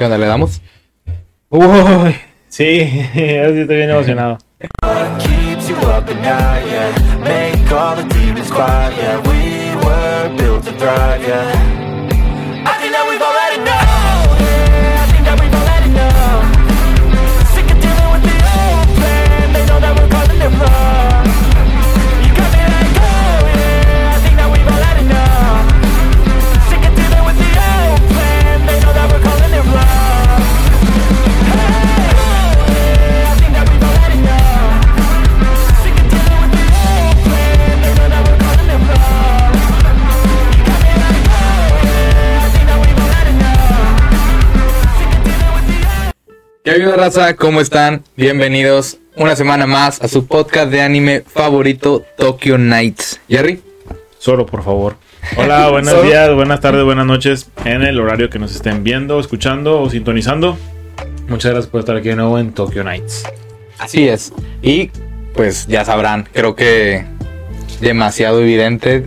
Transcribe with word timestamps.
¿Qué 0.00 0.06
onda? 0.06 0.16
¿Le 0.16 0.24
damos? 0.24 0.62
Uy, 1.50 2.16
sí, 2.48 2.64
estoy 3.14 3.76
bien 3.76 3.90
emocionado. 3.90 4.38
¿Qué 46.76 46.86
raza? 46.92 47.34
¿Cómo 47.34 47.60
están? 47.60 48.04
Bienvenidos 48.16 48.98
una 49.16 49.34
semana 49.34 49.66
más 49.66 50.00
a 50.00 50.06
su 50.06 50.28
podcast 50.28 50.70
de 50.70 50.80
anime 50.80 51.24
favorito, 51.26 52.04
Tokyo 52.16 52.58
Nights. 52.58 53.20
Jerry, 53.28 53.60
Solo, 54.18 54.46
por 54.46 54.62
favor. 54.62 54.94
Hola, 55.36 55.68
buenos 55.68 55.90
Solo. 55.90 56.04
días, 56.04 56.32
buenas 56.32 56.60
tardes, 56.60 56.84
buenas 56.84 57.06
noches 57.06 57.50
en 57.64 57.82
el 57.82 57.98
horario 57.98 58.30
que 58.30 58.38
nos 58.38 58.54
estén 58.54 58.84
viendo, 58.84 59.18
escuchando 59.18 59.82
o 59.82 59.90
sintonizando. 59.90 60.56
Muchas 61.28 61.50
gracias 61.50 61.70
por 61.72 61.80
estar 61.80 61.96
aquí 61.96 62.10
de 62.10 62.16
nuevo 62.16 62.38
en 62.38 62.52
Tokyo 62.52 62.84
Nights. 62.84 63.24
así 63.80 64.06
es. 64.06 64.32
Y 64.62 64.90
pues 65.34 65.66
ya 65.66 65.84
sabrán, 65.84 66.28
creo 66.32 66.54
que 66.54 67.04
demasiado 67.80 68.40
evidente. 68.40 69.06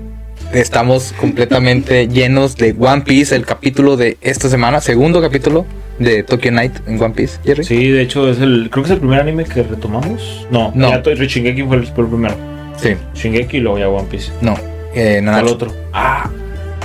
Estamos 0.51 1.13
completamente 1.13 2.09
llenos 2.09 2.57
de 2.57 2.75
One 2.77 3.03
Piece, 3.03 3.33
el 3.33 3.45
capítulo 3.45 3.95
de 3.95 4.17
esta 4.19 4.49
semana, 4.49 4.81
segundo 4.81 5.21
capítulo 5.21 5.65
de 5.99 6.23
Tokyo 6.23 6.51
Night 6.51 6.73
en 6.87 7.01
One 7.01 7.13
Piece, 7.13 7.39
Jerry. 7.43 7.63
Sí, 7.63 7.89
de 7.89 8.01
hecho 8.01 8.29
es 8.29 8.39
el, 8.39 8.69
creo 8.71 8.83
que 8.83 8.89
es 8.89 8.93
el 8.93 8.99
primer 8.99 9.19
anime 9.21 9.45
que 9.45 9.63
retomamos. 9.63 10.47
No, 10.51 10.71
No. 10.75 10.89
ya 10.89 11.01
Shingeki 11.13 11.63
fue 11.63 11.77
el, 11.77 11.87
fue 11.87 12.03
el 12.03 12.09
primero. 12.09 12.35
Sí, 12.77 12.95
Shingeki 13.15 13.57
y 13.57 13.59
luego 13.59 13.79
ya 13.79 13.89
One 13.89 14.07
Piece. 14.09 14.31
no. 14.41 14.55
Eh, 14.95 15.13
¿Cuál 15.21 15.25
Nanatsu. 15.25 15.53
otro? 15.55 15.73
Ah, 15.91 16.29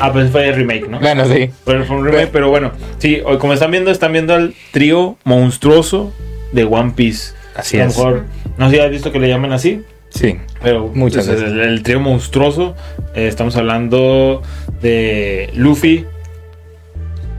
ah, 0.01 0.13
pues 0.13 0.31
fue 0.31 0.49
el 0.49 0.55
remake, 0.57 0.89
¿no? 0.89 0.99
Bueno, 0.99 1.27
sí. 1.27 1.51
Pero 1.67 1.85
fue 1.85 1.97
un 1.97 2.07
remake, 2.07 2.29
pero 2.33 2.49
bueno, 2.49 2.73
sí, 2.99 3.21
hoy 3.25 3.37
como 3.37 3.53
están 3.53 3.71
viendo, 3.71 3.91
están 3.91 4.13
viendo 4.13 4.33
al 4.35 4.55
trío 4.73 5.19
monstruoso 5.25 6.13
de 6.53 6.65
One 6.65 6.93
Piece. 6.97 7.35
Así 7.55 7.77
a 7.79 7.85
lo 7.85 7.91
es. 7.91 7.97
mejor, 7.99 8.25
no 8.57 8.71
sé 8.71 8.77
si 8.77 8.81
has 8.83 8.91
visto 8.91 9.13
que 9.13 9.19
le 9.19 9.29
llaman 9.29 9.53
así, 9.53 9.83
Sí. 10.11 10.37
pero 10.63 10.89
Muchas 10.95 11.27
pues, 11.27 11.39
veces. 11.43 11.53
El, 11.55 11.61
el 11.61 11.83
trío 11.83 12.01
monstruoso, 12.01 12.75
eh, 13.15 13.27
estamos 13.29 13.57
hablando 13.57 14.41
de 14.81 15.51
Luffy, 15.55 16.07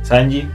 Sanji 0.04 0.48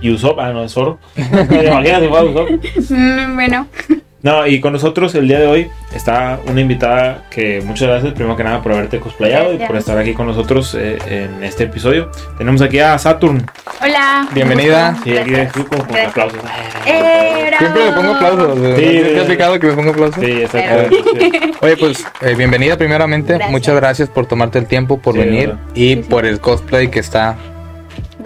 y 0.00 0.10
Usopp. 0.10 0.38
Ah, 0.40 0.52
no, 0.52 0.64
es 0.64 0.72
Zoro. 0.72 0.98
Imagínate 1.16 2.00
si 2.02 2.08
fuera 2.08 2.24
Usopp. 2.24 2.50
Mm, 2.90 3.34
Bueno, 3.34 3.66
No, 4.20 4.44
y 4.48 4.58
con 4.60 4.72
nosotros 4.72 5.14
el 5.14 5.28
día 5.28 5.38
de 5.38 5.46
hoy 5.46 5.68
está 5.94 6.40
una 6.48 6.60
invitada 6.60 7.22
que 7.30 7.62
muchas 7.64 7.86
gracias, 7.86 8.14
primero 8.14 8.36
que 8.36 8.42
nada, 8.42 8.60
por 8.60 8.72
haberte 8.72 8.98
cosplayado 8.98 9.54
y 9.54 9.58
por 9.58 9.76
estar 9.76 9.96
aquí 9.96 10.12
con 10.12 10.26
nosotros 10.26 10.74
eh, 10.74 10.98
en 11.08 11.44
este 11.44 11.64
episodio. 11.64 12.10
Tenemos 12.36 12.60
aquí 12.60 12.80
a 12.80 12.98
Saturn. 12.98 13.46
hola. 13.80 14.26
Bienvenida. 14.34 14.96
Sí, 15.04 15.16
aquí 15.16 15.30
de 15.30 15.46
con, 15.46 15.62
con 15.62 15.86
Gracias. 15.86 16.08
aplausos. 16.10 16.40
Eh, 16.84 17.44
bravo. 17.46 17.56
Siempre 17.58 17.84
le 17.84 17.92
pongo 17.92 18.12
aplausos. 18.14 18.60
¿Te 18.60 18.76
Sí, 18.76 19.18
has 19.20 19.26
sí. 19.26 19.32
fijado 19.32 19.60
que 19.60 19.66
me 19.68 19.72
pongo 19.74 19.90
aplausos? 19.90 20.24
Sí, 20.24 20.30
exacto. 20.32 20.96
Sí. 21.16 21.30
Oye, 21.60 21.76
pues 21.76 22.04
eh, 22.20 22.34
bienvenida 22.34 22.76
primeramente. 22.76 23.34
Gracias. 23.34 23.52
Muchas 23.52 23.76
gracias 23.76 24.08
por 24.08 24.26
tomarte 24.26 24.58
el 24.58 24.66
tiempo, 24.66 24.98
por 24.98 25.14
Sí, 25.14 25.20
venir 25.20 25.48
verdad. 25.50 25.60
y 25.76 25.94
Sí, 25.94 25.94
sí. 26.02 26.08
por 26.10 26.26
el 26.26 26.40
cosplay 26.40 26.88
que 26.90 26.98
está 26.98 27.36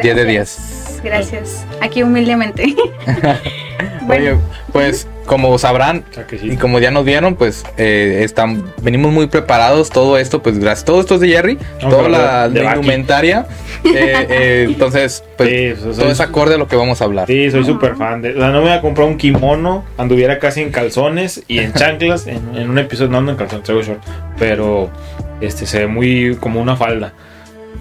10 0.02 0.16
de 0.16 0.24
10. 0.24 0.81
Gracias. 1.02 1.32
Gracias. 1.32 1.66
Aquí 1.80 2.02
humildemente. 2.02 2.74
bueno, 4.02 4.24
Oye, 4.32 4.36
pues 4.72 5.06
como 5.26 5.56
sabrán 5.58 6.04
y 6.42 6.56
como 6.56 6.78
ya 6.80 6.90
nos 6.90 7.04
vieron, 7.04 7.36
pues 7.36 7.64
eh, 7.76 8.20
están, 8.24 8.64
venimos 8.82 9.12
muy 9.12 9.26
preparados. 9.28 9.90
Todo 9.90 10.18
esto, 10.18 10.42
pues 10.42 10.58
gracias. 10.58 10.84
Todo 10.84 11.00
esto 11.00 11.14
es 11.14 11.20
de 11.20 11.28
Jerry, 11.28 11.58
Vamos 11.80 11.96
toda 11.96 12.08
la, 12.08 12.48
de 12.48 12.62
la 12.62 12.70
indumentaria. 12.76 13.46
eh, 13.84 14.26
eh, 14.28 14.64
entonces, 14.68 15.24
pues 15.36 15.48
Sí, 15.48 15.82
todo 15.82 15.94
soy- 15.94 16.10
es 16.10 16.20
acorde 16.20 16.54
a 16.54 16.58
lo 16.58 16.68
que 16.68 16.76
vamos 16.76 17.00
a 17.00 17.04
hablar. 17.04 17.26
Sí, 17.26 17.50
soy 17.50 17.64
súper 17.64 17.96
fan 17.96 18.22
de. 18.22 18.30
O 18.34 18.38
sea, 18.38 18.48
no 18.48 18.54
me 18.54 18.68
voy 18.68 18.70
a 18.70 18.80
comprar 18.80 19.06
un 19.06 19.16
kimono, 19.16 19.84
anduviera 19.96 20.38
casi 20.38 20.62
en 20.62 20.70
calzones 20.70 21.42
y 21.48 21.58
en 21.58 21.72
chanclas 21.74 22.26
en, 22.26 22.56
en 22.56 22.70
un 22.70 22.78
episodio. 22.78 23.10
No 23.10 23.18
ando 23.18 23.32
en 23.32 23.38
calzones, 23.38 23.64
traigo 23.64 23.82
short. 23.82 24.02
Pero 24.38 24.90
este 25.40 25.66
se 25.66 25.80
ve 25.80 25.86
muy 25.86 26.36
como 26.40 26.60
una 26.60 26.76
falda. 26.76 27.12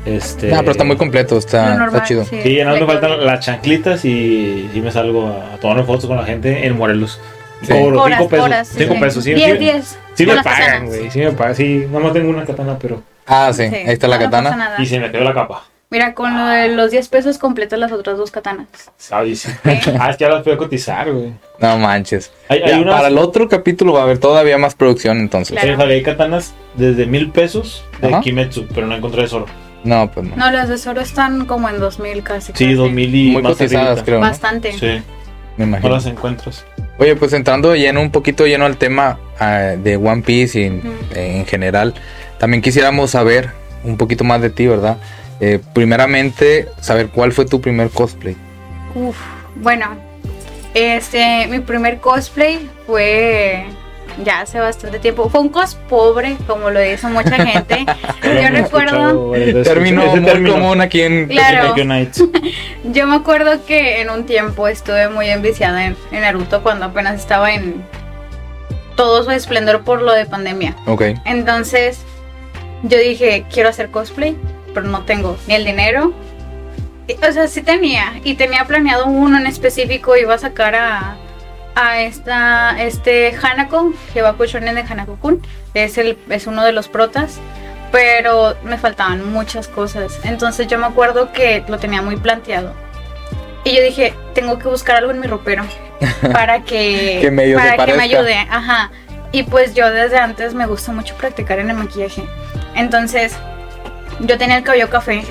Este. 0.05 0.47
No, 0.49 0.59
pero 0.59 0.71
está 0.71 0.83
muy 0.83 0.97
completo, 0.97 1.37
está, 1.37 1.69
lo 1.73 1.79
normal, 1.79 1.95
está 1.95 2.03
chido. 2.07 2.25
sí. 2.25 2.39
Sí, 2.41 2.59
no 2.63 2.71
me 2.75 2.85
faltan 2.85 3.25
las 3.25 3.45
chanclitas 3.45 4.03
y, 4.05 4.69
y 4.73 4.81
me 4.81 4.91
salgo 4.91 5.27
a 5.27 5.57
tomar 5.57 5.85
fotos 5.85 6.05
con 6.07 6.17
la 6.17 6.23
gente 6.25 6.65
en 6.65 6.75
Morelos. 6.77 7.19
Sí. 7.61 7.67
Cobro 7.73 8.01
Horas, 8.01 8.17
5 8.17 8.29
pesos. 8.29 8.45
horas, 8.45 8.67
sí, 8.67 8.75
5 8.79 8.93
sí. 8.95 8.99
pesos, 8.99 9.23
sí. 9.23 9.33
10, 9.35 9.51
sí, 9.51 9.57
10. 9.59 9.99
sí 10.15 10.25
me 10.25 10.43
pagan, 10.43 10.87
güey. 10.87 11.11
Sí 11.11 11.19
me 11.19 11.31
pagan. 11.31 11.55
Sí, 11.55 11.85
nomás 11.91 12.13
tengo 12.13 12.29
una 12.31 12.43
katana, 12.45 12.77
pero. 12.79 13.03
Ah, 13.27 13.51
sí, 13.53 13.67
Sí, 13.69 13.75
ahí 13.75 13.93
está 13.93 14.07
la 14.07 14.17
no, 14.17 14.23
katana. 14.25 14.55
nada. 14.55 14.81
Y 14.81 14.85
se 14.87 14.99
me 14.99 15.11
quedó 15.11 15.23
la 15.23 15.33
capa. 15.35 15.65
Mira, 15.91 16.13
con 16.13 16.33
lo 16.35 16.45
de 16.45 16.69
los 16.69 16.89
10 16.89 17.09
pesos 17.09 17.37
completas 17.37 17.77
las 17.77 17.91
otras 17.91 18.17
dos 18.17 18.31
katanas. 18.31 18.67
¿Sabes? 18.97 19.45
Ah, 19.99 20.09
es 20.09 20.17
que 20.17 20.23
ya 20.23 20.29
las 20.29 20.47
a 20.47 20.57
cotizar, 20.57 21.11
güey. 21.11 21.33
No 21.59 21.77
manches. 21.77 22.31
Hay, 22.47 22.61
hay 22.63 22.69
Ya, 22.71 22.79
unas. 22.79 22.95
Para 22.95 23.09
el 23.09 23.17
otro 23.17 23.47
capítulo 23.49 23.93
va 23.93 23.99
a 23.99 24.03
haber 24.03 24.17
todavía 24.17 24.57
más 24.57 24.73
producción 24.73 25.19
entonces. 25.19 25.59
Claro. 25.59 25.75
Sí, 25.85 25.91
hay 25.91 26.01
katanas 26.01 26.53
desde 26.75 27.05
mil 27.05 27.29
pesos 27.29 27.83
de 28.01 28.07
Ajá. 28.07 28.21
Kimetsu, 28.21 28.67
pero 28.73 28.87
no 28.87 28.95
encontré 28.95 29.27
Zoro. 29.27 29.45
No, 29.83 30.11
pues 30.11 30.27
no. 30.27 30.35
No, 30.35 30.51
las 30.51 30.69
de 30.69 30.77
Zoro 30.77 31.01
están 31.01 31.45
como 31.45 31.67
en 31.69 31.79
2000 31.79 32.23
casi. 32.23 32.47
Sí, 32.47 32.51
casi. 32.53 32.73
dos 32.73 32.91
mil 32.91 33.13
y 33.13 33.31
Muy 33.31 33.41
más 33.41 33.53
cotizadas, 33.53 34.03
creo. 34.03 34.19
¿no? 34.19 34.27
Bastante. 34.27 34.73
Sí, 34.73 34.85
Me 34.85 35.01
no 35.57 35.63
imagino. 35.65 35.89
las 35.93 36.05
encuentras. 36.05 36.65
Oye, 36.99 37.15
pues 37.15 37.33
entrando 37.33 37.75
lleno, 37.75 38.01
un 38.01 38.11
poquito 38.11 38.45
lleno 38.45 38.65
al 38.65 38.77
tema 38.77 39.17
ah, 39.39 39.73
de 39.77 39.95
One 39.97 40.21
Piece 40.21 40.59
y 40.59 40.65
eh, 41.15 41.37
en 41.39 41.45
general, 41.47 41.95
también 42.37 42.61
quisiéramos 42.61 43.11
saber 43.11 43.49
un 43.83 43.97
poquito 43.97 44.23
más 44.23 44.41
de 44.41 44.51
ti, 44.51 44.67
¿verdad? 44.67 44.97
Eh, 45.39 45.59
primeramente, 45.73 46.67
saber 46.79 47.07
cuál 47.07 47.31
fue 47.31 47.45
tu 47.45 47.59
primer 47.59 47.89
cosplay. 47.89 48.35
Uf, 48.93 49.17
bueno, 49.55 49.87
este, 50.75 51.47
mi 51.47 51.59
primer 51.59 51.97
cosplay 51.99 52.69
fue 52.85 53.65
ya 54.23 54.41
hace 54.41 54.59
bastante 54.59 54.99
tiempo. 54.99 55.29
Fue 55.29 55.41
un 55.41 55.49
cos 55.49 55.75
pobre, 55.75 56.37
como 56.47 56.69
lo 56.69 56.79
dice 56.79 57.07
mucha 57.07 57.35
gente. 57.45 57.85
Yo 58.23 58.49
recuerdo. 58.49 59.31
Término 59.63 60.05
muy 60.05 60.21
término. 60.21 60.53
común 60.53 60.81
aquí 60.81 61.01
en... 61.01 61.27
Claro. 61.27 61.75
Yo 62.85 63.07
me 63.07 63.15
acuerdo 63.15 63.65
que 63.65 64.01
en 64.01 64.09
un 64.09 64.25
tiempo 64.25 64.67
estuve 64.67 65.09
muy 65.09 65.29
enviciada 65.29 65.85
en, 65.85 65.97
en 66.11 66.21
Naruto 66.21 66.63
cuando 66.63 66.85
apenas 66.85 67.19
estaba 67.19 67.53
en 67.53 67.83
todo 68.95 69.23
su 69.23 69.31
esplendor 69.31 69.83
por 69.83 70.01
lo 70.01 70.13
de 70.13 70.25
pandemia. 70.25 70.75
Ok. 70.85 71.03
Entonces, 71.25 71.99
yo 72.83 72.97
dije, 72.97 73.45
quiero 73.51 73.69
hacer 73.69 73.89
cosplay, 73.89 74.37
pero 74.73 74.87
no 74.87 75.03
tengo 75.03 75.37
ni 75.47 75.55
el 75.55 75.65
dinero. 75.65 76.13
O 77.27 77.31
sea, 77.31 77.47
sí 77.47 77.61
tenía, 77.61 78.19
y 78.23 78.35
tenía 78.35 78.65
planeado 78.65 79.07
uno 79.07 79.37
en 79.37 79.47
específico, 79.47 80.15
iba 80.15 80.35
a 80.35 80.37
sacar 80.37 80.75
a, 80.75 81.17
a 81.75 82.01
esta, 82.01 82.81
este 82.81 83.35
Hanako, 83.41 83.93
Hibaku 84.13 84.45
Shonen 84.45 84.75
de 84.75 84.83
Hanako-kun, 84.83 85.41
es, 85.73 85.97
el, 85.97 86.17
es 86.29 86.47
uno 86.47 86.63
de 86.63 86.71
los 86.71 86.87
protas, 86.87 87.39
pero 87.91 88.55
me 88.63 88.77
faltaban 88.77 89.31
muchas 89.31 89.67
cosas. 89.67 90.19
Entonces 90.23 90.67
yo 90.67 90.77
me 90.77 90.85
acuerdo 90.85 91.31
que 91.31 91.63
lo 91.67 91.77
tenía 91.77 92.01
muy 92.01 92.17
planteado. 92.17 92.73
Y 93.63 93.75
yo 93.75 93.83
dije, 93.83 94.13
tengo 94.33 94.57
que 94.57 94.67
buscar 94.67 94.97
algo 94.97 95.11
en 95.11 95.19
mi 95.19 95.27
ropero 95.27 95.63
para 96.33 96.63
que, 96.63 97.19
Que 97.21 97.31
medio 97.31 97.59
se 97.59 97.65
para 97.65 97.85
que 97.85 97.93
me 97.93 98.03
ayude. 98.03 98.35
Ajá. 98.49 98.91
Y 99.31 99.43
pues 99.43 99.73
yo 99.73 99.89
desde 99.91 100.17
antes 100.17 100.53
me 100.53 100.65
gusta 100.65 100.91
mucho 100.91 101.15
practicar 101.15 101.59
en 101.59 101.69
el 101.69 101.77
maquillaje. 101.77 102.23
Entonces, 102.75 103.37
yo 104.19 104.37
tenía 104.37 104.57
el 104.57 104.63
cabello 104.63 104.89
café. 104.89 105.23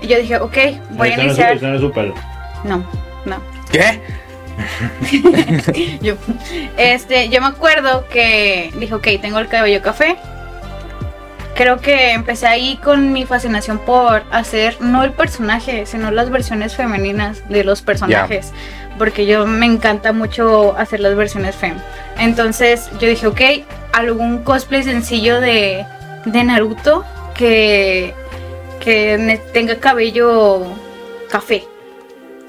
Y 0.00 0.06
yo 0.08 0.18
dije, 0.18 0.36
ok, 0.36 0.56
voy 0.90 1.10
a 1.10 1.22
iniciar. 1.22 1.62
No, 2.64 2.84
no. 3.24 3.36
¿Qué? 3.70 4.00
yo, 6.02 6.14
este, 6.76 7.28
yo 7.28 7.40
me 7.40 7.48
acuerdo 7.48 8.06
que 8.08 8.72
dije, 8.78 8.94
ok, 8.94 9.08
tengo 9.20 9.38
el 9.38 9.48
cabello 9.48 9.82
café. 9.82 10.16
Creo 11.54 11.78
que 11.78 12.10
empecé 12.10 12.48
ahí 12.48 12.78
con 12.82 13.12
mi 13.12 13.26
fascinación 13.26 13.78
por 13.78 14.24
hacer 14.32 14.80
no 14.80 15.04
el 15.04 15.12
personaje, 15.12 15.86
sino 15.86 16.10
las 16.10 16.30
versiones 16.30 16.74
femeninas 16.74 17.48
de 17.48 17.62
los 17.62 17.80
personajes. 17.80 18.52
Porque 18.98 19.24
yo 19.26 19.46
me 19.46 19.66
encanta 19.66 20.12
mucho 20.12 20.76
hacer 20.76 21.00
las 21.00 21.14
versiones 21.14 21.54
fem. 21.54 21.76
Entonces 22.18 22.90
yo 22.98 23.08
dije, 23.08 23.26
ok, 23.28 23.40
algún 23.92 24.42
cosplay 24.42 24.82
sencillo 24.82 25.40
de, 25.40 25.86
de 26.24 26.44
Naruto 26.44 27.04
que, 27.34 28.14
que 28.80 29.40
tenga 29.52 29.76
cabello 29.76 30.62
café. 31.30 31.64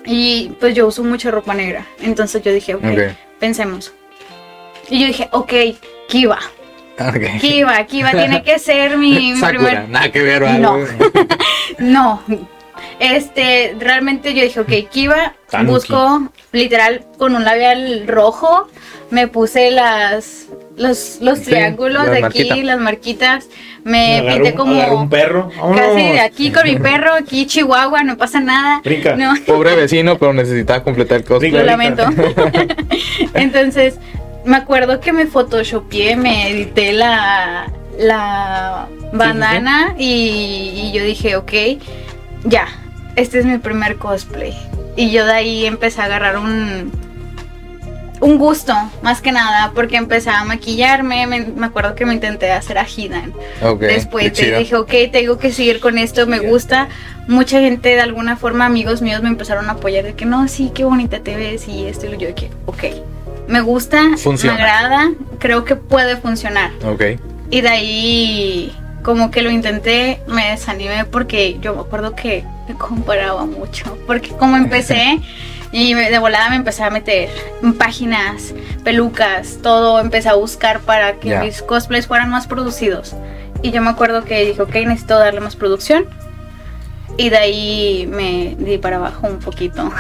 Y 0.06 0.52
pues 0.60 0.76
yo 0.76 0.88
uso 0.88 1.04
mucha 1.04 1.32
ropa 1.32 1.54
negra. 1.54 1.86
Entonces 2.02 2.42
yo 2.44 2.52
dije, 2.54 2.76
ok, 2.76 2.84
pensemos. 3.40 3.94
Y 4.90 5.02
yo 5.02 5.08
dije, 5.08 5.30
ok, 5.32 5.54
Kiva. 6.08 6.40
Ok. 7.00 7.40
Kiva, 7.42 7.84
Kiva 7.86 8.12
tiene 8.12 8.44
que 8.44 8.60
ser 8.60 8.98
mi, 8.98 9.36
Sakura, 9.40 9.58
primer. 9.58 9.90
nada 9.90 10.12
que 10.12 10.22
ver. 10.22 10.42
No. 10.60 10.78
No. 11.80 12.24
Este, 13.00 13.76
realmente 13.80 14.34
yo 14.34 14.44
dije, 14.44 14.60
ok, 14.62 14.90
Kiva, 14.90 15.34
Tanuki. 15.50 15.72
busco 15.74 16.30
literal 16.52 17.06
con 17.18 17.36
un 17.36 17.44
labial 17.44 18.08
rojo. 18.08 18.70
Me 19.10 19.28
puse 19.28 19.72
las 19.72 20.48
los, 20.78 21.20
los 21.22 21.40
Sí, 21.40 21.46
triángulos 21.46 22.06
de 22.10 22.24
aquí, 22.26 22.64
las 22.64 22.80
marquitas. 22.80 23.48
Me 23.84 24.18
Agarró 24.20 24.34
pinté 24.36 24.50
un- 24.52 24.56
como 24.58 25.00
un 25.02 25.10
perro. 25.10 25.50
casi 25.76 26.02
de 26.04 26.20
aquí 26.20 26.52
con 26.52 26.64
mi 26.64 26.76
perro, 26.80 27.14
aquí 27.14 27.46
Chihuahua, 27.46 28.04
no 28.04 28.18
pasa 28.18 28.40
nada. 28.40 28.82
Brinca. 28.84 29.16
No. 29.16 29.34
Pobre 29.46 29.76
vecino, 29.76 30.18
pero 30.18 30.34
necesitaba 30.34 30.84
completar 30.84 31.18
el 31.18 31.24
cosplay. 31.24 31.52
Lo 31.52 31.64
lamento. 31.64 32.04
Entonces, 33.34 33.96
me 34.46 34.58
acuerdo 34.58 35.00
que 35.00 35.12
me 35.14 35.26
photoshopeé, 35.26 36.16
me 36.16 36.50
edité 36.50 36.94
la, 36.94 37.72
la 38.00 38.88
bandana 39.14 39.96
y, 39.98 40.72
y 40.76 40.92
yo 40.94 41.04
dije, 41.04 41.36
ok, 41.36 41.54
ya, 42.44 42.68
este 43.16 43.40
es 43.40 43.46
mi 43.46 43.58
primer 43.58 43.96
cosplay. 43.98 44.54
Y 44.96 45.12
yo 45.12 45.26
de 45.26 45.34
ahí 45.34 45.66
empecé 45.66 46.02
a 46.02 46.06
agarrar 46.06 46.38
un, 46.38 46.92
un 48.26 48.38
gusto, 48.38 48.74
más 49.02 49.22
que 49.22 49.32
nada, 49.32 49.72
porque 49.76 49.98
empecé 49.98 50.30
a 50.30 50.44
maquillarme. 50.44 51.28
Me, 51.28 51.42
me 51.42 51.66
acuerdo 51.68 51.96
que 51.96 52.06
me 52.06 52.14
intenté 52.14 52.52
hacer 52.52 52.78
a 52.78 52.86
Hidan. 52.88 53.34
Ok, 53.62 53.82
Después 53.82 54.26
te 54.26 54.32
chido. 54.46 54.60
dije, 54.60 54.76
ok, 54.76 54.94
tengo 55.12 55.38
que 55.38 55.52
seguir 55.52 55.80
con 55.80 55.98
esto, 55.98 56.26
me 56.28 56.40
gusta. 56.40 56.88
Mucha 57.28 57.60
gente, 57.60 57.90
de 57.90 58.02
alguna 58.02 58.36
forma, 58.38 58.66
amigos 58.66 59.02
míos 59.02 59.22
me 59.22 59.30
empezaron 59.30 59.70
a 59.70 59.74
apoyar 59.74 60.04
de 60.04 60.14
que 60.14 60.26
no, 60.26 60.48
sí, 60.48 60.72
qué 60.74 60.84
bonita 60.84 61.20
te 61.20 61.36
ves 61.36 61.68
y 61.68 61.86
esto 61.86 62.08
y 62.08 62.18
yo 62.18 62.34
que, 62.36 62.50
ok, 62.66 62.84
me 63.48 63.62
gusta, 63.62 64.02
Funciona. 64.18 64.56
me 64.58 64.64
agrada, 64.64 65.12
creo 65.40 65.64
que 65.66 65.76
puede 65.76 66.18
funcionar. 66.18 66.72
Ok. 66.84 67.04
Y 67.52 67.62
de 67.62 67.70
ahí, 67.70 68.76
como 69.04 69.30
que 69.32 69.42
lo 69.44 69.50
intenté, 69.52 70.20
me 70.28 70.50
desanimé 70.52 71.06
porque 71.06 71.58
yo 71.62 71.76
me 71.76 71.82
acuerdo 71.82 72.16
que 72.16 72.44
me 72.68 72.74
comparaba 72.76 73.46
mucho. 73.46 73.98
Porque 74.08 74.30
como 74.30 74.56
empecé 74.66 75.20
y 75.78 75.94
me- 75.94 76.10
de 76.10 76.20
volada 76.20 76.50
me 76.50 76.56
empecé 76.56 76.84
a 76.84 76.90
meter 76.90 77.28
en 77.62 77.74
páginas, 77.74 78.54
pelucas, 78.86 79.60
todo, 79.62 80.00
empecé 80.00 80.30
a 80.30 80.36
buscar 80.36 80.80
para 80.80 81.16
que 81.20 81.30
Ya. 81.30 81.42
mis 81.44 81.62
cosplays 81.62 82.08
fueran 82.08 82.30
más 82.30 82.48
producidos. 82.48 83.14
Y 83.62 83.72
yo 83.72 83.82
me 83.82 83.90
acuerdo 83.90 84.24
que 84.24 84.46
dije, 84.46 84.62
ok, 84.62 84.74
necesito 84.86 85.20
darle 85.20 85.42
más 85.42 85.56
producción. 85.58 86.06
Y 87.18 87.30
de 87.30 87.38
ahí 87.38 88.08
me 88.10 88.56
di 88.58 88.78
para 88.78 88.98
abajo 88.98 89.28
un 89.28 89.40
poquito. 89.40 89.92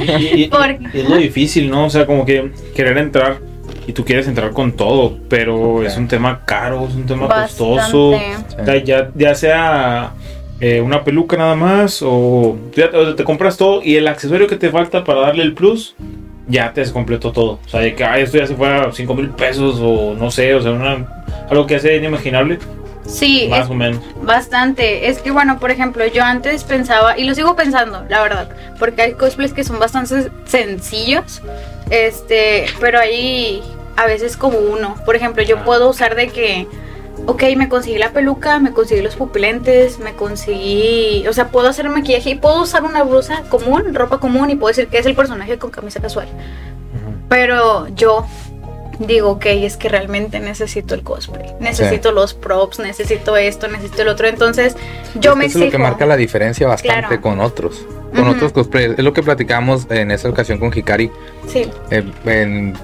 Y, 0.00 0.42
y- 0.42 0.48
Porque- 0.50 0.88
y 0.92 1.00
es 1.00 1.08
lo 1.08 1.16
difícil, 1.16 1.70
¿no? 1.70 1.86
O 1.86 1.90
sea, 1.90 2.04
como 2.06 2.26
que 2.26 2.52
querer 2.74 2.98
entrar 2.98 3.38
y 3.86 3.92
tú 3.92 4.04
quieres 4.04 4.26
entrar 4.28 4.50
con 4.52 4.72
todo, 4.72 5.18
pero 5.28 5.82
es 5.82 5.96
un 5.96 6.06
tema 6.08 6.42
caro, 6.44 6.86
es 6.88 6.94
un 6.94 7.06
tema 7.06 7.28
costoso. 7.28 8.10
Bastante. 8.12 8.62
O 8.62 8.64
sea, 8.66 8.76
ya, 8.84 9.10
ya 9.14 9.34
sea 9.34 10.12
eh, 10.60 10.80
una 10.80 11.02
peluca 11.04 11.36
nada 11.36 11.54
más 11.56 12.00
o, 12.02 12.56
ya- 12.74 12.90
te 13.16 13.24
compras 13.24 13.56
todo 13.56 13.82
y 13.82 13.96
el 13.96 14.06
accesorio 14.08 14.46
que 14.46 14.56
te 14.56 14.70
falta 14.70 15.04
para 15.04 15.20
darle 15.22 15.42
el 15.42 15.52
plus 15.54 15.94
ya 16.46 16.72
te 16.72 16.80
descompletó 16.82 17.32
todo. 17.32 17.58
O 17.64 17.68
sea, 17.68 17.80
de 17.80 17.94
que 17.94 18.04
"Ay, 18.04 18.22
esto 18.22 18.36
ya 18.38 18.46
se 18.46 18.54
fue 18.54 18.68
a 18.68 18.92
5 18.92 19.14
mil 19.14 19.30
pesos 19.30 19.78
o 19.80 20.14
no 20.14 20.30
sé, 20.30 20.54
o 20.54 20.60
sea, 20.62 20.72
una, 20.72 21.24
algo 21.50 21.66
que 21.66 21.76
hace 21.76 21.96
inimaginable, 21.96 22.58
Sí, 23.06 23.48
más 23.50 23.68
o 23.68 23.74
menos. 23.74 24.00
Bastante. 24.22 25.10
Es 25.10 25.18
que 25.18 25.30
bueno, 25.30 25.58
por 25.60 25.70
ejemplo, 25.70 26.06
yo 26.06 26.22
antes 26.24 26.64
pensaba, 26.64 27.18
y 27.18 27.24
lo 27.24 27.34
sigo 27.34 27.54
pensando, 27.54 28.02
la 28.08 28.22
verdad, 28.22 28.48
porque 28.78 29.02
hay 29.02 29.12
cosplays 29.12 29.52
que 29.52 29.62
son 29.62 29.78
bastante 29.78 30.30
sencillos, 30.46 31.42
este, 31.90 32.64
pero 32.80 32.98
hay 32.98 33.62
a 33.96 34.06
veces 34.06 34.36
como 34.38 34.58
uno. 34.58 34.96
Por 35.04 35.16
ejemplo, 35.16 35.42
yo 35.42 35.58
Ah. 35.58 35.64
puedo 35.64 35.90
usar 35.90 36.14
de 36.14 36.28
que, 36.28 36.66
ok, 37.26 37.42
me 37.56 37.68
conseguí 37.68 37.98
la 37.98 38.10
peluca, 38.12 38.58
me 38.58 38.72
conseguí 38.72 39.02
los 39.02 39.16
pupilentes, 39.16 39.98
me 39.98 40.14
conseguí, 40.14 41.26
o 41.28 41.32
sea, 41.32 41.48
puedo 41.48 41.68
hacer 41.68 41.88
maquillaje 41.88 42.30
y 42.30 42.34
puedo 42.36 42.62
usar 42.62 42.82
una 42.84 43.02
blusa 43.02 43.42
común, 43.48 43.94
ropa 43.94 44.18
común, 44.18 44.50
y 44.50 44.56
puedo 44.56 44.68
decir 44.68 44.88
que 44.88 44.98
es 44.98 45.06
el 45.06 45.14
personaje 45.14 45.58
con 45.58 45.70
camisa 45.70 46.00
casual. 46.00 46.28
Pero 47.28 47.88
yo 47.88 48.26
digo, 48.98 49.30
ok, 49.30 49.46
es 49.46 49.76
que 49.76 49.88
realmente 49.88 50.38
necesito 50.40 50.94
el 50.94 51.02
cosplay, 51.02 51.52
necesito 51.58 52.12
los 52.12 52.34
props, 52.34 52.78
necesito 52.78 53.36
esto, 53.36 53.66
necesito 53.68 54.02
el 54.02 54.08
otro. 54.08 54.28
Entonces, 54.28 54.76
yo 55.14 55.34
me 55.34 55.46
Eso 55.46 55.58
es 55.58 55.64
lo 55.64 55.70
que 55.70 55.76
exijo. 55.76 55.82
marca 55.82 56.06
la 56.06 56.16
diferencia 56.16 56.66
bastante 56.68 57.00
Claro. 57.08 57.20
con 57.20 57.40
otros. 57.40 57.84
Con 58.14 58.28
otros 58.28 58.52
cosplayers. 58.52 58.96
Es 58.98 59.04
lo 59.04 59.12
que 59.12 59.24
platicamos 59.24 59.86
en 59.90 60.12
esa 60.12 60.28
ocasión 60.28 60.58
con 60.58 60.70
Hikari. 60.72 61.10
Sí, 61.48 61.68
eh, 61.90 62.04
en, 62.26 62.74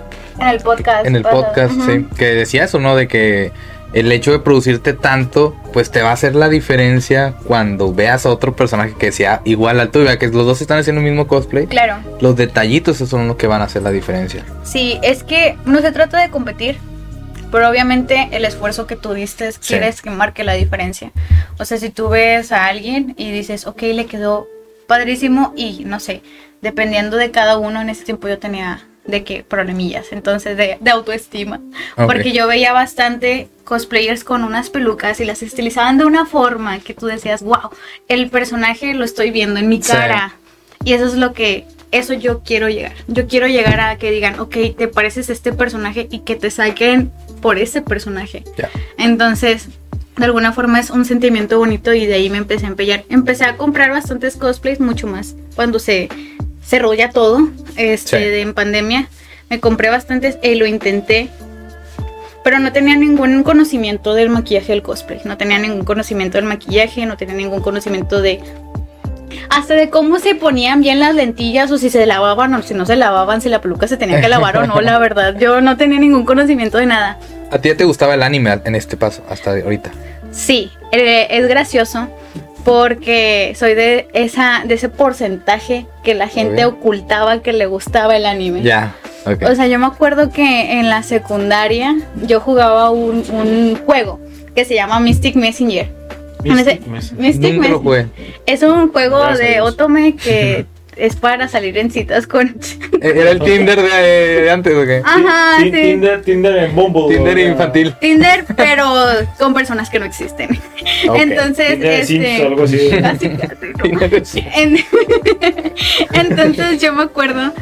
en 0.41 0.49
el 0.49 0.59
podcast. 0.61 1.07
en 1.07 1.15
el 1.15 1.23
podcast, 1.23 1.73
sí. 1.87 2.05
Que 2.19 2.35
decía 2.35 2.65
eso, 2.65 2.81
¿no? 2.81 2.97
De 2.97 3.07
que 3.07 3.53
el 3.93 4.11
hecho 4.13 4.31
de 4.33 4.39
producirte 4.39 4.93
tanto, 4.93 5.57
pues 5.73 5.91
te 5.91 6.03
va 6.03 6.11
a 6.11 6.13
hacer 6.13 6.35
la 6.35 6.49
diferencia 6.49 7.35
cuando 7.45 7.93
veas 7.93 8.25
a 8.27 8.31
otro 8.31 8.55
personaje 8.55 8.95
que 8.99 9.13
sea 9.13 9.41
igual 9.45 9.81
al 9.81 9.91
tuyo. 9.91 10.07
Que 10.19 10.29
los 10.29 10.47
dos 10.47 10.61
están 10.61 10.79
haciendo 10.79 11.01
el 11.01 11.07
mismo 11.09 11.27
cosplay. 11.27 11.67
Claro. 11.67 11.97
Los 12.21 12.37
detallitos 12.37 12.97
esos 12.97 13.09
son 13.09 13.27
los 13.29 13.37
que 13.37 13.47
van 13.47 13.61
a 13.63 13.65
hacer 13.65 13.83
la 13.83 13.91
diferencia. 13.91 14.45
Sí, 14.63 14.99
es 15.03 15.23
que 15.25 15.57
no 15.65 15.81
se 15.81 15.93
trata 15.93 16.21
de 16.21 16.31
competir, 16.31 16.79
pero 17.51 17.69
obviamente 17.69 18.29
el 18.33 18.45
esfuerzo 18.45 18.87
que 18.87 18.97
tú 18.97 19.13
diste 19.13 19.51
Sí. 19.53 19.59
quieres 19.69 20.03
que 20.03 20.11
marque 20.11 20.45
la 20.45 20.53
diferencia. 20.55 21.11
O 21.59 21.65
sea, 21.65 21.79
si 21.79 21.91
tú 21.91 22.09
ves 22.09 22.53
a 22.53 22.67
alguien 22.67 23.15
y 23.19 23.33
dices, 23.33 23.67
ok, 23.67 23.83
le 23.83 24.07
quedó 24.07 24.47
padrísimo 24.87 25.53
y 25.57 25.83
no 25.85 26.01
sé, 26.01 26.23
dependiendo 26.63 27.17
de 27.17 27.31
cada 27.31 27.59
uno, 27.59 27.81
en 27.81 27.91
ese 27.91 28.05
tiempo 28.05 28.29
yo 28.29 28.39
tenía 28.39 28.81
de 29.11 29.25
que 29.25 29.43
problemillas, 29.43 30.07
entonces 30.13 30.57
de, 30.57 30.79
de 30.81 30.91
autoestima, 30.91 31.61
porque 31.97 32.33
yo 32.33 32.47
veía 32.47 32.73
bastante 32.73 33.49
cosplayers 33.65 34.25
con 34.25 34.43
unas 34.45 34.71
pelucas 34.71 35.21
y 35.21 35.25
las 35.25 35.43
estilizaban 35.43 35.99
de 35.99 36.05
una 36.05 36.27
forma 36.27 36.79
que 36.81 36.95
tú 36.95 37.07
decías, 37.07 37.43
wow, 37.43 37.71
el 38.09 38.31
personaje 38.31 38.95
lo 38.95 39.05
estoy 39.05 39.31
viendo 39.31 39.61
en 39.61 39.69
mi 39.69 39.83
Sí. 39.83 39.93
cara. 39.93 40.35
Y 40.85 40.95
eso 40.95 41.07
es 41.07 41.15
lo 41.15 41.33
que, 41.35 41.67
eso 41.93 42.15
yo 42.15 42.41
quiero 42.41 42.69
llegar. 42.69 42.95
Yo 43.07 43.27
quiero 43.29 43.47
llegar 43.47 43.81
a 43.81 43.97
que 43.99 44.11
digan, 44.11 44.41
ok, 44.41 44.57
te 44.77 44.89
pareces 44.89 45.29
a 45.29 45.33
este 45.33 45.53
personaje 45.53 46.09
y 46.11 46.21
que 46.21 46.37
te 46.37 46.51
saquen 46.51 47.13
por 47.43 47.59
ese 47.59 47.83
personaje. 47.83 48.45
Ya. 48.57 48.71
Entonces, 48.97 49.69
de 50.17 50.25
alguna 50.25 50.53
forma 50.53 50.81
es 50.81 50.91
un 50.91 51.05
sentimiento 51.05 51.59
bonito 51.59 51.95
y 51.95 52.07
de 52.07 52.15
ahí 52.15 52.31
me 52.31 52.39
empecé 52.39 52.67
a 52.67 52.69
empeñar. 52.69 53.05
Empecé 53.09 53.45
a 53.45 53.57
comprar 53.57 53.91
bastantes 53.91 54.37
cosplays, 54.37 54.81
mucho 54.81 55.07
más 55.07 55.35
cuando 55.57 55.79
se 55.79 56.09
cerró 56.63 56.93
ya 56.95 57.11
todo, 57.11 57.49
este, 57.77 58.19
Sí. 58.19 58.25
de- 58.25 58.41
en 58.43 58.55
pandemia. 58.55 59.09
Me 59.49 59.61
compré 59.61 59.89
bastantes 59.89 60.39
y 60.43 60.55
lo 60.57 60.67
intenté. 60.67 61.29
Pero 62.45 62.59
no 62.59 62.73
tenía 62.73 62.97
ningún 62.97 63.43
conocimiento 63.43 64.15
del 64.15 64.31
maquillaje 64.31 64.73
del 64.73 64.83
cosplay. 64.83 65.21
No 65.25 65.37
tenía 65.37 65.59
ningún 65.59 65.85
conocimiento 65.85 66.39
del 66.39 66.47
maquillaje, 66.47 67.05
no 67.05 67.17
tenía 67.17 67.35
ningún 67.35 67.61
conocimiento 67.61 68.23
de 68.23 68.41
hasta 69.49 69.75
de 69.75 69.91
cómo 69.91 70.19
se 70.19 70.35
ponían 70.35 70.81
bien 70.81 71.01
las 71.01 71.15
lentillas 71.15 71.71
o 71.71 71.79
si 71.79 71.91
se 71.91 72.07
lavaban 72.07 72.55
o 72.55 72.63
si 72.63 72.75
no 72.75 72.87
se 72.87 72.97
lavaban, 72.97 73.41
si 73.41 73.49
la 73.49 73.61
peluca 73.61 73.89
se 73.89 73.97
tenía 73.97 74.21
que 74.21 74.29
lavar 74.29 74.57
o 74.57 74.67
no, 74.67 74.81
la 74.81 74.99
verdad. 75.01 75.37
Yo 75.39 75.61
no 75.61 75.77
tenía 75.77 75.99
ningún 75.99 76.25
conocimiento 76.25 76.79
de 76.79 76.87
nada. 76.87 77.19
¿A 77.51 77.59
ti 77.59 77.69
ya 77.69 77.77
te 77.77 77.85
gustaba 77.85 78.15
el 78.15 78.23
anime 78.23 78.61
en 78.65 78.75
este 78.75 78.97
paso 78.97 79.23
hasta 79.29 79.51
ahorita? 79.51 79.91
Sí, 80.31 80.71
eh, 80.93 81.27
es 81.31 81.49
gracioso 81.49 82.09
porque 82.65 83.55
soy 83.57 83.75
de 83.75 84.09
esa 84.13 84.63
de 84.65 84.75
ese 84.75 84.89
porcentaje 84.89 85.87
que 86.05 86.15
la 86.15 86.29
gente 86.29 86.65
ocultaba 86.65 87.43
que 87.43 87.53
le 87.53 87.67
gustaba 87.67 88.17
el 88.17 88.27
anime. 88.27 88.63
Ya. 88.63 88.95
ok. 89.27 89.43
O 89.51 89.55
sea, 89.55 89.67
yo 89.67 89.79
me 89.79 89.87
acuerdo 89.87 90.31
que 90.31 90.79
en 90.79 90.89
la 90.89 91.03
secundaria 91.03 91.97
yo 92.27 92.41
jugaba 92.41 92.91
un, 92.91 93.25
un 93.33 93.77
juego 93.85 94.21
que 94.55 94.65
se 94.65 94.75
llama 94.75 95.01
Mystic 95.01 95.37
Messenger. 95.37 96.00
Mystic. 96.45 96.87
Mystic 96.87 97.55
Nunca 97.55 97.69
lo 97.69 97.81
Messenger. 97.81 97.83
jugué. 97.83 98.07
Es 98.47 98.63
un 98.63 98.91
juego 98.93 99.19
Gracias 99.19 99.39
de. 99.49 99.61
Otome 99.61 100.17
que 100.17 100.67
es 100.97 101.17
para 101.17 101.49
salir 101.49 101.79
en 101.79 101.91
citas 101.91 102.27
con... 102.27 102.49
Eh, 102.49 103.13
¿Era 103.15 103.31
el 103.31 103.41
Tinder 103.45 103.81
de, 103.81 104.43
de 104.43 104.51
antes 104.51 104.75
o 104.75 104.85
qué? 104.85 105.01
Ajá, 105.05 105.59
sí. 105.63 105.71
Tinder, 105.71 106.21
Tinder 106.23 106.57
en 106.65 106.75
Bumble. 106.77 107.17
Tinder 107.17 107.39
infantil. 107.39 107.95
Tinder, 108.01 108.45
pero 108.57 108.85
con 109.39 109.55
personas 109.55 109.89
que 109.89 109.99
no 109.99 110.05
existen. 110.05 110.59
Entonces, 111.15 111.69
Tinder 111.79 112.01
este... 112.03 112.43
algo 112.47 112.65
así. 112.65 112.91
casi, 113.01 113.29
casi, 113.31 113.67
no. 113.79 113.83
Tinder 113.83 114.27
sí. 114.27 114.45
En- 114.55 114.77
Entonces 116.13 116.81
yo 116.83 116.93
me 116.93 117.05
acuerdo 117.05 117.53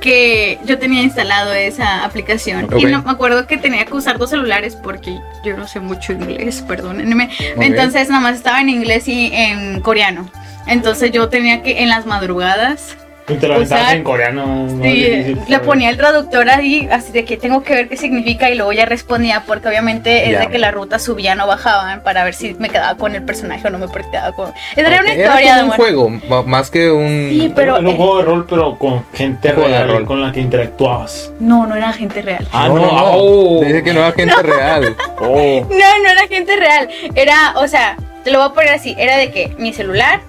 que 0.00 0.58
yo 0.64 0.78
tenía 0.78 1.02
instalado 1.02 1.52
esa 1.52 2.04
aplicación 2.04 2.68
y 2.76 2.84
no, 2.84 3.02
me 3.02 3.10
acuerdo 3.10 3.46
que 3.46 3.56
tenía 3.56 3.84
que 3.84 3.94
usar 3.94 4.18
dos 4.18 4.30
celulares 4.30 4.76
porque 4.76 5.18
yo 5.44 5.56
no 5.56 5.66
sé 5.66 5.80
mucho 5.80 6.12
inglés, 6.12 6.62
perdónenme. 6.66 7.30
Entonces 7.60 8.08
nada 8.08 8.20
más 8.20 8.36
estaba 8.36 8.60
en 8.60 8.68
inglés 8.68 9.08
y 9.08 9.30
en 9.32 9.80
coreano. 9.80 10.30
Entonces 10.66 11.10
yo 11.10 11.28
tenía 11.28 11.62
que 11.62 11.82
en 11.82 11.88
las 11.88 12.06
madrugadas 12.06 12.96
Y 13.28 13.34
te 13.34 13.46
lo 13.48 13.54
aventabas 13.56 13.84
usar. 13.84 13.96
en 13.96 14.04
coreano. 14.04 14.66
Sí, 14.82 14.88
difícil, 14.88 15.38
le 15.48 15.58
ponía 15.60 15.90
el 15.90 15.96
traductor 15.96 16.48
ahí, 16.48 16.88
así 16.90 17.12
de 17.12 17.24
que 17.24 17.36
tengo 17.36 17.62
que 17.62 17.74
ver 17.74 17.88
qué 17.88 17.96
significa 17.96 18.50
y 18.50 18.54
luego 18.56 18.72
ya 18.72 18.84
respondía, 18.86 19.42
porque 19.46 19.68
obviamente 19.68 20.26
es 20.26 20.32
Ya. 20.32 20.40
de 20.40 20.46
que 20.48 20.58
la 20.58 20.70
ruta 20.70 20.98
subían 20.98 21.40
o 21.40 21.46
bajaban 21.46 22.02
para 22.02 22.24
ver 22.24 22.34
si 22.34 22.54
me 22.58 22.68
quedaba 22.68 22.96
con 22.96 23.14
el 23.14 23.22
personaje 23.22 23.66
o 23.66 23.70
no 23.70 23.78
me 23.78 23.86
quedaba 23.88 24.32
con. 24.32 24.52
Era 24.76 24.88
una 25.00 25.12
Era 25.12 25.24
historia 25.24 25.56
de 25.56 25.62
un 25.64 25.70
juego, 25.70 26.08
más 26.46 26.70
que 26.70 26.90
un. 26.90 27.28
Sí, 27.30 27.52
pero- 27.54 27.76
Era 27.78 27.88
un 27.88 27.96
juego 27.96 28.18
de 28.18 28.24
rol, 28.24 28.46
pero 28.48 28.78
con 28.78 29.04
gente 29.12 29.52
Juego 29.52 29.68
de 29.68 29.74
real 29.76 29.88
rol. 29.88 30.06
con 30.06 30.22
la 30.22 30.32
que 30.32 30.40
interactuabas. 30.40 31.32
No, 31.40 31.66
no 31.66 31.74
era 31.74 31.92
gente 31.92 32.22
real. 32.22 32.46
Ah, 32.52 32.68
no, 32.68 32.76
no, 32.76 32.86
no, 32.86 33.10
oh. 33.14 33.60
Dice 33.64 33.82
que 33.82 33.92
no 33.92 34.00
era 34.00 34.12
gente 34.12 34.34
real. 34.42 34.96
Oh. 35.20 35.66
No, 35.68 36.02
no 36.02 36.08
era 36.10 36.26
gente 36.28 36.56
real. 36.56 36.88
Era, 37.14 37.54
o 37.56 37.68
sea, 37.68 37.96
te 38.24 38.30
lo 38.30 38.38
voy 38.38 38.48
a 38.48 38.52
poner 38.52 38.70
así, 38.70 38.94
era 38.98 39.16
de 39.16 39.30
que 39.30 39.54
mi 39.58 39.72
celular 39.72 40.20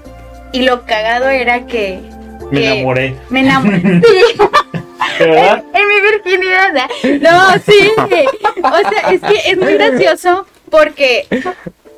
y 0.52 0.64
lo 0.64 0.86
cagado 0.86 1.30
era 1.30 1.66
que. 1.66 2.00
Me 2.52 2.62
que 2.62 2.72
enamoré. 2.72 3.16
Me 3.30 3.40
enamoré. 3.42 3.82
Sí. 5.20 5.26
¿De 5.26 5.32
verdad? 5.32 5.64
en 5.74 5.88
mi 5.88 6.02
virginidad. 6.02 6.90
No, 7.22 7.54
sí. 7.66 7.92
O 8.64 8.90
sea, 8.90 9.12
es 9.12 9.22
que 9.22 9.52
es 9.52 9.58
muy 9.58 9.74
gracioso 9.74 10.46
porque 10.70 11.26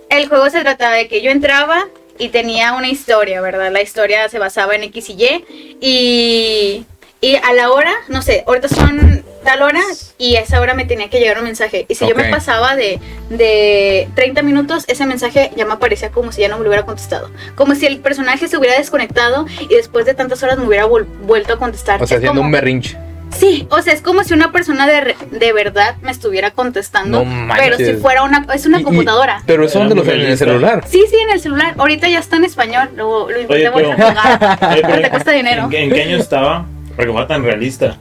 el 0.09 0.27
juego 0.27 0.49
se 0.49 0.61
trataba 0.61 0.95
de 0.95 1.07
que 1.07 1.21
yo 1.21 1.29
entraba 1.29 1.87
y 2.17 2.29
tenía 2.29 2.73
una 2.73 2.87
historia, 2.87 3.41
¿verdad? 3.41 3.71
La 3.71 3.81
historia 3.81 4.29
se 4.29 4.39
basaba 4.39 4.75
en 4.75 4.83
X 4.83 5.09
y 5.09 5.13
Y 5.13 5.45
y, 5.81 6.85
y 7.21 7.35
a 7.35 7.53
la 7.53 7.69
hora, 7.71 7.91
no 8.09 8.21
sé, 8.21 8.43
ahorita 8.47 8.67
son 8.67 9.23
tal 9.43 9.61
hora 9.63 9.79
y 10.17 10.35
a 10.35 10.41
esa 10.41 10.59
hora 10.59 10.73
me 10.73 10.85
tenía 10.85 11.09
que 11.09 11.19
llegar 11.19 11.37
un 11.37 11.43
mensaje. 11.45 11.85
Y 11.87 11.95
si 11.95 12.07
yo 12.07 12.15
me 12.15 12.25
pasaba 12.29 12.75
de, 12.75 12.99
de 13.29 14.07
30 14.15 14.41
minutos, 14.43 14.85
ese 14.87 15.05
mensaje 15.05 15.51
ya 15.55 15.65
me 15.65 15.73
aparecía 15.73 16.09
como 16.11 16.31
si 16.31 16.41
ya 16.41 16.47
no 16.47 16.57
me 16.57 16.63
lo 16.63 16.69
hubiera 16.69 16.85
contestado. 16.85 17.29
Como 17.55 17.75
si 17.75 17.85
el 17.85 17.99
personaje 17.99 18.47
se 18.47 18.57
hubiera 18.57 18.77
desconectado 18.77 19.45
y 19.59 19.67
después 19.75 20.05
de 20.05 20.13
tantas 20.13 20.41
horas 20.43 20.57
me 20.57 20.65
hubiera 20.67 20.85
vuelto 20.85 21.53
a 21.53 21.57
contestar. 21.57 22.01
O 22.01 22.07
sea, 22.07 22.17
Es 22.17 22.19
haciendo 22.21 22.39
como- 22.41 22.47
un 22.47 22.51
berrinche. 22.51 22.97
Sí, 23.35 23.65
o 23.71 23.81
sea, 23.81 23.93
es 23.93 24.01
como 24.01 24.25
si 24.25 24.33
una 24.33 24.51
persona 24.51 24.85
de, 24.87 24.99
re- 25.01 25.15
de 25.31 25.53
verdad 25.53 25.95
me 26.01 26.11
estuviera 26.11 26.51
contestando, 26.51 27.23
No 27.23 27.53
pero 27.55 27.77
si 27.77 27.93
fuera 27.93 28.23
una, 28.23 28.45
es 28.53 28.65
una 28.65 28.79
Y- 28.79 28.81
y- 28.81 28.83
computadora. 28.83 29.41
pero 29.45 29.63
eso 29.63 29.79
Era 29.79 29.87
donde 29.87 30.03
lo 30.03 30.11
muy 30.13 30.21
en 30.25 30.31
el 30.31 30.37
celular. 30.37 30.83
Sí, 30.85 31.01
sí, 31.09 31.15
en 31.15 31.29
el 31.29 31.39
celular. 31.39 31.73
Ahorita 31.77 32.09
ya 32.09 32.19
está 32.19 32.35
en 32.35 32.43
español. 32.43 32.89
Lo, 32.97 33.31
lo 33.31 33.39
intenté 33.39 33.69
volver 33.69 33.95
pero- 33.95 34.07
a 34.09 34.11
jugar, 34.37 34.59
Oye, 34.73 34.81
pero 34.85 35.01
te 35.01 35.09
cuesta 35.09 35.31
dinero. 35.31 35.63
¿En, 35.63 35.69
qué- 35.69 35.83
en 35.83 35.89
qué 35.93 36.01
año 36.03 36.17
estaba? 36.17 36.65
Porque 37.01 37.13
fue 37.13 37.25
tan 37.25 37.43
realista. 37.43 37.97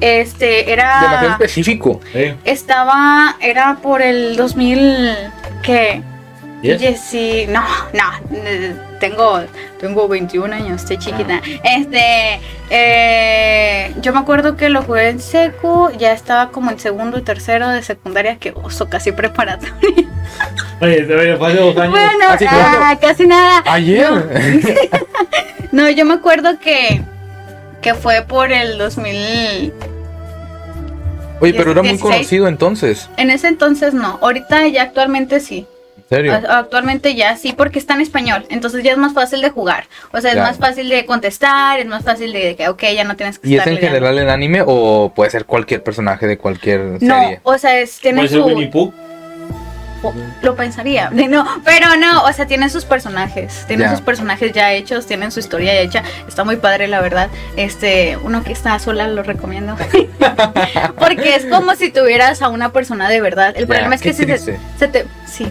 Este, 0.00 0.64
Demasiado 0.64 1.24
era. 1.24 1.32
específico. 1.34 2.00
¿Eh? 2.12 2.34
Estaba. 2.44 3.36
Era 3.40 3.76
por 3.80 4.02
el 4.02 4.34
2000. 4.34 5.16
¿Qué? 5.62 6.02
Sí, 7.00 7.46
no, 7.48 7.62
no, 7.94 8.10
tengo, 8.98 9.40
tengo 9.78 10.08
21 10.08 10.52
años, 10.52 10.82
estoy 10.82 10.98
chiquita. 10.98 11.40
Este, 11.62 12.40
eh, 12.70 13.94
yo 14.02 14.12
me 14.12 14.18
acuerdo 14.18 14.56
que 14.56 14.68
lo 14.68 14.82
jugué 14.82 15.10
en 15.10 15.20
secu, 15.20 15.90
ya 15.96 16.12
estaba 16.12 16.50
como 16.50 16.72
en 16.72 16.80
segundo 16.80 17.18
y 17.18 17.22
tercero 17.22 17.68
de 17.68 17.84
secundaria, 17.84 18.36
que 18.36 18.50
oso, 18.50 18.88
casi 18.90 19.12
preparatoria. 19.12 19.74
Oye, 20.80 21.04
fue 21.38 21.48
hace 21.52 21.56
dos 21.56 21.76
años. 21.76 21.90
Bueno, 21.92 22.24
Así 22.28 22.44
ah, 22.48 22.98
casi 23.00 23.26
nada. 23.28 23.62
Ayer. 23.66 24.10
No, 25.72 25.88
yo 25.88 26.04
me 26.04 26.14
acuerdo 26.14 26.58
que, 26.58 27.00
que 27.82 27.94
fue 27.94 28.22
por 28.22 28.52
el 28.52 28.78
2000. 28.78 29.72
Oye, 31.40 31.54
pero 31.54 31.70
era 31.72 31.80
muy 31.82 31.92
16. 31.92 32.00
conocido 32.02 32.48
entonces. 32.48 33.08
En 33.16 33.30
ese 33.30 33.48
entonces 33.48 33.94
no, 33.94 34.18
ahorita 34.20 34.66
ya 34.68 34.82
actualmente 34.82 35.40
sí. 35.40 35.66
En 35.96 36.16
serio. 36.16 36.32
A- 36.34 36.58
Actualmente 36.58 37.14
ya 37.14 37.36
sí, 37.36 37.54
porque 37.56 37.78
está 37.78 37.94
en 37.94 38.02
español. 38.02 38.44
Entonces 38.50 38.82
ya 38.82 38.92
es 38.92 38.98
más 38.98 39.14
fácil 39.14 39.40
de 39.40 39.48
jugar. 39.50 39.84
O 40.12 40.20
sea, 40.20 40.30
es 40.30 40.36
Ya. 40.36 40.42
más 40.42 40.58
fácil 40.58 40.88
de 40.90 41.06
contestar, 41.06 41.78
es 41.80 41.86
más 41.86 42.04
fácil 42.04 42.32
de 42.32 42.56
que, 42.56 42.68
ok, 42.68 42.82
ya 42.94 43.04
no 43.04 43.16
tienes 43.16 43.38
que 43.38 43.48
¿Y 43.48 43.56
es 43.56 43.66
en 43.66 43.78
general 43.78 44.18
en 44.18 44.28
anime 44.28 44.62
o 44.66 45.12
puede 45.14 45.30
ser 45.30 45.46
cualquier 45.46 45.82
personaje 45.82 46.26
de 46.26 46.36
cualquier 46.36 46.80
No, 47.00 47.18
serie? 47.22 47.40
o 47.42 47.56
sea, 47.56 47.78
es, 47.80 47.98
tiene 48.00 48.18
Puede 48.18 48.28
ser 48.28 48.38
su. 48.40 48.44
Winnie 48.46 48.66
Pooh. 48.68 48.92
Lo 50.42 50.56
pensaría. 50.56 51.10
No, 51.30 51.46
pero 51.64 51.96
no, 51.96 52.24
o 52.24 52.32
sea, 52.32 52.46
tiene 52.46 52.68
sus 52.70 52.84
personajes. 52.84 53.64
Tiene 53.68 53.84
Ya. 53.84 53.90
sus 53.90 54.00
personajes 54.00 54.52
ya 54.52 54.72
hechos, 54.72 55.06
tienen 55.06 55.30
su 55.30 55.38
historia 55.40 55.74
ya 55.74 55.80
hecha. 55.80 56.02
Está 56.26 56.44
muy 56.44 56.56
padre, 56.56 56.88
la 56.88 57.00
verdad. 57.00 57.28
Este, 57.56 58.16
uno 58.22 58.42
que 58.42 58.52
está 58.52 58.78
sola 58.78 59.06
lo 59.06 59.22
recomiendo. 59.22 59.76
Porque 60.98 61.36
es 61.36 61.46
como 61.46 61.74
si 61.76 61.90
tuvieras 61.90 62.42
a 62.42 62.48
una 62.48 62.72
persona 62.72 63.08
de 63.08 63.20
verdad. 63.20 63.52
El 63.56 63.66
problema 63.66 63.94
es 63.94 64.02
que 64.02 64.12
si 64.12 64.24
se 64.78 64.88
te. 64.88 65.06
Sí. 65.26 65.46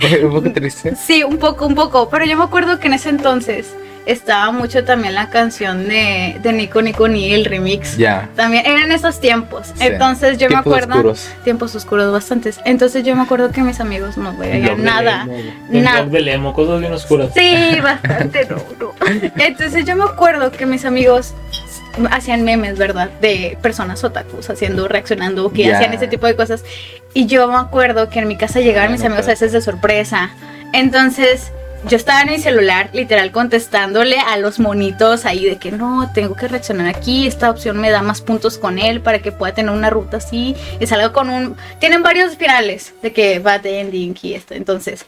un 0.24 0.32
poco 0.32 0.52
triste. 0.52 0.94
Sí, 0.96 1.22
un 1.22 1.38
poco, 1.38 1.66
un 1.66 1.74
poco. 1.74 2.08
Pero 2.08 2.24
yo 2.24 2.36
me 2.36 2.44
acuerdo 2.44 2.78
que 2.80 2.88
en 2.88 2.94
ese 2.94 3.10
entonces 3.10 3.74
estaba 4.06 4.50
mucho 4.52 4.84
también 4.84 5.14
la 5.14 5.30
canción 5.30 5.88
de, 5.88 6.38
de 6.42 6.52
Nico 6.52 6.82
Nico 6.82 7.08
Ni, 7.08 7.32
el 7.32 7.44
remix. 7.44 7.96
Ya. 7.96 8.28
También 8.36 8.66
eran 8.66 8.92
esos 8.92 9.20
tiempos. 9.20 9.68
Sí. 9.68 9.84
Entonces 9.86 10.38
yo 10.38 10.48
Tiempos 10.48 10.66
me 10.66 10.78
acuerdo. 10.78 10.94
oscuros. 10.94 11.28
Tiempos 11.44 11.74
oscuros 11.74 12.12
bastantes. 12.12 12.60
Entonces 12.64 13.04
yo 13.04 13.14
me 13.14 13.22
acuerdo 13.22 13.50
que 13.50 13.62
mis 13.62 13.80
amigos 13.80 14.16
no 14.16 14.36
veían 14.36 14.76
de 14.76 14.82
nada. 14.82 15.28
Nada. 15.68 16.04
de 16.04 16.20
Lemo, 16.20 16.52
cosas 16.54 16.80
bien 16.80 16.92
oscuras. 16.92 17.30
Sí, 17.34 17.80
bastante 17.82 18.46
no, 18.46 18.56
no. 18.78 18.94
Entonces 19.36 19.84
yo 19.84 19.96
me 19.96 20.04
acuerdo 20.04 20.50
que 20.50 20.66
mis 20.66 20.84
amigos 20.84 21.34
hacían 22.10 22.42
memes, 22.44 22.78
¿verdad? 22.78 23.10
De 23.20 23.58
personas 23.60 24.02
otakus 24.04 24.48
haciendo, 24.50 24.88
reaccionando, 24.88 25.52
que 25.52 25.72
hacían 25.72 25.92
ese 25.92 26.08
tipo 26.08 26.26
de 26.26 26.36
cosas. 26.36 26.64
Y 27.12 27.26
yo 27.26 27.48
me 27.48 27.56
acuerdo 27.56 28.08
que 28.08 28.20
en 28.20 28.28
mi 28.28 28.36
casa 28.36 28.60
llegaban 28.60 28.92
mis 28.92 29.02
amigos 29.04 29.26
a 29.26 29.30
veces 29.30 29.52
de 29.52 29.60
sorpresa. 29.60 30.30
Entonces 30.72 31.52
yo 31.88 31.96
estaba 31.96 32.22
en 32.22 32.30
mi 32.30 32.38
celular, 32.38 32.90
literal, 32.92 33.32
contestándole 33.32 34.18
a 34.18 34.36
los 34.36 34.58
monitos 34.58 35.24
ahí 35.24 35.46
de 35.46 35.56
que 35.56 35.72
no, 35.72 36.10
tengo 36.12 36.34
que 36.34 36.46
reaccionar 36.48 36.88
aquí, 36.88 37.26
esta 37.26 37.50
opción 37.50 37.78
me 37.78 37.90
da 37.90 38.02
más 38.02 38.20
puntos 38.20 38.58
con 38.58 38.78
él 38.78 39.00
para 39.00 39.20
que 39.20 39.32
pueda 39.32 39.54
tener 39.54 39.72
una 39.72 39.90
ruta 39.90 40.18
así 40.18 40.54
y 40.78 40.86
salga 40.86 41.12
con 41.12 41.30
un... 41.30 41.56
Tienen 41.78 42.02
varios 42.02 42.36
finales 42.36 42.92
de 43.02 43.12
que 43.12 43.38
bad 43.38 43.64
ending 43.64 44.14
y 44.22 44.34
esto. 44.34 44.54
Entonces 44.54 45.06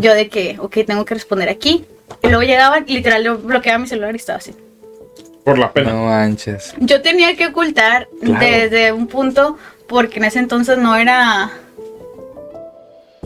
yo 0.00 0.14
de 0.14 0.28
que, 0.28 0.56
ok, 0.58 0.78
tengo 0.86 1.04
que 1.04 1.14
responder 1.14 1.48
aquí. 1.48 1.84
Y 2.22 2.28
luego 2.28 2.42
llegaban, 2.44 2.84
y 2.86 2.94
literal, 2.94 3.22
yo 3.22 3.36
bloqueaba 3.38 3.78
mi 3.78 3.86
celular 3.86 4.14
y 4.14 4.16
estaba 4.16 4.38
así. 4.38 4.54
Por 5.44 5.58
la 5.58 5.72
pena. 5.72 5.92
No 5.92 6.04
manches. 6.06 6.74
Yo 6.78 7.02
tenía 7.02 7.36
que 7.36 7.46
ocultar 7.48 8.08
Claro. 8.22 8.40
desde 8.40 8.92
un 8.92 9.06
punto, 9.06 9.58
porque 9.86 10.18
en 10.18 10.24
ese 10.24 10.38
entonces 10.38 10.78
no 10.78 10.96
era... 10.96 11.50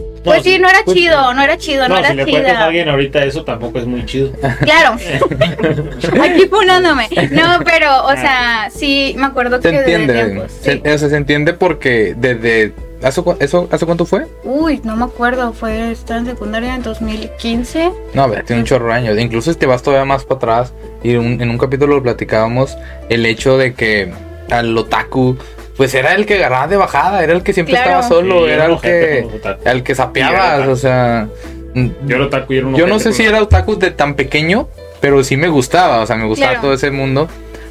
No, 0.01 0.23
Pues 0.25 0.43
sí, 0.43 0.59
no 0.59 0.69
era 0.69 0.81
pues, 0.85 0.97
chido, 0.99 1.33
no 1.33 1.43
era 1.43 1.57
chido, 1.57 1.83
no, 1.89 1.95
No, 1.95 1.99
era 2.01 2.11
si 2.11 2.15
le 2.17 2.27
cuentas 2.27 2.57
a 2.57 2.65
alguien 2.67 2.89
ahorita 2.91 3.25
eso 3.25 3.43
tampoco 3.45 3.79
es 3.79 3.87
muy 3.87 4.05
chido. 4.05 4.31
Claro. 4.61 4.97
Aquí 6.23 6.47
funándome. 6.49 7.09
No, 7.31 7.61
pero, 7.65 8.05
o 8.07 8.13
sea, 8.13 8.69
sí, 8.75 9.15
me 9.17 9.27
acuerdo 9.27 9.61
Se 9.63 9.71
que 9.71 9.79
desde 9.79 9.95
entiende. 9.95 10.25
tiempos, 10.25 10.53
Se, 10.61 10.73
sí. 10.75 10.83
o 10.85 10.99
sea, 10.99 11.09
se 11.09 11.17
entiende 11.17 11.53
porque 11.55 12.15
desde. 12.17 12.73
¿hace, 13.03 13.23
eso, 13.39 13.67
¿Hace 13.71 13.87
cuánto 13.87 14.05
fue? 14.05 14.27
Uy, 14.45 14.81
no 14.85 14.95
me 14.95 15.05
acuerdo, 15.05 15.53
fue, 15.55 15.91
estaba 15.93 16.21
en 16.21 16.27
secundaria 16.27 16.75
en 16.75 16.83
2015. 16.83 17.91
No, 18.13 18.23
a 18.25 18.27
ver, 18.27 18.45
tiene 18.45 18.61
un 18.61 18.67
chorro 18.67 18.89
de 18.89 18.93
años. 18.95 19.19
Incluso 19.19 19.53
si 19.53 19.59
te 19.59 19.65
vas 19.67 19.83
todavía 19.83 20.05
más 20.05 20.25
para 20.25 20.37
atrás, 20.37 20.73
y 21.03 21.15
un- 21.15 21.41
en 21.41 21.49
un 21.49 21.57
capítulo 21.59 21.95
lo 21.97 22.03
platicábamos, 22.03 22.77
el 23.09 23.25
hecho 23.25 23.57
de 23.57 23.73
que 23.73 24.13
al 24.51 24.77
otaku, 24.77 25.39
pues 25.81 25.95
era 25.95 26.15
el 26.15 26.27
que 26.27 26.35
agarraba 26.35 26.69
de 26.69 26.77
bajada, 26.77 27.25
era 27.25 27.33
el 27.33 27.43
que 27.43 27.55
siempre 27.55 27.73
Claro. 27.73 27.89
estaba 28.01 28.07
solo, 28.07 28.45
Sí, 28.45 28.51
era 28.51 28.67
el 28.67 28.79
que, 28.83 29.27
al 29.65 29.83
que 29.83 29.95
sapeabas, 29.95 30.69
o 30.69 30.77
sea... 30.77 31.27
mm, 31.73 31.87
Yo 32.05 32.17
era 32.17 32.27
otaku 32.27 32.53
y 32.53 32.59
era 32.59 32.67
un 32.67 32.75
Yo 32.75 32.87
no 32.87 32.99
sé 32.99 33.15
si 33.15 33.25
era 33.25 33.41
otaku 33.43 33.79
de 33.79 33.91
tan 33.91 34.13
pequeño, 34.13 34.69
pero 35.01 35.25
sí 35.25 35.39
me 35.39 35.49
gustaba, 35.49 36.01
o 36.01 36.07
sea, 36.07 36.17
me 36.17 36.27
gustaba 36.27 36.51
Claro. 36.51 36.61
todo 36.67 36.75
ese 36.75 36.91
mundo. 36.91 37.29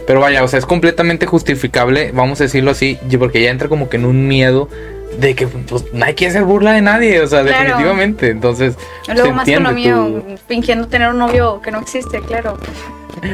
Pero 0.08 0.22
vaya, 0.22 0.44
o 0.44 0.48
sea, 0.48 0.58
es 0.58 0.66
completamente 0.66 1.28
justificable, 1.28 2.10
vamos 2.12 2.42
a 2.42 2.46
decirlo 2.46 2.72
así, 2.72 2.98
porque 3.20 3.44
ya 3.44 3.52
entra 3.52 3.68
como 3.70 3.90
que 3.90 3.98
en 3.98 4.06
un 4.06 4.28
miedo 4.28 4.70
de 5.20 5.36
que 5.36 5.46
pues 5.46 5.86
no 5.94 6.04
hay 6.04 6.16
que 6.16 6.26
hacer 6.26 6.46
burla 6.46 6.72
de 6.72 6.82
nadie, 6.82 7.22
o 7.22 7.28
sea, 7.28 7.44
Claro. 7.44 7.60
definitivamente. 7.60 8.30
Entonces, 8.32 8.74
Luego 9.06 9.24
se 9.28 9.34
más 9.34 9.48
con 9.48 9.76
mío, 9.76 10.24
tu- 10.28 10.36
fingiendo 10.48 10.88
tener 10.88 11.10
un 11.10 11.20
novio 11.20 11.62
que 11.62 11.70
no 11.70 11.80
existe, 11.80 12.22
claro. 12.22 12.58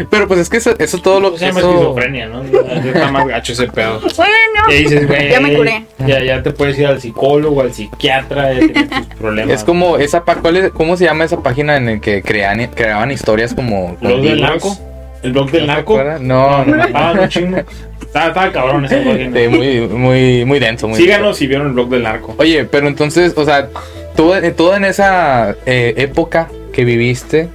Pero 0.10 0.27
pues 0.27 0.39
es 0.39 0.50
que 0.50 0.58
eso, 0.58 0.74
eso 0.79 0.98
todo 1.00 1.20
lo 1.20 1.34
que 1.34 1.39
se 1.39 1.46
llama 1.48 1.60
eso- 1.60 1.72
esquizofrenia, 1.72 2.27
¿no? 2.27 2.44
Ya 2.46 2.60
Está 2.91 3.12
más 3.12 3.27
gacho 3.27 3.53
ese 3.53 3.67
pedo. 3.67 4.00
Bueno, 4.15 4.34
Y 4.70 4.74
ahí 4.74 4.84
dices, 4.84 5.08
güey. 5.08 5.29
Ya 5.29 5.39
me 5.39 5.53
curé. 5.53 5.86
Ya, 6.08 6.24
ya 6.24 6.41
te 6.41 6.51
puedes 6.51 6.77
ir 6.79 6.88
al 6.88 7.00
psicólogo, 7.01 7.62
al 7.62 7.74
psiquiatra, 7.74 8.53
ya 8.53 8.60
tienes 8.60 8.89
tus 8.89 9.05
problemas. 9.20 9.53
Es 9.55 9.63
como 9.63 9.98
esa 9.98 10.24
pa- 10.25 10.36
¿cuál 10.36 10.58
es- 10.58 10.72
¿cómo 10.72 10.98
se 10.98 11.05
llama 11.05 11.24
esa 11.25 11.41
página 11.44 11.77
en 11.77 11.86
la 11.86 12.00
que 12.00 12.22
crean, 12.22 12.65
creaban 12.74 13.12
historias 13.12 13.53
como 13.53 13.98
¿El 14.01 14.08
blog 14.08 14.22
del 14.22 14.41
narco? 14.41 14.77
¿El 15.24 15.32
blog 15.34 15.51
del 15.51 15.62
¿No 15.67 15.74
te 15.74 15.75
narco? 15.75 16.03
No, 16.22 16.65
no, 16.65 16.75
no. 16.75 16.84
Ah, 16.94 17.13
no 17.15 17.27
chingo. 17.27 17.58
Estaba, 18.01 18.27
estaba 18.27 18.51
cabrón 18.51 18.86
esa 18.86 18.98
página. 19.03 19.38
Sí, 19.38 19.48
muy, 19.50 19.79
muy, 19.88 20.46
muy 20.46 20.60
denso, 20.60 20.88
muy 20.88 20.98
Síganos 20.98 21.38
si 21.38 21.48
vieron 21.48 21.67
el 21.67 21.74
blog 21.74 21.89
del 21.89 22.03
narco. 22.03 22.36
Oye, 22.38 22.63
pero 22.65 22.88
entonces, 22.88 23.34
o 23.36 23.44
sea, 23.44 23.67
todo, 24.15 24.36
todo 24.53 24.75
en 24.75 24.86
esa 24.86 25.55
eh, 25.65 25.94
época 25.98 26.48
que 26.72 26.86
viviste, 26.86 27.50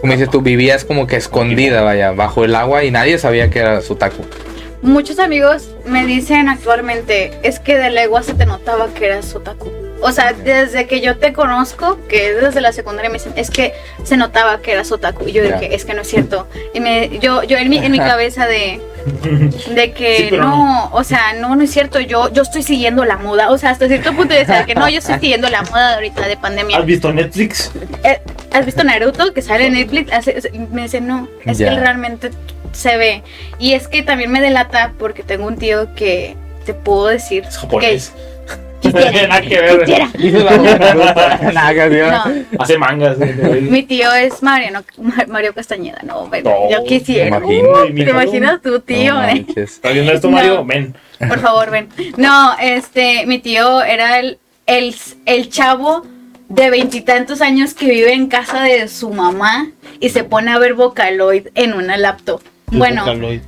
como 0.00 0.12
dices 0.12 0.30
tú, 0.30 0.40
vivías 0.42 0.84
como 0.84 1.06
que 1.06 1.16
escondida, 1.16 1.82
vaya, 1.82 2.12
bajo 2.12 2.44
el 2.44 2.54
agua 2.54 2.84
y 2.84 2.90
nadie 2.90 3.18
sabía 3.18 3.50
que 3.50 3.58
era 3.60 3.80
Sutaku. 3.80 4.24
muchos 4.82 5.18
amigos 5.18 5.70
me 5.84 6.04
dicen 6.06 6.48
actualmente, 6.48 7.32
es 7.42 7.58
que 7.60 7.76
de 7.76 7.90
legua 7.90 8.22
se 8.22 8.34
te 8.34 8.46
notaba 8.46 8.88
que 8.94 9.06
eras 9.06 9.34
otaku. 9.34 9.70
O 10.02 10.12
sea, 10.12 10.34
desde 10.34 10.86
que 10.86 11.00
yo 11.00 11.16
te 11.16 11.32
conozco, 11.32 11.98
que 12.08 12.30
es 12.32 12.40
desde 12.42 12.60
la 12.60 12.72
secundaria, 12.72 13.08
me 13.10 13.14
dicen, 13.18 13.32
es 13.34 13.50
que 13.50 13.72
se 14.04 14.16
notaba 14.18 14.60
que 14.60 14.72
eras 14.72 14.92
otaku. 14.92 15.26
Y 15.26 15.32
yo 15.32 15.42
Ya. 15.42 15.58
dije, 15.58 15.74
es 15.74 15.86
que 15.86 15.94
no 15.94 16.02
es 16.02 16.08
cierto. 16.08 16.46
Y 16.74 16.80
me, 16.80 17.18
yo, 17.18 17.42
yo 17.44 17.56
en 17.56 17.70
mi, 17.70 17.78
en 17.78 17.90
mi 17.90 17.98
cabeza 18.12 18.46
de, 18.46 18.78
de 19.74 19.92
que 19.92 20.28
Sí, 20.30 20.36
no, 20.36 20.90
o 20.92 21.04
sea, 21.04 21.32
no, 21.40 21.54
no 21.56 21.62
es 21.62 21.70
cierto. 21.70 22.00
Yo, 22.00 22.32
yo 22.32 22.42
estoy 22.42 22.62
siguiendo 22.62 23.04
la 23.04 23.16
moda. 23.16 23.50
O 23.50 23.58
sea, 23.58 23.70
hasta 23.70 23.86
cierto 23.88 24.12
punto 24.14 24.34
de 24.34 24.44
decir 24.44 24.64
que 24.66 24.74
no, 24.74 24.88
yo 24.88 24.98
estoy 24.98 25.18
siguiendo 25.20 25.48
la 25.48 25.62
moda 25.62 25.88
de 25.90 25.94
ahorita 25.96 26.26
de 26.28 26.36
pandemia. 26.36 26.78
¿Has 26.78 26.86
visto 26.86 27.12
Netflix? 27.12 27.70
Eh, 28.02 28.20
¿Has 28.52 28.64
visto 28.66 28.82
Naruto 28.84 29.32
que 29.32 29.42
sale 29.42 29.66
en 29.66 29.74
Netflix? 29.74 30.10
Me 30.70 30.82
dice, 30.82 31.00
no, 31.00 31.28
es 31.44 31.58
Ya. 31.58 31.70
que 31.70 31.80
realmente 31.80 32.30
se 32.72 32.96
ve. 32.96 33.22
Y 33.58 33.72
es 33.74 33.88
que 33.88 34.02
también 34.02 34.30
me 34.30 34.40
delata 34.40 34.92
porque 34.98 35.22
tengo 35.22 35.46
un 35.46 35.56
tío 35.56 35.94
que 35.94 36.36
te 36.64 36.74
puedo 36.74 37.06
decir 37.06 37.44
Es 37.48 37.58
japonés. 37.58 38.10
que 38.10 38.35
quisiera, 38.92 39.28
Nada 39.32 39.42
que 39.42 39.60
ver. 39.60 39.84
quisiera. 39.84 40.08
No, 42.26 42.34
Hace 42.58 42.78
mangas. 42.78 43.18
mi 43.18 43.82
tío 43.82 44.12
es 44.14 44.42
Mariano, 44.42 44.82
Mario 45.28 45.52
Castañeda, 45.54 46.00
no, 46.04 46.26
bueno, 46.26 46.50
No, 46.50 46.70
yo 46.70 46.84
quisiera. 46.84 47.38
me 47.38 47.54
imagino. 47.54 47.70
Uh, 47.70 47.94
¿Te 47.94 48.10
imaginas 48.10 48.62
tu 48.62 48.80
tío? 48.80 49.14
No 49.14 49.24
eh? 49.24 49.44
¿Estás 49.56 49.92
viendo 49.92 50.12
esto, 50.12 50.28
No. 50.28 50.36
Mario? 50.36 50.64
Ven. 50.64 50.94
Por 51.28 51.38
favor, 51.40 51.70
ven. 51.70 51.88
No, 52.16 52.54
este, 52.60 53.26
mi 53.26 53.38
tío 53.38 53.82
era 53.82 54.18
el, 54.18 54.38
el, 54.66 54.94
el 55.24 55.48
chavo 55.48 56.04
de 56.48 56.70
veintitantos 56.70 57.40
años 57.40 57.74
que 57.74 57.86
vive 57.86 58.12
en 58.12 58.28
casa 58.28 58.62
de 58.62 58.86
su 58.88 59.10
mamá 59.10 59.68
y 59.98 60.10
se 60.10 60.24
pone 60.24 60.52
a 60.52 60.58
ver 60.58 60.74
Vocaloid 60.74 61.48
en 61.54 61.72
una 61.72 61.96
laptop. 61.96 62.40
Bueno, 62.66 63.02
Vocaloid. 63.02 63.40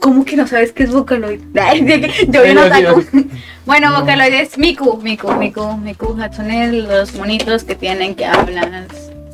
¿Cómo 0.00 0.24
que 0.24 0.36
no 0.36 0.46
sabes 0.46 0.72
qué 0.72 0.82
es 0.84 0.90
Vocaloid? 0.92 1.40
Yo 2.28 2.42
otaku. 2.42 3.02
sí, 3.02 3.28
Bueno, 3.66 3.92
Vocaloid 4.00 4.34
es 4.34 4.58
Miku, 4.58 4.96
Miku, 5.02 5.32
Miku, 5.32 5.76
Miku. 5.76 6.16
Son 6.34 6.50
el- 6.50 6.88
los 6.88 7.14
monitos 7.14 7.62
que 7.64 7.74
tienen 7.76 8.14
que 8.16 8.24
hablan. 8.26 8.86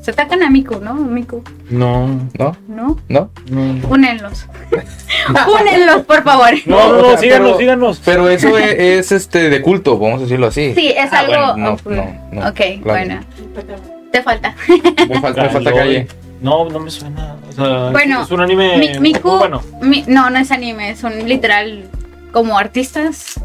Se 0.02 0.10
atacan 0.12 0.42
a 0.44 0.50
Miku, 0.50 0.78
¿no? 0.80 0.94
Miku, 0.94 1.42
No, 1.70 2.06
¿No? 2.38 2.56
¿no? 2.68 2.96
¿No? 3.08 3.30
no. 3.48 3.88
Únenlos. 3.88 4.46
Únenlos, 5.60 6.02
por 6.02 6.22
favor. 6.22 6.50
No, 6.66 6.92
no, 6.92 7.02
no, 7.12 7.16
síganos, 7.18 7.48
pero- 7.48 7.58
síganos. 7.58 8.02
Pero 8.04 8.28
eso 8.28 8.56
es, 8.58 8.72
es, 8.78 9.12
este 9.12 9.48
de 9.50 9.62
culto, 9.62 9.98
vamos 9.98 10.20
a 10.20 10.22
decirlo 10.24 10.46
así. 10.46 10.74
Sí, 10.74 10.88
es 10.96 11.12
Ah, 11.12 11.20
algo. 11.20 11.32
bueno, 11.32 11.56
no, 11.56 11.90
no, 11.90 12.28
no, 12.32 12.48
ok, 12.48 12.60
claro. 12.82 12.82
bueno. 12.84 13.20
Te 14.12 14.22
falta. 14.22 14.54
Me 15.08 15.20
falta, 15.20 15.42
me 15.42 15.48
falta 15.50 15.72
calle. 15.72 16.06
No, 16.40 16.68
no 16.68 16.78
me 16.80 16.90
suena. 16.90 17.36
O 17.48 17.52
sea, 17.52 17.90
Bueno, 17.90 18.22
es 18.22 18.30
un 18.30 18.40
anime. 18.40 18.76
Mi- 18.78 18.98
Miku. 18.98 19.28
muy 19.30 19.38
bueno. 19.38 19.62
mi- 19.80 20.04
no, 20.06 20.30
no 20.30 20.38
es 20.38 20.50
anime, 20.50 20.96
son 20.96 21.26
literal 21.28 21.84
como 22.32 22.58
artistas. 22.58 23.40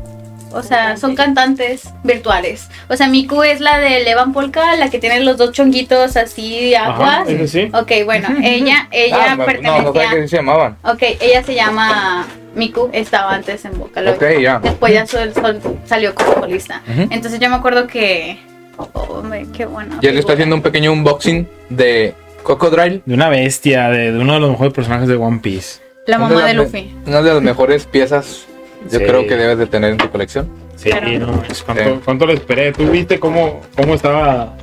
O 0.54 0.64
sea, 0.64 0.98
son 0.98 1.16
cantantes 1.16 1.84
virtuales. 2.04 2.68
O 2.90 2.98
sea, 2.98 3.08
Miku 3.08 3.42
es 3.44 3.62
la 3.62 3.80
de 3.80 4.04
Levan 4.04 4.34
Polka, 4.34 4.76
la 4.76 4.90
que 4.90 5.00
tiene 5.00 5.22
los 5.22 5.38
dos 5.38 5.54
chonguitos 5.54 6.18
así 6.18 6.72
de 6.72 6.76
aguas. 6.76 7.22
Ajá, 7.22 7.24
ese 7.32 7.48
sí. 7.48 7.72
Ok, 7.74 7.90
bueno, 8.04 8.28
ella, 8.44 8.90
ella 8.92 9.18
Ah, 9.30 9.36
no, 9.38 9.46
pertenecía. 9.46 9.82
no 9.82 9.94
sabía 9.94 10.10
que 10.10 10.28
se 10.28 10.36
llamaban. 10.36 10.76
Ok, 10.84 11.04
ella 11.22 11.42
se 11.44 11.56
llama 11.56 12.28
Miku, 12.54 12.90
estaba 12.92 13.34
antes 13.34 13.64
en 13.64 13.80
Vocaloid. 13.80 14.16
Ok, 14.16 14.24
ya. 14.42 14.60
Después 14.60 14.94
ya 14.94 15.08
sol- 15.08 15.34
sol- 15.34 15.62
salió 15.86 16.14
como 16.14 16.34
solista. 16.34 16.82
Entonces 17.10 17.40
yo 17.40 17.50
me 17.50 17.56
acuerdo 17.56 17.88
que. 17.88 18.38
Oh, 18.76 18.90
hombre, 19.20 19.46
qué 19.56 19.66
bueno. 19.66 20.00
Ya 20.02 20.12
le 20.12 20.20
está 20.20 20.34
haciendo 20.34 20.56
un 20.58 20.62
pequeño 20.62 20.92
unboxing 20.92 21.48
de 21.70 22.14
Crocodile. 22.44 23.02
De 23.06 23.14
una 23.14 23.30
bestia, 23.30 23.90
de, 23.90 24.12
de 24.12 24.20
uno 24.20 24.34
de 24.34 24.40
los 24.40 24.50
mejores 24.52 24.74
personajes 24.74 25.08
de 25.08 25.16
One 25.16 25.40
Piece. 25.42 25.80
La 26.08 26.18
mamá 26.18 26.46
de 26.46 26.54
Luffy. 26.56 26.94
Una 27.06 27.22
de 27.22 27.34
las 27.34 27.42
mejores 27.42 27.86
piezas, 27.86 28.46
yo 28.92 29.00
Sí. 29.00 29.06
creo 29.06 29.28
que 29.28 29.36
debes 29.36 29.58
de 29.58 29.68
tener 29.68 29.92
en 29.92 29.98
tu 29.98 30.10
colección. 30.10 30.50
Sí, 30.76 30.90
Claro. 30.90 31.08
no, 31.28 31.42
pues, 31.44 31.62
¿cuánto, 31.64 31.84
Sí. 31.84 32.00
cuánto 32.04 32.26
le 32.26 32.34
esperé? 32.34 32.72
¿Tú 32.72 32.88
viste 32.90 33.20
cómo, 33.20 33.62
cómo 33.78 33.94
estaba 33.94 34.56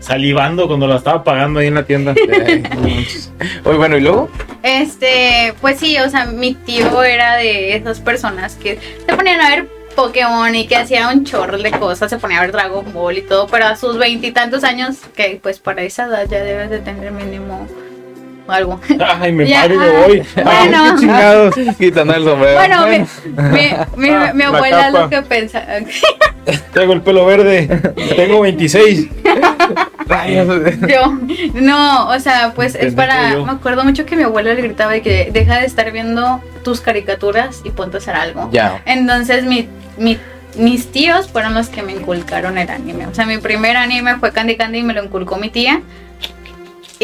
salivando 0.00 0.66
cuando 0.66 0.86
la 0.86 0.96
estaba 0.96 1.24
pagando 1.24 1.60
ahí 1.60 1.68
en 1.68 1.74
la 1.74 1.84
tienda? 1.84 2.14
Eh, 2.26 2.62
Oye, 3.64 3.76
bueno, 3.78 3.96
¿y 3.96 4.00
luego? 4.02 4.28
Este, 4.62 5.54
pues 5.60 5.78
sí, 5.78 5.96
o 5.98 6.08
sea, 6.10 6.26
mi 6.26 6.54
tío 6.54 7.02
era 7.02 7.36
de 7.36 7.74
esas 7.76 8.00
personas 8.00 8.54
que 8.56 8.78
se 9.06 9.16
ponían 9.16 9.40
a 9.40 9.48
ver 9.48 9.68
Pokémon 9.94 10.54
y 10.54 10.66
que 10.66 10.76
hacía 10.76 11.08
un 11.08 11.24
chorro 11.24 11.58
de 11.58 11.70
cosas, 11.70 12.10
se 12.10 12.18
ponía 12.18 12.38
a 12.38 12.42
ver 12.42 12.52
Dragon 12.52 12.92
Ball 12.92 13.18
y 13.18 13.22
todo, 13.22 13.46
pero 13.46 13.66
a 13.66 13.76
sus 13.76 13.98
veintitantos 13.98 14.64
años, 14.64 14.96
que 15.14 15.38
pues 15.42 15.58
para 15.58 15.82
esa 15.82 16.06
edad 16.06 16.26
ya 16.28 16.42
debes 16.42 16.70
de 16.70 16.78
tener 16.80 17.12
mínimo 17.12 17.66
algo. 18.48 18.80
Ay, 19.20 19.32
me 19.32 19.46
Ya, 19.52 19.62
paro 19.62 19.74
y 19.74 19.78
me 19.78 19.84
ah, 19.84 20.04
voy. 20.06 20.22
Ay, 20.36 20.68
bueno. 20.68 20.94
qué 20.94 21.00
chingados. 21.00 21.54
Quitando 21.78 22.14
el 22.14 22.24
sombrero. 22.24 22.58
Bueno, 22.58 22.86
mi, 22.86 22.98
mi, 22.98 23.70
mi, 23.96 24.10
Ah, 24.22 24.32
mi 24.34 24.42
la 24.42 24.48
abuela 24.48 24.90
lo 24.90 25.08
que 25.08 25.22
pensaba. 25.22 25.66
Tengo 26.72 26.92
el 26.92 27.02
pelo 27.02 27.24
verde. 27.26 27.66
Tengo 28.16 28.40
26. 28.40 29.08
Rayos. 30.06 30.48
Yo, 30.88 31.18
no, 31.54 32.08
o 32.08 32.18
sea, 32.18 32.52
pues 32.54 32.74
es 32.74 32.94
para. 32.94 33.36
Me 33.36 33.52
acuerdo 33.52 33.84
mucho 33.84 34.04
que 34.04 34.16
mi 34.16 34.24
abuela 34.24 34.54
le 34.54 34.62
gritaba 34.62 34.92
de 34.92 35.02
que 35.02 35.30
deja 35.32 35.58
de 35.58 35.66
estar 35.66 35.90
viendo 35.92 36.42
tus 36.64 36.80
caricaturas 36.80 37.60
y 37.64 37.70
ponte 37.70 37.96
a 37.96 38.00
hacer 38.00 38.14
algo. 38.14 38.48
Ya. 38.52 38.82
Entonces 38.86 39.44
mi, 39.44 39.68
mi- 39.98 40.18
mis 40.56 40.92
tíos 40.92 41.28
fueron 41.28 41.54
los 41.54 41.68
que 41.68 41.82
me 41.82 41.92
inculcaron 41.92 42.58
el 42.58 42.68
anime. 42.68 43.06
O 43.06 43.14
sea, 43.14 43.24
mi 43.26 43.38
primer 43.38 43.76
anime 43.76 44.16
fue 44.18 44.32
Candy 44.32 44.56
Candy 44.56 44.78
y 44.80 44.82
me 44.82 44.92
lo 44.94 45.02
inculcó 45.04 45.36
mi 45.36 45.48
tía. 45.48 45.80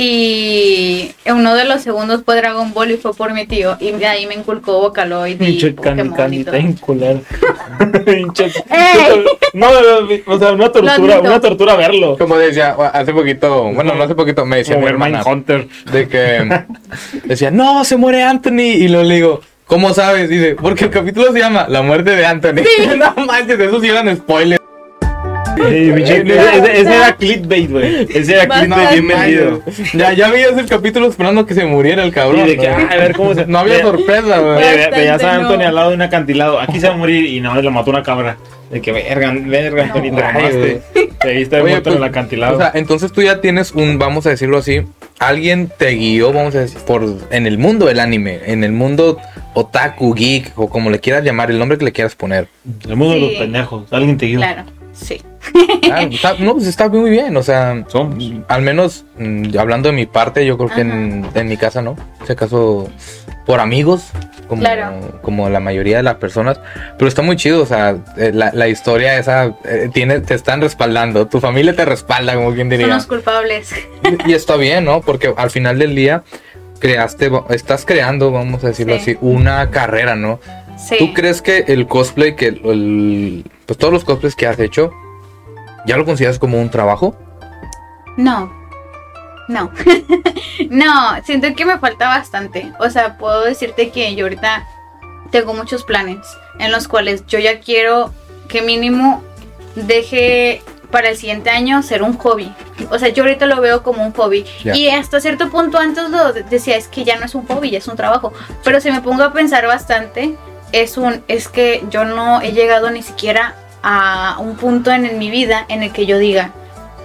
Y 0.01 1.11
uno 1.27 1.57
de 1.57 1.65
los 1.65 1.83
segundos 1.83 2.23
fue 2.25 2.37
Dragon 2.37 2.73
Ball 2.73 2.93
y 2.93 2.97
fue 2.99 3.15
por 3.15 3.33
mi 3.35 3.47
tío. 3.47 3.77
Y 3.81 3.91
de 3.91 4.07
ahí 4.07 4.27
me 4.29 4.35
inculcó 4.35 4.79
Vocaloid 4.81 5.33
y 5.35 5.37
Pinche 5.59 5.75
candy 5.75 6.11
candy, 6.11 6.41
está 6.41 6.57
culero. 6.81 7.21
Pinche. 8.07 8.45
¡Ey! 8.71 9.25
No, 9.55 9.67
o 10.27 10.39
sea, 10.39 10.53
una 10.53 10.71
tortura, 10.71 11.19
una 11.21 11.41
tortura 11.41 11.75
verlo. 11.75 12.17
Como 12.17 12.37
decía, 12.37 12.77
hace 12.93 13.13
poquito, 13.13 13.73
bueno, 13.73 13.95
no 13.97 14.05
hace 14.05 14.15
poquito 14.15 14.47
me 14.47 14.59
decía 14.59 14.77
Como 14.77 14.87
mi 14.87 14.93
hermana 14.93 15.19
Mindhunter. 15.25 15.67
de 15.91 16.07
que 16.09 16.65
decía, 17.25 17.51
no, 17.51 17.85
se 17.85 17.97
muere 17.97 18.23
Anthony. 18.23 18.77
Y 18.77 18.87
luego 18.87 19.03
le 19.03 19.15
digo, 19.17 19.41
¿cómo 19.69 19.95
sabes? 19.95 20.29
Dice, 20.29 20.57
porque 20.61 20.85
el 20.85 20.91
capítulo 20.91 21.33
se 21.33 21.39
llama 21.39 21.67
La 21.69 21.83
muerte 21.83 22.17
de 22.17 22.27
Anthony. 22.27 22.65
no 22.99 23.25
manches, 23.25 23.61
esos 23.61 23.81
sí 23.81 23.89
eran 23.89 24.17
spoilers. 24.17 24.59
Sí, 25.57 25.91
ese, 25.91 26.81
ese 26.81 26.95
era 26.95 27.17
clickbait, 27.17 27.71
güey. 27.71 28.07
Ese 28.15 28.35
era 28.35 28.47
clickbait 28.47 28.91
bien 28.93 29.09
vendido. 29.09 29.63
Ya, 29.93 30.13
ya 30.13 30.31
veías 30.31 30.57
el 30.57 30.67
capítulo 30.67 31.09
esperando 31.09 31.47
que 31.47 31.55
se 31.55 31.65
muriera 31.65 32.05
el 32.05 32.13
cabrón. 32.13 32.43
Sí, 32.45 32.51
de 32.51 32.57
que, 32.59 32.69
¿no? 32.69 32.77
ah, 32.77 32.89
a 32.93 32.97
ver 32.97 33.13
cómo 33.17 33.35
se- 33.35 33.47
No 33.47 33.59
había 33.59 33.81
sorpresa, 33.83 34.39
güey. 34.39 34.91
Veías 34.91 35.23
a 35.23 35.35
Anthony 35.35 35.59
no. 35.59 35.69
al 35.69 35.75
lado 35.75 35.89
de 35.91 35.97
un 35.97 36.03
acantilado. 36.03 36.61
Aquí 36.61 36.81
se 36.81 36.89
va 36.89 36.95
a 36.95 36.97
morir 36.97 37.27
y 37.27 37.41
no, 37.41 37.61
le 37.61 37.71
mató 37.71 37.91
una 37.91 38.03
cabra. 38.05 38.37
De 38.71 38.81
que, 38.83 38.93
verga, 38.93 39.33
verga, 39.35 39.93
te 39.93 40.13
mamaste. 40.13 40.83
Te 41.21 41.63
muerto 41.63 41.91
en 41.91 41.95
el 41.95 41.99
pues, 41.99 42.03
acantilado. 42.03 42.57
O 42.57 42.61
sea, 42.61 42.71
entonces 42.75 43.13
tú 43.13 43.23
ya 43.23 43.41
tienes 43.41 43.73
un, 43.73 43.99
vamos 43.99 44.27
a 44.27 44.31
decirlo 44.31 44.59
así, 44.59 44.83
alguien 45.19 45.71
te 45.77 45.91
guió, 45.93 46.33
vamos 46.33 46.55
a 46.55 46.61
decir, 46.61 46.79
por 46.81 47.05
en 47.31 47.47
el 47.47 47.59
mundo 47.59 47.87
del 47.87 47.99
anime, 48.01 48.41
en 48.47 48.63
el 48.65 48.73
mundo 48.73 49.19
otaku, 49.55 50.15
geek, 50.15 50.53
o 50.57 50.69
como 50.69 50.91
le 50.91 51.01
quieras 51.01 51.25
llamar, 51.25 51.51
el 51.51 51.59
nombre 51.59 51.79
que 51.79 51.85
le 51.87 51.93
quieras 51.93 52.15
poner. 52.15 52.49
el 52.87 52.97
mundo 52.97 53.15
de 53.15 53.21
los 53.21 53.33
pendejos. 53.33 53.93
Alguien 53.93 54.17
te 54.19 54.27
guió. 54.27 54.39
Claro, 54.39 54.65
sí. 54.93 55.21
Ah, 55.91 56.03
está- 56.03 56.35
no, 56.39 56.55
pues 56.55 56.67
está 56.67 56.89
muy 56.89 57.11
bien, 57.11 57.37
o 57.37 57.43
sea, 57.43 57.85
Somos. 57.89 58.23
al 58.49 58.63
menos 58.63 59.07
mm, 59.19 59.59
hablando 59.59 59.89
de 59.89 59.95
mi 59.95 60.05
parte, 60.07 60.45
yo 60.45 60.59
creo 60.59 60.69
que 60.71 60.83
en, 60.83 61.27
en 61.35 61.49
mi 61.49 61.57
casa 61.57 61.81
no, 61.81 61.93
en 61.93 62.23
este 62.23 62.37
caso 62.37 62.91
por 63.49 63.61
amigos, 63.61 64.11
como, 64.47 64.61
Claro. 64.61 64.93
como 65.23 65.49
la 65.49 65.59
mayoría 65.59 65.97
de 65.97 66.03
las 66.03 66.17
personas, 66.17 66.61
pero 66.99 67.09
está 67.09 67.23
muy 67.23 67.37
chido, 67.37 67.63
o 67.63 67.67
sea, 67.67 67.97
eh, 68.19 68.31
la, 68.35 68.51
la 68.53 68.69
historia 68.69 69.17
esa, 69.19 69.55
eh, 69.65 69.89
tiene, 69.91 70.21
te 70.21 70.35
están 70.35 70.61
respaldando, 70.61 71.27
tu 71.29 71.41
familia 71.41 71.75
te 71.75 71.87
respalda, 71.87 72.35
como 72.35 72.49
quien 72.53 72.67
Son 72.67 72.79
diría. 72.79 72.87
los 72.89 73.07
culpables. 73.07 73.73
Y 74.27 74.35
está 74.35 74.57
bien, 74.57 74.85
¿no? 74.85 75.01
Porque 75.01 75.33
al 75.35 75.51
final 75.51 75.79
del 75.79 75.95
día 75.95 76.25
creaste, 76.79 77.31
estás 77.49 77.87
creando, 77.87 78.31
vamos 78.33 78.63
a 78.65 78.69
decirlo 78.69 78.97
Sí. 78.97 79.01
así, 79.01 79.19
una 79.23 79.71
carrera, 79.71 80.15
¿no? 80.15 80.41
Sí. 80.77 80.97
¿Tú 80.99 81.15
crees 81.15 81.41
que 81.41 81.65
el 81.69 81.87
cosplay, 81.87 82.37
que 82.37 82.49
el- 82.49 82.61
el- 82.67 83.45
pues 83.65 83.79
todos 83.79 83.95
los 83.95 84.05
cosplays 84.05 84.37
que 84.37 84.47
has 84.47 84.59
hecho, 84.61 84.91
ya 85.87 85.97
lo 85.97 86.05
consideras 86.05 86.39
como 86.39 86.61
un 86.61 86.69
trabajo? 86.71 87.17
No. 88.19 88.53
No. 89.49 89.71
no, 90.71 91.17
siento 91.25 91.49
que 91.57 91.65
me 91.65 91.79
falta 91.79 92.09
bastante. 92.09 92.73
O 92.79 92.91
sea, 92.91 93.17
puedo 93.19 93.45
decirte 93.45 93.91
que 93.91 94.15
yo 94.15 94.25
ahorita 94.27 94.67
tengo 95.31 95.55
muchos 95.55 95.85
planes 95.85 96.19
en 96.59 96.71
los 96.73 96.89
cuales 96.89 97.25
yo 97.27 97.39
ya 97.39 97.61
quiero 97.61 98.13
que 98.49 98.63
mínimo 98.63 99.23
deje 99.75 100.63
para 100.91 101.11
el 101.11 101.17
siguiente 101.17 101.51
año 101.51 101.83
ser 101.83 102.03
un 102.03 102.17
hobby. 102.17 102.53
O 102.91 102.99
sea, 102.99 103.09
yo 103.09 103.23
ahorita 103.25 103.47
lo 103.47 103.61
veo 103.61 103.83
como 103.83 104.03
un 104.05 104.13
hobby. 104.15 104.47
Y 104.75 104.89
hasta 104.89 105.21
cierto 105.21 105.51
punto 105.51 105.79
antes 105.79 106.09
lo 106.09 106.33
de- 106.33 106.43
decía, 106.45 106.77
es 106.77 106.89
que 106.89 107.05
ya 107.05 107.19
no 107.19 107.27
es 107.27 107.35
un 107.35 107.47
hobby, 107.47 107.71
ya 107.71 107.79
es 107.79 107.89
un 107.89 107.97
trabajo. 107.97 108.33
Pero 108.65 108.81
si 108.81 108.91
me 108.91 109.03
pongo 109.03 109.23
a 109.23 109.33
pensar 109.33 109.67
bastante, 109.67 110.37
es 110.73 110.97
un, 110.97 111.23
es 111.29 111.49
que 111.49 111.85
yo 111.91 112.05
no 112.05 112.41
he 112.41 112.53
llegado 112.53 112.91
ni 112.91 113.03
siquiera 113.03 113.55
a 113.83 114.37
un 114.41 114.57
punto 114.57 114.91
en, 114.91 115.05
en 115.05 115.19
mi 115.19 115.31
vida 115.31 115.65
en 115.69 115.83
el 115.83 115.93
que 115.93 116.07
yo 116.07 116.19
diga, 116.19 116.53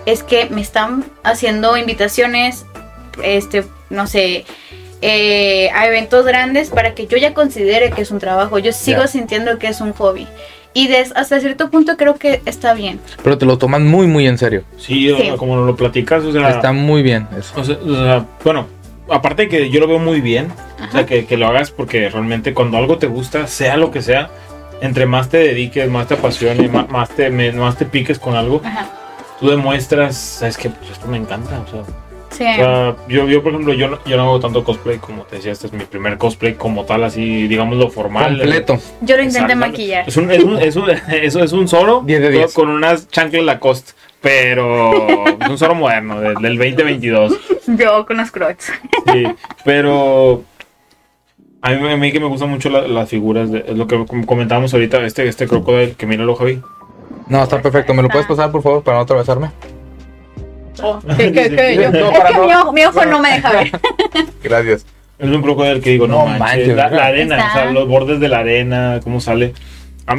es 0.06 0.24
que 0.24 0.48
me 0.50 0.62
están 0.62 1.06
haciendo 1.24 1.78
invitaciones, 1.78 2.66
este, 3.24 3.64
no 3.90 4.08
sé, 4.08 4.46
eh, 5.02 5.70
a 5.74 5.86
eventos 5.88 6.26
grandes 6.26 6.70
para 6.70 6.94
que 6.96 7.08
yo 7.08 7.18
ya 7.18 7.34
considere 7.34 7.92
que 7.92 8.02
es 8.02 8.12
un 8.12 8.20
trabajo. 8.20 8.58
Yo 8.60 8.72
sigo 8.72 9.06
sintiendo 9.08 9.58
que 9.60 9.68
es 9.68 9.82
un 9.82 9.94
hobby. 9.94 10.28
Y 10.76 10.88
des- 10.88 11.12
hasta 11.16 11.40
cierto 11.40 11.70
punto 11.70 11.98
creo 11.98 12.16
que 12.16 12.42
está 12.46 12.74
bien. 12.74 13.00
Pero 13.24 13.38
te 13.38 13.46
lo 13.46 13.58
toman 13.58 13.86
muy, 13.86 14.08
muy 14.08 14.28
en 14.28 14.38
serio. 14.38 14.64
Sí, 14.78 15.12
o 15.12 15.18
Sí. 15.18 15.24
sea, 15.24 15.38
como 15.38 15.58
lo 15.58 15.76
platicas, 15.76 16.24
o 16.24 16.32
sea, 16.32 16.50
Está 16.50 16.72
muy 16.72 17.04
bien 17.04 17.28
eso. 17.38 17.54
o 17.60 17.64
sea, 17.64 17.78
o 17.86 17.94
sea, 17.96 18.26
bueno, 18.44 18.68
aparte 19.10 19.44
de 19.44 19.50
que 19.50 19.70
yo 19.70 19.80
lo 19.80 19.88
veo 19.88 20.00
muy 20.00 20.20
bien, 20.22 20.48
o 20.88 20.92
sea, 20.92 21.06
que, 21.06 21.26
que 21.28 21.38
lo 21.38 21.48
hagas 21.48 21.70
porque 21.70 22.10
realmente 22.10 22.54
cuando 22.56 22.78
algo 22.78 22.98
te 22.98 23.06
gusta, 23.08 23.46
sea 23.46 23.78
lo 23.78 23.92
que 23.92 24.02
sea, 24.02 24.32
entre 24.82 25.06
más 25.06 25.30
te 25.30 25.38
dediques, 25.38 25.88
más 25.90 26.08
te 26.08 26.16
apasione, 26.16 26.68
más, 26.70 26.90
más 26.90 27.10
te, 27.10 27.30
más 27.30 27.78
te 27.78 27.86
piques 27.86 28.18
con 28.18 28.36
algo, 28.36 28.62
Ajá. 28.66 28.90
Tú 29.44 29.50
demuestras, 29.50 30.16
sabes 30.18 30.56
que 30.58 30.70
pues, 30.70 30.92
esto 30.92 31.06
me 31.08 31.18
encanta, 31.18 31.60
o 31.68 31.70
sea, 31.70 31.82
Sí. 32.32 32.44
o 32.46 32.56
sea, 32.56 32.96
yo, 33.10 33.28
yo 33.28 33.44
por 33.44 33.52
ejemplo, 33.52 33.74
yo 33.74 33.90
no, 33.90 34.00
yo 34.06 34.16
no 34.18 34.24
hago 34.24 34.40
tanto 34.40 34.64
cosplay 34.64 34.98
como 34.98 35.24
te 35.24 35.36
decía, 35.36 35.52
este 35.52 35.68
es 35.68 35.74
mi 35.74 35.84
primer 35.84 36.18
cosplay 36.18 36.54
como 36.56 36.84
tal, 36.86 37.04
así, 37.04 37.48
digamos 37.48 37.78
lo 37.78 37.90
formal. 37.92 38.38
Completo. 38.40 38.80
Yo 39.02 39.18
lo 39.18 39.22
intenté 39.24 39.54
Exacto. 39.54 39.68
maquillar. 39.68 40.04
Es 40.08 40.18
un, 40.18 40.32
es 40.32 40.44
un, 40.44 40.58
es 40.58 40.76
un, 40.78 40.90
eso 41.12 41.44
es 41.44 41.52
un 41.52 41.68
Zoro 41.68 42.02
10 42.06 42.22
de 42.22 42.30
10. 42.32 42.54
con 42.54 42.70
unas 42.70 43.08
chanclas 43.10 43.44
Lacoste, 43.44 43.92
pero 44.22 45.28
es 45.28 45.48
un 45.50 45.58
Zoro 45.60 45.76
moderno, 45.76 46.20
del, 46.22 46.36
del 46.36 46.58
2022. 46.58 47.34
Yo 47.68 48.06
con 48.08 48.18
los 48.18 48.32
crocs. 48.32 48.72
Sí, 49.12 49.26
pero 49.64 50.44
a 51.62 51.70
mí, 51.70 51.92
a 51.92 51.98
mí 51.98 52.12
que 52.12 52.20
me 52.20 52.26
gustan 52.28 52.50
mucho 52.50 52.70
la- 52.72 52.88
las 52.88 53.10
figuras, 53.10 53.52
de, 53.52 53.60
es 53.68 53.78
lo 53.78 53.86
que 53.86 54.04
com- 54.08 54.24
comentábamos 54.26 54.74
ahorita, 54.74 55.06
este, 55.06 55.28
este 55.28 55.48
crocodile, 55.48 55.92
que 55.94 56.08
mira 56.08 56.24
lo 56.24 56.36
Javi. 56.36 56.62
No, 57.28 57.44
está 57.44 57.62
perfecto. 57.62 57.94
¿Me 57.94 58.02
lo 58.02 58.10
puedes 58.10 58.28
pasar, 58.28 58.52
por 58.52 58.62
favor, 58.62 58.84
para 58.84 58.98
no 58.98 59.04
atravesarme? 59.04 59.50
¿Qué, 61.18 61.32
qué, 61.32 61.50
qué? 61.56 61.76
Yo- 61.76 61.92
No, 61.92 62.12
es 62.12 62.24
que 62.24 62.34
no- 62.34 62.46
mi 62.48 62.54
ojo, 62.54 62.74
mi 62.74 62.86
ojo 62.86 63.06
no 63.06 63.20
me 63.20 63.32
deja 63.34 63.52
ver. 63.52 63.72
Gracias. 64.44 64.86
Es 65.20 65.30
un 65.30 65.42
crocodile 65.42 65.80
que 65.80 65.92
digo, 65.92 66.08
no, 66.08 66.20
No 66.20 66.26
manches, 66.26 66.40
manches, 66.40 66.76
la, 66.76 66.90
la 66.90 67.06
arena, 67.06 67.38
Está. 67.38 67.50
o 67.50 67.54
sea, 67.54 67.72
los 67.72 67.88
bordes 67.88 68.20
de 68.20 68.28
la 68.28 68.40
arena, 68.40 69.00
cómo 69.04 69.22
sale. 69.22 69.54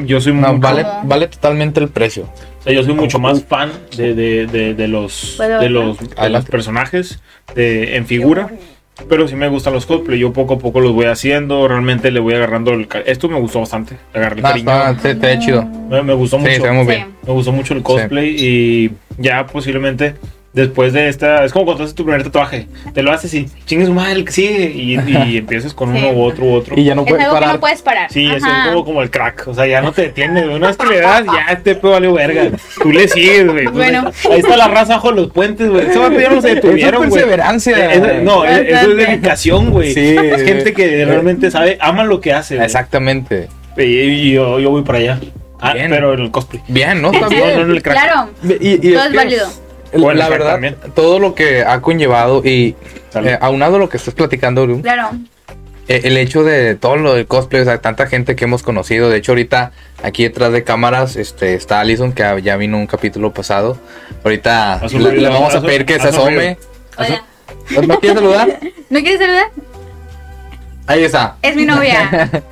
Yo 0.06 0.18
soy, 0.20 0.32
No, 0.32 0.48
mucho, 0.54 0.60
vale, 0.60 0.86
vale 1.02 1.28
totalmente 1.28 1.78
el 1.80 1.88
precio. 1.88 2.22
o 2.60 2.62
sea, 2.62 2.72
yo 2.72 2.82
soy 2.84 2.94
mucho 2.94 3.18
más 3.18 3.44
fan 3.44 3.70
de, 3.96 4.14
de, 4.14 4.46
de, 4.46 4.72
de 4.74 4.88
los, 4.88 5.34
¿Puedo 5.36 5.60
de 5.60 5.68
los, 5.68 5.98
de 5.98 6.30
los 6.30 6.44
personajes 6.46 7.20
de, 7.54 7.96
en 7.96 8.06
figura. 8.06 8.48
Pero 9.08 9.26
sí 9.26 9.34
me 9.34 9.48
gustan 9.48 9.74
los 9.74 9.86
cosplay, 9.86 10.18
yo 10.20 10.32
poco 10.32 10.54
a 10.54 10.58
poco 10.58 10.80
los 10.80 10.92
voy 10.92 11.06
haciendo, 11.06 11.66
realmente 11.66 12.10
le 12.12 12.20
voy 12.20 12.34
agarrando 12.34 12.72
el... 12.72 12.86
Esto 13.06 13.28
me 13.28 13.38
gustó 13.40 13.58
bastante, 13.60 13.96
agarré 14.14 14.36
el 14.36 14.42
No, 14.42 14.48
cariño. 14.48 14.70
está, 14.70 14.96
te, 15.02 15.14
te 15.16 15.38
chido. 15.40 15.64
Me, 15.64 16.02
me 16.02 16.14
gustó 16.14 16.38
Sí, 16.38 16.44
mucho. 16.60 16.72
muy 16.72 16.86
bien. 16.86 17.08
Me 17.26 17.32
gustó 17.32 17.50
mucho 17.52 17.74
el 17.74 17.82
cosplay 17.82 18.36
y 18.38 18.92
ya 19.18 19.46
posiblemente 19.46 20.14
después 20.54 20.92
de 20.92 21.08
esta. 21.08 21.44
Es 21.44 21.52
como 21.52 21.64
cuando 21.66 21.84
haces 21.84 21.94
tu 21.94 22.04
primer 22.04 22.22
tatuaje. 22.22 22.66
Te 22.94 23.02
lo 23.02 23.12
haces 23.12 23.34
y 23.34 23.46
chingues 23.66 23.90
que 24.24 24.32
sigue 24.32 24.70
y, 24.70 24.94
y 25.28 25.36
empiezas 25.38 25.74
con 25.74 25.92
Sí. 25.92 25.98
uno 25.98 26.12
u 26.12 26.22
otro 26.24 26.44
u 26.46 26.54
otro. 26.54 26.74
Y 26.78 26.84
ya 26.84 26.94
no 26.94 27.02
Es 27.02 27.08
puedes 27.08 27.24
algo 27.24 27.34
que 27.36 27.40
parar. 27.40 27.54
no 27.54 27.60
puedes 27.60 27.82
parar. 27.82 28.12
Sí, 28.12 28.26
es 28.34 28.42
Ajá. 28.42 28.70
como, 28.70 28.84
como 28.84 29.02
el 29.02 29.10
crack. 29.10 29.48
O 29.48 29.54
sea, 29.54 29.66
ya 29.66 29.82
no 29.82 29.92
te 29.92 30.02
detienes. 30.02 30.46
Una 30.46 30.68
vez 30.68 30.76
que 30.76 30.86
le 30.86 31.00
das, 31.00 31.24
ya 31.26 31.52
este 31.52 31.74
pedo 31.74 31.92
valió 31.92 32.14
verga. 32.14 32.50
Tú 32.82 32.90
le 32.92 33.08
sigues, 33.08 33.46
güey. 33.46 33.66
Bueno. 33.66 34.10
Ahí 34.30 34.40
está 34.40 34.56
la 34.56 34.68
raza 34.68 34.94
bajo 34.94 35.12
los 35.12 35.30
puentes, 35.30 35.68
güey. 35.68 35.86
Eso 35.90 36.10
ya 36.10 36.28
no 36.30 36.40
se 36.40 36.48
Eso 36.48 36.48
es 36.48 36.54
detuvieron, 36.62 37.00
güey. 37.08 37.10
perseverancia. 37.10 37.92
Eh, 37.94 37.96
eso- 37.98 38.22
no, 38.22 38.44
eh, 38.44 38.66
eso 38.70 38.90
es 38.90 38.96
dedicación, 38.96 39.70
güey. 39.70 39.92
Sí. 39.92 40.16
Es 40.16 40.42
gente 40.44 40.72
que 40.72 41.04
realmente 41.04 41.50
sabe, 41.50 41.76
ama 41.80 42.04
lo 42.04 42.20
que 42.20 42.32
hace. 42.32 42.62
Exactamente. 42.62 43.48
Y, 43.76 43.82
y 43.82 44.32
yo, 44.32 44.58
yo 44.60 44.70
voy 44.70 44.82
para 44.82 44.98
allá. 44.98 45.20
Ah, 45.60 45.72
Bien. 45.72 45.90
pero 45.90 46.14
en 46.14 46.20
el 46.20 46.30
cosplay. 46.30 46.62
Bien, 46.68 47.00
¿no? 47.00 47.08
Está 47.12 47.26
No, 47.26 47.30
bien. 47.30 47.56
no 47.56 47.62
en 47.62 47.70
el 47.70 47.82
crack. 47.82 47.96
Claro, 47.96 48.30
Y, 48.60 48.74
y 48.74 48.92
todo 48.92 49.04
es 49.04 49.10
es 49.10 49.14
válido. 49.16 49.46
La 49.94 50.28
verdad, 50.28 50.60
todo 50.94 51.18
lo 51.18 51.34
que 51.34 51.62
ha 51.62 51.80
conllevado 51.80 52.42
y 52.44 52.74
eh, 53.14 53.38
aunado 53.40 53.76
a 53.76 53.78
lo 53.78 53.88
que 53.88 53.96
estás 53.96 54.14
platicando, 54.14 54.66
Lu, 54.66 54.82
Claro. 54.82 55.10
eh, 55.88 56.02
el 56.04 56.16
hecho 56.16 56.42
de 56.42 56.74
todo 56.74 56.96
lo 56.96 57.14
del 57.14 57.26
cosplay, 57.26 57.62
o 57.62 57.64
sea, 57.64 57.80
tanta 57.80 58.06
gente 58.06 58.34
que 58.36 58.44
hemos 58.44 58.62
conocido. 58.62 59.08
De 59.08 59.18
hecho, 59.18 59.32
ahorita 59.32 59.72
aquí 60.02 60.24
detrás 60.24 60.52
de 60.52 60.64
cámaras 60.64 61.16
este, 61.16 61.54
está 61.54 61.80
Alison, 61.80 62.12
que 62.12 62.40
ya 62.42 62.56
vino 62.56 62.76
un 62.76 62.86
capítulo 62.86 63.32
pasado. 63.32 63.78
Ahorita 64.24 64.80
le, 64.92 65.28
vamos 65.28 65.54
a 65.54 65.62
pedir 65.62 65.86
que 65.86 66.00
se 66.00 66.08
asome. 66.08 66.58
Hola. 66.96 67.24
¿No 67.86 67.98
quieres 68.00 68.18
saludar? 68.18 68.58
¿No 68.90 69.00
quieres 69.00 69.20
saludar? 69.20 69.50
Ahí 70.86 71.04
está. 71.04 71.36
Es 71.42 71.56
mi 71.56 71.64
novia. 71.64 72.30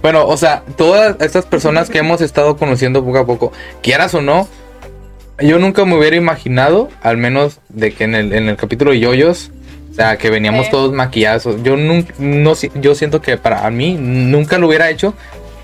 Bueno, 0.00 0.26
o 0.26 0.34
sea, 0.38 0.62
todas 0.78 1.16
estas 1.20 1.44
personas 1.44 1.90
que 1.90 1.98
hemos 1.98 2.22
estado 2.22 2.56
conociendo 2.56 3.04
poco 3.04 3.18
a 3.18 3.26
poco, 3.26 3.52
quieras 3.82 4.14
o 4.14 4.22
no, 4.22 4.48
yo 5.40 5.58
nunca 5.58 5.84
me 5.84 5.96
hubiera 5.96 6.16
imaginado, 6.16 6.88
al 7.02 7.16
menos 7.16 7.60
de 7.68 7.92
que 7.92 8.04
en 8.04 8.14
el, 8.14 8.32
en 8.32 8.48
el 8.48 8.56
capítulo 8.56 8.90
de 8.92 9.00
Yoyos, 9.00 9.50
o 9.90 9.94
sea, 9.94 10.16
que 10.16 10.30
veníamos 10.30 10.66
Sí. 10.66 10.72
todos 10.72 10.92
maquillados. 10.92 11.62
Yo 11.62 11.76
nunca, 11.76 12.14
no, 12.18 12.54
si- 12.54 12.70
yo 12.76 12.94
siento 12.94 13.20
que 13.20 13.36
para 13.36 13.68
mí 13.70 13.96
nunca 13.98 14.58
lo 14.58 14.68
hubiera 14.68 14.90
hecho 14.90 15.14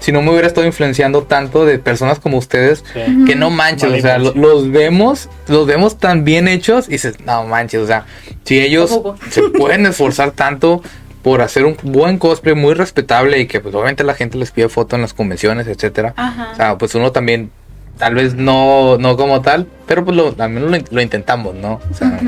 si 0.01 0.13
no 0.13 0.21
me 0.21 0.31
hubiera 0.33 0.47
estado 0.47 0.67
influenciando 0.67 1.23
tanto 1.23 1.65
de 1.65 1.79
personas 1.79 2.19
como 2.19 2.37
ustedes 2.37 2.85
Sí. 2.93 3.25
que 3.27 3.37
no 3.37 3.49
manches, 3.51 3.91
o 3.91 4.01
sea, 4.03 4.19
los 4.19 4.71
vemos, 4.71 5.31
los 5.49 5.67
vemos 5.67 5.99
tan 5.99 6.25
bien 6.25 6.47
hechos 6.47 6.89
y 6.89 6.93
dices, 6.93 7.21
no 7.25 7.45
manches, 7.47 7.81
o 7.81 7.87
sea, 7.87 8.05
si 8.45 8.61
ellos 8.61 9.01
se 9.31 9.43
pueden 9.49 9.87
esforzar 9.87 10.33
tanto 10.33 10.83
por 11.23 11.41
hacer 11.41 11.65
un 11.65 11.75
buen 11.83 12.19
cosplay 12.19 12.55
muy 12.55 12.75
respetable 12.75 13.39
y 13.41 13.47
que 13.47 13.61
pues 13.61 13.75
obviamente 13.75 14.05
la 14.05 14.13
gente 14.13 14.37
les 14.37 14.51
pide 14.51 14.69
foto 14.69 14.95
en 14.95 15.01
las 15.01 15.15
convenciones, 15.15 15.67
etcétera. 15.69 16.13
O 16.53 16.55
sea, 16.57 16.77
pues 16.77 16.95
uno 16.95 17.11
también, 17.13 17.51
tal 17.99 18.15
vez 18.15 18.35
no, 18.35 18.99
no 18.99 19.17
como 19.17 19.41
tal, 19.43 19.67
pero 19.87 20.05
pues 20.05 20.17
lo, 20.17 20.33
también 20.33 20.71
lo, 20.71 20.79
lo 20.91 21.01
intentamos, 21.01 21.55
¿no? 21.55 21.81
O 21.91 21.95
sea, 21.95 22.21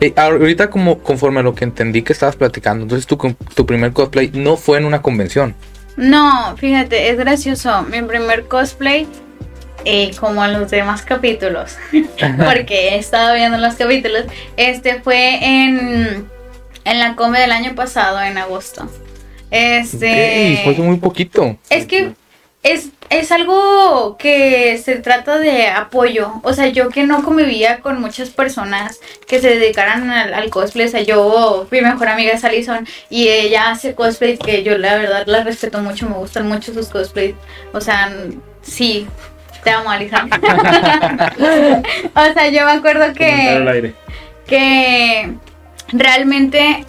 y 0.00 0.12
ahorita 0.16 0.70
como 0.70 0.98
conforme 0.98 1.40
a 1.40 1.42
lo 1.42 1.54
que 1.54 1.64
entendí 1.64 2.02
que 2.02 2.12
estabas 2.12 2.36
platicando, 2.36 2.82
entonces 2.82 3.06
tu, 3.06 3.16
tu 3.54 3.66
primer 3.66 3.92
cosplay 3.92 4.30
no 4.34 4.56
fue 4.56 4.78
en 4.78 4.84
una 4.84 5.00
convención. 5.02 5.54
No, 5.96 6.56
fíjate, 6.56 7.10
es 7.10 7.16
gracioso. 7.16 7.82
Mi 7.84 8.02
primer 8.02 8.44
cosplay, 8.44 9.06
eh, 9.84 10.10
como 10.18 10.44
en 10.44 10.52
los 10.52 10.70
demás 10.70 11.02
capítulos, 11.02 11.76
porque 12.44 12.88
he 12.88 12.98
estado 12.98 13.34
viendo 13.34 13.58
los 13.58 13.74
capítulos, 13.74 14.24
este 14.56 15.00
fue 15.00 15.38
en, 15.40 16.28
en 16.84 16.98
la 16.98 17.14
come 17.14 17.40
del 17.40 17.52
año 17.52 17.74
pasado, 17.74 18.20
en 18.20 18.36
agosto. 18.38 18.88
Este. 19.50 20.60
Fue 20.64 20.74
muy 20.74 20.96
poquito. 20.96 21.56
Es 21.70 21.86
que 21.86 22.12
es, 22.64 22.88
es 23.10 23.30
algo 23.30 24.16
que 24.16 24.78
se 24.78 24.96
trata 24.96 25.38
de 25.38 25.68
apoyo. 25.68 26.32
O 26.42 26.54
sea, 26.54 26.68
yo 26.68 26.88
que 26.88 27.04
no 27.04 27.22
convivía 27.22 27.80
con 27.80 28.00
muchas 28.00 28.30
personas 28.30 28.98
que 29.28 29.38
se 29.38 29.58
dedicaran 29.58 30.10
al, 30.10 30.32
al 30.32 30.50
cosplay. 30.50 30.86
O 30.86 30.90
sea, 30.90 31.02
yo, 31.02 31.68
mi 31.70 31.82
mejor 31.82 32.08
amiga 32.08 32.32
es 32.32 32.42
Alison 32.42 32.88
y 33.10 33.28
ella 33.28 33.70
hace 33.70 33.94
cosplay 33.94 34.38
que 34.38 34.64
yo 34.64 34.78
la 34.78 34.96
verdad 34.96 35.24
la 35.26 35.44
respeto 35.44 35.80
mucho, 35.80 36.08
me 36.08 36.16
gustan 36.16 36.48
mucho 36.48 36.72
sus 36.72 36.88
cosplays. 36.88 37.34
O 37.74 37.82
sea, 37.82 38.10
sí, 38.62 39.06
te 39.62 39.70
amo, 39.70 39.90
Alison. 39.90 40.30
o 42.14 42.32
sea, 42.32 42.48
yo 42.48 42.64
me 42.64 42.72
acuerdo 42.72 43.12
que, 43.12 43.94
que 44.46 45.34
realmente 45.92 46.86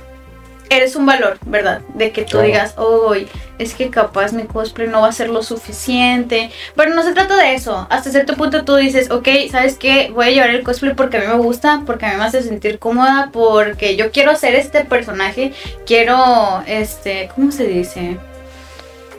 eres 0.70 0.96
un 0.96 1.06
valor, 1.06 1.38
¿verdad? 1.46 1.82
De 1.94 2.12
que 2.12 2.24
tú 2.24 2.40
digas, 2.40 2.76
hoy 2.78 3.28
es 3.60 3.74
que 3.74 3.90
capaz 3.90 4.34
mi 4.34 4.44
cosplay 4.44 4.88
no 4.88 5.02
va 5.02 5.10
a 5.10 5.12
ser 5.12 5.30
lo 5.30 5.44
suficiente. 5.44 6.52
Pero 6.76 6.94
no 6.94 7.04
se 7.04 7.14
trata 7.14 7.38
de 7.38 7.56
eso. 7.56 7.88
Hasta 7.90 8.12
cierto 8.12 8.36
punto 8.36 8.66
tú 8.66 8.76
dices, 8.76 9.12
ok, 9.12 9.28
¿sabes 9.52 9.78
qué? 9.78 10.12
Voy 10.14 10.28
a 10.28 10.32
llevar 10.32 10.50
el 10.50 10.64
cosplay 10.64 10.94
porque 10.94 11.18
a 11.18 11.22
mí 11.22 11.28
me 11.28 11.36
gusta, 11.36 11.84
porque 11.86 12.06
a 12.06 12.12
mí 12.12 12.18
me 12.18 12.24
hace 12.24 12.44
sentir 12.44 12.80
cómoda, 12.80 13.30
porque 13.32 13.96
yo 13.96 14.12
quiero 14.12 14.36
ser 14.36 14.56
este 14.56 14.86
personaje, 14.86 15.54
quiero, 15.86 16.64
este, 16.68 17.30
¿cómo 17.36 17.52
se 17.52 17.68
dice? 17.68 18.18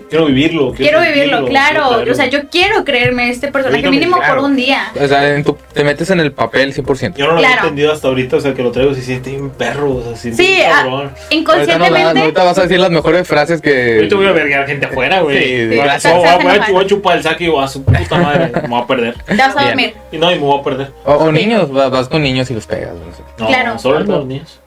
Quiero 0.08 0.26
vivirlo. 0.26 0.72
Quiero 0.72 1.00
vivirlo, 1.00 1.46
claro. 1.46 2.02
O 2.10 2.14
sea, 2.14 2.26
yo 2.26 2.48
quiero 2.48 2.84
creerme 2.84 3.28
este 3.30 3.50
personaje 3.50 3.90
mínimo 3.90 4.16
claro. 4.18 4.36
por 4.36 4.44
un 4.44 4.54
día. 4.56 4.92
O 5.00 5.06
sea, 5.08 5.34
en 5.34 5.42
tu- 5.42 5.56
te 5.72 5.82
metes 5.82 6.08
en 6.10 6.20
el 6.20 6.32
papel 6.32 6.72
100%. 6.72 7.16
Yo 7.16 7.26
no 7.26 7.32
lo 7.34 7.38
Claro. 7.40 7.62
entendido 7.62 7.92
hasta 7.92 8.06
ahorita, 8.08 8.36
o 8.36 8.40
sea, 8.40 8.54
que 8.54 8.62
lo 8.62 8.70
traigo, 8.70 8.94
se 8.94 9.02
siente 9.02 9.30
bien 9.30 9.50
perro, 9.50 9.96
o 9.96 10.02
sea, 10.02 10.14
se 10.16 10.32
siente 10.34 10.42
Sí, 10.44 10.62
ah, 10.64 10.70
cabrón. 10.82 10.94
Ahorita, 11.00 11.18
no, 11.30 11.36
Inconscientemente. 11.36 12.20
ahorita 12.20 12.44
vas 12.44 12.58
a 12.58 12.62
decir 12.62 12.78
las 12.78 12.90
mejores 12.90 13.26
frases 13.26 13.60
que... 13.60 13.94
Ahorita 13.96 14.16
voy 14.16 14.26
a 14.26 14.32
vergar 14.32 14.66
gente 14.66 14.86
afuera, 14.86 15.20
güey. 15.22 15.38
Sí, 15.42 15.66
Voy 15.66 15.78
a- 15.80 15.84
gracias. 15.84 16.14
voy, 16.14 16.24
a- 16.28 16.36
voy 16.36 16.46
a- 16.46 16.54
Enojado. 16.54 16.72
voy 16.74 16.84
a 16.84 16.86
chupar 16.86 17.16
el 17.16 17.22
saque 17.24 17.44
y 17.44 17.48
voy 17.48 17.64
a 17.64 17.68
su 17.68 17.84
puta 17.84 18.16
madre, 18.18 18.52
me 18.62 18.68
voy 18.68 18.80
a 18.82 18.86
perder. 18.86 19.14
Te 19.26 19.34
vas 19.36 19.56
a 19.56 19.64
dormir. 19.66 19.94
Y 20.12 20.18
no, 20.18 20.30
y 20.30 20.34
me 20.36 20.40
voy 20.42 20.60
a 20.60 20.62
perder. 20.62 20.92
O, 21.04 21.14
o 21.14 21.32
niños, 21.32 21.70
vas, 21.72 21.90
vas 21.90 22.08
con 22.08 22.22
niños 22.22 22.48
y 22.50 22.54
los 22.54 22.66
pegas. 22.66 22.92
no 22.94 23.12
sé. 23.12 23.22
No, 23.38 23.46
Claro. 23.48 23.78
solo 23.78 24.00
los 24.00 24.24
niños. 24.26 24.60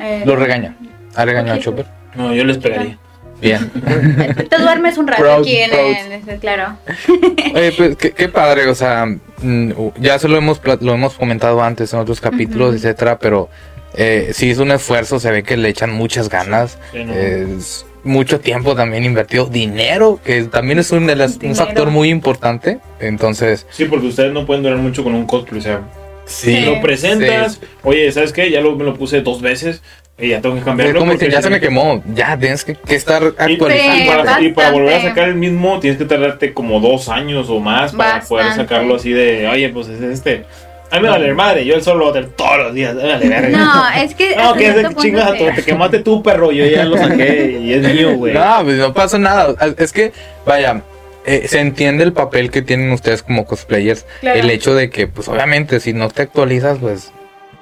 Eh, 0.00 0.22
Los 0.26 0.36
regaña. 0.38 0.74
¿Ha 1.14 1.24
regañado 1.24 1.58
a. 1.58 1.62
Chopper? 1.62 1.86
No, 2.16 2.34
yo 2.34 2.44
les 2.44 2.58
pegaría. 2.58 2.98
Bien. 3.40 3.70
Te 4.50 4.58
duermes 4.58 4.98
un 4.98 5.06
rato 5.08 5.22
Proud, 5.22 5.40
aquí 5.40 5.56
en 5.56 5.70
el. 5.72 6.38
Claro. 6.40 6.76
Oye, 7.54 7.72
pues 7.72 7.96
qué, 7.96 8.10
qué 8.12 8.28
padre, 8.40 8.68
o 8.68 8.74
sea, 8.74 9.06
mm, 9.42 9.70
ya 10.00 10.18
se 10.18 10.28
lo 10.28 10.36
hemos, 10.36 10.60
lo 10.80 10.92
hemos 10.94 11.14
comentado 11.14 11.62
antes 11.62 11.92
en 11.92 12.00
otros 12.00 12.20
capítulos, 12.20 12.68
Ujú. 12.68 12.76
etcétera, 12.76 13.18
pero 13.18 13.48
eh, 13.94 14.30
sí 14.34 14.50
es 14.50 14.58
un 14.58 14.70
esfuerzo, 14.70 15.18
se 15.20 15.30
ve 15.30 15.42
que 15.42 15.56
le 15.56 15.68
echan 15.68 15.90
muchas 15.92 16.28
ganas, 16.28 16.78
Sí, 16.92 17.04
no. 17.04 17.12
es 17.14 17.86
mucho 18.04 18.40
tiempo 18.40 18.74
también 18.74 19.04
invertido, 19.04 19.46
dinero, 19.46 20.20
que 20.24 20.44
también 20.44 20.78
es 20.78 20.90
un, 20.90 21.06
de 21.06 21.16
las- 21.16 21.38
un 21.42 21.54
factor 21.54 21.90
muy 21.90 22.08
importante, 22.08 22.78
entonces, 23.00 23.66
Sí, 23.70 23.84
porque 23.86 24.06
ustedes 24.06 24.32
no 24.32 24.46
pueden 24.46 24.62
durar 24.62 24.78
mucho 24.78 25.02
con 25.04 25.14
un 25.14 25.26
cosplay, 25.26 25.60
o 25.60 25.62
sea, 25.62 25.80
sí, 26.24 26.54
Sí. 26.56 26.60
lo 26.64 26.80
presentas, 26.80 27.54
Sí. 27.54 27.60
oye, 27.82 28.10
¿sabes 28.12 28.32
qué? 28.32 28.50
Ya 28.50 28.60
lo, 28.62 28.74
me 28.76 28.84
lo 28.84 28.94
puse 28.94 29.20
dos 29.20 29.42
veces, 29.42 29.82
Y 30.20 30.28
ya 30.28 30.40
tengo 30.40 30.54
que 30.54 30.60
Es 30.60 30.64
cambiarlo. 30.64 30.98
como 31.00 31.12
porque 31.12 31.26
dicen, 31.26 31.40
ya 31.40 31.42
se 31.42 31.50
me 31.50 31.60
quemó. 31.60 32.02
Ya 32.14 32.36
tienes 32.38 32.64
que, 32.64 32.74
que 32.74 32.94
estar 32.94 33.22
Y, 33.22 33.26
actualizando. 33.26 33.96
y 34.02 34.06
para, 34.06 34.40
y 34.42 34.52
para 34.52 34.70
volver 34.72 34.94
a 34.94 35.02
sacar 35.02 35.28
el 35.28 35.34
mismo 35.36 35.80
tienes 35.80 35.98
que 35.98 36.04
tardarte 36.04 36.52
como 36.52 36.80
dos 36.80 37.08
años 37.08 37.48
o 37.48 37.58
más 37.60 37.92
para 37.92 38.20
poder 38.20 38.52
sacarlo 38.52 38.96
así 38.96 39.12
de, 39.12 39.48
oye, 39.48 39.68
pues 39.70 39.88
es 39.88 40.00
este. 40.02 40.44
A 40.92 40.96
mí 40.96 41.02
me 41.04 41.08
vale 41.10 41.32
madre, 41.34 41.64
yo 41.64 41.76
el 41.76 41.82
solo 41.82 42.00
lo 42.00 42.04
voy 42.10 42.16
a 42.16 42.20
hacer 42.20 42.32
todos 42.32 42.58
los 42.58 42.74
días. 42.74 42.96
Verga. 42.96 43.48
No, 43.48 43.88
es 44.02 44.12
que. 44.14 44.34
No, 44.36 44.54
que 44.54 44.66
es 44.66 44.74
de 44.74 44.94
chingas 44.96 45.28
a 45.30 45.32
sí. 45.32 45.38
todo. 45.38 45.50
Te 45.54 45.62
quemaste 45.62 45.98
tú, 46.00 46.20
perro. 46.22 46.50
Yo 46.50 46.66
ya 46.66 46.84
lo 46.84 46.96
saqué 46.98 47.58
y 47.62 47.72
es 47.74 47.94
mío, 47.94 48.16
güey. 48.16 48.34
No, 48.34 48.58
pues 48.64 48.76
no 48.76 48.92
pasa 48.92 49.16
nada. 49.18 49.54
Es 49.78 49.92
que, 49.92 50.12
vaya, 50.44 50.82
eh, 51.24 51.46
se 51.46 51.60
entiende 51.60 52.02
el 52.02 52.12
papel 52.12 52.50
que 52.50 52.60
tienen 52.62 52.90
ustedes 52.90 53.22
como 53.22 53.44
cosplayers. 53.46 54.04
Claro. 54.20 54.40
El 54.40 54.50
hecho 54.50 54.74
de 54.74 54.90
que, 54.90 55.06
pues 55.06 55.28
obviamente, 55.28 55.78
si 55.78 55.92
no 55.92 56.08
te 56.08 56.22
actualizas, 56.22 56.78
pues 56.78 57.12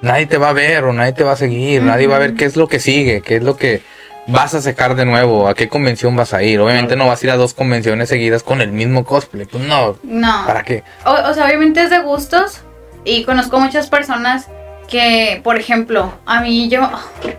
nadie 0.01 0.25
te 0.25 0.37
va 0.37 0.49
a 0.49 0.53
ver 0.53 0.83
o 0.85 0.93
nadie 0.93 1.13
te 1.13 1.23
va 1.23 1.33
a 1.33 1.37
seguir. 1.37 1.81
Nadie 1.83 2.07
va 2.07 2.17
a 2.17 2.19
ver 2.19 2.33
qué 2.35 2.45
es 2.45 2.55
lo 2.55 2.67
que 2.67 2.79
sigue, 2.79 3.21
qué 3.21 3.37
es 3.37 3.43
lo 3.43 3.57
que 3.57 3.81
vas 4.27 4.53
a 4.53 4.61
sacar 4.61 4.95
de 4.95 5.05
nuevo, 5.05 5.47
a 5.47 5.55
qué 5.55 5.69
convención 5.69 6.15
vas 6.15 6.33
a 6.33 6.43
ir. 6.43 6.59
Obviamente 6.59 6.95
no 6.95 7.07
vas 7.07 7.21
a 7.21 7.25
ir 7.25 7.31
a 7.31 7.37
dos 7.37 7.53
convenciones 7.53 8.09
seguidas 8.09 8.43
con 8.43 8.61
el 8.61 8.71
mismo 8.71 9.03
cosplay. 9.05 9.45
Pues 9.45 9.63
no, 9.63 9.97
No. 10.03 10.43
¿para 10.45 10.63
qué? 10.63 10.83
O, 11.05 11.11
o 11.11 11.33
sea, 11.33 11.45
obviamente 11.45 11.81
es 11.81 11.89
de 11.89 11.99
gustos. 11.99 12.61
Y 13.05 13.23
conozco 13.23 13.59
muchas 13.59 13.87
personas 13.87 14.47
que, 14.87 15.39
por 15.43 15.57
ejemplo, 15.57 16.13
a 16.25 16.41
mí 16.41 16.69
yo. 16.69 16.89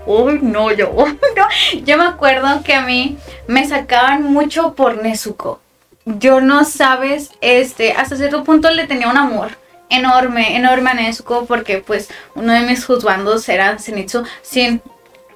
Uy, 0.06 0.38
no, 0.42 0.72
yo. 0.72 0.92
no, 1.36 1.48
yo 1.84 1.98
me 1.98 2.04
acuerdo 2.04 2.62
que 2.64 2.74
a 2.74 2.82
mí 2.82 3.18
me 3.46 3.66
sacaban 3.68 4.22
mucho 4.24 4.74
por 4.74 5.02
Nezuko. 5.02 5.60
Yo 6.06 6.40
no 6.40 6.64
sabes, 6.64 7.30
este, 7.40 7.92
hasta 7.92 8.16
cierto 8.16 8.42
punto 8.42 8.70
le 8.70 8.86
tenía 8.86 9.08
un 9.08 9.18
amor 9.18 9.50
enorme, 9.90 10.56
enorme 10.56 10.90
a 10.90 10.94
Nezuko, 10.94 11.46
porque 11.46 11.78
pues 11.78 12.08
uno 12.34 12.52
de 12.52 12.60
mis 12.60 12.84
juzgandos 12.84 13.48
era 13.48 13.78
Zenitsu, 13.78 14.24
sin 14.42 14.80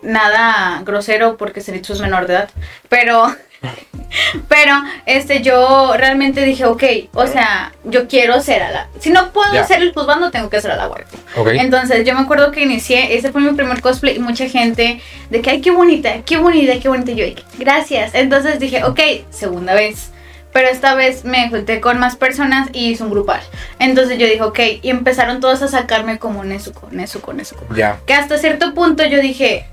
nada 0.02 0.82
grosero, 0.84 1.36
porque 1.36 1.60
Zenitsu 1.60 1.92
es 1.94 2.00
menor 2.00 2.26
de 2.26 2.34
edad, 2.34 2.50
pero 2.88 3.34
pero 4.48 4.74
este 5.06 5.40
yo 5.42 5.94
realmente 5.96 6.42
dije, 6.42 6.64
ok, 6.66 6.82
o 7.14 7.26
sea, 7.26 7.72
yo 7.84 8.06
quiero 8.08 8.40
ser 8.40 8.62
a 8.62 8.70
la... 8.70 8.88
Si 9.00 9.10
no 9.10 9.32
puedo 9.32 9.52
Ya. 9.54 9.64
ser 9.64 9.80
el 9.82 9.92
juzgando, 9.94 10.30
tengo 10.30 10.50
que 10.50 10.60
ser 10.60 10.72
a 10.72 10.76
la 10.76 10.88
waifu. 10.88 11.16
Ok. 11.36 11.48
Entonces 11.54 12.04
yo 12.06 12.14
me 12.14 12.20
acuerdo 12.20 12.50
que 12.52 12.62
inicié, 12.62 13.16
ese 13.16 13.32
fue 13.32 13.40
mi 13.40 13.52
primer 13.54 13.80
cosplay 13.80 14.16
y 14.16 14.18
mucha 14.18 14.48
gente 14.48 15.00
de 15.30 15.40
que, 15.40 15.50
ay, 15.50 15.60
qué 15.60 15.70
bonita, 15.70 16.22
qué 16.26 16.36
bonita, 16.36 16.74
qué 16.80 16.88
bonita. 16.88 17.12
Yo, 17.12 17.24
gracias. 17.58 18.14
Entonces 18.14 18.58
dije, 18.60 18.84
ok, 18.84 19.00
segunda 19.30 19.74
vez. 19.74 20.10
Pero 20.54 20.68
esta 20.68 20.94
vez 20.94 21.24
me 21.26 21.50
junté 21.50 21.80
con 21.82 21.98
más 21.98 22.14
personas 22.16 22.68
y 22.72 22.90
hice 22.92 23.02
un 23.02 23.10
grupal. 23.10 23.40
Entonces 23.80 24.16
yo 24.18 24.26
dije, 24.26 24.40
ok, 24.42 24.58
y 24.82 24.88
empezaron 24.88 25.40
todos 25.40 25.60
a 25.62 25.68
sacarme 25.68 26.18
como 26.18 26.42
Nezuko, 26.44 26.88
Nezuko, 26.92 27.32
Nezuko. 27.34 27.66
Ya. 27.74 27.98
Que 28.06 28.14
hasta 28.14 28.38
cierto 28.38 28.72
punto 28.72 29.04
yo 29.04 29.20
dije, 29.20 29.66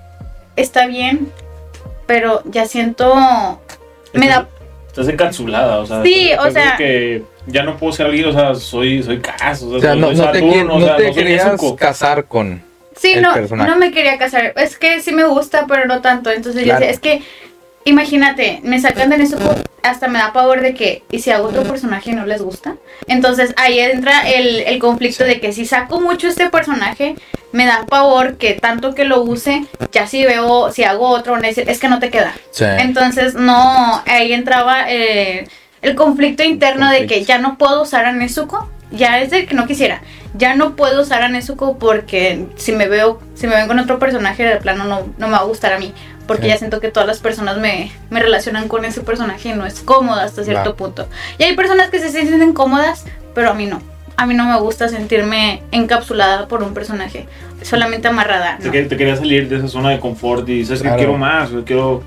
está 0.55 0.87
bien, 0.87 1.31
pero 2.07 2.41
ya 2.45 2.65
siento... 2.65 3.13
Me 4.13 4.27
da 4.27 4.47
Estás 4.87 5.07
encapsulada, 5.07 5.77
o 5.79 5.85
sea. 5.85 6.03
Sí, 6.03 6.31
o 6.37 6.51
sea- 6.51 6.75
que 6.77 7.23
ya 7.47 7.63
no 7.63 7.77
puedo 7.77 7.93
ser 7.93 8.07
alguien, 8.07 8.27
o 8.27 8.33
sea, 8.33 8.55
soy, 8.55 9.01
soy 9.03 9.21
caso. 9.21 9.69
O 9.69 9.75
O 9.75 9.79
sea, 9.79 9.95
no, 9.95 10.07
soy 10.07 10.15
no 10.17 10.31
te, 10.31 10.39
Saturno, 10.39 10.63
no 10.65 10.75
o 10.75 10.81
sea, 10.81 10.97
te 10.97 11.07
no 11.07 11.13
soy 11.13 11.23
querías 11.23 11.45
Nezuko. 11.45 11.75
casar 11.77 12.25
con. 12.25 12.61
Sí, 12.97 13.13
el 13.13 13.21
no, 13.21 13.33
personaje. 13.33 13.69
no 13.69 13.77
me 13.77 13.91
quería 13.91 14.17
casar. 14.17 14.51
Es 14.57 14.77
que 14.77 14.99
sí 14.99 15.13
me 15.13 15.23
gusta, 15.23 15.65
pero 15.67 15.85
no 15.85 16.01
tanto. 16.01 16.29
Entonces 16.29 16.63
Claro. 16.63 16.81
yo 16.81 16.87
decía, 16.87 16.91
es 16.93 16.99
que, 16.99 17.23
imagínate, 17.85 18.59
me 18.63 18.79
sacan 18.79 19.09
de 19.09 19.17
eso, 19.23 19.37
hasta 19.83 20.07
me 20.07 20.19
da 20.19 20.33
pavor 20.33 20.61
de 20.61 20.73
que, 20.73 21.03
¿y 21.11 21.19
si 21.19 21.31
hago 21.31 21.47
otro 21.49 21.63
personaje 21.63 22.11
y 22.11 22.13
no 22.13 22.25
les 22.25 22.41
gusta? 22.41 22.75
Entonces 23.07 23.53
ahí 23.57 23.79
entra 23.79 24.29
el, 24.29 24.61
el 24.61 24.79
conflicto 24.79 25.23
Sí. 25.23 25.29
de 25.29 25.39
que 25.39 25.53
si 25.53 25.65
saco 25.65 25.99
mucho 25.99 26.27
este 26.27 26.49
personaje, 26.49 27.15
me 27.51 27.65
da 27.65 27.85
pavor 27.87 28.37
que 28.37 28.53
tanto 28.53 28.93
que 28.95 29.05
lo 29.05 29.21
use, 29.21 29.65
ya 29.91 30.07
si 30.07 30.23
veo, 30.23 30.71
si 30.71 30.83
hago 30.83 31.07
otro, 31.09 31.35
es 31.37 31.79
que 31.79 31.87
no 31.89 31.99
te 31.99 32.09
queda. 32.09 32.33
Sí. 32.51 32.65
Entonces, 32.65 33.33
no, 33.33 34.01
ahí 34.05 34.31
entraba 34.33 34.85
eh, 34.89 35.47
el 35.81 35.95
conflicto 35.95 36.43
interno 36.43 36.89
de 36.89 37.07
que 37.07 37.23
ya 37.25 37.39
no 37.39 37.57
puedo 37.57 37.81
usar 37.81 38.05
a 38.05 38.11
Nezuko. 38.13 38.69
Ya 38.93 39.19
es 39.21 39.31
de 39.31 39.45
que 39.45 39.53
no 39.55 39.67
quisiera. 39.67 40.01
Ya 40.35 40.53
no 40.53 40.75
puedo 40.75 41.01
usar 41.01 41.23
a 41.23 41.29
Nezuko 41.29 41.77
porque 41.77 42.45
si 42.57 42.73
me 42.73 42.87
veo, 42.89 43.21
si 43.35 43.47
me 43.47 43.55
ven 43.55 43.67
con 43.67 43.79
otro 43.79 43.99
personaje 43.99 44.43
de 44.43 44.57
plano 44.57 44.83
no, 44.83 45.07
no 45.17 45.27
me 45.27 45.33
va 45.33 45.39
a 45.39 45.43
gustar 45.43 45.71
a 45.73 45.79
mí. 45.79 45.93
Porque 46.31 46.43
Sí. 46.43 46.49
ya 46.49 46.57
siento 46.57 46.79
que 46.79 46.89
todas 46.89 47.07
las 47.07 47.19
personas 47.19 47.57
me, 47.57 47.91
me 48.09 48.19
relacionan 48.21 48.67
con 48.67 48.85
ese 48.85 49.01
personaje 49.01 49.49
y 49.49 49.53
no 49.53 49.65
es 49.65 49.81
cómodo 49.81 50.19
hasta 50.19 50.43
cierto 50.43 50.75
Claro. 50.75 50.75
punto. 50.75 51.07
Y 51.37 51.43
hay 51.43 51.55
personas 51.55 51.89
que 51.89 51.99
se 51.99 52.09
sienten 52.09 52.53
cómodas, 52.53 53.05
pero 53.35 53.49
a 53.49 53.53
mí 53.53 53.65
no. 53.65 53.81
A 54.17 54.25
mí 54.25 54.33
no 54.35 54.45
me 54.45 54.59
gusta 54.59 54.87
sentirme 54.87 55.63
encapsulada 55.71 56.47
por 56.47 56.61
un 56.63 56.73
personaje. 56.73 57.27
Solamente 57.63 58.07
amarrada. 58.07 58.57
Te, 58.59 58.65
¿no? 58.67 58.71
que- 58.71 58.83
te 58.83 58.97
quería 58.97 59.15
salir 59.15 59.49
de 59.49 59.57
esa 59.57 59.67
zona 59.67 59.89
de 59.89 59.99
confort 59.99 60.47
y 60.49 60.59
dices 60.59 60.81
Claro. 60.81 60.95
que 60.97 61.03
quiero 61.03 61.17
más, 61.17 61.49
quiero... 61.65 62.03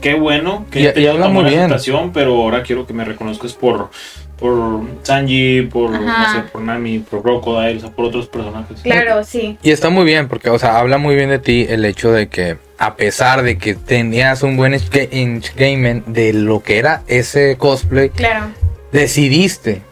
Qué 0.00 0.14
bueno 0.14 0.66
que 0.70 0.80
Y- 0.94 1.00
y 1.02 1.06
habla 1.06 1.28
muy 1.28 1.44
bien. 1.44 1.74
pero 2.12 2.34
ahora 2.42 2.62
quiero 2.62 2.86
que 2.86 2.92
me 2.92 3.04
reconozcas 3.04 3.52
por, 3.54 3.90
por 4.38 4.82
Sanji, 5.02 5.62
por, 5.62 5.90
no 5.90 6.08
Ajá. 6.10 6.32
sé, 6.42 6.48
por 6.52 6.60
Nami, 6.62 6.98
por 7.00 7.22
Crocodile, 7.22 7.78
o 7.78 7.80
sea, 7.80 7.90
por 7.90 8.04
otros 8.04 8.26
personajes. 8.28 8.80
Claro, 8.82 9.24
sí. 9.24 9.56
Y 9.62 9.70
está 9.70 9.88
muy 9.90 10.04
bien, 10.04 10.28
porque, 10.28 10.50
o 10.50 10.58
sea, 10.58 10.78
habla 10.78 10.98
muy 10.98 11.16
bien 11.16 11.30
de 11.30 11.38
ti 11.38 11.66
el 11.68 11.84
hecho 11.84 12.12
de 12.12 12.28
que, 12.28 12.58
a 12.78 12.96
pesar 12.96 13.42
de 13.42 13.58
que 13.58 13.74
tenías 13.74 14.42
un 14.42 14.56
buen 14.56 14.74
enga- 14.74 15.08
engagement 15.10 16.06
de 16.06 16.32
lo 16.32 16.62
que 16.62 16.78
era 16.78 17.02
ese 17.06 17.56
cosplay, 17.56 18.10
Claro. 18.10 18.46
decidiste, 18.92 19.82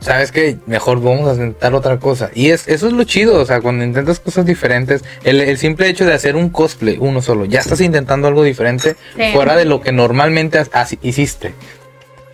¿sabes 0.00 0.32
qué? 0.32 0.56
Mejor 0.66 1.00
vamos 1.02 1.28
a 1.28 1.32
intentar 1.34 1.74
otra 1.74 1.98
cosa. 1.98 2.30
Y 2.34 2.50
es, 2.50 2.68
eso 2.68 2.86
es 2.86 2.92
lo 2.92 3.04
chido, 3.04 3.40
o 3.40 3.44
sea, 3.44 3.60
cuando 3.60 3.84
intentas 3.84 4.20
cosas 4.20 4.46
diferentes, 4.46 5.04
el, 5.24 5.40
el 5.40 5.58
simple 5.58 5.88
hecho 5.88 6.04
de 6.04 6.14
hacer 6.14 6.36
un 6.36 6.48
cosplay, 6.50 6.96
uno 7.00 7.22
solo, 7.22 7.44
ya 7.44 7.60
estás 7.60 7.80
intentando 7.80 8.28
algo 8.28 8.42
diferente, 8.44 8.96
Sí. 9.16 9.22
fuera 9.32 9.56
de 9.56 9.64
lo 9.64 9.80
que 9.80 9.92
normalmente 9.92 10.58
has- 10.58 10.70
has- 10.72 10.96
hiciste, 11.02 11.54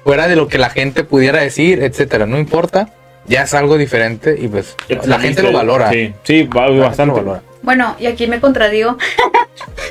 fuera 0.05 0.29
de 0.29 0.37
lo 0.37 0.49
que 0.49 0.59
la 0.59 0.71
gente 0.71 1.05
pudiera 1.05 1.41
decir, 1.41 1.83
etcétera, 1.83 2.27
no 2.27 2.39
importa. 2.39 2.95
Ya 3.27 3.43
es 3.43 3.53
algo 3.53 3.77
diferente 3.77 4.39
y 4.41 4.49
pues 4.49 4.75
la 5.05 5.19
gente 5.21 5.43
lo 5.43 5.53
valora. 5.53 5.91
Sí, 5.93 6.15
sí, 6.23 6.45
bastante. 6.45 7.05
lo 7.05 7.13
valora. 7.15 7.43
Bueno, 7.63 7.97
y 7.99 8.07
aquí 8.07 8.27
me 8.27 8.41
contradigo. 8.41 8.97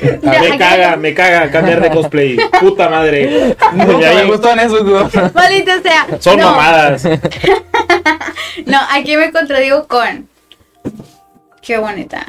A 0.01 0.41
Me 0.41 0.57
caga, 0.57 0.95
me 0.95 1.13
caga 1.13 1.49
cambiar 1.51 1.81
de 1.81 1.89
cosplay. 1.89 2.37
Puta 2.59 2.87
madre. 2.89 3.55
No, 3.73 3.99
Y 3.99 4.03
ahí 4.03 4.15
me 4.17 4.25
gustan 4.25 4.59
esos, 4.59 4.83
güey. 4.83 5.03
Maldita 5.33 5.81
sea. 5.81 6.07
son 6.19 6.39
no, 6.39 6.51
mamadas. 6.51 7.03
No, 8.65 8.79
aquí 8.91 9.15
me 9.17 9.31
contradigo 9.31 9.87
con. 9.87 10.27
Qué 11.61 11.77
bonita. 11.77 12.25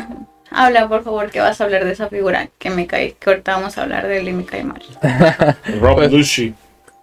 Habla, 0.50 0.88
por 0.88 1.02
favor, 1.04 1.30
que 1.30 1.40
vas 1.40 1.60
a 1.60 1.64
hablar 1.64 1.84
de 1.84 1.92
esa 1.92 2.08
figura 2.08 2.48
que 2.58 2.70
me 2.70 2.86
cae, 2.86 3.16
que 3.18 3.30
ahorita 3.30 3.56
vamos 3.56 3.76
a 3.78 3.82
hablar 3.82 4.06
de 4.06 4.18
él 4.18 4.28
y 4.28 4.32
me 4.32 4.44
cae 4.44 4.64
mal. 4.64 4.82
Rob 5.80 5.96
Pues- 5.96 6.12
Lucy. 6.12 6.54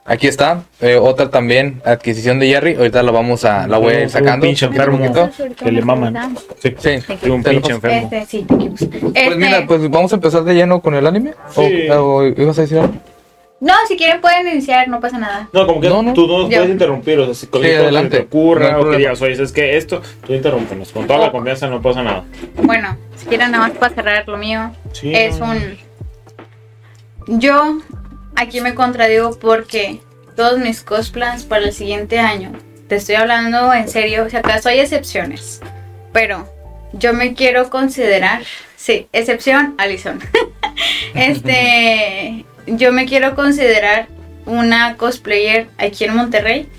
Aquí 0.08 0.28
está, 0.28 0.62
eh, 0.82 0.98
otra 0.98 1.32
también, 1.32 1.82
adquisición 1.84 2.38
de 2.40 2.48
Jerry. 2.48 2.76
Ahorita 2.76 3.02
la 3.02 3.12
vamos 3.12 3.44
a, 3.44 3.66
la 3.68 3.80
voy 3.80 3.94
a 3.94 3.98
ir 3.98 4.04
Un 4.04 4.10
sacando. 4.12 4.46
pinche 4.46 4.68
enfermo. 4.68 4.98
un. 5.04 5.54
Que 5.56 5.72
le 5.72 5.82
maman. 5.82 6.38
Sí, 6.60 6.76
un 7.24 7.42
lo 7.42 7.44
pinche 7.44 7.72
enfermo. 7.72 8.10
Este, 8.12 8.26
sí. 8.28 8.46
Pues 8.48 8.82
Este, 9.16 9.36
mira, 9.36 9.66
pues 9.66 9.90
vamos 9.90 10.12
a 10.12 10.16
empezar 10.18 10.44
de 10.44 10.54
lleno 10.54 10.80
con 10.80 10.94
el 10.94 11.08
anime. 11.08 11.34
Sí. 11.50 11.90
O, 11.90 12.18
o 12.18 12.24
ibas 12.24 12.58
a 12.60 12.62
decir 12.62 12.78
algo? 12.78 12.94
No, 13.62 13.74
si 13.88 13.98
quieren 13.98 14.22
pueden 14.22 14.48
iniciar, 14.48 14.88
no 14.90 15.00
pasa 15.00 15.18
nada. 15.18 15.50
No, 15.52 15.66
como 15.66 15.82
que 15.82 15.90
No, 15.90 16.04
no. 16.04 16.14
tú 16.14 16.28
no 16.28 16.40
nos 16.40 16.50
puedes 16.50 16.70
interrumpir, 16.70 17.18
o 17.20 17.26
sea, 17.26 17.34
si 17.34 17.48
Sí, 17.48 17.74
adelante. 17.74 18.18
te 18.18 18.24
ocurra 18.26 18.74
No 18.74 18.82
o 18.82 18.92
que 18.92 18.98
digas, 18.98 19.20
oye, 19.24 19.42
es 19.42 19.52
que 19.52 19.76
esto, 19.76 20.04
tú 20.28 20.34
interrúmpenos, 20.34 20.92
con 20.92 21.08
toda 21.08 21.18
la 21.18 21.32
confianza 21.32 21.68
no 21.68 21.82
pasa 21.82 22.04
nada. 22.04 22.26
Bueno, 22.62 22.96
si 23.16 23.26
quieren 23.26 23.50
nada 23.52 23.70
más 23.70 23.78
para 23.78 23.96
cerrar 23.96 24.28
lo 24.28 24.38
mío. 24.38 24.72
Sí. 24.92 25.12
es 25.16 25.40
un... 25.40 25.78
Yo 27.40 27.80
aquí 28.36 28.62
me 28.62 28.76
contradigo 28.76 29.38
porque 29.40 30.02
todos 30.36 30.60
mis 30.60 30.82
cosplays 30.82 31.44
para 31.44 31.66
el 31.66 31.74
siguiente 31.74 32.20
año, 32.20 32.52
te 32.88 32.96
estoy 32.96 33.16
hablando 33.16 33.74
en 33.74 33.88
serio, 33.88 34.30
si 34.30 34.38
acaso 34.38 34.70
hay 34.70 34.80
excepciones, 34.80 35.62
pero 36.12 36.50
yo 36.94 37.14
me 37.14 37.34
quiero 37.34 37.70
considerar, 37.70 38.44
sí, 38.76 39.08
excepción, 39.12 39.76
Alison. 39.78 40.20
este, 41.16 42.46
yo 42.68 42.92
me 42.92 43.06
quiero 43.06 43.36
considerar 43.36 44.08
una 44.46 44.98
cosplayer 44.98 45.68
aquí 45.78 46.04
en 46.04 46.16
Monterrey 46.16 46.70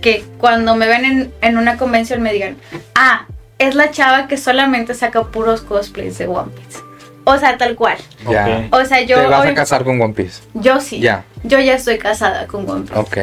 que 0.00 0.24
cuando 0.38 0.74
me 0.74 0.86
ven 0.88 1.04
en, 1.04 1.32
en 1.42 1.58
una 1.58 1.76
convención 1.76 2.22
me 2.22 2.32
digan, 2.32 2.56
ah, 2.94 3.26
es 3.58 3.74
la 3.74 3.90
chava 3.90 4.26
que 4.26 4.36
solamente 4.36 4.94
saca 4.94 5.24
puros 5.24 5.62
cosplays 5.62 6.18
de 6.18 6.26
One 6.26 6.50
Piece. 6.50 6.91
O 7.24 7.38
sea, 7.38 7.56
tal 7.56 7.76
cual. 7.76 7.96
Ya. 8.28 8.66
O 8.70 8.84
sea, 8.84 9.00
yo, 9.02 9.20
Te 9.20 9.26
vas 9.26 9.46
a 9.46 9.54
casar 9.54 9.84
con 9.84 10.00
One 10.00 10.14
Piece. 10.14 10.42
yo 10.54 10.80
sí. 10.80 11.00
Ya. 11.00 11.24
Yo 11.44 11.58
ya 11.60 11.74
estoy 11.74 11.98
casada 11.98 12.46
con 12.46 12.68
One 12.68 12.82
Piece. 12.82 12.98
Ok. 12.98 13.18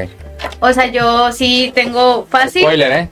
O 0.62 0.72
sea, 0.72 0.88
yo 0.88 1.32
sí 1.34 1.72
tengo 1.76 2.26
fácil. 2.30 2.62
Spoiler, 2.64 2.92
¿eh? 2.92 3.10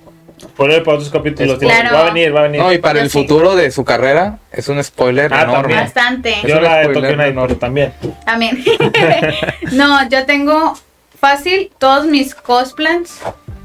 Ponle 0.56 0.82
para 0.82 0.97
otros 0.97 1.12
capítulos. 1.12 1.58
Claro. 1.58 1.93
Va 1.95 2.02
a 2.02 2.06
venir, 2.06 2.36
va 2.36 2.41
a 2.41 2.43
venir. 2.43 2.62
No, 2.62 2.71
y 2.71 2.78
para 2.78 3.00
Yo 3.00 3.06
el 3.06 3.10
sí. 3.10 3.19
futuro 3.19 3.56
de 3.56 3.71
su 3.71 3.84
carrera 3.84 4.38
es 4.52 4.67
un 4.69 4.82
spoiler 4.84 5.34
Ah, 5.34 5.41
enorme. 5.43 5.62
también. 5.62 5.80
Bastante. 5.80 6.34
Es 6.34 6.43
Yo 6.43 6.62
la 6.62 6.78
de 6.78 6.84
spoiler 6.86 7.17
Tokyo 7.17 7.34
Night, 7.34 7.60
también. 7.60 7.93
También. 8.26 8.63
no, 9.73 10.08
yo 10.10 10.26
tengo 10.26 10.78
fácil 11.19 11.71
todos 11.80 12.06
mis 12.06 12.36
cosplays. 12.36 13.19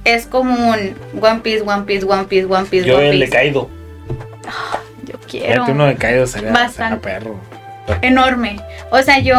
Es 0.05 0.27
como 0.27 0.71
un 0.71 0.97
One 1.21 1.41
Piece, 1.43 1.63
One 1.63 1.83
Piece, 1.85 2.05
One 2.05 2.25
Piece, 2.25 2.47
One 2.47 2.65
Piece, 2.65 2.87
Yo 2.87 2.97
One 2.97 3.11
el 3.11 3.21
de 3.21 3.27
Piece. 3.27 3.53
Yo 5.05 5.19
quiero. 5.29 5.53
Fíjate 5.53 5.73
uno 5.73 5.87
de 5.87 5.97
Kaido 5.97 6.27
sería, 6.27 6.53
Bastante. 6.53 7.09
sería 7.09 7.21
perro. 7.21 7.41
enorme. 8.03 8.61
O 8.91 9.03
sea, 9.03 9.19
yo 9.19 9.37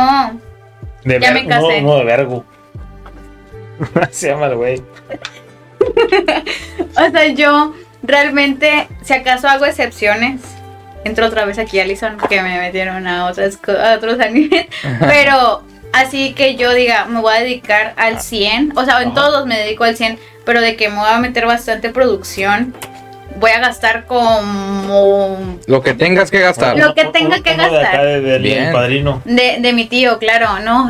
De 1.03 1.19
Ya 1.19 1.31
me 1.31 1.47
casé. 1.47 1.63
Uno, 1.63 1.77
uno 1.77 1.95
de 1.97 2.05
vergo. 2.05 2.45
Se 4.11 4.29
llama 4.29 4.47
el 4.47 4.55
güey. 4.55 4.83
O 6.95 7.11
sea, 7.11 7.27
yo 7.27 7.73
realmente, 8.03 8.87
si 9.01 9.13
acaso 9.13 9.47
hago 9.47 9.65
excepciones, 9.65 10.41
entro 11.03 11.25
otra 11.25 11.45
vez 11.45 11.57
aquí 11.57 11.79
a 11.79 11.83
Alison, 11.83 12.17
que 12.29 12.41
me 12.41 12.59
metieron 12.59 13.07
a, 13.07 13.25
otras, 13.25 13.59
a 13.67 13.95
otros 13.95 14.19
animes, 14.19 14.67
pero 14.99 15.63
así 15.91 16.33
que 16.33 16.55
yo 16.55 16.73
diga, 16.73 17.05
me 17.05 17.21
voy 17.21 17.35
a 17.35 17.39
dedicar 17.39 17.93
al 17.97 18.21
100, 18.21 18.73
o 18.77 18.85
sea, 18.85 19.01
en 19.01 19.13
todos 19.13 19.45
me 19.45 19.57
dedico 19.57 19.83
al 19.83 19.95
100, 19.95 20.19
pero 20.45 20.61
de 20.61 20.75
que 20.75 20.89
me 20.89 20.97
voy 20.97 21.09
a 21.09 21.19
meter 21.19 21.45
bastante 21.45 21.89
producción, 21.89 22.73
voy 23.39 23.51
a 23.51 23.59
gastar 23.59 24.05
como 24.05 25.57
Lo 25.67 25.81
que 25.81 25.93
tengas 25.93 26.31
que 26.31 26.39
gastar. 26.39 26.77
Lo 26.77 26.93
que 26.93 27.05
tenga 27.05 27.41
que 27.41 27.53
Uno 27.53 27.63
de 27.71 27.79
acá 27.79 27.81
gastar. 27.91 28.21
de- 28.21 28.37
Bien. 28.39 28.71
padrino. 28.71 29.21
de, 29.25 29.57
de 29.59 29.73
mi 29.73 29.85
tío, 29.85 30.17
claro, 30.19 30.59
¿no? 30.59 30.89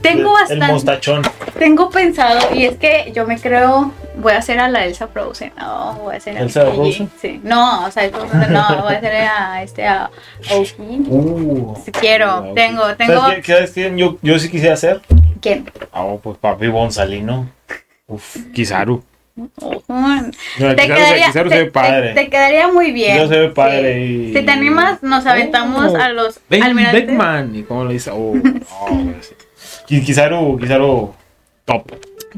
Tengo 0.00 0.34
El 0.38 0.58
bastante. 0.58 0.66
mostachón. 0.66 1.22
Tengo 1.58 1.88
pensado, 1.88 2.54
y 2.54 2.64
es 2.66 2.76
que 2.76 3.10
yo 3.14 3.26
me 3.26 3.38
creo, 3.38 3.92
voy 4.16 4.32
a 4.32 4.38
hacer 4.38 4.58
a 4.58 4.68
la 4.68 4.84
Elsa 4.84 5.06
Frozen, 5.08 5.52
no, 5.56 5.94
voy 6.02 6.14
a 6.14 6.16
hacer 6.18 6.36
a 6.36 6.40
¿Elsa 6.40 6.66
Frozen? 6.72 7.10
Sí, 7.22 7.40
no, 7.42 7.86
o 7.86 7.90
sea, 7.90 8.10
Frozen, 8.10 8.52
no, 8.52 8.82
voy 8.82 8.94
a 8.94 8.98
hacer 8.98 9.14
a 9.14 9.62
este, 9.62 9.86
a 9.86 10.10
Oki. 10.50 10.74
Uh. 11.08 11.74
Si 11.84 11.92
quiero, 11.92 12.52
tengo, 12.54 12.94
tengo, 12.96 13.20
¿Sabes 13.20 13.36
qué, 13.36 13.42
qué- 13.42 13.52
sabes 13.54 13.70
quién 13.70 13.96
yo, 13.96 14.18
yo 14.20 14.38
sí 14.38 14.50
quisiera 14.50 14.74
hacer? 14.74 15.00
¿quién? 15.40 15.70
Ah, 15.92 16.04
pues 16.22 16.36
papi 16.38 16.66
Gonzalino. 16.66 17.48
Uf, 18.06 18.36
Kizaru. 18.52 19.02
Te 19.36 20.76
quedaría, 20.86 21.26
Kizaru 21.26 21.48
te, 21.50 21.56
se 21.56 21.62
ve 21.64 21.70
padre. 21.70 22.14
te- 22.14 22.24
te 22.24 22.30
quedaría 22.30 22.68
muy 22.68 22.92
bien. 22.92 23.16
Yo 23.18 23.28
se 23.28 23.38
ve 23.38 23.48
padre 23.48 23.94
Sí. 23.94 24.28
y- 24.30 24.34
Si 24.34 24.42
te 24.44 24.50
animas, 24.52 25.02
nos 25.02 25.26
aventamos 25.26 25.92
Oh. 25.92 25.96
a 25.96 26.08
los 26.10 26.38
Ben 26.48 26.62
almirantes. 26.62 27.06
Beckman. 27.06 27.54
¿Y 27.56 27.62
cómo 27.64 27.84
lo 27.84 27.90
dice? 27.90 28.10
Oh, 28.12 28.34
oh, 28.80 29.00
Kizaru, 29.88 30.58
Kizaru, 30.58 31.14
top. 31.64 31.92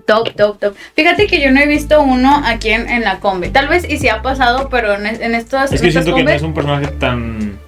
Top, 0.06 0.34
top, 0.36 0.58
top. 0.58 0.74
Fíjate 0.94 1.26
que 1.26 1.40
yo 1.40 1.50
no 1.50 1.60
he 1.60 1.66
visto 1.66 2.00
uno 2.02 2.42
aquí 2.44 2.70
en, 2.70 2.88
en 2.88 3.02
la 3.02 3.18
combi. 3.20 3.48
Tal 3.48 3.68
vez 3.68 3.88
y 3.88 3.96
si 3.98 4.08
ha 4.08 4.20
pasado, 4.22 4.68
pero 4.70 4.94
en, 4.94 5.06
en 5.06 5.34
estos 5.34 5.72
Es 5.72 5.80
que 5.80 5.90
siento 5.90 6.14
que 6.14 6.22
no 6.24 6.30
es 6.30 6.42
un 6.42 6.52
personaje 6.54 6.86
tan 6.88 7.58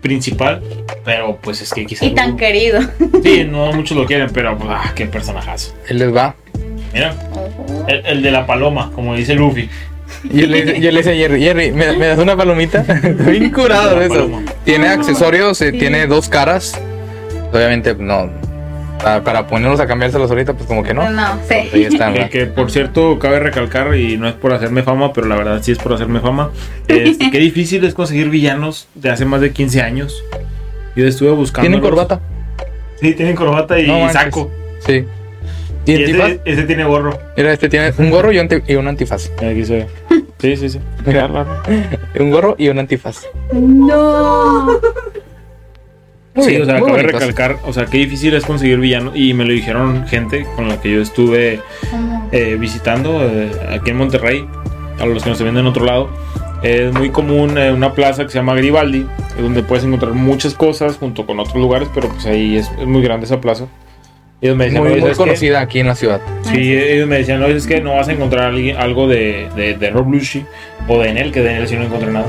principal, 0.00 0.62
pero 1.04 1.36
pues 1.40 1.62
es 1.62 1.72
que 1.72 1.86
Kizaru. 1.86 2.10
y 2.10 2.14
tan 2.14 2.36
querido. 2.36 2.80
Sí, 3.22 3.44
no 3.48 3.72
muchos 3.72 3.96
lo 3.96 4.04
quieren, 4.04 4.28
pero 4.32 4.56
pues, 4.58 4.68
ah, 4.72 4.92
qué 4.94 5.06
personajazo. 5.06 5.74
Él 5.88 5.98
les 5.98 6.14
va. 6.14 6.34
Mira, 6.94 7.14
el, 7.88 8.06
el 8.06 8.22
de 8.22 8.30
la 8.30 8.46
paloma, 8.46 8.90
como 8.94 9.14
dice 9.16 9.34
Luffy. 9.34 9.68
Y 10.30 10.40
yo 10.42 10.46
le, 10.46 10.62
dice- 10.62 10.80
yo 10.80 10.90
le 10.90 10.96
decía 10.98 11.12
a 11.12 11.16
Jerry, 11.16 11.42
Jerry, 11.42 11.72
¿me, 11.72 11.92
me 11.98 12.06
das 12.06 12.18
una 12.18 12.36
palomita? 12.36 12.80
Estoy 13.02 13.38
bien 13.40 13.50
curado 13.50 13.98
de 13.98 14.06
eso. 14.06 14.14
Paloma. 14.14 14.42
Tiene 14.64 14.88
accesorios, 14.88 15.60
eh, 15.60 15.72
Sí. 15.72 15.78
tiene 15.78 16.06
dos 16.06 16.28
caras. 16.28 16.80
Obviamente, 17.52 17.94
no. 17.98 18.30
Para, 19.22 19.46
ponerlos 19.46 19.80
a 19.80 19.86
cambiárselos 19.86 20.30
ahorita, 20.30 20.54
pues 20.54 20.66
como 20.66 20.82
que 20.82 20.94
no. 20.94 21.10
No, 21.10 21.38
Pues 21.46 21.50
ahí 21.50 21.68
sí. 21.72 21.84
están, 21.84 22.14
Que, 22.30 22.46
por 22.46 22.70
cierto, 22.70 23.18
cabe 23.18 23.38
recalcar, 23.38 23.94
y 23.96 24.16
no 24.16 24.26
es 24.28 24.34
por 24.34 24.54
hacerme 24.54 24.82
fama, 24.82 25.12
pero 25.12 25.26
la 25.26 25.36
verdad 25.36 25.58
sí 25.62 25.72
es 25.72 25.78
por 25.78 25.92
hacerme 25.92 26.20
fama. 26.20 26.50
Este, 26.88 27.30
qué 27.30 27.38
difícil 27.38 27.84
es 27.84 27.92
conseguir 27.92 28.30
villanos 28.30 28.88
de 28.94 29.10
hace 29.10 29.26
más 29.26 29.42
de 29.42 29.52
15 29.52 29.82
años. 29.82 30.22
Yo 30.96 31.06
estuve 31.06 31.32
buscando. 31.32 31.68
¿Tienen 31.68 31.80
corbata? 31.82 32.20
Sí, 33.00 33.12
tienen 33.12 33.34
corbata 33.36 33.78
y 33.78 33.86
No 33.88 34.08
saco. 34.10 34.50
Sí. 34.86 35.04
¿Y 35.86 35.92
Y 35.92 35.96
antifaz? 36.04 36.30
ese, 36.30 36.40
ese 36.44 36.62
tiene 36.64 36.84
gorro. 36.84 37.18
Mira, 37.36 37.52
este 37.52 37.68
tiene 37.68 37.92
un 37.98 38.10
gorro 38.10 38.32
y 38.32 38.38
un, 38.38 38.42
anti- 38.50 38.62
y 38.72 38.74
un 38.76 38.88
antifaz. 38.88 39.30
Aquí 39.38 39.64
se 39.64 39.74
ve. 39.74 39.86
Sí, 40.38 40.56
sí, 40.58 40.68
sí. 40.68 40.78
Mira, 41.06 41.30
un 42.20 42.30
gorro 42.30 42.54
y 42.58 42.68
un 42.68 42.78
antifaz. 42.78 43.22
No. 43.52 44.78
Muy 46.34 46.44
sí, 46.44 46.50
bien, 46.50 46.62
o 46.62 46.64
sea, 46.66 46.74
cabe 46.80 46.90
bonitos. 46.90 47.12
recalcar, 47.12 47.56
o 47.64 47.72
sea, 47.72 47.86
qué 47.86 47.98
difícil 47.98 48.34
es 48.34 48.44
conseguir 48.44 48.78
villanos. 48.78 49.14
Y 49.16 49.32
me 49.34 49.44
lo 49.44 49.52
dijeron 49.52 50.06
gente 50.06 50.44
con 50.56 50.68
la 50.68 50.80
que 50.80 50.92
yo 50.92 51.00
estuve 51.00 51.60
eh, 52.32 52.56
visitando 52.58 53.20
eh, 53.22 53.50
aquí 53.70 53.90
en 53.90 53.96
Monterrey, 53.96 54.46
a 55.00 55.06
los 55.06 55.22
que 55.22 55.30
nos 55.30 55.40
ven 55.42 55.56
en 55.56 55.66
otro 55.66 55.84
lado. 55.86 56.10
Es 56.62 56.92
muy 56.92 57.10
común 57.10 57.56
eh, 57.56 57.72
una 57.72 57.92
plaza 57.94 58.24
que 58.24 58.30
se 58.30 58.38
llama 58.38 58.54
Garibaldi, 58.54 58.98
eh, 59.38 59.42
donde 59.42 59.62
puedes 59.62 59.84
encontrar 59.84 60.12
muchas 60.12 60.54
cosas 60.54 60.96
junto 60.96 61.24
con 61.24 61.38
otros 61.40 61.56
lugares, 61.56 61.88
pero 61.94 62.08
pues 62.08 62.26
ahí 62.26 62.56
es, 62.56 62.70
es 62.80 62.86
muy 62.86 63.00
grande 63.02 63.26
esa 63.26 63.40
plaza. 63.40 63.66
Y 64.44 64.48
ellos 64.48 64.58
me 64.58 64.64
decían, 64.66 64.82
Muy, 64.82 64.92
"Oye, 64.92 65.00
muy 65.00 65.06
¿sabes 65.06 65.16
qué?". 65.16 65.24
conocida 65.24 65.60
aquí 65.62 65.80
en 65.80 65.86
la 65.86 65.94
ciudad. 65.94 66.20
Sí, 66.42 66.76
ellos 66.76 67.08
me 67.08 67.16
decían, 67.16 67.40
no, 67.40 67.46
es 67.46 67.66
que 67.66 67.80
no 67.80 67.94
vas 67.94 68.08
a 68.08 68.12
encontrar 68.12 68.52
algo 68.76 69.08
de, 69.08 69.48
de, 69.56 69.72
de 69.72 69.90
Rob 69.90 70.06
Lucci 70.12 70.44
o 70.86 71.00
de 71.00 71.08
Enel, 71.08 71.32
que 71.32 71.40
de 71.40 71.52
Enel 71.52 71.66
sí 71.66 71.76
no 71.76 71.84
encontré 71.84 72.10
nada. 72.12 72.26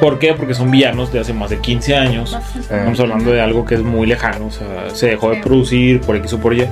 ¿Por 0.00 0.18
qué? 0.18 0.34
Porque 0.34 0.52
son 0.52 0.68
villanos 0.72 1.12
de 1.12 1.20
hace 1.20 1.32
más 1.32 1.48
de 1.50 1.58
15 1.58 1.94
años. 1.94 2.36
Estamos 2.58 2.98
hablando 2.98 3.30
de 3.30 3.40
algo 3.40 3.64
que 3.64 3.76
es 3.76 3.82
muy 3.82 4.08
lejano, 4.08 4.46
o 4.46 4.50
sea, 4.50 4.90
se 4.92 5.06
dejó 5.10 5.30
de 5.30 5.36
producir 5.36 6.00
por 6.00 6.16
X 6.16 6.32
o 6.32 6.40
por 6.40 6.54
Y. 6.54 6.66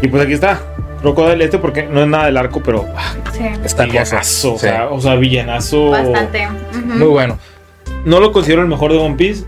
Y 0.00 0.08
pues 0.08 0.22
aquí 0.24 0.32
está, 0.32 0.62
Crocodile 1.02 1.44
este, 1.44 1.58
porque 1.58 1.82
no 1.82 2.00
es 2.00 2.08
nada 2.08 2.24
del 2.24 2.38
arco, 2.38 2.62
pero 2.64 2.86
ah, 2.96 3.12
Sí. 3.36 3.44
Está 3.64 3.84
villanazo, 3.84 4.54
o, 4.54 4.58
Sí. 4.58 4.66
sea, 4.66 4.88
o 4.88 4.98
sea, 4.98 5.14
villanazo. 5.16 5.90
Bastante. 5.90 6.48
Muy 6.86 7.08
bueno. 7.08 7.38
No 8.06 8.18
lo 8.18 8.32
considero 8.32 8.62
el 8.62 8.68
mejor 8.68 8.92
de 8.92 8.98
One 8.98 9.16
Piece, 9.16 9.44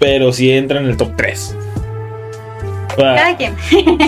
pero 0.00 0.32
sí 0.32 0.50
entra 0.50 0.80
en 0.80 0.86
el 0.86 0.96
top 0.96 1.12
3. 1.16 1.56
Cada 2.96 3.36
quien. 3.36 3.54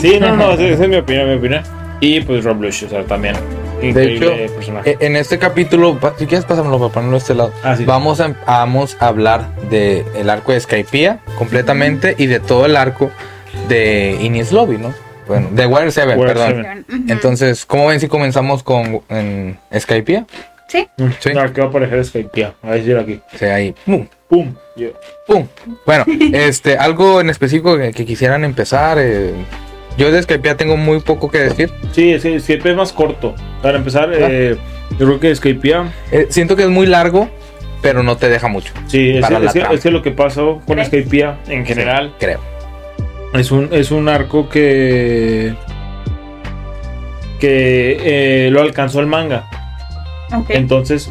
sí, 0.00 0.18
no, 0.20 0.36
no, 0.36 0.52
esa 0.52 0.84
es 0.84 0.88
mi 0.88 0.96
opinión, 0.96 1.28
mi 1.30 1.36
opinión. 1.36 1.62
Y 2.00 2.20
pues 2.20 2.44
Rob 2.44 2.60
Lush, 2.62 2.84
o 2.84 2.88
sea, 2.88 3.04
también. 3.04 3.34
Increíble 3.82 4.44
hecho, 4.44 4.54
personaje. 4.54 4.96
E- 5.00 5.06
En 5.06 5.16
este 5.16 5.38
capítulo, 5.38 5.98
si 6.18 6.26
quieres 6.26 6.44
pásamelo 6.44 6.78
para 6.78 6.92
ponerlo 6.92 7.14
a 7.16 7.18
este 7.18 7.34
lado. 7.34 7.52
Ah, 7.62 7.76
sí. 7.76 7.84
Vamos 7.84 8.20
a, 8.20 8.34
vamos 8.46 8.96
a 9.00 9.08
hablar 9.08 9.54
del 9.70 10.04
el 10.16 10.30
arco 10.30 10.52
de 10.52 10.60
Skypiea 10.60 11.20
completamente 11.38 12.14
y 12.18 12.26
de 12.26 12.40
todo 12.40 12.66
el 12.66 12.76
arco 12.76 13.10
de 13.68 14.18
Inies 14.20 14.52
Lobby, 14.52 14.78
¿no? 14.78 14.92
Bueno, 15.26 15.48
de 15.52 15.66
Water 15.66 15.90
7, 15.92 16.14
Water 16.16 16.26
perdón. 16.36 16.48
Seven. 16.88 17.04
Entonces, 17.08 17.64
¿cómo 17.64 17.86
ven 17.88 18.00
si 18.00 18.08
comenzamos 18.08 18.62
con 18.62 19.00
en 19.08 19.58
Skypiea? 19.78 20.26
Sí. 20.68 20.86
Sí. 21.20 21.32
no, 21.32 21.40
aquí 21.42 21.60
va 21.60 21.66
a 21.66 21.68
aparecer 21.68 22.04
Skype, 22.04 22.52
a 22.62 22.72
decir 22.72 22.96
aquí. 22.98 23.20
O 23.34 23.38
sea, 23.38 23.54
ahí, 23.54 23.74
¡pum! 23.86 24.06
¡Pum! 24.34 24.54
Yo- 24.74 24.88
¡Pum! 25.26 25.46
Bueno, 25.86 26.04
este, 26.32 26.76
algo 26.76 27.20
en 27.20 27.30
específico 27.30 27.76
que, 27.78 27.92
que 27.92 28.04
quisieran 28.04 28.44
empezar. 28.44 28.98
eh, 29.00 29.32
yo 29.96 30.10
de 30.10 30.20
Skypiea 30.20 30.56
tengo 30.56 30.76
muy 30.76 30.98
poco 31.00 31.30
que 31.30 31.38
decir. 31.38 31.70
Sí, 31.92 32.10
es 32.10 32.22
que 32.22 32.40
Skype 32.40 32.70
es 32.70 32.76
más 32.76 32.92
corto. 32.92 33.34
Para 33.62 33.78
empezar, 33.78 34.10
Ah. 34.12 34.16
eh, 34.28 34.56
yo 34.98 35.06
creo 35.06 35.20
que 35.20 35.34
Skype 35.36 35.72
Eh, 36.10 36.26
siento 36.30 36.56
que 36.56 36.64
es 36.64 36.68
muy 36.68 36.86
largo, 36.86 37.28
pero 37.80 38.02
no 38.02 38.16
te 38.16 38.28
deja 38.28 38.48
mucho, 38.48 38.72
Sí, 38.88 39.10
es, 39.16 39.24
es 39.72 39.80
que 39.82 39.90
lo 39.92 40.02
que 40.02 40.10
pasó 40.10 40.60
con 40.66 40.76
¿Crees? 40.78 40.88
Skype 40.88 41.34
en 41.48 41.64
general 41.66 42.14
creo. 42.18 42.40
es 43.34 43.52
un 43.52 43.68
es 43.72 43.90
un 43.92 44.08
arco 44.08 44.48
que 44.48 45.54
que 47.40 48.46
eh, 48.46 48.50
lo 48.50 48.60
alcanzó 48.62 49.00
el 49.00 49.06
manga. 49.06 49.48
Entonces, 50.48 51.10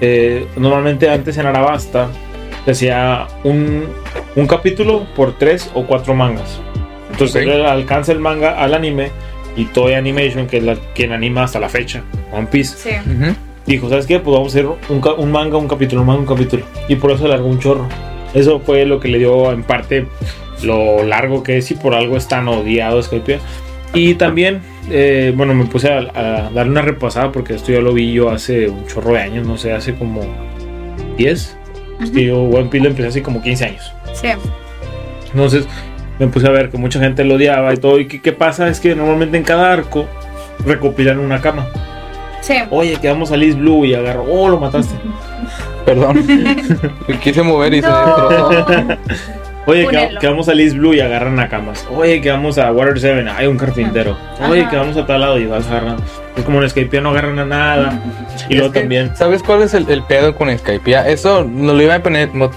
eh, 0.00 0.46
normalmente 0.56 1.10
antes 1.10 1.36
en 1.38 1.46
Arabasta 1.46 2.08
se 2.64 2.70
hacía 2.70 3.26
un, 3.44 3.84
un 4.36 4.46
capítulo 4.46 5.06
por 5.16 5.36
tres 5.38 5.70
o 5.74 5.84
cuatro 5.86 6.14
mangas. 6.14 6.60
Entonces 7.10 7.44
Ok. 7.46 7.52
él 7.52 7.66
alcanza 7.66 8.12
el 8.12 8.18
manga 8.20 8.58
al 8.62 8.74
anime 8.74 9.10
y 9.56 9.66
Toei 9.66 9.94
Animation, 9.94 10.46
que 10.46 10.58
es 10.58 10.62
la, 10.64 10.76
quien 10.94 11.12
anima 11.12 11.42
hasta 11.44 11.60
la 11.60 11.68
fecha, 11.68 12.02
One 12.32 12.46
Piece, 12.50 12.76
Sí. 12.76 12.96
Ujú. 13.10 13.34
dijo, 13.66 13.88
¿sabes 13.90 14.06
qué? 14.06 14.18
Pues 14.18 14.32
vamos 14.34 14.54
a 14.54 14.58
hacer 14.58 14.66
un, 14.66 15.02
un 15.18 15.30
manga, 15.32 15.58
un 15.58 15.68
capítulo, 15.68 16.00
un 16.00 16.06
manga, 16.06 16.20
un 16.20 16.26
capítulo. 16.26 16.64
Y 16.88 16.96
por 16.96 17.10
eso 17.12 17.26
alargó 17.26 17.46
un 17.48 17.58
chorro. 17.58 17.86
Eso 18.34 18.60
fue 18.60 18.86
lo 18.86 18.98
que 18.98 19.08
le 19.08 19.18
dio 19.18 19.52
en 19.52 19.62
parte 19.62 20.06
lo 20.62 21.02
largo 21.04 21.42
que 21.42 21.58
es 21.58 21.70
y 21.70 21.74
por 21.74 21.94
algo 21.94 22.16
es 22.16 22.28
tan 22.28 22.48
odiado 22.48 23.02
Skype. 23.02 23.38
Y 23.94 24.14
también, 24.14 24.62
eh, 24.90 25.34
bueno, 25.36 25.52
me 25.52 25.66
puse 25.66 25.92
a, 25.92 25.98
a 26.14 26.50
darle 26.50 26.70
una 26.72 26.80
repasada 26.80 27.30
porque 27.30 27.54
esto 27.54 27.72
ya 27.72 27.80
lo 27.80 27.92
vi 27.92 28.10
yo 28.14 28.30
hace 28.30 28.68
un 28.70 28.86
chorro 28.86 29.12
de 29.12 29.20
años, 29.20 29.46
no 29.46 29.58
sé, 29.58 29.72
hace 29.72 29.94
como 29.94 30.22
10. 31.18 31.58
Es 32.00 32.10
que 32.10 32.24
yo 32.26 32.40
One 32.42 32.64
Piece 32.68 32.84
lo 32.84 32.90
empecé 32.90 33.08
hace 33.08 33.22
como 33.22 33.42
15 33.42 33.64
años. 33.64 33.92
Sí. 34.14 34.28
Entonces 35.32 35.66
me 36.18 36.26
puse 36.28 36.46
a 36.46 36.50
ver 36.50 36.70
que 36.70 36.78
mucha 36.78 36.98
gente 37.00 37.24
lo 37.24 37.34
odiaba 37.34 37.72
y 37.72 37.76
todo. 37.76 37.98
¿Y 37.98 38.06
qué, 38.06 38.20
qué 38.20 38.32
pasa? 38.32 38.68
Es 38.68 38.80
que 38.80 38.94
normalmente 38.94 39.36
en 39.36 39.44
cada 39.44 39.72
arco 39.72 40.06
recopilan 40.64 41.18
una 41.18 41.40
cama. 41.40 41.66
Sí. 42.40 42.54
Oye, 42.70 42.96
quedamos 43.00 43.30
a 43.32 43.36
Liz 43.36 43.56
Blue 43.56 43.84
y 43.84 43.94
agarró. 43.94 44.24
Oh, 44.28 44.48
lo 44.48 44.58
mataste. 44.58 44.94
Perdón. 45.84 46.24
Me 47.08 47.18
quise 47.18 47.42
mover 47.42 47.74
y 47.74 47.82
se 47.82 47.88
No. 47.88 48.28
destrozó. 48.28 48.66
Oye, 49.66 49.86
que, 50.20 50.26
vamos 50.26 50.48
a 50.48 50.54
Liz 50.54 50.74
Blue 50.74 50.92
y 50.94 51.00
agarran 51.00 51.38
a 51.38 51.48
camas. 51.48 51.86
Oye, 51.90 52.20
que 52.20 52.30
vamos 52.30 52.58
a 52.58 52.72
Water 52.72 52.98
7, 52.98 53.24
hay 53.30 53.46
un 53.46 53.56
carpintero. 53.56 54.16
Oye, 54.48 54.62
Ajá. 54.62 54.70
que 54.70 54.76
vamos 54.76 54.96
a 54.96 55.06
tal 55.06 55.20
lado 55.20 55.38
y 55.38 55.46
vas 55.46 55.66
agarrando. 55.68 56.02
Es 56.36 56.42
como 56.44 56.60
en 56.62 56.68
Skype 56.68 57.00
no 57.00 57.10
agarran 57.10 57.38
a 57.38 57.44
nada. 57.44 58.00
Y 58.48 58.54
luego 58.56 58.72
que, 58.72 58.80
también. 58.80 59.14
¿Sabes 59.14 59.42
cuál 59.42 59.62
es 59.62 59.72
el, 59.74 59.88
el 59.88 60.02
pedo 60.02 60.34
con 60.34 60.56
Skypiea? 60.56 61.08
Eso 61.08 61.44
no 61.48 61.72
lo 61.74 61.80
iba 61.82 61.94
a 61.94 62.02
poner, 62.02 62.30
mo- 62.34 62.50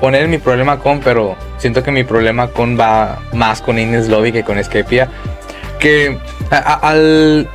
poner 0.00 0.24
en 0.24 0.30
mi 0.30 0.38
problema 0.38 0.78
con, 0.80 0.98
pero 1.00 1.36
siento 1.58 1.82
que 1.82 1.90
mi 1.92 2.02
problema 2.02 2.48
con 2.48 2.78
va 2.78 3.20
más 3.32 3.60
con 3.62 3.78
Ines 3.78 4.08
Lobby 4.08 4.32
que 4.32 4.42
con 4.42 4.62
Skypiea. 4.62 5.08
Que 5.78 6.18
a- 6.50 6.56
a- 6.56 6.90
al 6.90 7.48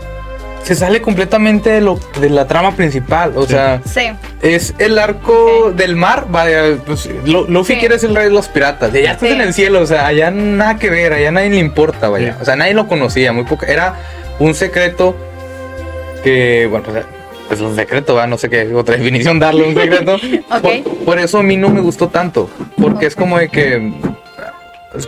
se 0.64 0.76
sale 0.76 1.02
completamente 1.02 1.70
de, 1.70 1.82
lo, 1.82 2.00
de 2.20 2.30
la 2.30 2.48
trama 2.48 2.76
principal. 2.76 3.34
O 3.36 3.44
Sí. 3.44 3.50
sea, 3.54 3.82
Sí. 3.86 4.12
es 4.42 4.74
el 4.80 4.98
arco 4.98 5.72
del 5.76 5.96
mar. 5.96 6.26
Vaya, 6.30 6.78
pues, 6.86 7.10
Lu- 7.26 7.46
Luffy 7.48 7.74
Sí. 7.74 7.80
quiere 7.80 8.00
ser 8.00 8.10
el 8.12 8.16
rey 8.16 8.26
de 8.26 8.32
los 8.32 8.48
piratas. 8.48 8.94
Y 8.94 9.00
allá 9.00 9.12
estás 9.14 9.30
Sí. 9.30 9.36
en 9.36 9.42
el 9.42 9.54
cielo. 9.54 9.82
O 9.82 9.86
sea, 9.86 10.08
allá 10.08 10.32
nada 10.32 10.78
que 10.80 10.90
ver. 10.90 11.14
Allá 11.14 11.32
nadie 11.32 11.50
le 11.50 11.58
importa, 11.58 12.10
vaya. 12.10 12.34
Sí. 12.34 12.38
O 12.42 12.46
sea, 12.46 12.56
nadie 12.56 12.74
lo 12.74 12.88
conocía. 12.88 13.34
Muy 13.34 13.44
poca. 13.44 13.68
Era 13.68 13.96
un 14.40 14.56
secreto 14.56 15.16
que, 16.24 16.68
bueno, 16.70 16.86
pues, 16.90 17.06
pues 17.50 17.60
un 17.62 17.76
secreto, 17.76 18.16
¿verdad? 18.16 18.30
no 18.30 18.38
sé 18.38 18.50
qué 18.50 18.74
otra 18.74 18.96
definición 18.96 19.40
darle 19.40 19.64
un 19.68 19.76
secreto. 19.76 20.18
Por, 20.62 20.84
por 21.06 21.20
eso 21.20 21.40
a 21.40 21.44
mí 21.44 21.58
no 21.58 21.70
me 21.70 21.82
gustó 21.82 22.08
tanto. 22.08 22.50
Porque 22.82 23.06
es 23.08 23.16
como 23.16 23.38
de 23.38 23.50
que 23.50 23.92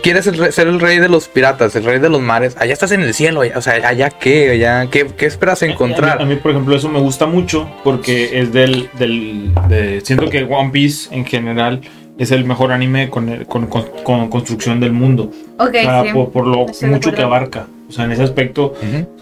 quieres 0.02 0.24
ser, 0.24 0.36
re- 0.36 0.52
ser 0.52 0.66
el 0.68 0.80
rey 0.80 0.98
de 0.98 1.08
los 1.08 1.28
piratas, 1.28 1.74
el 1.76 1.84
rey 1.84 1.98
de 1.98 2.08
los 2.08 2.20
mares. 2.20 2.56
Allá 2.58 2.72
estás 2.72 2.92
en 2.92 3.02
el 3.02 3.14
cielo. 3.14 3.40
allá- 3.42 3.58
o 3.58 3.62
sea, 3.62 3.74
allá 3.88 4.10
qué, 4.10 4.50
allá 4.50 4.88
qué, 4.90 5.06
qué 5.16 5.26
esperas 5.26 5.62
encontrar. 5.62 6.20
A 6.20 6.24
mí, 6.24 6.32
a 6.32 6.34
mí, 6.34 6.40
por 6.40 6.50
ejemplo, 6.52 6.74
eso 6.76 6.88
me 6.88 6.98
gusta 7.00 7.26
mucho 7.26 7.68
porque 7.84 8.38
es 8.40 8.52
del. 8.52 8.88
del 8.98 9.52
de- 9.68 10.00
siento 10.02 10.28
que 10.30 10.44
One 10.44 10.70
Piece 10.70 11.14
en 11.14 11.24
general 11.24 11.80
es 12.18 12.30
el 12.30 12.44
mejor 12.44 12.72
anime 12.72 13.10
con, 13.10 13.28
el- 13.28 13.46
con, 13.46 13.66
con- 13.66 13.84
con 14.02 14.28
construcción 14.28 14.80
del 14.80 14.92
mundo. 14.92 15.30
Ok, 15.58 15.68
O 15.68 15.72
sea, 15.72 16.02
sí. 16.04 16.08
por, 16.12 16.30
por 16.30 16.46
lo 16.46 16.66
Estoy 16.66 16.88
mucho 16.90 17.12
que 17.12 17.22
abarca. 17.22 17.66
O 17.88 17.92
sea, 17.92 18.04
en 18.06 18.12
ese 18.12 18.22
aspecto, 18.24 18.74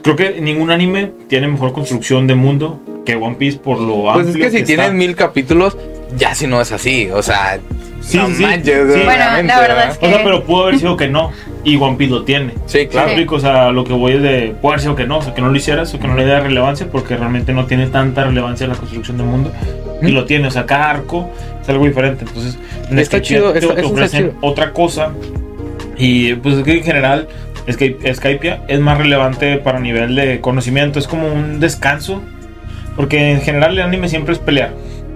creo 0.03 0.17
que 0.17 0.41
ningún 0.41 0.71
anime 0.71 1.13
tiene 1.29 1.49
mejor 1.49 1.73
construcción 1.75 2.27
de 2.27 2.35
mundo 2.35 2.81
que 3.05 3.15
One 3.15 3.35
Piece 3.37 3.59
por 3.59 3.79
lo 3.79 4.05
Pues 4.15 4.21
es 4.21 4.27
amplio 4.29 4.45
que 4.47 4.51
si 4.51 4.57
está. 4.59 4.67
tienes 4.67 4.93
mil 4.95 5.15
capítulos, 5.15 5.77
ya 6.17 6.35
si 6.35 6.47
no 6.47 6.63
es 6.63 6.73
así. 6.73 7.11
O 7.13 7.23
sea, 7.23 7.59
Sí, 8.05 8.19
no 8.19 8.27
sí, 8.29 8.35
sí. 8.35 8.43
manches, 8.43 8.93
Sí. 8.95 9.01
Bueno, 9.05 9.25
la 9.25 9.43
verdad 9.43 9.61
¿verdad? 9.61 9.89
es 9.91 9.99
que- 9.99 10.07
O 10.07 10.09
sea, 10.11 10.23
pero 10.25 10.45
pudo 10.45 10.65
haber 10.65 10.79
sido 10.79 10.97
que 10.97 11.09
no. 11.09 11.31
Y 11.65 11.77
One 11.77 11.97
Piece 11.97 12.13
lo 12.13 12.25
tiene. 12.25 12.53
Sí, 12.67 12.79
¿Me 12.79 12.89
claro. 12.89 13.07
explico? 13.09 13.37
O 13.37 13.41
sea, 13.41 13.71
lo 13.73 13.85
que 13.85 13.93
voy 13.95 14.13
es 14.13 14.23
de. 14.23 14.55
Puede 14.61 14.75
haber 14.75 14.81
sido 14.81 14.95
que 14.97 15.07
no, 15.07 15.19
o 15.19 15.23
sea, 15.23 15.33
que 15.35 15.41
no 15.41 15.49
lo 15.49 15.57
hicieras 15.57 15.93
o 15.95 15.99
que 15.99 16.07
no 16.07 16.15
le 16.15 16.25
diera 16.25 16.41
relevancia 16.41 16.87
porque 16.91 17.17
realmente 17.17 17.53
no 17.53 17.65
tiene 17.67 17.87
tanta 17.87 18.25
relevancia 18.25 18.67
la 18.67 18.75
construcción 18.75 19.17
del 19.17 19.27
mundo. 19.27 19.51
Y 20.03 20.09
lo 20.09 20.27
tiene, 20.27 20.49
o 20.49 20.51
sea, 20.51 20.67
cada 20.67 20.91
arco 20.91 21.31
es 21.63 21.69
algo 21.69 21.87
diferente. 21.87 22.25
Entonces, 22.29 22.59
en 22.91 22.99
Está 22.99 23.23
chido, 23.23 23.53
te, 23.53 23.61
está- 23.61 23.75
te 23.75 24.09
chido. 24.09 24.33
otra 24.43 24.73
cosa. 24.73 25.11
Y 25.97 26.35
pues 26.35 26.57
es 26.57 26.65
que 26.65 26.77
en 26.79 26.85
general, 26.85 27.29
Skype, 27.71 28.15
Skypiea 28.15 28.65
es 28.69 28.81
más 28.81 28.99
relevante 28.99 29.57
para 29.57 29.81
nivel 29.81 30.15
de 30.15 30.41
conocimiento. 30.41 30.99
Es 30.99 31.07
como 31.09 31.29
un 31.29 31.61
descanso. 31.61 32.21
Porque 32.97 33.31
en 33.33 33.41
general 33.41 33.73
el 33.73 33.83
anime 33.83 34.09
siempre 34.09 34.35
es 34.35 34.39
pelear. 34.39 34.71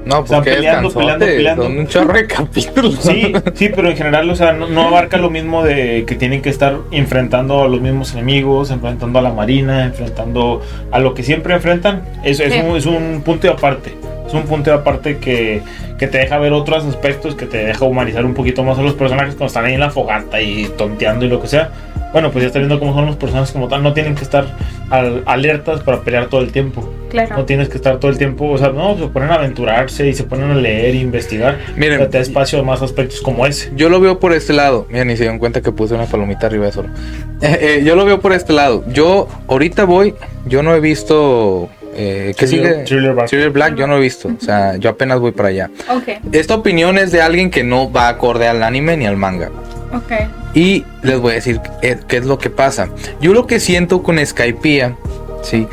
No, 0.09 0.21
Están 0.25 0.39
porque 0.39 0.53
peleando, 0.53 0.91
peleando, 0.91 1.27
peleando. 1.27 1.63
Son 1.65 1.79
un 1.79 1.87
chorro 1.87 2.15
de 2.15 2.27
capítulos. 2.27 2.97
Sí, 3.01 3.31
sí, 3.55 3.69
pero 3.75 3.91
en 3.91 3.97
general, 3.97 4.31
o 4.31 4.35
sea, 4.35 4.53
no, 4.53 4.67
no 4.67 4.89
abarca 4.89 5.19
lo 5.19 5.29
mismo 5.29 5.63
de 5.63 6.05
que 6.07 6.15
tienen 6.15 6.41
que 6.41 6.49
estar 6.49 6.79
enfrentando 6.93 7.63
a 7.63 7.69
los 7.69 7.81
mismos 7.83 8.15
enemigos, 8.15 8.71
enfrentando 8.71 9.19
a 9.19 9.23
la 9.23 9.33
marina, 9.35 9.85
enfrentando 9.85 10.63
a 10.91 10.99
lo 10.99 11.13
que 11.13 11.23
siempre 11.23 11.55
enfrentan. 11.55 12.03
Es, 12.25 12.41
es, 12.41 12.55
Sí. 12.55 12.61
un, 12.61 12.77
es 12.79 12.87
un 12.87 13.21
punto 13.23 13.47
de 13.49 13.53
aparte. 13.53 13.95
Es 14.27 14.33
un 14.33 14.45
punto 14.45 14.71
de 14.71 14.77
aparte 14.77 15.19
que, 15.19 15.61
que 15.99 16.07
te 16.07 16.19
deja 16.19 16.39
ver 16.39 16.53
otros 16.55 16.85
aspectos, 16.87 17.35
que 17.35 17.45
te 17.47 17.59
deja 17.67 17.85
humanizar 17.85 18.25
un 18.25 18.33
poquito 18.35 18.63
más 18.65 18.79
a 18.79 18.83
los 18.83 18.95
personajes 18.95 19.35
cuando 19.35 19.47
están 19.49 19.67
ahí 19.67 19.75
en 19.75 19.81
la 19.81 19.91
fogata 19.91 20.41
y 20.41 20.65
tonteando 20.79 21.27
y 21.27 21.29
lo 21.29 21.41
que 21.41 21.49
sea. 21.49 21.71
Bueno, 22.13 22.31
pues 22.31 22.43
ya 22.43 22.47
está 22.47 22.59
viendo 22.59 22.79
cómo 22.79 22.95
son 22.95 23.07
los 23.07 23.17
personajes 23.17 23.53
como 23.53 23.69
tal. 23.69 23.83
No 23.83 23.93
tienen 23.93 24.15
que 24.15 24.23
estar 24.23 24.47
al- 24.91 25.23
alertas 25.27 25.81
para 25.83 26.01
pelear 26.01 26.27
todo 26.29 26.41
el 26.41 26.53
tiempo. 26.53 26.81
No 26.81 27.09
Claro. 27.11 27.45
tienes 27.45 27.69
que 27.69 27.77
estar 27.77 27.99
todo 27.99 28.11
el 28.11 28.19
tiempo, 28.19 28.47
o 28.51 28.59
sea, 28.59 28.69
no, 28.71 28.97
se 28.99 29.07
ponen 29.09 29.31
a 29.31 29.35
aventurarse 29.35 30.07
y 30.09 30.13
se 30.15 30.25
ponen 30.25 30.51
a 30.51 30.55
leer 30.55 30.95
e 30.95 30.99
investigar. 30.99 31.59
Miren, 31.77 31.95
O 31.97 31.99
sea, 32.01 32.11
te 32.11 32.19
da 32.19 32.23
espacio 32.23 32.61
a 32.61 32.63
más 32.63 32.83
aspectos 32.83 33.21
como 33.21 33.47
ese. 33.47 33.71
Yo 33.77 33.89
lo 33.89 34.01
veo 34.01 34.19
por 34.21 34.33
este 34.33 34.53
lado. 34.53 34.87
Mira, 34.91 35.05
ni 35.05 35.17
se 35.17 35.23
dieron 35.23 35.39
cuenta 35.39 35.61
que 35.63 35.73
puse 35.73 35.95
una 35.95 36.05
palomita 36.07 36.47
arriba 36.47 36.67
de 36.67 36.73
solo. 36.73 36.89
Eh, 37.41 37.59
eh, 37.79 37.85
yo 37.85 37.95
lo 37.95 38.05
veo 38.05 38.19
por 38.21 38.33
este 38.33 38.53
lado. 38.53 38.83
Yo 38.93 39.29
ahorita 39.47 39.85
voy. 39.85 40.13
Yo 40.47 40.65
no 40.65 40.75
he 40.75 40.81
visto. 40.81 41.69
Eh, 41.95 42.35
¿Qué 42.37 42.47
Thriller- 42.47 42.73
sigue? 42.75 42.85
Thriller 42.85 43.15
Bark. 43.15 43.29
Thriller 43.29 43.51
Black. 43.51 43.77
Yo 43.77 43.87
no 43.87 43.97
he 43.97 44.01
visto. 44.01 44.29
O 44.37 44.45
sea, 44.45 44.77
yo 44.77 44.91
apenas 44.91 45.21
voy 45.21 45.31
para 45.31 45.51
allá. 45.51 45.71
Ok, 45.89 46.09
Esta 46.33 46.57
opinión 46.57 46.99
es 46.99 47.13
de 47.13 47.23
alguien 47.23 47.51
que 47.53 47.63
no 47.63 47.93
va 47.93 48.09
acorde 48.09 48.49
al 48.49 48.65
anime 48.65 48.97
ni 48.97 49.07
al 49.07 49.17
manga. 49.17 49.51
Ok. 49.93 50.13
Y 50.55 50.85
les 51.03 51.19
voy 51.21 51.33
a 51.33 51.35
decir 51.37 51.61
qué 51.81 52.17
es 52.17 52.25
lo 52.25 52.39
que 52.39 52.51
pasa. 52.51 52.89
Yo 53.21 53.33
lo 53.33 53.47
que 53.47 53.61
siento 53.61 54.03
con 54.03 54.25
Skypiea, 54.25 54.97
sí, 55.43 55.67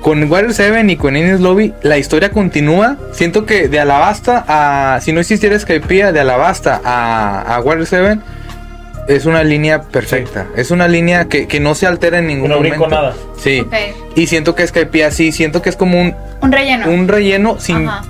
con 0.00 0.30
Warrior 0.30 0.52
7 0.54 0.84
y 0.90 0.96
con 0.96 1.16
Ines 1.16 1.40
Lobby, 1.40 1.74
la 1.82 1.98
historia 1.98 2.30
continúa. 2.30 2.96
Siento 3.12 3.46
que 3.46 3.68
de 3.68 3.78
Alabasta 3.80 4.44
a. 4.48 5.00
Si 5.00 5.12
no 5.12 5.20
existiera 5.20 5.58
Skypiea, 5.58 6.12
de 6.12 6.20
Alabasta 6.20 6.80
a, 6.84 7.54
a 7.56 7.60
Warrior 7.60 7.86
7 7.86 8.18
es 9.08 9.26
una 9.26 9.42
línea 9.42 9.82
perfecta. 9.82 10.46
Es 10.56 10.70
una 10.70 10.86
línea 10.88 11.24
que, 11.26 11.46
que 11.48 11.58
no 11.60 11.74
se 11.74 11.86
altera 11.86 12.18
en 12.20 12.28
ningún 12.28 12.48
No 12.48 12.56
momento. 12.56 12.76
brinco 12.78 12.90
nada. 12.94 13.14
Sí. 13.36 13.64
Y 14.14 14.28
siento 14.28 14.54
que 14.54 14.66
Skypiea 14.66 15.10
sí, 15.10 15.32
siento 15.32 15.60
que 15.60 15.70
es 15.70 15.76
como 15.76 16.00
un, 16.00 16.14
Un 16.40 16.52
relleno. 16.52 16.88
un 16.88 17.08
relleno 17.08 17.58
sin. 17.58 17.88
Ajá. 17.88 18.02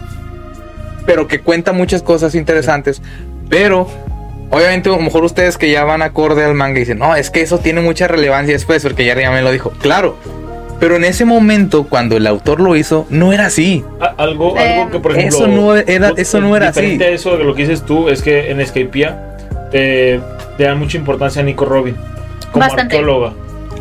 Pero 1.07 1.27
que 1.27 1.41
cuenta 1.41 1.73
muchas 1.73 2.03
cosas 2.03 2.35
interesantes. 2.35 3.01
Pero. 3.49 3.89
Obviamente, 4.53 4.89
a 4.91 4.93
lo 4.93 4.99
mejor 5.01 5.25
ustedes 5.25 5.57
que 5.59 5.71
ya 5.71 5.83
van 5.85 6.03
acorde 6.03 6.45
al 6.45 6.55
manga 6.55 6.79
dicen, 6.79 6.99
no, 6.99 7.17
es 7.17 7.31
que 7.31 7.41
eso 7.41 7.59
tiene 7.59 7.81
mucha 7.81 8.07
relevancia 8.07 8.53
después, 8.53 8.83
porque 8.83 9.05
ya, 9.05 9.19
ya 9.19 9.31
me 9.31 9.41
lo 9.43 9.51
dijo. 9.51 9.71
Claro, 9.81 10.17
pero 10.79 10.97
en 10.97 11.05
ese 11.05 11.25
momento, 11.25 11.85
cuando 11.89 12.17
el 12.19 12.27
autor 12.27 12.61
lo 12.61 12.77
hizo, 12.77 13.07
no 13.09 13.33
era 13.33 13.47
así. 13.47 13.83
Algo, 14.19 14.57
Eh, 14.59 14.75
algo 14.75 14.91
que, 14.91 14.99
por 14.99 15.13
ejemplo. 15.13 15.39
eso 15.39 15.47
no 15.49 15.75
era- 15.77 16.13
eso 16.17 16.41
no 16.41 16.55
era 16.57 16.69
así. 16.69 16.81
Diferente 16.83 17.05
a 17.07 17.09
eso 17.11 17.37
de 17.39 17.45
lo 17.45 17.55
que 17.55 17.63
dices 17.63 17.83
tú, 17.87 18.09
es 18.11 18.21
que 18.21 18.51
en 18.51 18.65
Skypiea 18.67 19.37
te, 19.71 20.21
te 20.59 20.65
dan 20.65 20.79
mucha 20.79 20.99
importancia 20.99 21.41
a 21.41 21.45
Nico 21.45 21.65
Robin 21.65 21.97
como 22.51 22.67
Bastante. 22.67 22.97
arqueóloga. 22.97 23.33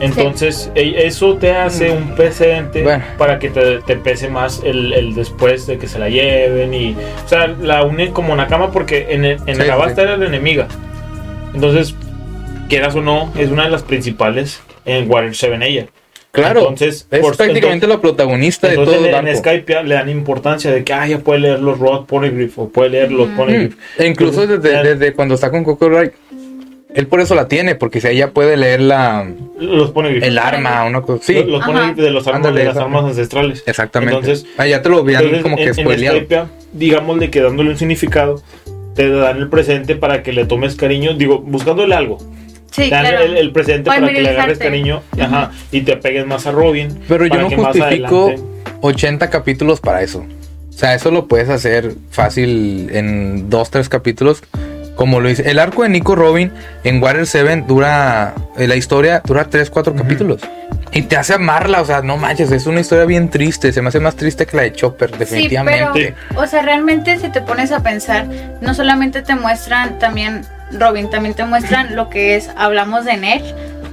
Entonces, 0.02 0.72
eso 0.76 1.36
te 1.38 1.52
hace 1.54 1.91
un 1.91 2.16
precedente 2.16 2.82
Bueno. 2.84 3.04
para 3.18 3.38
que 3.39 3.49
te, 3.49 3.80
te 3.80 3.95
pese 3.97 4.30
más 4.30 4.62
el, 4.64 4.93
el 4.93 5.14
después 5.16 5.68
de 5.68 5.78
que 5.78 5.88
se 5.88 5.99
la 5.99 6.10
lleven. 6.10 6.74
y 6.74 6.95
O 7.26 7.28
sea, 7.28 7.47
la 7.47 7.84
unen 7.84 8.12
como 8.12 8.36
Nakama 8.36 8.72
porque 8.72 9.08
en, 9.12 9.26
el- 9.26 9.39
en 9.45 9.56
Sí, 9.56 9.62
Alabasta 9.62 9.95
sí. 9.95 10.02
era 10.02 10.18
la 10.18 10.26
enemiga. 10.26 10.68
Entonces, 11.54 11.95
quieras 12.70 12.95
o 12.95 13.02
no, 13.02 13.32
es 13.38 13.49
una 13.52 13.66
de 13.66 13.70
las 13.70 13.84
principales 13.84 14.62
en 14.86 15.10
Warrior 15.10 15.36
7 15.36 15.56
ella. 15.62 15.86
Claro, 16.32 16.62
Entonces, 16.62 17.08
es 17.12 17.20
por- 17.20 17.36
prácticamente 17.36 17.86
la 17.88 17.99
protagonista 17.99 18.70
de 18.70 18.76
todo 18.76 18.95
el 18.95 19.04
en. 19.28 19.36
Skype 19.36 19.84
le 19.84 19.95
dan 19.95 20.08
importancia 20.10 20.72
de 20.72 20.82
que 20.86 20.93
ah, 20.93 21.06
ya 21.06 21.20
puede 21.20 21.41
leer 21.41 21.60
los 21.60 21.78
Rod 21.78 22.06
Poneglyph 22.06 22.58
o 22.58 22.70
puede 22.70 22.91
leer 22.91 23.12
los. 23.12 23.28
Poneglyph. 23.32 23.76
Mm, 23.76 24.02
E 24.02 24.08
incluso 24.08 24.43
Entonces, 24.43 24.64
desde, 24.72 24.95
desde 24.95 25.14
cuando 25.14 25.36
está 25.36 25.52
con 25.52 25.66
Coco 25.66 25.88
Wright, 25.88 26.14
él 26.94 27.08
por 27.08 27.22
eso 27.22 27.36
la 27.36 27.48
tiene, 27.48 27.76
porque 27.76 28.02
si 28.02 28.08
ella 28.08 28.32
puede 28.32 28.58
leer 28.58 28.82
la, 28.82 29.30
Los 29.60 29.92
Poneglyph. 29.92 30.24
el 30.24 30.38
arma, 30.38 30.84
una 30.86 31.02
cosa. 31.02 31.24
Sí, 31.24 31.34
Los, 31.36 31.48
los 31.48 31.62
Ajá. 31.62 31.94
De, 31.94 32.10
los 32.12 32.28
armas, 32.28 32.38
Ándale, 32.38 32.60
de 32.62 32.66
las 32.68 32.78
armas 32.78 33.06
ancestrales. 33.06 33.64
exactamente. 33.66 34.16
Entonces, 34.16 34.46
ah, 34.58 34.68
ya 34.68 34.82
te 34.82 34.89
lo 34.89 34.98
habían 35.00 35.22
Entonces, 35.24 35.44
como 35.44 35.56
que 35.56 35.64
en, 35.64 35.68
en 35.70 35.74
spoileado. 35.76 36.18
Skype, 36.18 36.44
digámosle 36.74 37.30
que 37.30 37.42
dándole 37.42 37.70
un 37.70 37.78
significado, 37.78 38.42
te 38.96 39.10
dan 39.10 39.38
el 39.38 39.48
presente 39.50 39.96
para 39.96 40.22
que 40.24 40.34
le 40.34 40.46
tomes 40.46 40.76
cariño, 40.76 41.14
digo, 41.14 41.39
buscándole 41.39 41.96
algo. 41.96 42.18
Sí, 42.72 42.89
dan 42.89 43.06
claro. 43.06 43.24
el, 43.26 43.38
el 43.38 43.52
presente 43.52 43.89
para 43.89 44.08
que 44.10 44.22
le 44.22 44.30
agarres 44.30 44.58
cariño 44.58 45.02
ajá, 45.20 45.52
y 45.74 45.82
te 45.82 45.98
pegues 45.98 46.26
más 46.26 46.46
a 46.48 46.52
Robin. 46.52 47.00
Pero 47.08 47.26
yo 47.26 47.36
no 47.38 47.50
justifico 47.50 48.28
adelante- 48.28 48.42
80 48.82 49.30
capítulos 49.30 49.80
para 49.82 50.02
eso. 50.02 50.26
O 50.70 50.74
sea, 50.74 50.96
eso 50.96 51.12
lo 51.12 51.28
puedes 51.28 51.50
hacer 51.50 51.94
fácil 52.10 52.89
en 52.92 53.50
2, 53.50 53.70
3 53.72 53.89
capítulos. 53.89 54.42
Como 54.96 55.20
lo 55.20 55.30
hice. 55.30 55.50
El 55.50 55.58
arco 55.60 55.84
de 55.84 55.89
Nico 55.89 56.16
Robin 56.16 56.52
en 56.84 57.02
Warrior 57.02 57.26
7 57.26 57.64
dura. 57.68 58.34
eh, 58.58 58.68
La 58.68 58.76
historia 58.76 59.22
dura 59.26 59.46
3, 59.50 59.70
4 59.70 59.94
Ujú. 59.94 60.02
capítulos. 60.04 60.42
Y 60.92 61.04
te 61.04 61.16
hace 61.16 61.34
amarla. 61.34 61.82
O 61.82 61.86
sea, 61.86 62.02
no 62.02 62.18
manches. 62.18 62.52
Es 62.52 62.66
una 62.68 62.82
historia 62.82 63.06
bien 63.06 63.30
triste. 63.30 63.72
Se 63.72 63.82
me 63.82 63.88
hace 63.88 64.00
más 64.00 64.16
triste 64.16 64.46
que 64.46 64.58
la 64.58 64.64
de 64.64 64.74
Chopper, 64.74 65.10
Sí, 65.12 65.18
definitivamente. 65.18 66.16
pero, 66.28 66.42
o 66.42 66.46
sea, 66.48 66.62
realmente 66.62 67.18
si 67.20 67.30
te 67.30 67.42
pones 67.42 67.72
a 67.72 67.82
pensar, 67.82 68.28
no 68.60 68.74
solamente 68.74 69.22
te 69.22 69.34
muestran 69.36 69.98
también, 70.00 70.42
Robin, 70.72 71.10
también 71.10 71.34
te 71.34 71.46
muestran 71.46 71.96
lo 71.96 72.10
que 72.10 72.36
es, 72.36 72.50
hablamos 72.58 73.06
de 73.06 73.18
Ned, 73.18 73.42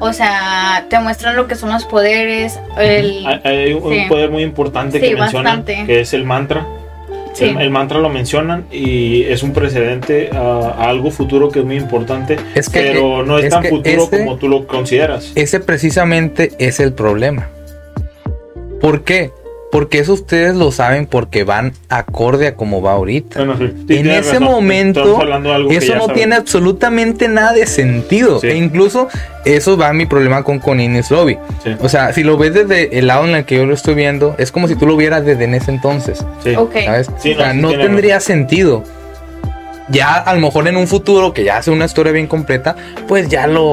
o 0.00 0.12
sea, 0.12 0.84
te 0.90 0.98
muestran 0.98 1.36
lo 1.36 1.46
que 1.48 1.54
son 1.54 1.70
los 1.70 1.84
poderes, 1.84 2.58
el... 2.78 3.24
Hay, 3.26 3.40
hay 3.44 3.72
un 3.72 3.92
Sí. 3.92 4.04
poder 4.08 4.30
muy 4.30 4.42
importante 4.42 5.00
Sí, 5.00 5.08
que 5.08 5.14
mencionan, 5.16 5.58
bastante. 5.64 5.86
que 5.86 6.00
es 6.00 6.12
el 6.14 6.24
mantra. 6.24 6.66
Sí. 7.38 7.44
El, 7.44 7.60
el 7.60 7.70
mantra 7.70 7.98
lo 8.00 8.08
mencionan 8.08 8.66
y 8.72 9.22
es 9.22 9.42
un 9.42 9.52
precedente 9.52 10.30
a, 10.32 10.74
a 10.78 10.88
algo 10.88 11.10
futuro 11.10 11.50
que 11.50 11.60
es 11.60 11.64
muy 11.64 11.76
importante, 11.76 12.36
Es 12.54 12.68
que, 12.68 12.80
pero 12.80 13.24
no 13.24 13.38
es, 13.38 13.44
es 13.44 13.50
tan 13.50 13.64
futuro 13.64 14.04
ese- 14.04 14.18
como 14.18 14.36
tú 14.36 14.48
lo 14.48 14.66
consideras. 14.66 15.30
Ese 15.36 15.60
precisamente 15.60 16.52
es 16.58 16.80
el 16.80 16.92
problema. 16.94 17.48
¿Por 18.80 19.02
qué? 19.04 19.30
Porque 19.70 19.98
eso 19.98 20.14
ustedes 20.14 20.54
lo 20.56 20.72
saben 20.72 21.06
porque 21.06 21.44
van 21.44 21.72
acorde 21.90 22.46
a 22.46 22.54
como 22.56 22.80
va 22.80 22.92
ahorita. 22.92 23.40
Bueno, 23.44 23.58
sí, 23.58 23.72
sí, 23.86 23.96
en 23.98 24.10
ese 24.10 24.32
razón. 24.34 24.44
momento, 24.44 25.20
eso 25.70 25.94
no 25.96 26.08
tiene 26.08 26.36
absolutamente 26.36 27.28
nada 27.28 27.52
de 27.52 27.66
sentido. 27.66 28.40
Sí. 28.40 28.46
E 28.46 28.56
incluso 28.56 29.08
eso 29.44 29.76
va 29.76 29.88
a 29.88 29.92
mi 29.92 30.06
problema 30.06 30.42
con, 30.42 30.58
con 30.58 30.80
Ines 30.80 31.10
Lobby. 31.10 31.36
Sí, 31.62 31.76
O 31.80 31.88
sea, 31.88 32.12
si 32.14 32.22
lo 32.24 32.38
ves 32.38 32.54
desde 32.54 32.98
el 32.98 33.08
lado 33.08 33.26
en 33.26 33.34
el 33.34 33.44
que 33.44 33.56
yo 33.56 33.66
lo 33.66 33.74
estoy 33.74 33.94
viendo, 33.94 34.34
es 34.38 34.52
como 34.52 34.68
si 34.68 34.74
tú 34.74 34.86
lo 34.86 34.96
vieras 34.96 35.24
desde 35.26 35.44
en 35.44 35.54
ese 35.54 35.70
entonces. 35.70 36.24
sí. 36.42 36.54
Ok. 36.56 36.74
¿Sabes? 36.84 37.10
Sí, 37.18 37.32
o 37.32 37.36
sea, 37.36 37.52
no, 37.52 37.54
sí 37.54 37.60
no 37.60 37.68
tiene 37.68 37.84
tendría 37.84 38.20
sentido. 38.20 38.84
Ya 39.90 40.14
a 40.16 40.34
lo 40.34 40.40
mejor 40.40 40.68
en 40.68 40.76
un 40.76 40.86
futuro 40.86 41.32
que 41.32 41.44
ya 41.44 41.56
hace 41.56 41.70
una 41.70 41.86
historia 41.86 42.12
bien 42.12 42.26
completa, 42.26 42.76
pues 43.06 43.28
ya 43.28 43.46
lo, 43.46 43.64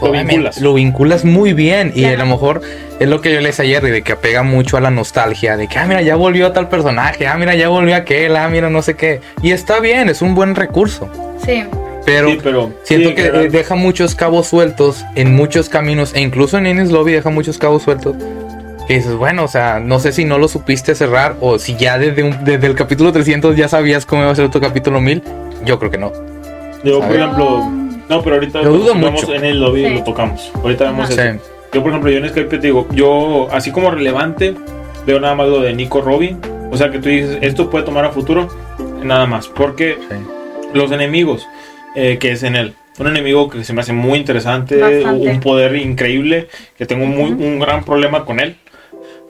obviamente, 0.00 0.32
vinculas. 0.34 0.60
lo 0.60 0.74
vinculas 0.74 1.24
muy 1.24 1.52
bien. 1.52 1.92
Y 1.94 2.04
a 2.06 2.16
lo 2.16 2.26
mejor 2.26 2.60
es 2.98 3.08
lo 3.08 3.20
que 3.20 3.32
yo 3.32 3.40
les 3.40 3.60
ayer, 3.60 3.80
de 3.82 4.02
que 4.02 4.12
apega 4.12 4.42
mucho 4.42 4.76
a 4.76 4.80
la 4.80 4.90
nostalgia, 4.90 5.56
de 5.56 5.68
que, 5.68 5.78
ah, 5.78 5.86
mira, 5.86 6.02
ya 6.02 6.16
volvió 6.16 6.50
tal 6.52 6.68
personaje, 6.68 7.26
ah, 7.28 7.36
mira, 7.38 7.54
ya 7.54 7.68
volvió 7.68 7.94
aquel, 7.94 8.34
ah, 8.36 8.48
mira, 8.48 8.68
no 8.68 8.82
sé 8.82 8.94
qué. 8.96 9.20
Y 9.42 9.52
está 9.52 9.78
bien, 9.80 10.08
es 10.08 10.22
un 10.22 10.34
buen 10.34 10.54
recurso. 10.56 11.08
Sí. 11.44 11.64
Pero 12.04 12.30
Sí, 12.30 12.38
pero 12.42 12.72
siento 12.82 13.10
sí, 13.10 13.14
que 13.14 13.30
deja 13.50 13.74
muchos 13.76 14.14
cabos 14.14 14.48
sueltos 14.48 15.04
en 15.14 15.34
muchos 15.36 15.68
caminos, 15.68 16.12
e 16.14 16.20
incluso 16.20 16.58
en 16.58 16.66
Ines 16.66 16.90
Lobby 16.90 17.12
deja 17.12 17.30
muchos 17.30 17.58
cabos 17.58 17.82
sueltos. 17.82 18.16
Que 18.88 18.94
dices, 18.94 19.14
bueno, 19.14 19.44
o 19.44 19.48
sea, 19.48 19.78
no 19.78 20.00
sé 20.00 20.10
si 20.10 20.24
no 20.24 20.36
lo 20.38 20.48
supiste 20.48 20.96
cerrar 20.96 21.36
o 21.40 21.58
si 21.60 21.76
ya 21.76 21.96
desde, 21.98 22.24
un- 22.24 22.42
desde 22.44 22.66
el 22.66 22.74
capítulo 22.74 23.12
300 23.12 23.54
ya 23.56 23.68
sabías 23.68 24.04
cómo 24.04 24.22
iba 24.22 24.32
a 24.32 24.34
ser 24.34 24.48
tu 24.50 24.60
capítulo 24.60 25.00
1000. 25.00 25.22
Yo 25.64 25.78
creo 25.78 25.90
que 25.90 25.98
no. 25.98 26.12
Yo, 26.84 27.00
por 27.00 27.14
ejemplo, 27.14 27.60
no, 28.08 28.22
pero 28.22 28.36
ahorita 28.36 28.62
Lo 28.62 28.72
dudo 28.72 28.94
mucho. 28.94 29.32
en 29.34 29.44
el 29.44 29.60
lobby 29.60 29.84
Sí. 29.86 29.94
lo 29.94 30.04
tocamos. 30.04 30.50
Ahorita 30.62 30.84
vemos 30.84 31.10
eso. 31.10 31.38
Yo, 31.72 31.82
por 31.82 31.90
ejemplo, 31.90 32.10
yo 32.10 32.18
en 32.18 32.28
Skype 32.28 32.48
te 32.58 32.66
digo, 32.66 32.86
yo, 32.92 33.48
así 33.52 33.70
como 33.70 33.90
relevante, 33.90 34.54
veo 35.06 35.20
nada 35.20 35.34
más 35.34 35.48
lo 35.48 35.60
de 35.60 35.72
Nico 35.74 36.00
Robin. 36.00 36.38
O 36.72 36.76
sea, 36.76 36.90
que 36.90 36.98
tú 36.98 37.08
dices, 37.08 37.38
esto 37.42 37.68
puede 37.70 37.84
tomar 37.84 38.04
a 38.04 38.10
futuro, 38.10 38.48
nada 39.02 39.26
más. 39.26 39.48
Porque 39.48 39.98
Sí. 40.08 40.16
los 40.74 40.90
enemigos 40.92 41.46
eh, 41.96 42.18
que 42.18 42.30
es 42.32 42.42
en 42.44 42.54
él. 42.56 42.74
Un 42.98 43.08
enemigo 43.08 43.48
que 43.48 43.64
se 43.64 43.72
me 43.72 43.80
hace 43.80 43.92
muy 43.92 44.18
interesante, 44.18 44.76
Bastante. 44.76 45.28
un 45.28 45.40
poder 45.40 45.74
increíble, 45.76 46.48
que 46.78 46.86
tengo 46.86 47.06
muy, 47.06 47.30
un 47.32 47.58
gran 47.58 47.82
problema 47.84 48.24
con 48.24 48.38
él. 48.40 48.56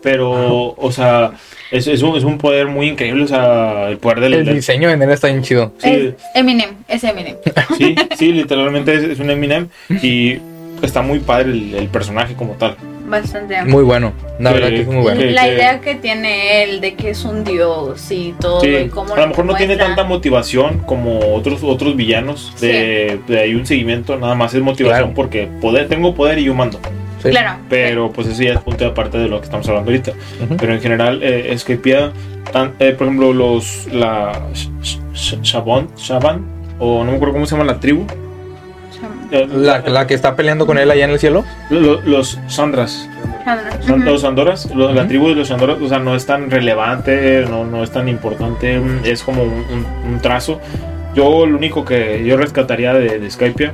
Pero, 0.03 0.75
o 0.77 0.93
sea, 0.93 1.33
es, 1.71 1.87
es, 1.87 2.03
un, 2.03 2.17
es 2.17 2.25
un 2.25 2.39
poder 2.39 2.67
muy 2.67 2.89
increíble, 2.89 3.25
o 3.25 3.29
sea, 3.29 3.89
el 3.89 3.99
poder 3.99 4.21
del... 4.21 4.35
El 4.35 4.45
del- 4.47 4.55
diseño 4.55 4.89
de 4.89 4.97
Nera 4.97 5.15
está 5.15 5.29
bien 5.29 5.43
chido. 5.43 5.73
sí, 5.79 5.91
Es 5.91 6.15
Eminem, 6.35 6.71
es 6.89 7.05
Eminem. 7.05 7.37
sí, 7.79 7.95
sí, 8.17 8.33
literalmente 8.33 8.95
es, 8.95 9.03
es 9.05 9.19
un 9.21 9.31
Eminem 9.31 9.69
y 10.03 10.39
está 10.83 11.03
muy 11.03 11.19
padre 11.19 11.51
el, 11.53 11.75
el 11.75 11.89
personaje 11.89 12.35
como 12.35 12.55
tal. 12.55 12.77
Bastante. 13.07 13.61
Muy 13.65 13.83
bueno. 13.83 14.13
La 14.39 14.51
Sí. 14.51 14.55
verdad 14.55 14.69
que 14.71 14.81
es 14.83 14.87
muy 14.87 14.97
bueno. 15.03 15.21
La 15.33 15.49
idea 15.49 15.81
que 15.81 15.97
tiene 15.97 16.63
él 16.63 16.81
de 16.81 16.95
que 16.95 17.11
es 17.11 17.25
un 17.25 17.43
dios 17.43 18.09
y 18.13 18.35
todo 18.41 18.65
y 18.65 18.85
Sí, 18.85 18.89
cómo 18.89 19.15
a 19.15 19.19
lo 19.21 19.27
mejor 19.27 19.45
no 19.47 19.55
tiene 19.57 19.77
tanta 19.77 20.05
motivación 20.05 20.79
como 20.87 21.35
otros 21.35 21.63
otros 21.65 21.97
villanos 21.97 22.55
de, 22.61 23.19
de 23.27 23.41
ahí 23.41 23.55
un 23.57 23.67
seguimiento, 23.67 24.17
nada 24.17 24.37
más 24.37 24.55
es 24.55 24.63
motivación 24.63 25.01
Claro. 25.01 25.15
porque 25.15 25.49
poder, 25.61 25.89
tengo 25.89 26.15
poder 26.15 26.39
y 26.39 26.45
yo 26.45 26.55
mando. 26.55 26.79
Sí. 27.23 27.31
Claro. 27.31 27.59
Pero 27.69 28.11
pues 28.13 28.27
eso 28.29 28.43
ya 28.43 28.53
es 28.55 28.61
punto 28.61 28.85
de 28.85 28.91
aparte 28.91 29.19
de 29.19 29.29
lo 29.29 29.39
que 29.41 29.45
estamos 29.45 29.69
hablando 29.69 29.91
ahorita. 29.91 30.13
Ujú. 30.45 30.57
Pero 30.57 30.73
en 30.75 30.81
general 30.81 31.21
eh, 31.23 31.55
Skypiea, 31.59 32.13
tan- 32.53 32.73
eh, 32.79 32.95
por 32.97 33.07
ejemplo, 33.07 33.33
los 33.33 33.87
la 33.93 34.33
Sh- 34.53 34.71
Sh- 35.15 35.41
Shaban, 35.43 35.89
Shaban 35.97 36.45
o 36.79 37.05
no 37.05 37.11
me 37.11 37.17
acuerdo 37.17 37.35
cómo 37.35 37.47
se 37.47 37.57
llama 37.57 37.65
la 37.71 37.79
tribu. 37.79 38.07
Eh, 39.31 39.47
La, 39.53 39.79
la 39.81 40.07
que 40.07 40.15
está 40.15 40.35
peleando 40.35 40.67
con 40.67 40.77
él 40.79 40.91
allá 40.91 41.05
en 41.05 41.11
el 41.11 41.19
cielo. 41.19 41.45
lo- 41.71 42.01
los 42.01 42.39
Sandras. 42.49 43.09
Son 43.87 44.05
los 44.05 44.25
Andoras, 44.25 44.69
lo- 44.75 44.93
la 44.93 45.01
Ujú. 45.03 45.09
tribu 45.09 45.29
de 45.29 45.35
los 45.37 45.51
Andoras, 45.51 45.79
o 45.81 45.89
sea, 45.89 45.99
no 45.99 46.15
es 46.15 46.27
tan 46.27 46.51
relevante, 46.51 47.45
no, 47.49 47.65
no 47.65 47.83
es 47.83 47.91
tan 47.91 48.09
importante, 48.09 48.79
mm, 48.79 49.01
es 49.05 49.23
como 49.23 49.43
un, 49.43 49.51
un- 49.73 50.13
un 50.13 50.21
trazo. 50.21 50.61
Yo 51.15 51.47
lo 51.47 51.57
único 51.57 51.85
que 51.85 52.23
yo 52.25 52.37
rescataría 52.37 52.93
de, 52.93 53.19
de 53.19 53.73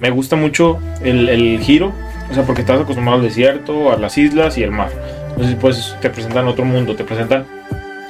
me 0.00 0.10
gusta 0.10 0.34
mucho 0.36 0.78
el, 1.02 1.28
el 1.28 1.60
giro, 1.60 1.92
o 2.32 2.34
sea, 2.34 2.44
porque 2.44 2.62
estás 2.62 2.80
acostumbrado 2.80 3.18
al 3.20 3.24
desierto, 3.24 3.92
a 3.92 3.96
las 3.96 4.18
islas 4.18 4.58
y 4.58 4.62
el 4.62 4.70
mar. 4.70 4.90
Entonces, 5.30 5.56
pues 5.60 5.96
te 6.00 6.10
presentan 6.10 6.48
otro 6.48 6.64
mundo, 6.64 6.96
te 6.96 7.04
presentan 7.04 7.46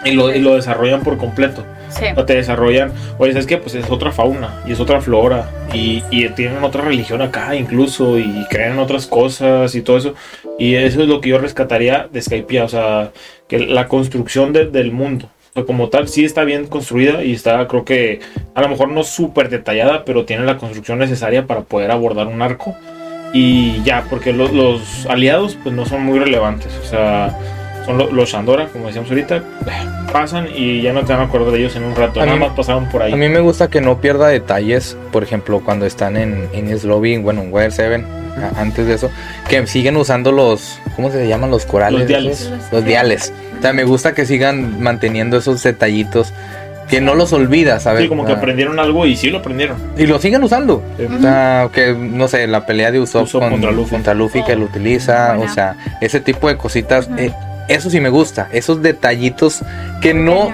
y 0.04 0.12
lo, 0.12 0.34
y 0.34 0.40
lo 0.40 0.54
desarrollan 0.56 1.02
por 1.02 1.16
completo. 1.18 1.64
Sí. 1.90 2.06
O 2.16 2.24
te 2.24 2.34
desarrollan, 2.36 2.90
oye, 3.18 3.32
¿sabes 3.32 3.46
qué? 3.46 3.58
Pues 3.58 3.74
es 3.74 3.90
otra 3.90 4.12
fauna 4.12 4.62
y 4.66 4.72
es 4.72 4.80
otra 4.80 5.02
flora 5.02 5.50
y, 5.74 6.02
y 6.10 6.26
tienen 6.30 6.64
otra 6.64 6.82
religión 6.82 7.20
acá 7.20 7.54
incluso 7.54 8.18
y 8.18 8.46
creen 8.48 8.72
en 8.72 8.78
otras 8.78 9.06
cosas 9.06 9.74
y 9.74 9.82
todo 9.82 9.98
eso. 9.98 10.14
Y 10.58 10.74
eso 10.76 11.02
es 11.02 11.08
lo 11.08 11.20
que 11.20 11.28
yo 11.28 11.38
rescataría 11.38 12.08
de 12.10 12.22
Skypiea, 12.22 12.64
o 12.64 12.68
sea, 12.68 13.10
que 13.46 13.58
la 13.58 13.88
construcción 13.88 14.52
de- 14.54 14.66
del 14.66 14.90
mundo. 14.90 15.28
O 15.50 15.52
sea, 15.54 15.64
como 15.64 15.90
tal, 15.90 16.08
sí 16.08 16.24
está 16.24 16.44
bien 16.44 16.66
construida 16.66 17.22
y 17.22 17.32
está, 17.34 17.68
creo 17.68 17.84
que, 17.84 18.20
a 18.54 18.62
lo 18.62 18.70
mejor 18.70 18.88
no 18.88 19.04
súper 19.04 19.50
detallada, 19.50 20.06
pero 20.06 20.24
tiene 20.24 20.46
la 20.46 20.56
construcción 20.56 20.98
necesaria 20.98 21.46
para 21.46 21.60
poder 21.60 21.90
abordar 21.90 22.26
un 22.26 22.40
arco. 22.40 22.74
Y 23.32 23.82
ya, 23.82 24.04
porque 24.10 24.32
lo- 24.32 24.48
los 24.48 25.06
aliados, 25.06 25.56
pues 25.62 25.74
no 25.74 25.86
son 25.86 26.02
muy 26.02 26.18
relevantes. 26.18 26.72
O 26.82 26.86
sea, 26.86 27.34
son 27.86 27.98
lo- 27.98 28.12
los 28.12 28.30
Shandora, 28.30 28.66
como 28.68 28.86
decíamos 28.86 29.10
ahorita, 29.10 29.42
pasan 30.12 30.48
y 30.54 30.82
ya 30.82 30.92
no 30.92 31.00
te 31.04 31.12
van 31.12 31.22
a 31.22 31.24
acordar 31.24 31.52
de 31.52 31.58
ellos 31.60 31.74
en 31.76 31.84
un 31.84 31.96
rato. 31.96 32.20
A 32.20 32.26
Nada 32.26 32.36
mí- 32.38 32.44
más 32.44 32.54
pasaron 32.54 32.88
por 32.90 33.02
ahí. 33.02 33.12
A 33.12 33.16
mí 33.16 33.28
me 33.28 33.40
gusta 33.40 33.68
que 33.68 33.80
no 33.80 34.00
pierda 34.00 34.28
detalles, 34.28 34.96
por 35.10 35.22
ejemplo, 35.22 35.60
cuando 35.64 35.86
están 35.86 36.16
en, 36.16 36.48
en 36.52 36.70
His 36.70 36.84
Lobby, 36.84 37.16
bueno, 37.18 37.42
en 37.42 37.52
Wire 37.52 37.70
7, 37.70 38.04
a- 38.56 38.60
antes 38.60 38.86
de 38.86 38.94
eso, 38.94 39.10
que 39.48 39.66
siguen 39.66 39.96
usando 39.96 40.30
los, 40.32 40.78
¿cómo 40.96 41.10
se 41.10 41.26
llaman? 41.26 41.50
Los 41.50 41.64
corales. 41.64 42.00
Los 42.00 42.08
diales. 42.08 42.52
Los 42.70 42.84
diales. 42.84 43.32
O 43.58 43.62
sea, 43.62 43.72
me 43.72 43.84
gusta 43.84 44.12
que 44.14 44.26
sigan 44.26 44.82
manteniendo 44.82 45.38
esos 45.38 45.62
detallitos, 45.62 46.32
que 46.88 47.00
no 47.00 47.14
los 47.14 47.32
olvidas, 47.32 47.82
¿sabes? 47.84 48.02
Sí, 48.02 48.08
como 48.08 48.24
que 48.24 48.32
Ah, 48.32 48.36
aprendieron 48.36 48.78
algo 48.78 49.06
y 49.06 49.16
sí 49.16 49.30
lo 49.30 49.38
aprendieron. 49.38 49.76
Y 49.96 50.06
lo 50.06 50.18
siguen 50.18 50.42
usando. 50.42 50.82
Sí. 50.98 51.04
O 51.04 51.20
sea, 51.20 51.68
que, 51.72 51.94
no 51.94 52.28
sé, 52.28 52.46
la 52.46 52.66
pelea 52.66 52.90
de 52.90 53.00
Usopp, 53.00 53.24
Usopp 53.24 53.42
con- 53.42 53.50
contra 53.52 53.72
contra 53.72 54.14
Luffy. 54.14 54.38
Luffy, 54.40 54.44
que 54.50 54.56
lo 54.56 54.64
utiliza, 54.66 55.34
Buena. 55.34 55.50
o 55.50 55.54
sea, 55.54 55.76
ese 56.00 56.20
tipo 56.20 56.48
de 56.48 56.56
cositas, 56.56 57.08
eh, 57.16 57.32
eso 57.68 57.88
sí 57.90 58.00
me 58.00 58.08
gusta, 58.10 58.48
esos 58.52 58.82
detallitos 58.82 59.60
que 60.02 60.12
no, 60.14 60.50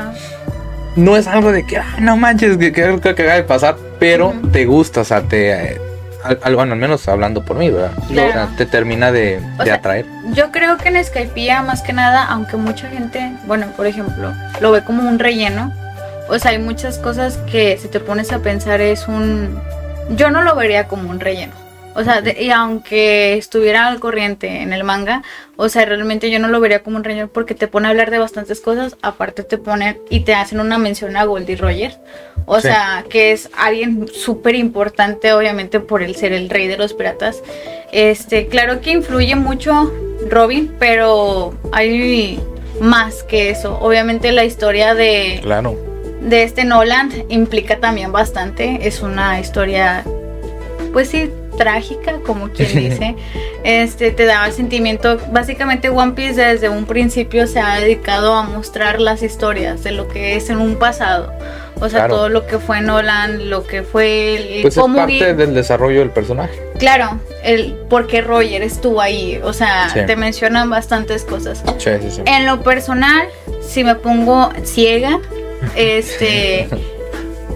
no 0.97 1.16
es 1.16 1.26
algo 1.26 1.53
de 1.53 1.66
que, 1.66 1.79
"Ah, 1.79 1.97
no 2.01 2.16
manches, 2.16 2.57
que, 2.57 2.72
que, 2.72 2.99
que 3.01 3.09
acaba 3.09 3.35
de 3.35 3.43
pasar, 3.45 3.76
pero 3.99 4.35
te 4.53 4.64
gusta, 4.66 5.01
o 5.01 5.05
sea, 5.05 5.22
te, 5.22 5.51
eh, 5.72 5.81
al, 6.24 6.39
al- 6.43 6.55
bueno, 6.57 6.72
al 6.74 6.79
menos 6.79 7.07
hablando 7.09 7.45
por 7.45 7.57
mí, 7.57 7.70
¿verdad? 7.70 7.93
Claro. 8.09 8.29
O 8.29 8.33
sea, 8.33 8.49
te 8.57 8.66
termina 8.66 9.11
de, 9.12 9.41
de 9.59 9.64
sea, 9.64 9.74
atraer. 9.76 10.05
Yo 10.35 10.51
creo 10.51 10.76
que 10.76 10.89
en 10.89 11.03
Skypiea, 11.05 11.62
más 11.62 11.83
que 11.83 11.93
nada, 11.93 12.24
aunque 12.26 12.57
mucha 12.57 12.89
gente, 12.89 13.33
bueno, 13.47 13.66
por 13.76 13.87
ejemplo, 13.87 14.33
lo 14.61 14.72
ve 14.72 14.83
como 14.85 15.09
un 15.09 15.18
relleno, 15.18 15.72
o 16.29 16.39
sea, 16.39 16.53
hay 16.53 16.59
muchas 16.59 16.99
cosas 16.99 17.39
que 17.51 17.76
si 17.79 17.89
te 17.89 18.01
pones 18.01 18.33
a 18.33 18.41
pensar 18.41 18.81
es 18.81 19.09
un... 19.09 19.59
Yo 20.11 20.31
no 20.31 20.43
lo 20.43 20.55
vería 20.57 20.89
como 20.89 21.11
un 21.11 21.20
relleno. 21.20 21.53
O 21.95 22.05
sea, 22.05 22.20
de- 22.20 22.37
y 22.41 22.51
aunque 22.51 23.35
estuviera 23.37 23.89
al 23.89 23.99
corriente 23.99 24.62
en 24.62 24.72
el 24.72 24.85
manga, 24.85 25.22
o 25.57 25.68
sea, 25.68 25.85
realmente 25.85 26.31
yo 26.31 26.39
no 26.39 26.47
lo 26.49 26.61
vería 26.61 26.83
como 26.85 26.97
un 26.97 27.03
relleno 27.03 27.26
porque 27.29 27.55
te 27.57 27.66
pone 27.66 27.89
a 27.89 27.91
hablar 27.91 28.11
de 28.12 28.18
bastantes 28.18 28.61
cosas, 28.61 28.97
aparte 29.03 29.43
te 29.43 29.59
ponen 29.59 29.99
y 30.09 30.20
te 30.20 30.33
hacen 30.35 30.61
una 30.61 30.79
mención 30.79 31.16
a 31.16 31.24
Goldie 31.24 31.57
Rogers, 31.57 31.99
o 32.47 32.57
Sí. 32.61 32.68
sea, 32.68 33.05
que 33.11 33.33
es 33.33 33.51
alguien 33.57 34.07
súper 34.07 34.55
importante, 34.55 35.33
obviamente, 35.33 35.81
por 35.81 36.03
el 36.05 36.14
ser 36.14 36.33
el 36.33 36.49
rey 36.51 36.68
de 36.68 36.76
los 36.76 36.95
piratas. 36.95 37.43
Este, 37.91 38.47
claro 38.47 38.81
que 38.81 38.93
influye 38.93 39.35
mucho 39.35 39.93
Robin, 40.31 40.72
pero 40.79 41.53
hay 41.72 42.39
más 42.81 43.24
que 43.24 43.51
eso. 43.51 43.76
Obviamente 43.81 44.31
la 44.31 44.45
historia 44.45 44.95
de, 44.95 45.41
Claro. 45.43 45.76
De 46.21 46.43
este 46.43 46.64
Nolan 46.64 47.11
implica 47.29 47.79
también 47.79 48.12
bastante. 48.12 48.87
Es 48.87 49.01
una 49.03 49.41
historia, 49.41 50.05
pues 50.93 51.09
sí, 51.09 51.31
trágica, 51.57 52.14
como 52.25 52.51
quien 52.51 52.69
dice. 52.75 53.16
Este 53.64 54.11
te 54.12 54.25
da 54.27 54.51
sentimiento. 54.53 55.19
Básicamente 55.33 55.89
One 55.89 56.12
Piece 56.12 56.41
desde 56.45 56.69
un 56.69 56.87
principio 56.87 57.47
se 57.47 57.59
ha 57.61 57.81
dedicado 57.81 58.35
a 58.35 58.43
mostrar 58.45 59.01
las 59.01 59.23
historias 59.23 59.83
de 59.83 59.91
lo 59.93 60.07
que 60.09 60.37
es 60.37 60.51
en 60.51 60.59
un 60.59 60.77
pasado. 60.77 61.33
O 61.81 61.89
sea, 61.89 62.01
Claro. 62.01 62.14
todo 62.16 62.29
lo 62.29 62.47
que 62.47 62.59
fue 62.59 62.81
Nolan, 62.81 63.51
lo 63.51 63.64
que 63.64 63.83
fue 63.85 64.37
el 64.57 64.62
Pues 64.62 64.77
es 64.77 64.85
vi- 64.85 64.97
parte 64.97 65.35
del 65.35 65.55
desarrollo 65.55 66.01
del 66.01 66.11
personaje. 66.11 66.59
Claro, 66.79 67.19
el 67.45 67.77
porque 67.89 68.21
Roger 68.21 68.62
estuvo 68.62 69.01
ahí, 69.01 69.41
o 69.45 69.53
sea, 69.53 69.89
Sí. 69.93 70.01
te 70.07 70.16
mencionan 70.16 70.71
bastantes 70.71 71.23
cosas. 71.25 71.62
Sí, 71.79 71.91
sí, 72.03 72.11
sí. 72.11 72.23
En 72.27 72.47
lo 72.47 72.62
personal, 72.62 73.29
si 73.61 73.85
me 73.85 73.95
pongo 73.95 74.51
ciega, 74.64 75.21
este, 75.77 76.69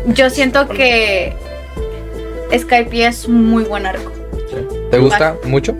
yo 0.06 0.30
siento 0.30 0.68
que 0.68 1.34
Skype 2.56 3.06
es 3.06 3.26
un 3.26 3.46
muy 3.50 3.64
buen 3.64 3.86
arco. 3.86 4.10
¿Te 4.90 4.98
gusta 4.98 5.36
mucho? 5.44 5.74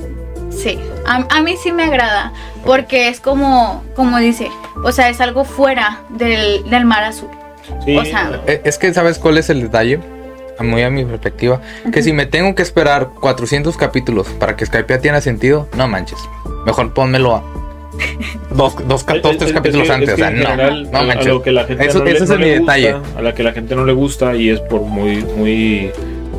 Sí, 0.51 0.79
a, 1.07 1.27
a 1.31 1.43
mí 1.43 1.57
sí 1.63 1.73
me 1.73 1.85
agrada, 1.85 2.33
porque 2.65 3.09
es 3.09 3.21
como, 3.21 3.83
como 3.95 4.19
dice, 4.19 4.51
o 4.85 4.93
sea, 4.93 5.09
es 5.09 5.21
algo 5.21 5.45
fuera 5.45 6.01
del, 6.11 6.69
del 6.71 6.85
mar 6.85 7.05
azul. 7.05 7.29
Sí, 7.85 7.97
O 7.97 8.05
sea, 8.05 8.41
Eh, 8.47 8.61
Es 8.65 8.79
que, 8.79 8.93
¿sabes 8.93 9.19
cuál 9.19 9.39
es 9.39 9.49
el 9.51 9.63
detalle? 9.63 10.01
A 10.59 10.63
Muy 10.63 10.83
a 10.83 10.91
mi 10.91 11.05
perspectiva. 11.05 11.61
Que 11.93 12.03
si 12.03 12.13
me 12.13 12.27
tengo 12.27 12.55
que 12.55 12.63
esperar 12.63 13.09
400 13.21 13.77
capítulos 13.77 14.27
para 14.39 14.57
que 14.57 14.67
Skype 14.67 14.99
tenga 14.99 15.21
sentido, 15.21 15.69
no 15.77 15.89
manches. 15.89 16.19
Mejor 16.67 16.93
pónmelo 16.93 17.37
a 17.37 17.43
dos, 18.51 18.75
dos, 18.87 19.05
Es- 19.09 19.23
dos 19.23 19.33
es- 19.33 19.39
tres 19.39 19.51
es 19.51 19.53
capítulos 19.53 19.87
que- 19.87 19.93
antes. 19.93 20.09
es 20.11 20.15
o 20.15 20.17
sea, 20.19 20.29
en 20.29 20.41
no, 20.41 20.47
general, 20.47 20.91
no 20.91 20.99
a- 20.99 21.01
a 21.13 21.23
lo 21.25 21.43
que 21.43 21.53
la 21.53 21.65
gente 21.65 21.87
Eso- 21.87 21.99
no 21.99 22.05
le- 22.05 22.11
ese 22.13 22.25
es 22.25 22.31
no 22.31 22.39
mi 22.39 22.45
le 22.45 22.59
gusta, 22.59 22.75
detalle. 22.75 22.97
A 23.17 23.23
la 23.23 23.35
que 23.35 23.43
la 23.43 23.53
gente 23.53 23.75
no 23.77 23.85
le 23.85 23.93
gusta 23.93 24.35
y 24.35 24.51
es 24.51 24.61
por 24.61 24.83
muy, 24.83 25.25
muy, 25.37 25.91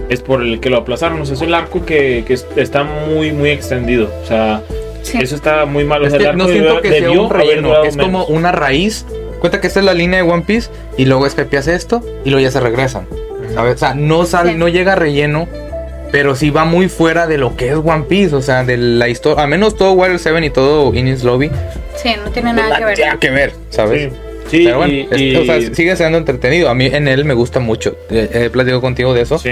es 0.09 0.21
por 0.21 0.41
el 0.41 0.59
que 0.59 0.69
lo 0.69 0.77
aplazaron. 0.77 1.21
O 1.21 1.25
sea, 1.25 1.35
es 1.35 1.41
el 1.41 1.53
arco 1.53 1.85
que, 1.85 2.23
que 2.25 2.33
es- 2.33 2.47
está 2.55 2.83
muy, 2.83 3.31
muy 3.31 3.49
extendido. 3.49 4.09
O 4.23 4.27
sea, 4.27 4.61
sí. 5.03 5.19
eso 5.21 5.35
está 5.35 5.65
muy 5.65 5.83
mal. 5.83 6.01
O 6.03 6.05
Es 6.05 6.11
sea, 6.11 6.17
que 6.19 6.23
el 6.25 6.29
arco 6.31 6.37
no 6.43 6.47
siento 6.49 6.67
debió- 6.75 6.81
que 6.81 6.99
sea 6.99 7.11
un 7.11 7.29
relleno. 7.29 7.83
Es 7.83 7.97
como 7.97 8.19
menos. 8.19 8.29
una 8.29 8.51
raíz. 8.51 9.05
Cuenta 9.39 9.59
que 9.59 9.67
esta 9.67 9.79
es 9.81 9.85
la 9.85 9.93
línea 9.93 10.23
de 10.23 10.29
One 10.31 10.43
Piece 10.47 10.69
y 10.97 11.05
luego 11.05 11.29
Skype 11.29 11.57
hace 11.57 11.75
esto 11.75 12.01
y 12.23 12.29
luego 12.29 12.41
ya 12.43 12.51
se 12.51 12.59
regresan. 12.61 13.05
¿Sabes? 13.53 13.75
O 13.75 13.77
sea, 13.77 13.93
no, 13.93 14.25
sale, 14.25 14.53
Sí. 14.53 14.57
no 14.57 14.69
llega 14.69 14.95
relleno, 14.95 15.47
pero 16.13 16.35
sí 16.35 16.51
va 16.51 16.63
muy 16.63 16.89
fuera 16.89 17.25
de 17.25 17.39
lo 17.39 17.55
que 17.57 17.69
es 17.69 17.75
One 17.75 18.03
Piece. 18.07 18.35
O 18.35 18.41
sea, 18.43 18.63
de 18.63 18.77
la 18.77 19.09
historia. 19.09 19.43
Al 19.43 19.49
menos 19.49 19.75
todo 19.75 19.93
Water 19.93 20.19
7 20.19 20.45
y 20.45 20.49
todo 20.51 20.93
Innis 20.93 21.23
Lobby. 21.23 21.49
Sí, 21.95 22.11
no 22.23 22.29
tiene 22.31 22.53
nada 22.53 22.77
que 22.77 22.85
ver. 22.85 22.99
Nada 22.99 23.17
que 23.19 23.29
ver, 23.31 23.53
¿sabes? 23.71 24.11
Sí, 24.47 24.57
sí, 24.59 24.65
Pero 24.65 24.77
bueno, 24.77 24.93
y, 24.93 25.07
es- 25.09 25.19
y- 25.21 25.35
o 25.35 25.43
sea, 25.45 25.59
sigue 25.73 25.95
siendo 25.95 26.19
entretenido. 26.19 26.69
A 26.69 26.75
mí 26.75 26.85
en 26.85 27.07
él 27.07 27.25
me 27.25 27.33
gusta 27.33 27.59
mucho. 27.59 27.97
He, 28.11 28.29
he 28.45 28.49
platicado 28.51 28.79
contigo 28.79 29.13
de 29.15 29.21
eso. 29.21 29.39
sí. 29.39 29.49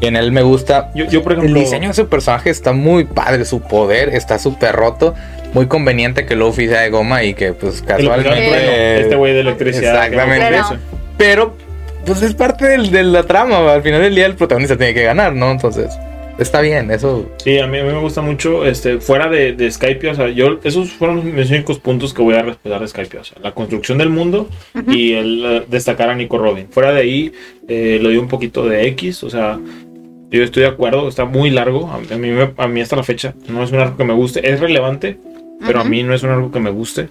Y 0.00 0.06
en 0.06 0.14
él 0.16 0.30
me 0.32 0.42
gusta. 0.42 0.90
Yo, 0.94 1.06
yo, 1.06 1.22
por 1.24 1.32
El 1.32 1.38
ejemplo, 1.38 1.58
diseño 1.60 1.88
de 1.88 1.94
su 1.94 2.08
personaje 2.08 2.50
está 2.50 2.72
muy 2.72 3.04
padre. 3.04 3.44
Su 3.44 3.60
poder 3.60 4.10
está 4.10 4.38
súper 4.38 4.74
roto. 4.76 5.14
Muy 5.52 5.66
conveniente 5.66 6.26
que 6.26 6.36
Luffy 6.36 6.68
sea 6.68 6.82
de 6.82 6.90
goma 6.90 7.24
y 7.24 7.34
que, 7.34 7.52
pues, 7.54 7.80
el- 7.80 7.86
casualmente. 7.86 9.00
este 9.00 9.16
güey 9.16 9.32
de 9.34 9.40
electricidad. 9.40 9.94
no- 10.10 10.20
Exactamente. 10.22 10.78
Pero, 11.16 11.56
pues 12.04 12.22
es 12.22 12.34
parte 12.34 12.66
del- 12.66 12.90
de 12.90 13.02
la 13.02 13.22
trama. 13.24 13.72
Al 13.72 13.82
final 13.82 14.02
del 14.02 14.14
día 14.14 14.26
el 14.26 14.34
protagonista 14.34 14.76
tiene 14.76 14.94
que 14.94 15.02
ganar, 15.02 15.34
¿no? 15.34 15.50
Entonces, 15.50 15.90
está 16.38 16.60
bien, 16.60 16.90
eso. 16.90 17.30
Sí, 17.42 17.58
a 17.58 17.66
mí, 17.66 17.78
a 17.78 17.84
mí 17.84 17.92
me 17.92 17.98
gusta 18.00 18.20
mucho, 18.22 18.64
este, 18.66 18.98
fuera 18.98 19.28
de, 19.28 19.52
de 19.52 19.70
Skype, 19.70 20.08
o 20.10 20.14
sea, 20.14 20.28
yo, 20.30 20.58
esos 20.64 20.90
fueron 20.92 21.34
mis 21.34 21.50
únicos 21.50 21.78
puntos 21.78 22.12
que 22.12 22.22
voy 22.22 22.34
a 22.34 22.42
respetar 22.42 22.80
de 22.80 22.88
Skype, 22.88 23.18
o 23.18 23.24
sea, 23.24 23.38
la 23.42 23.52
construcción 23.52 23.98
del 23.98 24.10
mundo 24.10 24.48
y 24.88 25.12
el 25.14 25.44
eh, 25.44 25.64
destacar 25.68 26.10
a 26.10 26.14
Nico 26.14 26.38
Robin. 26.38 26.66
Fuera 26.70 26.92
de 26.92 27.00
ahí, 27.00 27.32
eh, 27.68 27.98
le 28.00 28.08
doy 28.08 28.16
un 28.18 28.28
poquito 28.28 28.66
de 28.66 28.86
X, 28.88 29.22
o 29.24 29.30
sea, 29.30 29.58
yo 30.30 30.42
estoy 30.42 30.62
de 30.64 30.68
acuerdo, 30.70 31.06
está 31.08 31.24
muy 31.26 31.50
largo, 31.50 31.88
a 31.88 31.96
a 32.14 32.18
mí, 32.18 32.30
a 32.56 32.66
mí 32.66 32.80
hasta 32.80 32.96
la 32.96 33.04
fecha 33.04 33.34
no 33.48 33.62
es 33.62 33.70
un 33.70 33.78
arco 33.78 33.96
que 33.96 34.04
me 34.04 34.14
guste, 34.14 34.50
es 34.50 34.58
relevante, 34.58 35.16
pero 35.64 35.78
a 35.78 35.82
Ujú. 35.82 35.90
mí 35.90 36.02
no 36.02 36.12
es 36.14 36.22
un 36.24 36.30
arco 36.30 36.50
que 36.50 36.58
me 36.60 36.70
guste. 36.70 37.08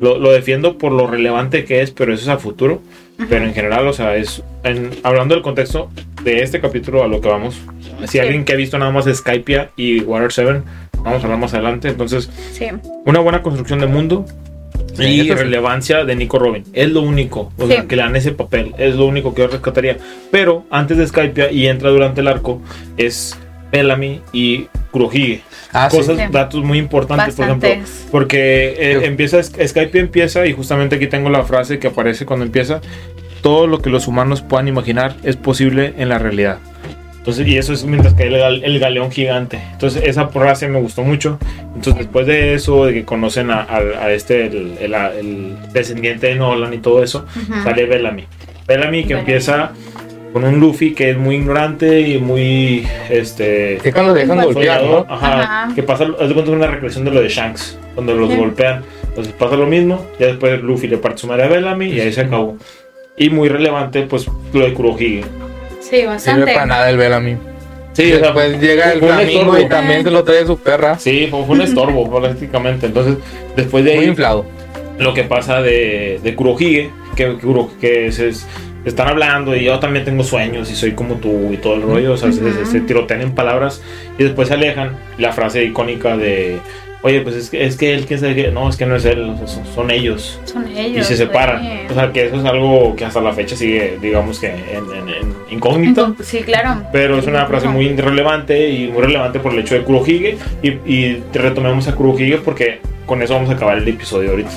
Lo, 0.00 0.18
lo 0.18 0.32
defiendo 0.32 0.78
por 0.78 0.92
lo 0.92 1.06
relevante 1.06 1.64
que 1.64 1.82
es, 1.82 1.90
pero 1.90 2.12
eso 2.14 2.22
es 2.22 2.28
a 2.28 2.38
futuro. 2.38 2.80
Pero 3.28 3.44
en 3.44 3.52
general, 3.52 3.86
o 3.86 3.92
sea, 3.92 4.16
es 4.16 4.42
en- 4.64 4.90
hablando 5.02 5.34
del 5.34 5.42
contexto 5.44 5.90
de 6.24 6.42
este 6.42 6.58
capítulo 6.60 7.02
a 7.04 7.06
lo 7.06 7.20
que 7.20 7.28
vamos. 7.28 7.60
Si 8.02 8.06
Sí. 8.08 8.18
alguien 8.18 8.44
que 8.46 8.54
ha 8.54 8.56
visto 8.56 8.78
nada 8.78 8.90
más 8.92 9.04
Skypia 9.12 9.70
y 9.76 10.00
Water 10.00 10.32
7, 10.32 10.62
vamos 11.04 11.20
a 11.20 11.24
hablar 11.24 11.38
más 11.38 11.52
adelante. 11.52 11.88
Entonces, 11.88 12.30
Sí. 12.52 12.66
una 13.04 13.20
buena 13.20 13.42
construcción 13.42 13.78
de 13.80 13.86
mundo 13.86 14.24
Sí, 14.94 15.04
y 15.04 15.30
relevancia 15.30 16.04
de 16.04 16.16
Nico 16.16 16.38
Robin. 16.38 16.64
Es 16.72 16.90
lo 16.90 17.02
único, 17.02 17.52
o 17.58 17.66
Sí. 17.66 17.72
sea, 17.72 17.86
que 17.86 17.96
le 17.96 18.02
dan 18.02 18.16
ese 18.16 18.32
papel. 18.32 18.74
Es 18.78 18.96
lo 18.96 19.04
único 19.06 19.34
que 19.34 19.42
yo 19.42 19.48
rescataría. 19.48 19.98
Pero 20.30 20.64
antes 20.70 20.96
de 20.96 21.06
Skypia 21.06 21.52
y 21.52 21.66
entra 21.68 21.90
durante 21.90 22.22
el 22.22 22.28
arco, 22.28 22.60
es 22.96 23.36
Bellamy 23.70 24.20
y 24.32 24.66
Kurohige. 24.90 25.42
Ah. 25.72 25.88
Cosas, 25.90 26.16
Sí. 26.18 26.24
datos 26.30 26.62
muy 26.64 26.78
importantes, 26.78 27.34
por 27.34 27.44
ejemplo. 27.46 27.68
Bastantes. 27.68 28.08
Porque 28.10 28.74
eh, 28.78 29.00
empieza, 29.04 29.42
Skype 29.42 29.98
empieza 29.98 30.46
y 30.46 30.52
justamente 30.52 30.96
aquí 30.96 31.06
tengo 31.06 31.30
la 31.30 31.42
frase 31.44 31.78
que 31.78 31.86
aparece 31.88 32.26
cuando 32.26 32.44
empieza. 32.44 32.80
Todo 33.42 33.66
lo 33.66 33.80
que 33.80 33.88
los 33.90 34.06
humanos 34.08 34.42
puedan 34.42 34.68
imaginar 34.68 35.14
es 35.22 35.36
posible 35.36 35.94
en 35.96 36.08
la 36.08 36.18
realidad. 36.18 36.58
Entonces, 37.16 37.46
y 37.46 37.58
eso 37.58 37.74
es 37.74 37.84
mientras 37.84 38.14
que 38.14 38.24
el, 38.24 38.34
el 38.64 38.78
galeón 38.78 39.10
gigante. 39.10 39.60
Entonces, 39.72 40.02
esa 40.06 40.28
frase 40.28 40.68
me 40.68 40.80
gustó 40.80 41.02
mucho. 41.02 41.38
Entonces, 41.74 41.96
después 41.96 42.26
de 42.26 42.54
eso, 42.54 42.86
de 42.86 42.94
que 42.94 43.04
conocen 43.04 43.50
a, 43.50 43.60
a- 43.60 43.76
a 44.04 44.10
este, 44.12 44.46
el, 44.46 44.76
el- 44.80 44.94
el 44.94 45.56
descendiente 45.72 46.28
de 46.28 46.34
Nolan 46.36 46.72
y 46.72 46.78
todo 46.78 47.02
eso, 47.02 47.26
Ujú. 47.36 47.62
sale 47.62 47.84
Bellamy. 47.84 48.24
Bellamy 48.66 49.02
que 49.02 49.08
Bellamy. 49.08 49.20
empieza 49.20 49.72
con 50.32 50.44
un 50.44 50.60
Luffy 50.60 50.94
que 50.94 51.10
es 51.10 51.16
muy 51.18 51.36
ignorante 51.36 52.00
y 52.00 52.18
muy, 52.18 52.86
este, 53.08 53.78
Que 53.82 53.92
cuando 53.92 54.14
dejan 54.14 54.40
golpear, 54.42 54.82
¿no? 54.84 55.06
ajá, 55.08 55.40
Ajá. 55.64 55.74
que 55.74 55.82
pasa, 55.82 56.04
haz 56.20 56.28
de 56.28 56.34
cuenta 56.34 56.52
una 56.52 56.66
recreación 56.68 57.04
de 57.04 57.10
lo 57.10 57.20
de 57.20 57.28
Shanks, 57.28 57.78
cuando 57.94 58.14
los 58.14 58.30
Sí. 58.30 58.36
golpean. 58.36 58.82
Entonces 59.08 59.32
pasa 59.36 59.56
lo 59.56 59.66
mismo, 59.66 60.06
ya 60.20 60.26
después 60.28 60.60
Luffy 60.62 60.86
le 60.86 60.98
parte 60.98 61.18
su 61.18 61.26
madre 61.26 61.44
a 61.44 61.48
Bellamy 61.48 61.86
y 61.88 62.00
ahí 62.00 62.12
se 62.12 62.20
acabó. 62.20 62.56
Y 63.16 63.28
muy 63.30 63.48
relevante, 63.48 64.02
pues 64.02 64.26
lo 64.52 64.60
de 64.64 64.72
Kurohige. 64.72 65.24
Sí, 65.80 65.88
Sirve 65.96 66.06
bastante. 66.06 66.52
para 66.52 66.66
nada 66.66 66.90
el 66.90 66.96
Bellamy. 66.96 67.36
Sí, 67.92 68.04
Y 68.04 68.12
o 68.12 68.18
sea, 68.18 68.26
después 68.26 68.60
llega 68.60 68.92
el 68.92 69.02
estorbo. 69.02 69.58
y 69.58 69.68
también 69.68 70.04
se 70.04 70.10
lo 70.12 70.22
trae 70.22 70.46
su 70.46 70.56
perra. 70.58 70.96
Sí, 70.98 71.26
fue, 71.28 71.44
fue 71.44 71.56
un 71.56 71.62
estorbo 71.62 72.08
prácticamente. 72.20 72.86
Entonces, 72.86 73.16
después 73.56 73.84
de 73.84 73.94
Muy 73.96 74.04
ahí, 74.04 74.10
inflado. 74.10 74.46
lo 74.98 75.12
que 75.12 75.24
pasa 75.24 75.60
de, 75.60 76.20
de 76.22 76.34
Kurohige, 76.36 76.90
que, 77.16 77.32
Kuro- 77.38 77.70
que 77.80 78.12
se, 78.12 78.32
se 78.32 78.46
están 78.84 79.08
hablando 79.08 79.54
y 79.54 79.64
yo 79.64 79.78
también 79.78 80.04
tengo 80.04 80.22
sueños 80.24 80.70
y 80.70 80.74
soy 80.74 80.92
como 80.92 81.14
tú 81.16 81.52
y 81.52 81.56
todo 81.58 81.74
el 81.74 81.82
rollo, 81.82 82.12
o 82.12 82.16
sea, 82.16 82.32
se, 82.32 82.40
se- 82.52 82.64
se 82.66 82.80
tirotean 82.80 83.20
en 83.22 83.32
palabras 83.32 83.82
y 84.18 84.24
después 84.24 84.48
se 84.48 84.54
alejan. 84.54 84.92
La 85.18 85.32
frase 85.32 85.64
icónica 85.64 86.16
de, 86.16 86.58
oye, 87.02 87.20
pues 87.20 87.34
es 87.36 87.50
que, 87.50 87.64
es 87.66 87.76
que 87.76 87.92
él, 87.94 88.06
que 88.06 88.14
es 88.14 88.22
el 88.22 88.34
que, 88.34 88.50
no, 88.50 88.68
es 88.70 88.76
que 88.76 88.86
no 88.86 88.96
es 88.96 89.04
él, 89.04 89.20
o 89.22 89.36
sea, 89.36 89.46
son, 89.46 89.66
son 89.66 89.90
ellos. 89.90 90.40
Son 90.44 90.66
Y 90.70 90.78
ellos. 90.78 91.06
se 91.06 91.16
separan. 91.16 91.62
O 91.90 91.94
sea, 91.94 92.10
que 92.12 92.26
eso 92.26 92.36
es 92.36 92.44
algo 92.44 92.96
que 92.96 93.04
hasta 93.04 93.20
la 93.20 93.32
fecha 93.32 93.54
sigue, 93.56 93.98
digamos 94.00 94.38
que 94.38 94.46
en, 94.48 94.56
en- 94.56 95.08
en 95.08 95.34
incógnito. 95.50 96.16
Sí, 96.22 96.38
claro. 96.40 96.82
Pero 96.92 97.18
es 97.18 97.26
una 97.26 97.44
frase 97.46 97.68
muy 97.68 97.94
relevante 97.96 98.70
y 98.70 98.88
muy 98.88 99.02
relevante 99.02 99.40
por 99.40 99.52
el 99.52 99.58
hecho 99.58 99.74
de 99.74 99.82
Kurohige. 99.82 100.38
Y, 100.62 100.68
y 100.90 101.22
retomemos 101.34 101.86
a 101.88 101.94
Kurohige 101.94 102.38
porque 102.38 102.80
con 103.06 103.20
eso 103.22 103.34
vamos 103.34 103.50
a 103.50 103.54
acabar 103.54 103.76
el 103.78 103.86
episodio 103.88 104.30
ahorita. 104.30 104.50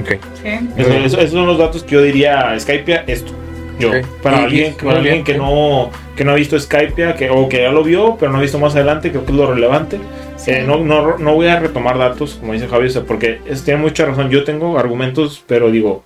Ok. 0.00 0.16
Sí. 0.42 0.48
Eso- 0.76 0.92
eso- 0.92 1.18
esos 1.20 1.30
son 1.32 1.46
los 1.46 1.56
datos 1.58 1.82
que 1.82 1.94
yo 1.94 2.02
diría 2.02 2.54
Skypia, 2.58 3.04
esto. 3.06 3.32
Yo. 3.80 3.90
Ok. 3.90 4.06
Para 4.22 4.38
alguien, 4.44 4.74
para 4.74 4.98
alguien 4.98 5.24
que 5.24 5.34
no, 5.36 5.90
que 6.16 6.24
no 6.24 6.32
ha 6.32 6.34
visto 6.34 6.58
Skypia 6.58 7.14
que, 7.16 7.30
o 7.30 7.48
que 7.48 7.62
ya 7.62 7.70
lo 7.70 7.82
vio, 7.82 8.16
pero 8.18 8.30
no 8.32 8.38
ha 8.38 8.42
visto 8.42 8.58
más 8.58 8.74
adelante, 8.76 9.10
creo 9.10 9.24
que 9.24 9.32
es 9.32 9.38
lo 9.38 9.52
relevante. 9.52 9.98
Sí. 10.36 10.52
Eh, 10.52 10.64
no, 10.66 10.78
no, 10.78 11.18
no 11.18 11.34
voy 11.34 11.48
a 11.48 11.58
retomar 11.60 11.98
datos, 11.98 12.34
como 12.40 12.52
dice 12.54 12.66
Javi, 12.68 12.86
o 12.86 12.90
sea, 12.90 13.02
porque 13.02 13.40
es- 13.46 13.62
tiene 13.64 13.80
mucha 13.80 14.04
razón. 14.06 14.30
Yo 14.30 14.44
tengo 14.44 14.78
argumentos, 14.78 15.42
pero 15.46 15.70
digo, 15.70 16.02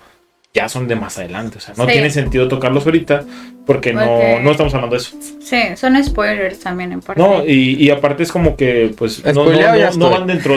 ya 0.53 0.69
son 0.69 0.87
de 0.89 0.95
más 0.97 1.19
adelante. 1.19 1.59
O 1.59 1.61
sea, 1.61 1.75
no 1.77 1.85
Sí. 1.87 1.93
tiene 1.93 2.11
sentido 2.11 2.47
tocarlos 2.49 2.85
ahorita 2.87 3.25
porque 3.67 3.93
no, 3.93 4.01
Porque- 4.07 4.41
no 4.43 4.51
estamos 4.53 4.73
hablando 4.75 4.95
de 4.97 5.03
eso. 5.03 5.17
Sí, 5.41 5.59
son 5.77 6.03
spoilers 6.05 6.61
también 6.61 6.93
en 6.93 7.01
parte. 7.01 7.21
No, 7.21 7.45
y, 7.45 7.75
y 7.85 7.91
aparte 7.91 8.23
es 8.23 8.31
como 8.33 8.57
que, 8.57 8.93
pues, 8.97 9.25
no, 9.25 9.33
no, 9.33 9.53
no- 9.53 9.91
no 9.97 10.11
van 10.11 10.27
dentro 10.29 10.55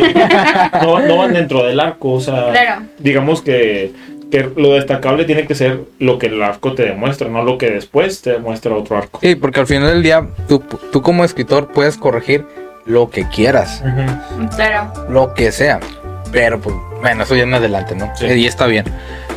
no, 0.83 0.99
no 0.99 1.17
van 1.17 1.33
dentro 1.33 1.63
del 1.63 1.79
arco. 1.79 2.13
O 2.13 2.21
sea, 2.21 2.51
Claro. 2.51 2.81
digamos 2.99 3.41
que, 3.41 3.91
que 4.31 4.49
lo 4.55 4.73
destacable 4.73 5.23
tiene 5.25 5.45
que 5.47 5.55
ser 5.55 5.81
lo 5.99 6.17
que 6.19 6.27
el 6.27 6.41
arco 6.43 6.73
te 6.73 6.83
demuestra, 6.83 7.29
no 7.29 7.43
lo 7.43 7.57
que 7.57 7.69
después 7.71 8.21
te 8.21 8.31
demuestra 8.33 8.73
otro 8.75 8.97
arco. 8.97 9.19
Sí, 9.21 9.35
porque 9.35 9.59
al 9.61 9.67
final 9.67 9.87
del 9.89 10.03
día, 10.03 10.27
tú, 10.47 10.59
tú 10.91 11.01
como 11.01 11.23
escritor 11.23 11.67
puedes 11.71 11.97
corregir 11.97 12.45
lo 12.85 13.09
que 13.09 13.27
quieras, 13.29 13.83
Claro. 14.55 14.91
lo 15.09 15.33
que 15.33 15.51
sea. 15.51 15.79
Pero, 16.31 16.59
pues, 16.59 16.75
bueno, 17.01 17.23
eso 17.23 17.35
ya 17.35 17.43
en 17.43 17.53
adelante, 17.53 17.95
¿no? 17.95 18.11
Sí. 18.15 18.25
Eh, 18.25 18.37
y 18.37 18.47
está 18.47 18.65
bien. 18.67 18.85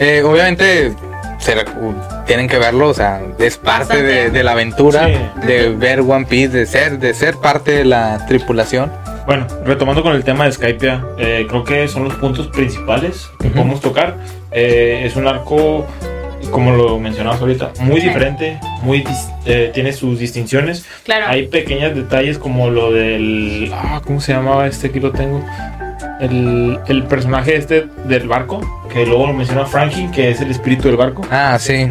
Eh, 0.01 0.23
obviamente, 0.25 0.89
uh, 0.91 2.25
tienen 2.27 2.49
que 2.49 2.59
verlo, 2.59 2.89
o 2.89 2.95
sea, 2.95 3.21
es 3.39 3.57
parte 3.59 4.03
de, 4.03 4.31
de 4.31 4.43
la 4.43 4.53
aventura, 4.53 5.07
Sí. 5.07 5.47
de 5.47 5.71
ver 5.71 6.01
One 6.01 6.27
Piece, 6.29 6.49
de 6.57 6.67
ser, 6.67 6.99
de 6.99 7.15
ser 7.15 7.37
parte 7.37 7.71
de 7.73 7.85
la 7.85 8.25
tripulación. 8.27 8.91
Bueno, 9.27 9.47
retomando 9.65 10.03
con 10.03 10.15
el 10.15 10.25
tema 10.25 10.47
de 10.47 10.53
Skypia, 10.53 11.05
eh, 11.19 11.47
creo 11.49 11.63
que 11.63 11.87
son 11.87 12.05
los 12.05 12.15
puntos 12.15 12.49
principales 12.49 13.29
que 13.39 13.47
Ujú. 13.49 13.57
podemos 13.57 13.81
tocar. 13.81 14.17
Eh, 14.53 15.03
es 15.05 15.17
un 15.17 15.27
arco, 15.29 15.87
como 16.51 16.73
lo 16.73 16.99
mencionabas 16.99 17.41
ahorita, 17.41 17.73
muy 17.81 18.01
Sí. 18.01 18.09
diferente, 18.09 18.59
muy 18.83 19.05
dis- 19.05 19.33
eh, 19.47 19.71
tiene 19.73 19.93
sus 19.93 20.19
distinciones. 20.19 20.85
Claro. 21.05 21.27
Hay 21.29 21.47
pequeños 21.49 21.95
detalles 21.95 22.39
como 22.39 22.71
lo 22.71 22.91
del... 22.93 23.71
Ah, 23.73 24.01
¿Cómo 24.05 24.21
se 24.21 24.33
llamaba 24.33 24.67
este? 24.67 24.89
Aquí 24.89 25.01
lo 25.01 25.13
tengo. 25.13 25.45
El, 26.21 26.79
el 26.89 27.05
personaje 27.05 27.57
este 27.57 27.87
del 28.07 28.29
barco, 28.29 28.61
que 28.93 29.07
luego 29.07 29.27
lo 29.29 29.33
menciona 29.33 29.65
Frankie, 29.65 30.09
que 30.15 30.31
es 30.31 30.41
el 30.41 30.51
espíritu 30.51 30.89
del 30.89 30.97
barco. 30.97 31.23
Ah, 31.31 31.57
sí. 31.59 31.91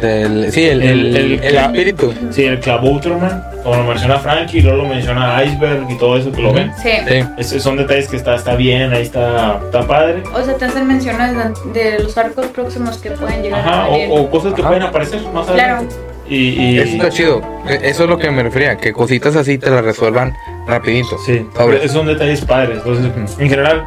Del- 0.00 0.52
sí, 0.52 0.64
el, 0.64 0.82
El- 0.82 1.16
el, 1.16 1.16
el- 1.16 1.44
el 1.44 1.56
espíritu. 1.56 2.14
Sí, 2.30 2.44
el 2.44 2.60
Clavouterman, 2.60 3.42
como 3.64 3.76
lo 3.76 3.84
menciona 3.84 4.18
Frankie, 4.18 4.58
y 4.58 4.62
luego 4.62 4.78
lo 4.84 4.88
menciona 4.88 5.42
Iceberg 5.44 5.90
y 5.90 5.98
todo 5.98 6.16
eso 6.16 6.30
que 6.30 6.40
lo 6.42 6.52
ven. 6.52 6.70
Sí. 6.82 6.90
Sí. 7.08 7.24
Es- 7.36 7.62
son 7.62 7.76
detalles 7.76 8.08
que 8.08 8.16
está, 8.16 8.34
está 8.36 8.54
bien, 8.54 8.92
ahí 8.92 9.02
está, 9.02 9.60
está 9.64 9.86
padre. 9.86 10.22
O 10.34 10.42
sea, 10.44 10.54
te 10.54 10.64
hacen 10.66 10.86
menciones 10.86 11.34
de, 11.74 11.80
de 11.80 11.98
los 12.02 12.16
arcos 12.16 12.46
próximos 12.46 12.98
que 12.98 13.10
pueden 13.12 13.42
llegar 13.42 13.60
Ajá, 13.60 13.84
a 13.84 13.88
salir. 13.88 14.08
o, 14.10 14.14
o 14.14 14.30
cosas 14.30 14.54
que 14.54 14.60
Ajá. 14.60 14.70
pueden 14.70 14.82
aparecer 14.84 15.20
más 15.32 15.46
Claro. 15.46 15.74
adelante. 15.76 15.94
Y, 16.28 16.36
y- 16.50 16.78
Eso 16.78 16.92
está 16.96 17.08
chido. 17.08 17.42
E- 17.68 17.80
Eso 17.88 18.04
es 18.04 18.10
lo 18.10 18.18
que 18.18 18.30
me 18.30 18.42
refería, 18.42 18.76
que 18.76 18.92
cositas 18.92 19.34
así 19.34 19.56
te 19.58 19.70
las 19.70 19.82
resuelvan 19.84 20.34
rapidito. 20.66 21.16
Sí, 21.24 21.44
Sobre- 21.56 21.78
esos 21.78 21.92
son 21.92 22.06
detalles 22.06 22.44
padres. 22.44 22.78
Entonces, 22.84 23.10
en 23.38 23.48
general, 23.48 23.84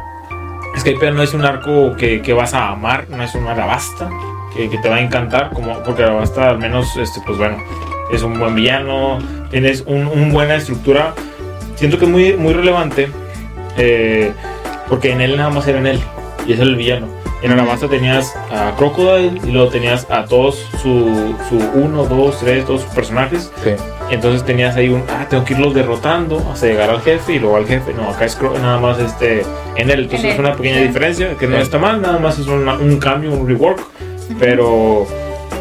Skype 0.78 1.10
no 1.12 1.22
es 1.22 1.34
un 1.34 1.44
arco 1.44 1.94
que, 1.96 2.20
que 2.20 2.32
vas 2.32 2.52
a 2.54 2.68
amar, 2.70 3.06
no 3.10 3.22
es 3.22 3.34
una 3.34 3.52
arabasta 3.52 4.08
que, 4.54 4.68
que 4.70 4.78
te 4.78 4.88
va 4.88 4.96
a 4.96 5.00
encantar, 5.00 5.50
como 5.50 5.82
porque 5.82 6.02
arabasta 6.04 6.50
al 6.50 6.58
menos, 6.58 6.96
este, 6.96 7.20
pues 7.26 7.38
bueno, 7.38 7.56
es 8.12 8.22
un 8.22 8.38
buen 8.38 8.54
villano, 8.54 9.18
tienes 9.50 9.82
un, 9.86 10.06
un 10.06 10.32
buena 10.32 10.56
estructura. 10.56 11.14
Siento 11.76 11.98
que 11.98 12.04
es 12.04 12.10
muy, 12.10 12.34
muy 12.34 12.52
relevante 12.52 13.08
eh, 13.76 14.32
porque 14.88 15.10
en 15.12 15.20
él 15.20 15.36
nada 15.36 15.50
más 15.50 15.66
era 15.66 15.78
en 15.78 15.86
él 15.86 16.00
y 16.46 16.52
es 16.52 16.60
el 16.60 16.76
villano. 16.76 17.06
En 17.42 17.50
Arabasta 17.50 17.88
tenías 17.88 18.36
a 18.52 18.72
Crocodile 18.76 19.40
y 19.44 19.50
luego 19.50 19.68
tenías 19.68 20.06
a 20.10 20.26
todos 20.26 20.64
su, 20.80 21.34
su 21.48 21.56
uno, 21.74 22.04
dos, 22.04 22.38
tres, 22.38 22.64
dos 22.68 22.82
personajes. 22.94 23.50
Sí. 23.64 23.70
Entonces 24.12 24.44
tenías 24.44 24.76
ahí 24.76 24.90
un, 24.90 25.02
ah, 25.10 25.26
tengo 25.28 25.44
que 25.44 25.54
irlos 25.54 25.74
derrotando 25.74 26.38
hasta 26.52 26.66
llegar 26.66 26.90
al 26.90 27.00
jefe 27.00 27.32
y 27.34 27.38
luego 27.40 27.56
al 27.56 27.66
jefe. 27.66 27.94
No, 27.94 28.10
acá 28.10 28.26
es 28.26 28.38
nada 28.40 28.78
más 28.78 29.00
este, 29.00 29.42
en 29.76 29.90
él. 29.90 30.02
Entonces 30.04 30.24
En 30.26 30.30
es 30.34 30.38
una 30.38 30.54
pequeña 30.54 30.76
sí. 30.78 30.86
diferencia 30.86 31.36
que 31.36 31.48
no 31.48 31.56
Sí. 31.56 31.62
está 31.62 31.78
mal, 31.78 32.00
nada 32.00 32.18
más 32.20 32.38
es 32.38 32.46
una- 32.46 32.74
un 32.74 32.98
cambio, 33.00 33.32
un 33.32 33.48
rework. 33.48 33.80
Pero 34.38 35.06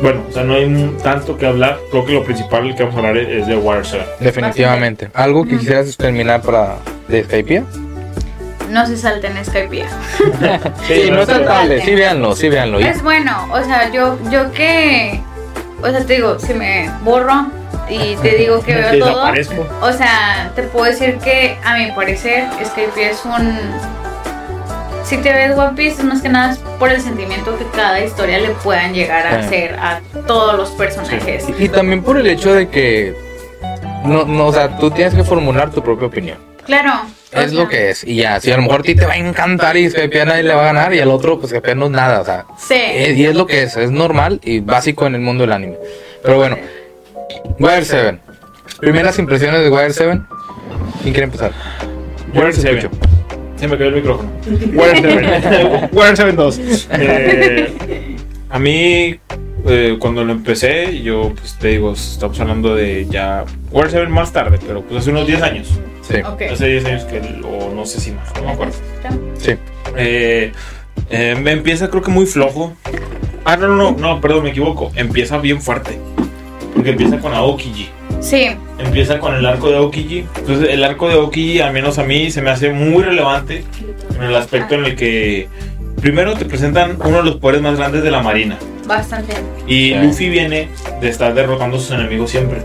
bueno, 0.02 0.24
o 0.30 0.32
sea, 0.32 0.44
no 0.44 0.56
hay 0.56 0.96
tanto 1.04 1.38
que 1.38 1.46
hablar. 1.46 1.78
Creo 1.92 2.06
que 2.06 2.14
lo 2.14 2.24
principal 2.24 2.74
que 2.76 2.84
vamos 2.84 2.96
a 2.96 3.08
hablar 3.08 3.18
es, 3.18 3.48
de 3.48 3.56
Water 3.56 3.86
7. 3.86 4.06
Definitivamente. 4.20 5.10
¿Algo 5.14 5.44
que 5.46 5.58
quisieras 5.58 5.96
terminar 5.98 6.42
para 6.42 6.78
de 7.08 7.24
Skypiea? 7.24 7.64
No 8.70 8.88
se 8.88 8.98
salten 8.98 9.34
Skype. 9.44 9.86
Sí, 10.88 11.10
no 11.12 11.22
es 11.22 11.26
pero- 11.26 11.26
saltable. 11.26 11.82
Sí, 11.84 11.94
véanlo, 11.94 12.36
sí, 12.36 12.50
véanlo. 12.50 12.80
Es 12.80 13.04
bueno, 13.04 13.48
o 13.52 13.62
sea, 13.64 13.92
yo, 13.92 14.18
yo 14.32 14.52
que, 14.54 15.20
o 15.82 15.90
sea, 15.90 16.06
te 16.06 16.16
digo, 16.16 16.40
si 16.40 16.54
me 16.54 16.90
borro 17.04 17.48
y 17.90 18.16
te 18.18 18.38
digo 18.38 18.62
que 18.62 18.74
veo 18.92 19.00
todo, 19.00 19.32
o 19.82 19.92
sea, 19.92 20.52
te 20.56 20.64
puedo 20.64 20.86
decir 20.86 21.18
que 21.18 21.58
a 21.66 21.76
mi 21.78 21.92
parecer 21.92 22.46
Skype 22.64 23.10
es 23.10 23.24
un... 23.26 23.60
Si 25.12 25.18
te 25.18 25.34
ves 25.34 25.58
One 25.58 25.76
Piece 25.76 25.98
es 25.98 26.04
más 26.06 26.22
que 26.22 26.30
nada 26.30 26.56
por 26.80 26.90
el 26.90 27.02
sentimiento 27.02 27.58
que 27.58 27.66
cada 27.76 28.00
historia 28.00 28.40
le 28.40 28.52
puedan 28.52 28.94
llegar 28.94 29.28
a 29.28 29.42
Sí. 29.42 29.46
hacer 29.48 29.74
a 29.78 30.00
todos 30.26 30.56
los 30.56 30.70
personajes. 30.70 31.46
Y, 31.60 31.66
y 31.66 31.68
también 31.70 32.02
por 32.02 32.18
el 32.18 32.28
hecho 32.28 32.54
de 32.54 32.70
que. 32.70 33.14
No, 34.06 34.24
no, 34.24 34.48
o 34.48 34.54
sea, 34.54 34.78
tú 34.78 34.90
tienes 34.90 35.14
que 35.14 35.26
formular 35.26 35.70
tu 35.70 35.84
propia 35.84 36.08
opinión. 36.08 36.38
Claro. 36.66 36.92
o 37.36 37.38
Es 37.40 37.52
lo 37.52 37.68
que 37.68 37.90
es. 37.90 38.06
Y 38.06 38.16
ya, 38.16 38.40
si 38.40 38.52
a 38.52 38.56
lo 38.56 38.62
mejor 38.64 38.80
a 38.80 38.84
ti 38.84 38.96
te 38.96 39.06
va 39.06 39.14
a 39.14 39.18
encantar 39.18 39.76
y 39.76 39.90
Skypiea 39.90 40.24
nadie 40.24 40.44
le 40.44 40.54
va 40.54 40.62
a 40.62 40.66
ganar 40.74 40.94
y 40.94 41.02
al 41.02 41.10
otro, 41.12 41.38
pues 41.40 41.50
Skypiea 41.50 41.76
no 41.76 41.86
es 41.88 41.92
nada. 41.92 42.22
O 42.22 42.26
sea, 42.26 42.46
Sí. 42.58 42.76
es- 42.80 43.18
y 43.18 43.26
es 43.26 43.36
lo 43.36 43.46
que 43.46 43.64
es. 43.64 43.76
Es 43.76 43.92
normal 43.92 44.40
y 44.44 44.62
básico 44.62 45.06
en 45.08 45.16
el 45.16 45.22
mundo 45.22 45.42
del 45.44 45.52
anime. 45.52 45.76
Pero 46.24 46.38
bueno, 46.38 46.58
Wire 47.60 47.84
7. 47.84 48.18
Primeras 48.80 49.20
impresiones 49.20 49.60
de 49.62 49.70
Wire 49.70 49.92
7. 49.92 50.22
¿Quién 51.02 51.14
quiere 51.14 51.26
empezar? 51.26 51.52
Los 52.34 52.56
7. 52.56 52.90
Se 53.62 53.68
me 53.68 53.78
cayó 53.78 53.90
el 53.90 53.96
micrófono. 53.98 54.32
Water 54.74 55.40
7. 55.40 55.90
Water 55.94 56.16
7 56.18 56.32
2. 56.32 56.62
Eh, 56.94 58.16
a 58.50 58.58
mí, 58.58 59.20
eh, 59.68 59.98
cuando 60.00 60.24
lo 60.24 60.32
empecé, 60.32 61.04
yo, 61.04 61.32
pues 61.36 61.60
te 61.60 61.68
digo, 61.68 61.94
estamos 61.94 62.40
hablando 62.40 62.74
de 62.74 63.06
ya. 63.08 63.46
Water 63.70 63.92
7 63.92 64.08
más 64.08 64.34
tarde, 64.34 64.58
pero 64.66 64.82
pues 64.82 65.02
hace 65.02 65.12
unos 65.12 65.28
10 65.28 65.42
años. 65.44 65.68
Sí, 66.02 66.16
Ok. 66.26 66.42
Hace 66.52 66.70
10 66.70 66.86
años 66.86 67.04
que, 67.04 67.22
o 67.46 67.72
no 67.72 67.86
sé 67.86 68.00
si 68.00 68.12
más, 68.14 68.34
no 68.36 68.46
me 68.46 68.52
acuerdo. 68.52 68.74
sí. 69.38 69.52
Eh, 69.96 70.52
eh, 71.12 71.36
me 71.40 71.52
empieza 71.52 71.88
creo 71.92 72.02
que 72.02 72.10
muy 72.10 72.26
flojo. 72.26 72.74
Ah, 73.46 73.58
no, 73.58 73.68
no, 73.68 73.76
no, 73.76 73.92
no, 73.96 74.22
perdón, 74.22 74.46
me 74.46 74.50
equivoco. 74.50 74.92
Empieza 74.96 75.38
bien 75.38 75.62
fuerte. 75.62 76.00
Porque 76.74 76.90
empieza 76.90 77.20
con 77.20 77.36
Aokiji. 77.36 77.92
Sí, 78.22 78.48
Empieza 78.80 79.20
con 79.20 79.36
el 79.36 79.46
arco 79.46 79.70
de 79.70 79.78
Aokiji. 79.78 80.26
Entonces 80.38 80.70
el 80.70 80.84
arco 80.84 81.08
de 81.10 81.16
Aokiji, 81.16 81.60
al 81.60 81.74
menos 81.74 81.98
a 82.00 82.04
mí, 82.04 82.32
se 82.32 82.42
me 82.42 82.50
hace 82.52 82.70
muy 82.72 83.04
relevante 83.04 83.64
en 84.16 84.24
el 84.24 84.36
aspecto 84.36 84.76
en 84.76 84.86
el 84.86 84.96
que 84.96 85.48
primero 86.02 86.34
te 86.36 86.46
presentan 86.46 86.98
uno 87.04 87.18
de 87.18 87.24
los 87.24 87.36
poderes 87.38 87.62
más 87.62 87.78
grandes 87.78 88.04
de 88.04 88.12
la 88.12 88.22
marina. 88.22 88.58
bastante. 88.88 89.34
Y 89.68 89.90
Sí. 89.90 89.96
Luffy 90.02 90.30
viene 90.30 90.68
de 91.00 91.10
estar 91.10 91.34
derrotando 91.34 91.78
a 91.78 91.80
sus 91.80 91.92
enemigos 91.92 92.30
siempre. 92.32 92.60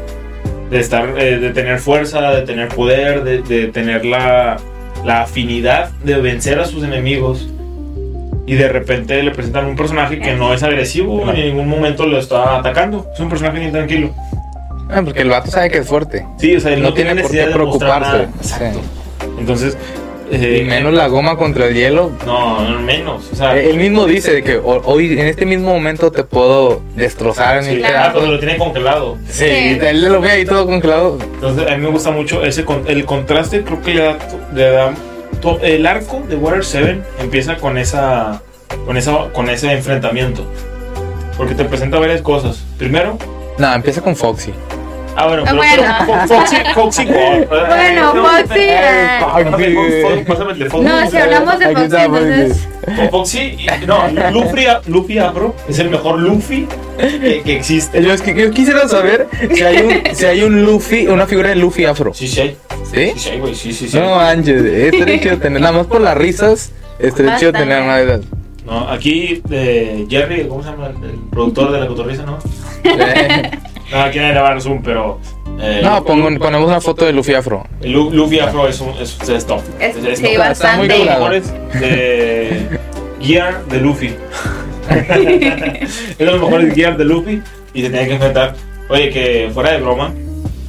De 0.71 0.79
estar, 0.81 1.15
eh, 1.19 1.39
de 1.39 1.51
tener 1.51 1.79
fuerza, 1.79 2.31
de 2.33 2.43
tener 2.43 2.69
poder, 2.69 3.23
de, 3.25 3.43
de 3.43 3.69
tener 3.69 4.05
la, 4.05 4.57
la 5.05 5.23
afinidad 5.23 5.91
de 6.05 6.17
vencer 6.17 6.59
a 6.59 6.65
sus 6.65 6.83
enemigos. 6.83 7.49
Y 8.47 8.55
de 8.55 8.69
repente 8.69 9.23
le 9.23 9.31
presentan 9.33 9.67
un 9.67 9.77
personaje 9.77 10.19
que 10.19 10.35
no 10.35 10.53
es 10.55 10.63
agresivo, 10.63 11.31
ni 11.33 11.41
en 11.43 11.49
ningún 11.49 11.69
momento 11.69 12.07
lo 12.07 12.19
está 12.19 12.59
atacando. 12.59 13.07
Es 13.13 13.21
un 13.21 13.29
personaje 13.29 13.59
bien 13.61 13.73
tranquilo. 13.73 14.15
Ah, 14.89 15.03
porque 15.05 15.23
el 15.23 15.31
vato 15.31 15.51
sabe 15.51 15.71
que 15.71 15.79
es 15.79 15.87
fuerte. 15.89 16.27
Sí, 16.39 16.55
o 16.57 16.61
sea, 16.61 16.73
él 16.73 16.83
No 16.83 16.95
tiene 16.95 17.21
por 17.23 17.31
qué 17.31 17.45
preocuparse. 17.53 18.23
Exacto. 18.41 18.81
Entonces, 19.39 19.77
eh, 20.31 20.61
Y 20.63 20.65
menos 20.69 20.93
la 20.95 21.07
goma 21.09 21.37
contra 21.37 21.67
el 21.67 21.75
hielo. 21.75 22.13
No, 22.25 22.69
no, 22.69 22.81
menos. 22.81 23.29
O 23.33 23.37
sea, 23.37 23.57
Él 23.59 23.77
mismo 23.77 24.07
dice 24.07 24.33
de 24.33 24.43
que 24.43 24.57
ho- 24.57 24.83
hoy, 24.85 25.13
en 25.19 25.27
este 25.27 25.45
mismo 25.47 25.73
momento, 25.73 26.11
te 26.11 26.25
puedo 26.25 26.83
destrozar 26.97 27.59
en 27.59 27.65
sí, 27.65 27.71
mil 27.71 27.79
claro. 27.81 27.95
ah, 27.95 27.99
pedazos. 28.01 28.13
cuando 28.15 28.33
lo 28.33 28.39
tiene 28.39 28.57
congelado. 28.59 29.19
Sí, 29.29 29.45
Sí. 29.45 29.79
él 29.83 30.05
lo 30.05 30.21
ve 30.21 30.31
ahí 30.31 30.45
todo 30.45 30.67
congelado. 30.67 31.19
Entonces, 31.35 31.71
a 31.71 31.77
mí 31.77 31.83
me 31.83 31.91
gusta 31.91 32.11
mucho 32.11 32.45
ese 32.45 32.65
con- 32.65 32.85
el 32.89 33.05
contraste. 33.05 33.63
Creo 33.63 33.83
que 33.83 33.95
le 33.95 34.03
da, 34.03 34.19
le 34.55 34.71
da 34.71 34.95
to- 35.41 35.61
el 35.63 35.87
arco 35.87 36.23
de 36.29 36.37
Water 36.37 36.65
7 36.65 36.99
empieza 37.21 37.57
con 37.57 37.77
esa, 37.79 38.41
con 38.85 38.97
esa, 38.97 39.29
con 39.33 39.49
ese 39.51 39.71
enfrentamiento, 39.73 40.45
porque 41.37 41.55
te 41.55 41.65
presenta 41.65 41.99
varias 41.99 42.23
cosas. 42.23 42.65
Primero, 42.79 43.17
No, 43.59 43.73
empieza 43.75 44.01
con 44.03 44.15
Foxy. 44.17 44.53
ah 45.17 45.27
bueno, 45.27 45.43
pero, 45.45 45.57
bueno. 45.57 45.83
pero 46.07 46.29
Foxy, 46.29 46.57
Foxy. 46.75 47.07
Bueno, 47.49 48.15
no, 48.15 48.23
Foxy, 48.29 48.61
eh, 48.61 49.19
Foxy, 49.21 50.25
pásame 50.27 50.53
el. 50.53 50.69
No, 50.85 51.11
si 51.11 51.17
hablamos 51.17 51.59
de 51.59 51.67
Foxy, 51.75 51.97
entonces... 51.97 52.69
Con 52.97 53.11
Foxy, 53.11 53.67
no, 53.87 54.09
Luffy, 54.31 54.67
Luffy 54.87 55.19
Afro 55.19 55.55
es 55.69 55.79
el 55.81 55.91
mejor 55.91 56.21
Luffy 56.21 56.69
que, 56.99 57.43
que 57.43 57.57
existe. 57.57 58.03
Yo, 58.03 58.13
es 58.13 58.23
que- 58.23 58.35
yo 58.35 58.51
quisiera 58.53 58.87
saber 58.89 59.27
si 59.53 59.63
hay, 59.65 59.77
un, 59.83 60.15
si 60.15 60.25
hay 60.25 60.43
un 60.43 60.65
Luffy, 60.65 61.07
una 61.09 61.27
figura 61.27 61.49
de 61.49 61.57
Luffy 61.57 61.85
afro. 61.85 62.15
Sí, 62.15 62.29
sí, 62.29 62.41
hay. 62.41 62.57
¿Sí? 62.93 63.13
Sí, 63.15 63.19
sí, 63.19 63.31
hay, 63.31 63.41
güey, 63.41 63.55
sí, 63.57 63.73
sí, 63.73 63.89
sí. 63.89 63.99
No 63.99 64.15
manches, 64.17 64.63
estaría 64.65 65.21
chido 65.21 65.39
tener, 65.39 65.61
nada 65.61 65.73
más 65.79 65.87
por 65.87 66.01
las 66.01 66.17
risas, 66.17 66.71
estaría 67.01 67.37
chido 67.37 67.53
tener 67.53 67.83
una 67.83 67.97
de 67.97 68.05
esas. 68.05 68.21
No, 68.67 68.89
aquí 68.91 69.43
eh, 69.51 70.05
Jerry, 70.11 70.47
¿cómo 70.49 70.63
se 70.63 70.71
llama? 70.71 70.89
El, 70.89 71.11
el 71.11 71.17
productor 71.31 71.71
de 71.73 71.81
la 71.81 71.87
cotorriza, 71.87 72.25
¿no? 72.25 72.39
No, 73.93 74.01
aquí 74.03 74.19
nadie 74.19 74.35
le 74.35 74.41
va 74.41 74.49
a 74.49 74.51
dar 74.51 74.61
zoom, 74.61 74.83
pero. 74.83 75.21
eh, 75.61 75.81
No, 75.85 76.05
pongo- 76.05 76.37
ponemos 76.39 76.67
una 76.69 76.81
foto 76.81 77.05
de 77.05 77.13
Luffy 77.13 77.35
afro. 77.35 77.65
Lu- 77.83 78.11
Luffy 78.11 78.41
Afro 78.41 78.67
es, 78.67 78.81
un, 78.81 78.89
es, 79.01 79.17
es 79.29 79.47
top. 79.47 79.61
Es- 79.79 79.97
Es- 79.97 80.05
es 80.05 80.19
sí, 80.19 80.25
top. 80.35 80.45
Está 80.51 80.77
muy 80.77 80.89
bastante. 80.89 80.89
de 80.89 80.89
los 80.89 80.99
curado. 80.99 81.21
mejores 81.21 81.53
de 81.81 82.79
Gear 83.21 83.65
de 83.67 83.81
Luffy. 83.81 84.15
es 84.91 86.19
de 86.19 86.25
los 86.25 86.41
mejores 86.41 86.75
Gear 86.75 86.97
de 86.97 87.05
Luffy 87.05 87.43
y 87.75 87.83
se 87.83 87.91
tiene 87.91 88.07
que 88.09 88.15
enfrentar. 88.15 88.55
Oye, 88.89 89.11
que 89.11 89.51
fuera 89.53 89.73
de 89.73 89.81
broma, 89.81 90.13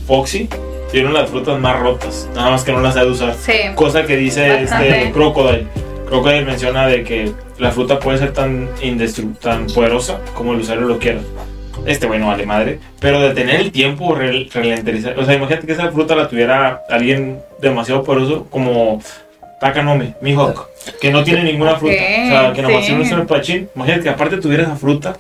Foxy 0.08 0.50
tiene 0.92 1.08
una 1.10 1.18
de 1.18 1.22
las 1.24 1.32
frutas 1.32 1.60
más 1.60 1.80
rotas, 1.80 2.30
nada 2.36 2.52
más 2.52 2.64
que 2.64 2.72
no 2.72 2.80
las 2.82 2.94
sabe 2.94 3.12
usar. 3.12 3.34
Sí. 3.36 3.54
Cosa 3.76 4.06
que 4.06 4.16
dice 4.16 4.62
Bastante. 4.62 4.90
este 5.00 5.12
Crocodile. 5.12 5.68
Crocodile 6.08 6.46
menciona 6.46 6.88
de 6.88 7.04
que 7.04 7.32
la 7.60 7.72
fruta 7.72 8.00
puede 8.00 8.18
ser 8.20 8.34
tan 8.34 8.70
indestru- 8.82 9.38
tan 9.40 9.68
poderosa 9.68 10.20
como 10.36 10.54
el 10.54 10.60
usuario 10.60 10.86
lo 10.86 11.00
quiera. 11.00 11.20
Este 11.86 12.06
güey 12.08 12.20
no 12.20 12.28
vale 12.28 12.46
madre. 12.46 12.80
Pero 13.00 13.22
de 13.22 13.32
tener 13.34 13.62
el 13.62 13.72
tiempo, 13.72 14.14
re- 14.14 14.48
ralentizar. 14.54 15.18
O 15.18 15.26
sea, 15.26 15.36
imagínate 15.36 15.66
que 15.68 15.74
esa 15.74 15.90
fruta 15.92 16.16
la 16.16 16.28
tuviera 16.28 16.82
alguien 16.90 17.40
demasiado 17.62 18.04
poderoso 18.04 18.46
como 18.50 19.02
Takanome, 19.62 20.16
Mihawk. 20.22 20.68
Que 21.00 21.12
no 21.12 21.24
tiene 21.24 21.44
ninguna 21.44 21.76
fruta. 21.78 21.94
O 21.96 22.28
sea, 22.30 22.54
que 22.54 22.62
nomás 22.62 22.86
sí. 22.86 22.94
tiene 22.94 23.22
un 23.22 23.28
pachín. 23.28 23.70
Imagínate 23.76 24.04
que 24.04 24.10
aparte 24.10 24.38
tuviera 24.38 24.64
esa 24.64 24.76
fruta. 24.76 25.16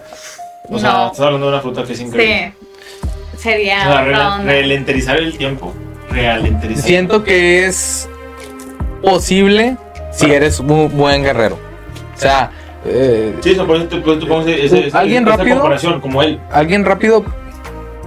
O 0.70 0.78
sea, 0.78 0.92
No. 0.94 1.06
estás 1.08 1.22
hablando 1.22 1.48
de 1.48 1.54
una 1.54 1.62
fruta 1.62 1.84
que 1.84 1.94
es 1.94 2.02
increíble. 2.02 2.54
Sí. 3.02 3.38
Sería 3.38 3.78
O 3.88 3.92
sea, 3.92 4.42
ralentizar 4.44 5.18
el 5.18 5.38
tiempo. 5.38 5.74
Ralentizar. 6.10 6.84
Siento 6.84 7.24
que 7.24 7.66
es 7.66 8.10
posible 9.02 9.78
si 10.12 10.32
eres 10.32 10.60
un 10.60 10.96
buen 10.98 11.24
guerrero. 11.24 11.58
O 12.18 12.20
sea, 12.20 12.52
eh, 12.86 13.36
Sí, 13.42 13.52
eso, 13.52 13.66
por 13.68 13.78
eso 13.78 13.90
por 14.02 14.18
eso 14.18 14.28
pongo 14.28 14.48
ese- 14.48 14.90
¿Alguien 14.94 15.28
esa 15.28 15.38
rápido? 15.38 15.56
comparación, 15.58 16.02
como 16.02 16.24
él. 16.24 16.40
alguien 16.52 16.84
rápido 16.86 17.24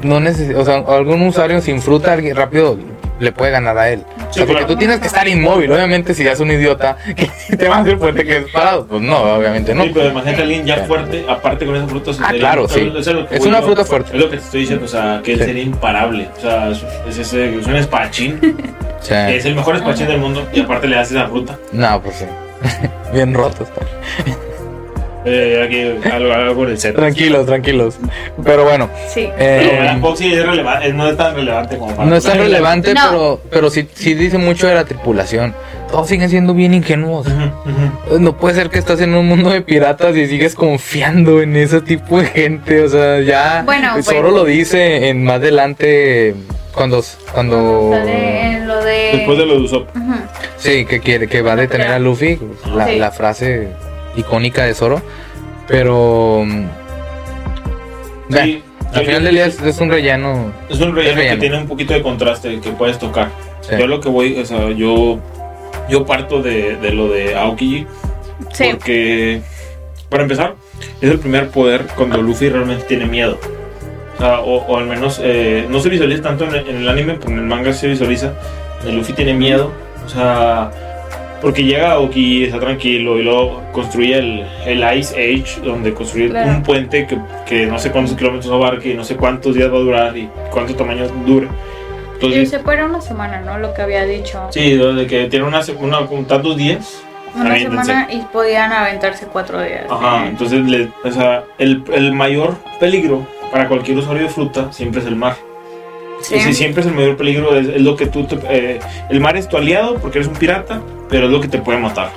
no 0.02 0.20
necesita, 0.20 0.58
o 0.58 0.64
sea, 0.64 0.76
algún 0.88 1.22
usuario 1.22 1.60
sin 1.60 1.80
fruta, 1.80 2.12
alguien 2.12 2.34
rápido 2.36 2.78
le 3.18 3.32
puede 3.32 3.50
ganar 3.50 3.76
a 3.76 3.90
él. 3.90 4.02
O 4.30 4.32
sea, 4.32 4.46
porque 4.46 4.60
claro. 4.62 4.66
tú 4.68 4.76
tienes 4.76 4.98
que 5.00 5.06
estar 5.08 5.28
inmóvil, 5.28 5.70
obviamente 5.70 6.14
si 6.14 6.22
eres 6.22 6.40
un 6.40 6.50
idiota 6.50 6.96
que 7.16 7.28
te 7.56 7.68
va 7.68 7.76
a 7.76 7.80
hacer 7.80 7.98
fuerte 7.98 8.24
que 8.24 8.38
es 8.38 8.44
parado, 8.50 8.86
pues 8.86 9.02
no, 9.02 9.18
obviamente 9.34 9.74
no. 9.74 9.82
Sí, 9.84 9.90
pero 9.92 10.08
imagínate 10.08 10.40
a 10.40 10.44
alguien 10.44 10.64
ya 10.64 10.76
Sí. 10.76 10.82
fuerte, 10.86 11.26
aparte 11.28 11.66
con 11.66 11.76
esa 11.76 11.86
fruta. 11.86 12.12
Ah, 12.22 12.32
claro, 12.32 12.66
sí. 12.66 12.90
Es 13.30 13.44
una 13.44 13.60
fruta 13.60 13.84
fuerte. 13.84 14.12
Es 14.16 14.18
lo 14.24 14.30
que 14.30 14.38
te 14.38 14.42
estoy 14.42 14.60
diciendo, 14.60 14.86
o 14.86 14.88
sea, 14.88 15.20
que 15.22 15.34
él 15.34 15.38
Sí. 15.40 15.44
sería 15.44 15.62
imparable. 15.64 16.28
O 16.38 16.40
sea, 16.40 16.70
es, 16.70 16.82
es 17.08 17.18
ese, 17.18 17.58
es 17.58 17.66
un 17.66 17.76
sea, 17.76 18.40
que 19.28 19.36
es 19.36 19.44
el 19.44 19.54
mejor 19.54 19.76
espadachín 19.76 20.06
del 20.06 20.18
mundo, 20.18 20.46
y 20.54 20.60
aparte 20.60 20.88
le 20.88 20.96
das 20.96 21.10
esa 21.10 21.28
fruta. 21.28 21.58
no, 21.72 22.00
pues 22.00 22.16
sí. 22.16 22.24
Bien 23.12 23.34
rotos. 23.34 23.68
Eh, 25.26 25.62
aquí 26.02 26.08
algo, 26.10 26.64
el 26.66 26.78
set. 26.78 26.96
Tranquilos, 26.96 27.44
tranquilos. 27.44 27.98
Pero 28.42 28.64
bueno, 28.64 28.88
Sí. 29.08 29.28
eh, 29.38 29.98
es 30.00 30.46
relevante, 30.46 30.92
no 30.94 31.08
es 31.08 31.16
tan 31.18 31.34
relevante 31.34 31.76
como 31.76 31.94
para. 31.94 32.08
no 32.08 32.16
es 32.16 32.24
tan 32.24 32.38
relevante, 32.38 32.94
No. 32.94 33.00
pero, 33.10 33.40
pero 33.50 33.70
sí, 33.70 33.86
sí 33.92 34.14
dice 34.14 34.38
mucho 34.38 34.66
de 34.66 34.74
la 34.74 34.84
tripulación. 34.86 35.54
Todos 35.90 36.08
siguen 36.08 36.30
siendo 36.30 36.54
bien 36.54 36.72
ingenuos. 36.72 37.26
No 38.18 38.36
puede 38.38 38.54
ser 38.54 38.70
que 38.70 38.78
estás 38.78 39.00
en 39.02 39.12
un 39.14 39.26
mundo 39.26 39.50
de 39.50 39.60
piratas 39.60 40.16
y 40.16 40.26
sigues 40.26 40.54
confiando 40.54 41.42
en 41.42 41.54
ese 41.56 41.80
tipo 41.82 42.18
de 42.20 42.26
gente. 42.26 42.82
O 42.84 42.88
sea, 42.88 43.20
ya 43.20 43.62
Bueno, 43.66 43.90
pues- 43.94 44.06
solo 44.06 44.30
lo 44.30 44.44
dice 44.44 45.08
en 45.10 45.22
más 45.24 45.36
adelante 45.36 46.34
cuando 46.72 47.02
cuando 47.34 47.90
Sale 47.92 48.52
en 48.52 48.68
lo 48.68 48.82
de... 48.84 49.10
Después 49.16 49.36
de 49.38 49.46
lo 49.46 49.54
de 49.56 49.60
Usopp. 49.62 49.88
Sí 50.60 50.84
que 50.84 51.00
quiere 51.00 51.26
que 51.28 51.42
va 51.42 51.52
a 51.52 51.56
detener 51.56 51.88
a 51.88 51.98
Luffy, 51.98 52.38
la, 52.74 52.86
Sí. 52.86 52.96
la 52.96 53.10
frase 53.10 53.68
icónica 54.16 54.64
de 54.64 54.74
Zoro. 54.74 55.02
Pero 55.66 56.42
mm, 56.46 56.64
Sí, 58.30 58.62
al 58.94 59.04
final 59.06 59.24
del 59.24 59.34
día 59.34 59.46
es, 59.46 59.60
es 59.60 59.80
un 59.80 59.90
relleno. 59.90 60.52
Es 60.68 60.80
un 60.80 60.94
relleno, 60.94 61.10
Es 61.10 61.16
relleno. 61.16 61.34
que 61.36 61.40
tiene 61.40 61.58
un 61.58 61.66
poquito 61.68 61.94
de 61.94 62.02
contraste 62.02 62.60
que 62.60 62.70
puedes 62.70 62.98
tocar. 62.98 63.28
Sí. 63.62 63.74
Yo 63.78 63.86
lo 63.86 64.00
que 64.00 64.08
voy, 64.08 64.38
o 64.38 64.44
sea, 64.44 64.70
yo, 64.70 65.18
yo 65.88 66.06
parto 66.06 66.42
de, 66.42 66.76
de 66.76 66.92
lo 66.92 67.08
de 67.08 67.34
Aokiji. 67.36 67.86
Sí. 68.52 68.68
Porque, 68.72 69.42
para 70.08 70.22
empezar, 70.24 70.54
es 71.00 71.10
el 71.10 71.18
primer 71.18 71.50
poder 71.50 71.86
cuando 71.96 72.18
Luffy 72.22 72.48
realmente 72.48 72.84
tiene 72.84 73.06
miedo. 73.06 73.38
O, 74.20 74.24
o, 74.68 74.76
al 74.76 74.86
menos 74.86 75.18
eh, 75.22 75.66
no 75.70 75.80
se 75.80 75.88
visualiza 75.88 76.22
tanto 76.22 76.44
en 76.44 76.54
el, 76.54 76.68
en 76.68 76.76
el 76.78 76.88
anime, 76.88 77.14
pero 77.14 77.30
en 77.32 77.38
el 77.38 77.44
manga 77.44 77.72
se 77.72 77.88
visualiza. 77.88 78.34
El 78.86 78.96
Luffy 78.96 79.12
tiene 79.12 79.34
miedo. 79.34 79.72
O 80.04 80.08
sea, 80.08 80.70
porque 81.40 81.64
llega 81.64 81.92
Aoki, 81.92 82.44
está 82.44 82.58
tranquilo 82.60 83.18
y 83.18 83.22
luego 83.22 83.62
construye 83.72 84.18
el, 84.18 84.46
el 84.66 84.98
Ice 84.98 85.14
Age, 85.16 85.60
donde 85.64 85.94
construye 85.94 86.28
Claro. 86.28 86.50
un 86.50 86.62
puente 86.62 87.06
que, 87.06 87.18
que 87.46 87.66
no 87.66 87.78
sé 87.78 87.90
cuántos 87.90 88.16
kilómetros 88.16 88.52
abarque 88.52 88.90
y 88.90 88.94
no 88.94 89.04
sé 89.04 89.16
cuántos 89.16 89.54
días 89.54 89.72
va 89.72 89.76
a 89.76 89.80
durar 89.80 90.16
y 90.16 90.28
cuánto 90.50 90.74
tamaño 90.74 91.06
dure. 91.26 91.46
Y 91.46 92.14
Entonces, 92.26 92.50
se 92.50 92.58
fuera 92.58 92.84
una 92.84 93.00
semana, 93.00 93.40
¿no? 93.40 93.58
Lo 93.58 93.72
que 93.72 93.80
había 93.80 94.04
dicho. 94.04 94.48
sí, 94.50 94.74
de 94.76 95.06
que 95.06 95.26
tiene 95.28 95.46
una, 95.46 95.60
una, 95.78 96.00
un 96.00 96.26
tantos 96.26 96.56
días. 96.56 97.02
Una 97.34 97.56
semana 97.56 98.08
y 98.12 98.18
podían 98.32 98.72
aventarse 98.72 99.24
cuatro 99.26 99.62
días. 99.62 99.86
Ajá, 99.88 100.24
Eh, 100.26 100.28
entonces 100.30 100.60
le- 100.64 100.90
o 101.04 101.12
sea, 101.12 101.44
el, 101.58 101.84
el 101.94 102.12
mayor 102.12 102.56
peligro 102.80 103.24
para 103.52 103.68
cualquier 103.68 103.96
usuario 103.98 104.24
de 104.24 104.28
fruta 104.28 104.70
siempre 104.72 105.00
es 105.00 105.06
el 105.06 105.14
mar. 105.16 105.36
Sí. 106.22 106.40
Si 106.40 106.54
siempre 106.54 106.80
es 106.82 106.86
el 106.86 106.94
mayor 106.94 107.16
peligro, 107.16 107.56
es, 107.56 107.68
es 107.68 107.80
lo 107.82 107.96
que 107.96 108.06
tú... 108.06 108.24
te- 108.24 108.38
eh, 108.48 108.80
el 109.08 109.20
mar 109.20 109.36
es 109.36 109.48
tu 109.48 109.56
aliado 109.56 109.96
porque 109.96 110.18
eres 110.18 110.28
un 110.28 110.36
pirata, 110.36 110.80
pero 111.08 111.26
es 111.26 111.32
lo 111.32 111.40
que 111.40 111.48
te 111.48 111.58
puede 111.58 111.78
matar. 111.78 112.10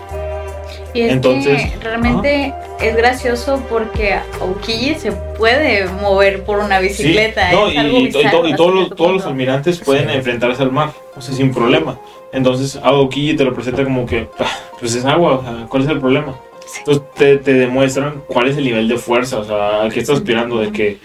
Y 0.93 1.01
es 1.01 1.11
Entonces, 1.13 1.71
que 1.71 1.79
realmente 1.79 2.53
es 2.79 2.95
gracioso 2.95 3.63
porque 3.67 4.13
Aokiji 4.39 4.93
se 4.95 5.11
puede 5.11 5.87
mover 5.87 6.43
por 6.43 6.59
una 6.59 6.79
bicicleta. 6.79 7.49
Sí, 7.49 7.55
no, 7.55 7.67
es 7.67 7.73
y, 7.73 7.77
algo 7.77 7.97
y 7.97 8.03
y 8.03 8.11
todos, 8.55 8.75
los, 8.75 8.95
todos 8.95 9.13
los 9.13 9.25
almirantes 9.25 9.79
pueden 9.79 10.09
Sí. 10.09 10.15
enfrentarse 10.17 10.61
al 10.61 10.71
mar, 10.71 10.91
o 11.15 11.21
sea, 11.21 11.33
sin 11.33 11.51
problema. 11.51 11.97
Entonces, 12.31 12.79
Aokiji 12.83 13.35
te 13.35 13.43
lo 13.43 13.53
presenta 13.55 13.83
como 13.83 14.05
que, 14.05 14.27
"Ah, 14.39 14.45
pues 14.79 14.93
es 14.93 15.03
agua, 15.05 15.33
o 15.39 15.41
sea, 15.43 15.65
¿cuál 15.67 15.83
es 15.83 15.89
el 15.89 15.99
problema? 15.99 16.35
Sí. 16.67 16.79
Entonces, 16.79 17.03
te, 17.15 17.37
te 17.37 17.53
demuestran 17.53 18.21
cuál 18.27 18.47
es 18.49 18.57
el 18.57 18.63
nivel 18.65 18.87
de 18.87 18.97
fuerza, 18.97 19.39
o 19.39 19.43
sea, 19.43 19.81
al 19.81 19.91
que 19.91 19.99
estás 19.99 20.17
aspirando, 20.17 20.59
de 20.59 20.71
que 20.71 20.97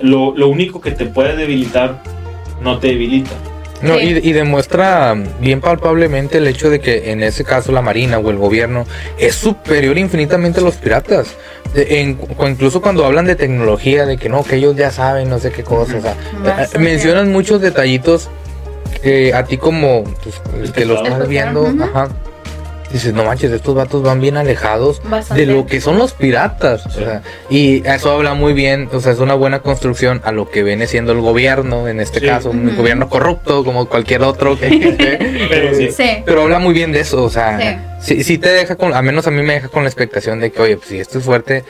lo, 0.00 0.34
lo 0.36 0.48
único 0.48 0.80
que 0.80 0.90
te 0.90 1.06
puede 1.06 1.36
debilitar 1.36 2.02
no 2.60 2.78
te 2.78 2.88
debilita. 2.88 3.30
No, 3.82 3.98
Sí. 3.98 4.18
y, 4.22 4.30
y 4.30 4.32
demuestra 4.32 5.14
bien 5.38 5.60
palpablemente 5.60 6.38
el 6.38 6.46
hecho 6.46 6.70
de 6.70 6.80
que 6.80 7.10
en 7.12 7.22
ese 7.22 7.44
caso 7.44 7.72
la 7.72 7.82
Marina 7.82 8.18
o 8.18 8.30
el 8.30 8.38
gobierno 8.38 8.86
es 9.18 9.34
superior 9.34 9.98
infinitamente 9.98 10.60
a 10.60 10.62
los 10.62 10.76
piratas. 10.76 11.34
De- 11.74 12.00
en- 12.00 12.14
cu- 12.14 12.46
incluso 12.46 12.80
cuando 12.80 13.04
hablan 13.04 13.26
de 13.26 13.34
tecnología, 13.36 14.06
de 14.06 14.16
que 14.16 14.30
no, 14.30 14.42
que 14.44 14.56
ellos 14.56 14.76
ya 14.76 14.90
saben, 14.90 15.28
no 15.28 15.38
sé 15.38 15.50
qué 15.50 15.62
cosas. 15.62 15.96
o 15.96 16.00
sea, 16.00 16.14
Bastante. 16.42 16.76
eh, 16.78 16.80
mencionan 16.80 17.30
muchos 17.30 17.60
detallitos 17.60 18.30
que 19.02 19.34
a 19.34 19.44
ti 19.44 19.58
como 19.58 20.04
pues, 20.22 20.40
el 20.62 20.72
que 20.72 20.86
lo 20.86 20.94
estás 21.04 21.28
viendo, 21.28 21.66
ajá, 21.84 22.08
dices, 22.96 23.14
no 23.14 23.24
manches, 23.24 23.50
estos 23.52 23.74
vatos 23.74 24.02
van 24.02 24.20
bien 24.20 24.36
alejados 24.36 25.00
Bastante. 25.04 25.46
de 25.46 25.52
lo 25.52 25.66
que 25.66 25.80
son 25.80 25.98
los 25.98 26.12
piratas. 26.12 26.84
o 26.86 26.90
sea, 26.90 27.22
y 27.50 27.86
eso 27.86 28.10
habla 28.10 28.34
muy 28.34 28.52
bien, 28.52 28.88
o 28.92 29.00
sea, 29.00 29.12
es 29.12 29.18
una 29.18 29.34
buena 29.34 29.60
construcción 29.60 30.20
a 30.24 30.32
lo 30.32 30.50
que 30.50 30.62
viene 30.62 30.86
siendo 30.86 31.12
el 31.12 31.20
gobierno, 31.20 31.88
en 31.88 32.00
este 32.00 32.20
Sí. 32.20 32.26
caso, 32.26 32.50
un 32.50 32.68
Ujú. 32.68 32.76
gobierno 32.78 33.08
corrupto 33.08 33.64
como 33.64 33.86
cualquier 33.86 34.22
otro 34.22 34.58
que. 34.58 34.68
Pero 35.50 35.74
sí. 35.74 35.90
Sí. 35.90 36.22
Pero 36.24 36.42
habla 36.42 36.58
muy 36.58 36.74
bien 36.74 36.92
de 36.92 37.00
eso, 37.00 37.22
o 37.22 37.30
sea, 37.30 37.96
sí. 38.00 38.22
sí 38.24 38.38
te 38.38 38.48
deja 38.50 38.76
con, 38.76 38.94
a 38.94 39.02
menos 39.02 39.26
a 39.26 39.30
mí 39.30 39.42
me 39.42 39.54
deja 39.54 39.68
con 39.68 39.82
la 39.84 39.88
expectación 39.88 40.40
de 40.40 40.50
que, 40.52 40.60
oye, 40.62 40.76
pues 40.76 40.88
si 40.88 40.98
esto 40.98 41.18
es 41.18 41.24
fuerte, 41.24 41.64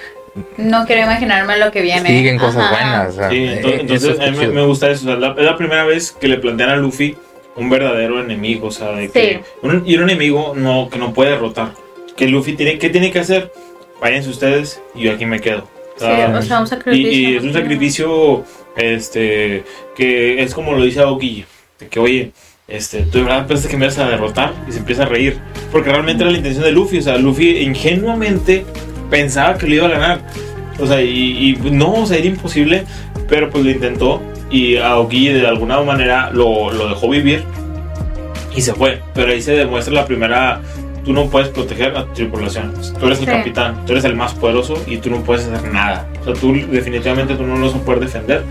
No 0.58 0.84
quiero 0.84 1.02
imaginarme 1.02 1.56
lo 1.56 1.70
que 1.72 1.80
viene. 1.80 2.06
siguen 2.08 2.38
cosas 2.38 2.62
Ajá. 2.64 2.70
buenas. 2.70 3.14
o 3.14 3.16
sea, 3.16 3.30
Sí, 3.30 3.36
eh, 3.36 3.54
entonces, 3.80 4.10
entonces 4.10 4.20
a 4.20 4.30
mí 4.46 4.52
me 4.52 4.66
gusta 4.66 4.90
eso. 4.90 5.04
o 5.04 5.08
sea, 5.08 5.16
la- 5.16 5.34
es 5.38 5.42
la 5.44 5.56
primera 5.56 5.84
vez 5.84 6.12
que 6.12 6.28
le 6.28 6.36
plantean 6.36 6.68
a 6.70 6.76
Luffy 6.76 7.16
un 7.56 7.70
verdadero 7.70 8.20
enemigo. 8.20 8.68
O 8.68 8.70
sea, 8.70 8.92
de 8.92 9.08
que 9.10 9.42
un, 9.62 9.82
y 9.86 9.96
un 9.96 10.04
enemigo 10.04 10.54
no, 10.54 10.88
que 10.90 10.98
no 10.98 11.12
puede 11.12 11.30
derrotar. 11.30 11.72
Que 12.16 12.28
Luffy 12.28 12.54
tiene, 12.54 12.78
¿qué 12.78 12.88
tiene 12.88 13.10
que 13.10 13.18
hacer? 13.18 13.52
Váyanse 14.00 14.30
ustedes 14.30 14.82
y 14.94 15.02
yo 15.02 15.12
aquí 15.12 15.26
me 15.26 15.40
quedo. 15.40 15.68
O 15.96 15.98
Sí, 15.98 16.04
o 16.04 16.42
sea, 16.42 16.60
un 16.60 16.66
y, 16.66 16.68
sacrificio. 16.68 17.10
y 17.10 17.36
es 17.36 17.42
un 17.42 17.52
sacrificio 17.54 18.44
este, 18.76 19.64
que 19.96 20.42
es 20.42 20.54
como 20.54 20.72
lo 20.74 20.84
dice 20.84 21.00
Aoki. 21.00 21.44
De 21.78 21.88
que, 21.88 21.98
oye, 21.98 22.32
este, 22.68 23.02
tú 23.02 23.18
de 23.18 23.24
verdad 23.24 23.46
pensaste 23.46 23.70
que 23.70 23.76
me 23.76 23.86
ibas 23.86 23.98
a 23.98 24.08
derrotar 24.08 24.52
y 24.68 24.72
se 24.72 24.78
empieza 24.78 25.02
a 25.04 25.06
reír. 25.06 25.38
Porque 25.72 25.90
realmente 25.90 26.22
era 26.22 26.30
la 26.30 26.38
intención 26.38 26.64
de 26.64 26.72
Luffy. 26.72 26.98
O 26.98 27.02
sea, 27.02 27.16
Luffy 27.16 27.58
ingenuamente 27.58 28.64
pensaba 29.10 29.56
que 29.56 29.66
lo 29.66 29.74
iba 29.74 29.86
a 29.86 29.90
ganar. 29.90 30.20
O 30.78 30.86
sea, 30.86 31.00
y, 31.02 31.56
y 31.64 31.70
no, 31.70 31.94
o 31.94 32.06
sea, 32.06 32.18
era 32.18 32.26
imposible. 32.26 32.84
Pero 33.28 33.50
pues 33.50 33.64
lo 33.64 33.70
intentó. 33.70 34.22
Y 34.50 34.76
Aoki 34.76 35.28
de 35.28 35.46
alguna 35.46 35.80
manera 35.82 36.30
lo, 36.30 36.72
lo 36.72 36.88
dejó 36.88 37.08
vivir. 37.08 37.44
Y 38.54 38.60
se 38.60 38.72
fue. 38.74 39.00
Pero 39.14 39.32
ahí 39.32 39.42
se 39.42 39.52
demuestra 39.52 39.94
la 39.94 40.06
primera. 40.06 40.60
Tú 41.04 41.12
no 41.12 41.26
puedes 41.26 41.48
proteger 41.48 41.96
a 41.96 42.04
tu 42.06 42.14
tripulación. 42.14 42.72
Tú 42.98 43.06
eres 43.06 43.20
el 43.20 43.26
capitán, 43.26 43.86
tú 43.86 43.92
eres 43.92 44.04
el 44.04 44.16
más 44.16 44.34
poderoso 44.34 44.82
y 44.88 44.96
tú 44.96 45.08
no 45.10 45.22
puedes 45.22 45.46
hacer 45.46 45.72
nada. 45.72 46.08
O 46.22 46.24
sea, 46.24 46.34
tú 46.34 46.52
definitivamente 46.52 47.36
tú 47.36 47.44
no 47.44 47.56
lo 47.56 47.66
vas 47.66 47.76
a 47.76 47.84
poder 47.84 48.00
defender. 48.00 48.42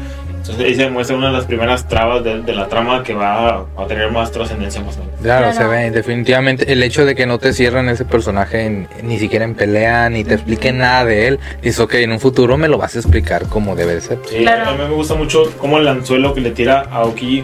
Entonces 0.48 0.66
ahí 0.66 0.76
se 0.76 0.84
demuestra 0.84 1.16
una 1.18 1.28
de 1.28 1.34
las 1.34 1.46
primeras 1.46 1.88
trabas 1.88 2.24
de, 2.24 2.44
de 2.44 2.54
la 2.54 2.68
trama 2.68 3.02
que 3.04 3.16
va 3.16 3.50
a, 3.50 3.66
a 3.78 3.88
tener 3.88 4.12
más 4.12 4.32
trascendencia 4.32 4.80
más 4.82 4.96
adelante. 4.96 5.18
Claro, 5.24 5.52
Claro. 5.52 5.58
se 5.58 5.68
ve 5.68 5.90
definitivamente 5.92 6.72
el 6.72 6.84
hecho 6.84 7.04
de 7.04 7.16
que 7.16 7.26
no 7.26 7.40
te 7.40 7.52
cierran 7.52 7.90
ese 7.90 8.06
personaje 8.06 8.66
en- 8.66 8.88
ni 9.02 9.18
siquiera 9.18 9.44
en 9.44 9.56
pelea, 9.56 10.08
ni 10.12 10.24
te 10.24 10.36
expliquen 10.36 10.78
nada 10.78 11.04
de 11.06 11.28
él. 11.30 11.40
Dices, 11.64 11.80
ok, 11.80 11.96
en 11.96 12.12
un 12.12 12.20
futuro 12.20 12.58
me 12.58 12.68
lo 12.68 12.78
vas 12.78 12.96
a 12.96 13.00
explicar 13.00 13.48
como 13.48 13.76
debe 13.76 13.96
de 13.96 14.02
ser. 14.02 14.20
Sí, 14.30 14.38
Claro. 14.38 14.70
A 14.70 14.74
mí 14.74 14.84
me 14.88 14.94
gusta 14.94 15.16
mucho 15.16 15.52
cómo 15.58 15.80
el 15.80 15.88
anzuelo 15.88 16.34
que 16.36 16.42
le 16.42 16.52
tira 16.52 16.82
a 16.92 16.98
Aoki 16.98 17.42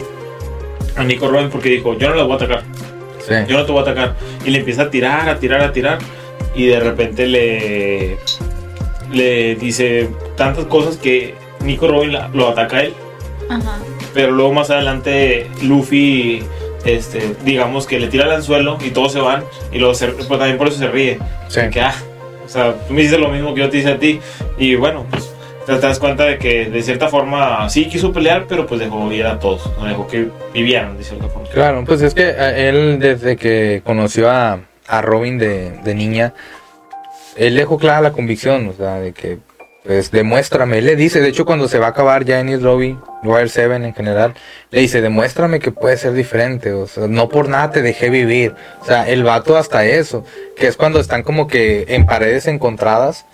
a 0.96 1.04
Nico 1.04 1.28
Robin 1.28 1.50
porque 1.50 1.70
dijo, 1.70 1.98
yo 1.98 2.10
no 2.10 2.16
la 2.16 2.24
voy 2.24 2.34
a 2.34 2.36
atacar, 2.36 2.62
Sí. 3.28 3.34
yo 3.48 3.58
no 3.58 3.66
te 3.66 3.72
voy 3.72 3.80
a 3.80 3.82
atacar. 3.82 4.16
Y 4.46 4.52
le 4.52 4.60
empieza 4.60 4.84
a 4.84 4.90
tirar, 4.92 5.28
a 5.28 5.40
tirar, 5.40 5.62
a 5.62 5.72
tirar. 5.74 5.98
Y 6.54 6.68
de 6.68 6.80
repente 6.80 7.26
le, 7.26 8.18
le 9.12 9.56
dice 9.56 10.10
tantas 10.36 10.66
cosas 10.66 10.98
que 10.98 11.34
Nico 11.64 11.88
Robin 11.88 12.14
la- 12.14 12.28
lo 12.34 12.50
ataca 12.50 12.78
a 12.78 12.82
él. 12.84 12.94
Ajá. 13.50 13.78
Pero 14.14 14.32
luego 14.32 14.54
más 14.54 14.70
adelante 14.70 15.48
Luffy, 15.64 16.44
este, 16.86 17.36
digamos 17.44 17.86
que 17.88 18.00
le 18.00 18.08
tira 18.08 18.26
el 18.26 18.32
anzuelo 18.32 18.78
y 18.84 18.90
todos 18.92 19.12
se 19.14 19.20
van. 19.20 19.44
Y 19.72 19.80
luego 19.80 19.94
se- 19.94 20.08
pues 20.10 20.28
también 20.28 20.58
por 20.58 20.68
eso 20.68 20.78
se 20.78 20.88
ríe. 20.88 21.20
Sí. 21.48 21.62
Que, 21.72 21.82
ah, 21.82 21.96
o 22.46 22.50
sea, 22.50 22.74
tú 22.88 22.94
me 22.94 23.02
dices 23.02 23.20
lo 23.20 23.30
mismo 23.30 23.54
que 23.54 23.62
yo 23.62 23.70
te 23.70 23.78
hice 23.78 23.92
a 23.92 24.00
ti. 24.00 24.20
Y 24.58 24.76
bueno, 24.76 25.06
pues 25.10 25.32
te 25.66 25.78
das 25.80 26.00
cuenta 26.00 26.26
de 26.26 26.38
que 26.38 26.70
de 26.70 26.82
cierta 26.84 27.08
forma 27.08 27.70
sí 27.70 27.86
quiso 27.88 28.12
pelear, 28.12 28.46
pero 28.50 28.66
pues 28.68 28.80
dejó 28.82 29.08
vivir 29.08 29.26
a 29.28 29.40
todos. 29.40 29.70
No 29.78 29.86
dejó 29.86 30.08
que 30.08 30.28
vivieran 30.54 30.98
de 30.98 31.04
cierta 31.04 31.28
forma. 31.30 31.48
Claro, 31.50 31.84
pues 31.86 32.02
es 32.02 32.14
que 32.14 32.30
eh, 32.30 32.70
él 32.70 33.00
desde 33.00 33.38
que 33.38 33.82
conoció 33.86 34.30
a, 34.30 34.60
a 34.88 35.02
Robin 35.02 35.38
de, 35.38 35.72
de 35.84 35.96
niña, 35.96 36.34
él 37.38 37.56
dejó 37.56 37.78
clara 37.78 38.02
la 38.02 38.12
convicción, 38.12 38.68
o 38.68 38.74
sea, 38.74 38.96
de 39.00 39.14
que, 39.14 39.38
pues 39.84 40.12
demuéstrame, 40.12 40.78
él 40.78 40.86
le 40.86 40.96
dice, 40.96 41.22
de 41.22 41.30
hecho 41.30 41.46
cuando 41.46 41.68
se 41.68 41.80
va 41.80 41.88
a 41.88 41.90
acabar 41.90 42.24
ya 42.24 42.40
Ennis 42.40 42.62
Lobby, 42.62 42.98
Wire 43.24 43.50
7 43.50 43.76
en 43.76 43.94
general, 43.94 44.34
le 44.70 44.82
dice, 44.82 45.02
demuéstrame 45.02 45.60
que 45.60 45.72
puede 45.72 45.98
ser 45.98 46.14
diferente, 46.14 46.72
o 46.74 46.88
sea, 46.88 47.08
no 47.08 47.30
por 47.30 47.50
nada 47.50 47.72
te 47.72 47.82
dejé 47.82 48.10
vivir, 48.10 48.54
o 48.82 48.86
sea, 48.86 49.10
el 49.10 49.24
vato 49.24 49.58
hasta 49.58 49.86
eso, 49.86 50.24
que 50.56 50.68
es 50.68 50.78
cuando 50.78 51.00
están 51.00 51.24
como 51.24 51.48
que 51.48 51.86
en 51.90 52.06
paredes 52.06 52.48
encontradas, 52.48 53.26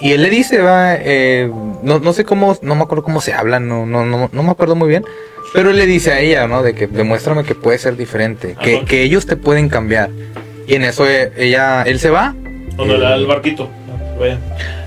y 0.00 0.12
él 0.12 0.22
le 0.22 0.30
dice, 0.30 0.60
va, 0.60 0.94
eh, 0.94 1.50
no, 1.82 1.98
no 1.98 2.12
sé 2.12 2.24
cómo, 2.24 2.56
no 2.62 2.76
me 2.76 2.82
acuerdo 2.82 3.02
cómo 3.02 3.20
se 3.20 3.32
hablan, 3.32 3.68
no, 3.68 3.84
no, 3.84 4.04
no, 4.04 4.30
no 4.32 4.42
me 4.44 4.50
acuerdo 4.50 4.76
muy 4.76 4.88
bien, 4.88 5.04
pero 5.52 5.70
él 5.70 5.76
le 5.76 5.86
dice 5.86 6.12
a 6.12 6.20
ella, 6.20 6.46
¿no? 6.46 6.62
De 6.62 6.74
que 6.74 6.86
demuéstrame 6.86 7.42
que 7.42 7.54
puede 7.54 7.78
ser 7.78 7.96
diferente, 7.96 8.54
que, 8.62 8.84
que 8.84 9.02
ellos 9.02 9.26
te 9.26 9.36
pueden 9.36 9.68
cambiar. 9.68 10.10
Y 10.66 10.74
en 10.74 10.84
eso 10.84 11.08
eh, 11.08 11.32
ella, 11.36 11.82
él 11.82 11.98
se 11.98 12.10
va. 12.10 12.34
Cuando 12.76 12.98
le 12.98 13.04
da 13.04 13.16
el 13.16 13.26
barquito. 13.26 13.68
Vaya. 14.20 14.38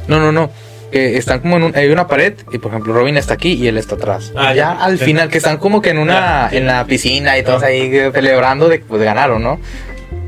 No, 0.08 0.20
no, 0.20 0.32
no. 0.32 0.52
Que 0.92 1.18
están 1.18 1.40
como 1.40 1.56
en 1.58 1.64
un, 1.64 1.76
hay 1.76 1.90
una 1.90 2.08
pared 2.08 2.34
y 2.52 2.58
por 2.58 2.72
ejemplo 2.72 2.94
Robin 2.94 3.16
está 3.18 3.34
aquí 3.36 3.54
y 3.54 3.68
él 3.68 3.78
está 3.78 3.96
atrás. 3.96 4.34
Ah, 4.36 4.50
ya, 4.50 4.56
ya. 4.56 4.72
al 4.84 4.98
final 4.98 5.30
que 5.30 5.38
están 5.38 5.58
como 5.58 5.82
que 5.82 5.92
en 5.92 6.00
una, 6.00 6.50
Ya, 6.52 6.58
en 6.58 6.66
la 6.68 6.86
piscina 6.86 7.38
y 7.38 7.44
todos 7.44 7.64
ahí 7.64 7.90
eh, 7.96 8.12
celebrando 8.14 8.68
de 8.68 8.80
que 8.80 8.86
pues 8.86 9.02
ganaron, 9.02 9.42
¿no? 9.42 9.60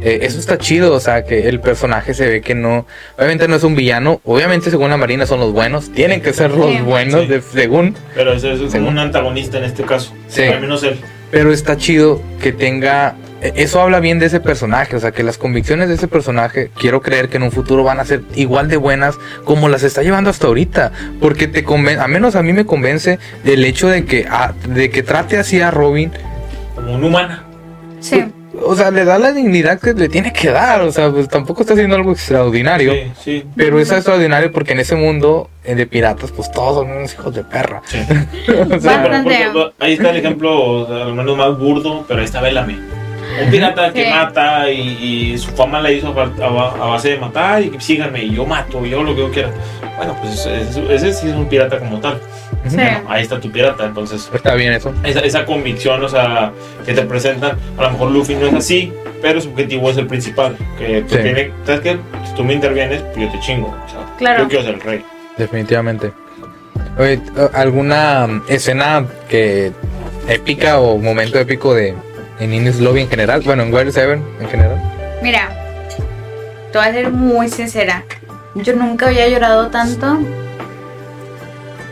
Eh, 0.01 0.20
eso 0.26 0.38
está 0.39 0.57
chido, 0.57 0.93
o 0.93 0.99
sea, 0.99 1.24
que 1.26 1.47
el 1.47 1.59
personaje 1.61 2.14
se 2.14 2.28
ve 2.28 2.41
que 2.41 2.55
no, 2.55 2.86
obviamente 3.18 3.47
no 3.47 3.55
es 3.55 3.64
un 3.64 3.74
villano, 3.76 4.20
obviamente 4.26 4.70
según 4.70 4.89
la 4.89 4.97
Marina 4.97 5.26
son 5.26 5.39
los 5.39 5.53
buenos, 5.53 5.91
tienen 5.93 6.22
que 6.22 6.34
ser 6.34 6.51
los 6.51 6.82
buenos, 6.84 7.22
Sí. 7.22 7.28
de- 7.28 7.41
según, 7.41 7.95
Pero 8.16 8.34
ese 8.34 8.51
es 8.53 8.59
como 8.59 8.72
Según- 8.72 8.88
un 8.89 8.99
antagonista 8.99 9.57
en 9.57 9.64
este 9.66 9.84
caso. 9.84 10.14
Sí. 10.28 10.43
Al 10.43 10.59
menos 10.61 10.84
él. 10.84 10.99
pero 11.32 11.51
está 11.53 11.78
chido 11.78 12.22
que 12.41 12.51
tenga, 12.51 13.16
eso 13.55 13.81
habla 13.81 13.99
bien 13.99 14.19
de 14.19 14.27
ese 14.27 14.39
personaje, 14.39 14.95
o 14.95 14.99
sea, 14.99 15.11
que 15.11 15.21
las 15.21 15.37
convicciones 15.37 15.89
de 15.89 15.95
ese 15.95 16.07
personaje, 16.07 16.71
quiero 16.79 17.01
creer 17.01 17.27
que 17.29 17.37
en 17.37 17.43
un 17.43 17.51
futuro 17.51 17.83
van 17.83 17.99
a 17.99 18.05
ser 18.05 18.21
igual 18.35 18.69
de 18.69 18.77
buenas 18.77 19.17
como 19.43 19.67
las 19.67 19.83
está 19.83 20.01
llevando 20.01 20.29
hasta 20.29 20.47
ahorita, 20.47 20.91
porque 21.19 21.47
te 21.47 21.63
conven, 21.63 21.99
a 21.99 22.07
menos 22.07 22.35
a 22.35 22.43
mí 22.43 22.53
me 22.53 22.65
convence 22.65 23.19
el 23.43 23.65
hecho 23.65 23.89
de 23.89 24.05
que, 24.05 24.25
ah, 24.29 24.53
de 24.67 24.89
que 24.89 25.03
trate 25.03 25.37
así 25.37 25.59
a 25.59 25.71
Robin, 25.71 26.11
Como 26.75 26.95
un 26.95 27.03
humana. 27.03 27.43
Sí. 27.99 28.23
o 28.61 28.75
sea, 28.75 28.91
le 28.91 29.05
da 29.05 29.17
la 29.17 29.31
dignidad 29.31 29.79
que 29.79 29.93
le 29.93 30.09
tiene 30.09 30.31
que 30.31 30.49
dar, 30.51 30.81
o 30.81 30.91
sea, 30.91 31.09
pues 31.11 31.27
tampoco 31.27 31.61
está 31.61 31.73
haciendo 31.73 31.95
algo 31.95 32.11
extraordinario. 32.11 32.93
Sí, 32.93 33.11
sí. 33.23 33.43
Pero 33.55 33.79
es 33.79 33.91
extraordinario 33.91 34.51
porque 34.51 34.73
en 34.73 34.79
ese 34.79 34.95
mundo 34.95 35.49
eh, 35.63 35.75
de 35.75 35.85
piratas, 35.85 36.31
pues 36.31 36.51
todos 36.51 36.75
son 36.75 36.95
unos 36.95 37.13
hijos 37.13 37.33
de 37.33 37.43
perra. 37.43 37.81
sí. 37.85 37.99
O 38.53 38.79
sea, 38.79 39.03
Pero, 39.03 39.23
porque, 39.23 39.73
ahí 39.79 39.93
está 39.93 40.11
el 40.11 40.17
ejemplo, 40.17 40.61
o 40.61 40.87
sea, 40.87 41.05
al 41.05 41.13
menos 41.13 41.37
más 41.37 41.57
burdo, 41.57 42.05
pero 42.07 42.19
ahí 42.19 42.25
está 42.25 42.41
Bellamy. 42.41 43.03
Un 43.41 43.49
pirata 43.51 43.91
que 43.93 44.03
Sí. 44.05 44.09
mata 44.09 44.69
y, 44.69 45.31
y 45.34 45.38
su 45.38 45.51
fama 45.51 45.79
la 45.81 45.91
hizo 45.91 46.13
a, 46.19 46.23
a- 46.23 46.84
a 46.84 46.88
base 46.89 47.09
de 47.11 47.17
matar 47.17 47.61
y 47.61 47.69
que 47.69 47.79
síganme 47.81 48.23
y 48.23 48.36
yo 48.36 48.45
mato, 48.45 48.86
yo 48.86 49.01
lo 49.03 49.15
que 49.15 49.21
yo 49.21 49.31
quiera. 49.31 49.49
Bueno, 49.97 50.15
pues 50.21 50.45
ese, 50.45 51.13
sí 51.13 51.29
es 51.29 51.36
un 51.36 51.47
pirata 51.47 51.79
como 51.79 51.99
tal. 51.99 52.19
Sí. 52.67 52.75
Bueno, 52.75 53.01
ahí 53.09 53.23
está 53.23 53.39
tu 53.39 53.51
pirata, 53.51 53.86
entonces 53.86 54.29
Está 54.34 54.55
bien 54.55 54.73
eso. 54.73 54.93
esa, 55.03 55.19
esa 55.21 55.45
convicción, 55.45 56.03
o 56.03 56.07
sea, 56.09 56.51
que 56.86 56.93
te 56.93 57.01
presentan, 57.03 57.57
a 57.77 57.81
lo 57.84 57.91
mejor 57.91 58.11
Luffy 58.11 58.36
no 58.36 58.45
es 58.47 58.53
así, 58.53 58.93
pero 59.21 59.41
su 59.41 59.49
objetivo 59.49 59.89
es 59.89 59.97
el 59.97 60.07
principal, 60.07 60.55
que 60.77 61.01
pues, 61.01 61.11
Sí. 61.11 61.17
tiene, 61.23 61.51
¿sabes 61.65 61.81
qué? 61.81 61.97
Si 62.27 62.34
tú 62.36 62.43
me 62.43 62.53
intervienes, 62.53 63.01
pues 63.13 63.25
yo 63.25 63.31
te 63.31 63.39
chingo, 63.41 63.67
o 63.67 63.89
sea, 63.89 63.99
Claro. 64.17 64.43
yo 64.43 64.49
quiero 64.49 64.63
ser 64.63 64.75
el 64.75 64.81
rey. 64.81 65.03
Definitivamente. 65.38 66.11
Oye, 66.97 67.19
¿alguna 67.53 68.41
escena 68.47 69.05
que 69.27 69.71
épica 70.29 70.79
o 70.79 70.97
momento 70.97 71.39
épico 71.39 71.73
de 71.73 71.95
en 72.43 72.53
Ines 72.53 72.79
Lobby 72.79 73.01
en 73.01 73.09
general? 73.09 73.41
Bueno, 73.45 73.63
en 73.63 73.73
Wild 73.73 73.91
Seven 73.91 74.23
en 74.39 74.47
general. 74.49 74.77
Mira, 75.21 75.49
te 76.71 76.77
voy 76.77 76.87
a 76.87 76.91
ser 76.91 77.11
muy 77.11 77.49
sincera. 77.49 78.03
Yo 78.55 78.73
nunca 78.75 79.07
había 79.07 79.27
llorado 79.29 79.67
tanto 79.69 80.19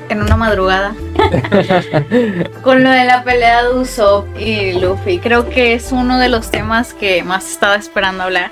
en 0.09 0.21
una 0.21 0.35
madrugada. 0.35 0.93
Con 2.63 2.83
lo 2.83 2.89
de 2.91 3.05
la 3.05 3.23
pelea 3.23 3.63
de 3.63 3.73
Usopp 3.75 4.27
y 4.37 4.73
Luffy. 4.73 5.19
Creo 5.19 5.49
que 5.49 5.73
es 5.73 5.91
uno 5.91 6.19
de 6.19 6.29
los 6.29 6.51
temas 6.51 6.93
que 6.93 7.23
más 7.23 7.49
estaba 7.49 7.75
esperando 7.75 8.23
hablar. 8.23 8.51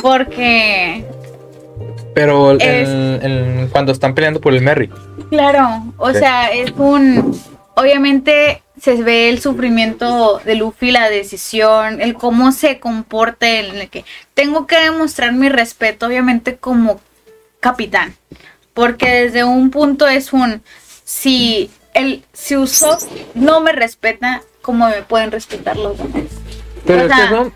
Porque, 0.00 1.04
Pero 2.14 2.52
el- 2.52 3.68
cuando 3.72 3.92
están 3.92 4.14
peleando 4.14 4.40
por 4.40 4.52
el 4.54 4.60
Merry. 4.62 4.90
claro, 5.30 5.84
o 5.96 6.10
Sí. 6.12 6.18
sea, 6.18 6.50
es 6.50 6.72
un... 6.76 7.38
Obviamente 7.74 8.61
se 8.82 9.00
ve 9.00 9.28
el 9.28 9.40
sufrimiento 9.40 10.40
de 10.44 10.56
Luffy, 10.56 10.90
la 10.90 11.08
decisión, 11.08 12.00
el 12.00 12.14
cómo 12.14 12.50
se 12.50 12.80
comporta, 12.80 13.48
el 13.48 13.76
el 13.76 13.88
que 13.88 14.04
tengo 14.34 14.66
que 14.66 14.76
demostrar 14.76 15.32
mi 15.32 15.48
respeto, 15.48 16.06
obviamente 16.06 16.56
como 16.56 17.00
capitán, 17.60 18.16
porque 18.74 19.08
desde 19.08 19.44
un 19.44 19.70
punto 19.70 20.08
es 20.08 20.32
un 20.32 20.62
si 21.04 21.70
el 21.94 22.24
si 22.32 22.56
Usopp 22.56 23.02
no 23.34 23.60
me 23.60 23.70
respeta, 23.70 24.42
¿cómo 24.62 24.88
me 24.88 25.02
pueden 25.02 25.30
respetar 25.30 25.76
los 25.76 25.96
demás? 25.96 26.24
Pero 26.84 27.04
O 27.04 27.08
sea, 27.08 27.52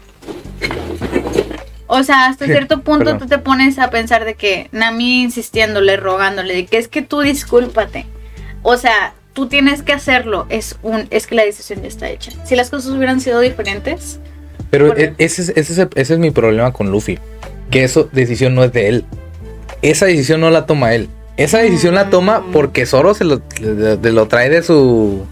O 1.88 2.02
sea, 2.04 2.26
hasta 2.26 2.44
cierto 2.44 2.82
punto 2.82 3.04
perdón. 3.06 3.18
tú 3.18 3.26
te 3.26 3.38
pones 3.38 3.80
a 3.80 3.90
pensar 3.90 4.24
de 4.26 4.34
que 4.34 4.68
Nami 4.70 5.22
insistiéndole, 5.22 5.96
rogándole, 5.96 6.54
de 6.54 6.66
que 6.66 6.78
es 6.78 6.86
que 6.86 7.02
tú 7.02 7.22
discúlpate. 7.22 8.06
O 8.62 8.76
sea, 8.76 9.12
tú 9.36 9.46
tienes 9.46 9.82
que 9.82 9.92
hacerlo. 9.92 10.46
Es 10.48 10.76
un, 10.82 11.06
es 11.10 11.28
que 11.28 11.36
la 11.36 11.44
decisión 11.44 11.82
ya 11.82 11.88
está 11.88 12.08
hecha. 12.10 12.32
Si 12.44 12.56
las 12.56 12.70
cosas 12.70 12.90
hubieran 12.90 13.20
sido 13.20 13.38
diferentes, 13.40 14.18
Pero 14.70 14.96
e- 14.96 15.14
ese 15.18 15.42
es, 15.42 15.48
ese, 15.50 15.82
es, 15.82 15.88
ese 15.94 16.14
es 16.14 16.18
mi 16.18 16.32
problema 16.32 16.72
con 16.72 16.90
Luffy. 16.90 17.18
Que 17.70 17.84
eso 17.84 18.08
decisión 18.12 18.54
no 18.56 18.64
es 18.64 18.72
de 18.72 18.88
él. 18.88 19.04
Esa 19.82 20.06
decisión 20.06 20.40
no 20.40 20.50
la 20.50 20.66
toma 20.66 20.94
él. 20.94 21.08
Esa 21.36 21.58
decisión 21.58 21.94
la 21.94 22.08
toma 22.10 22.40
Mm. 22.40 22.50
porque 22.52 22.86
Zoro 22.86 23.12
se 23.14 23.24
lo, 23.24 23.42
le- 23.60 23.96
le- 23.98 24.12
lo 24.12 24.26
trae 24.26 24.48
de 24.48 24.62
su... 24.62 25.24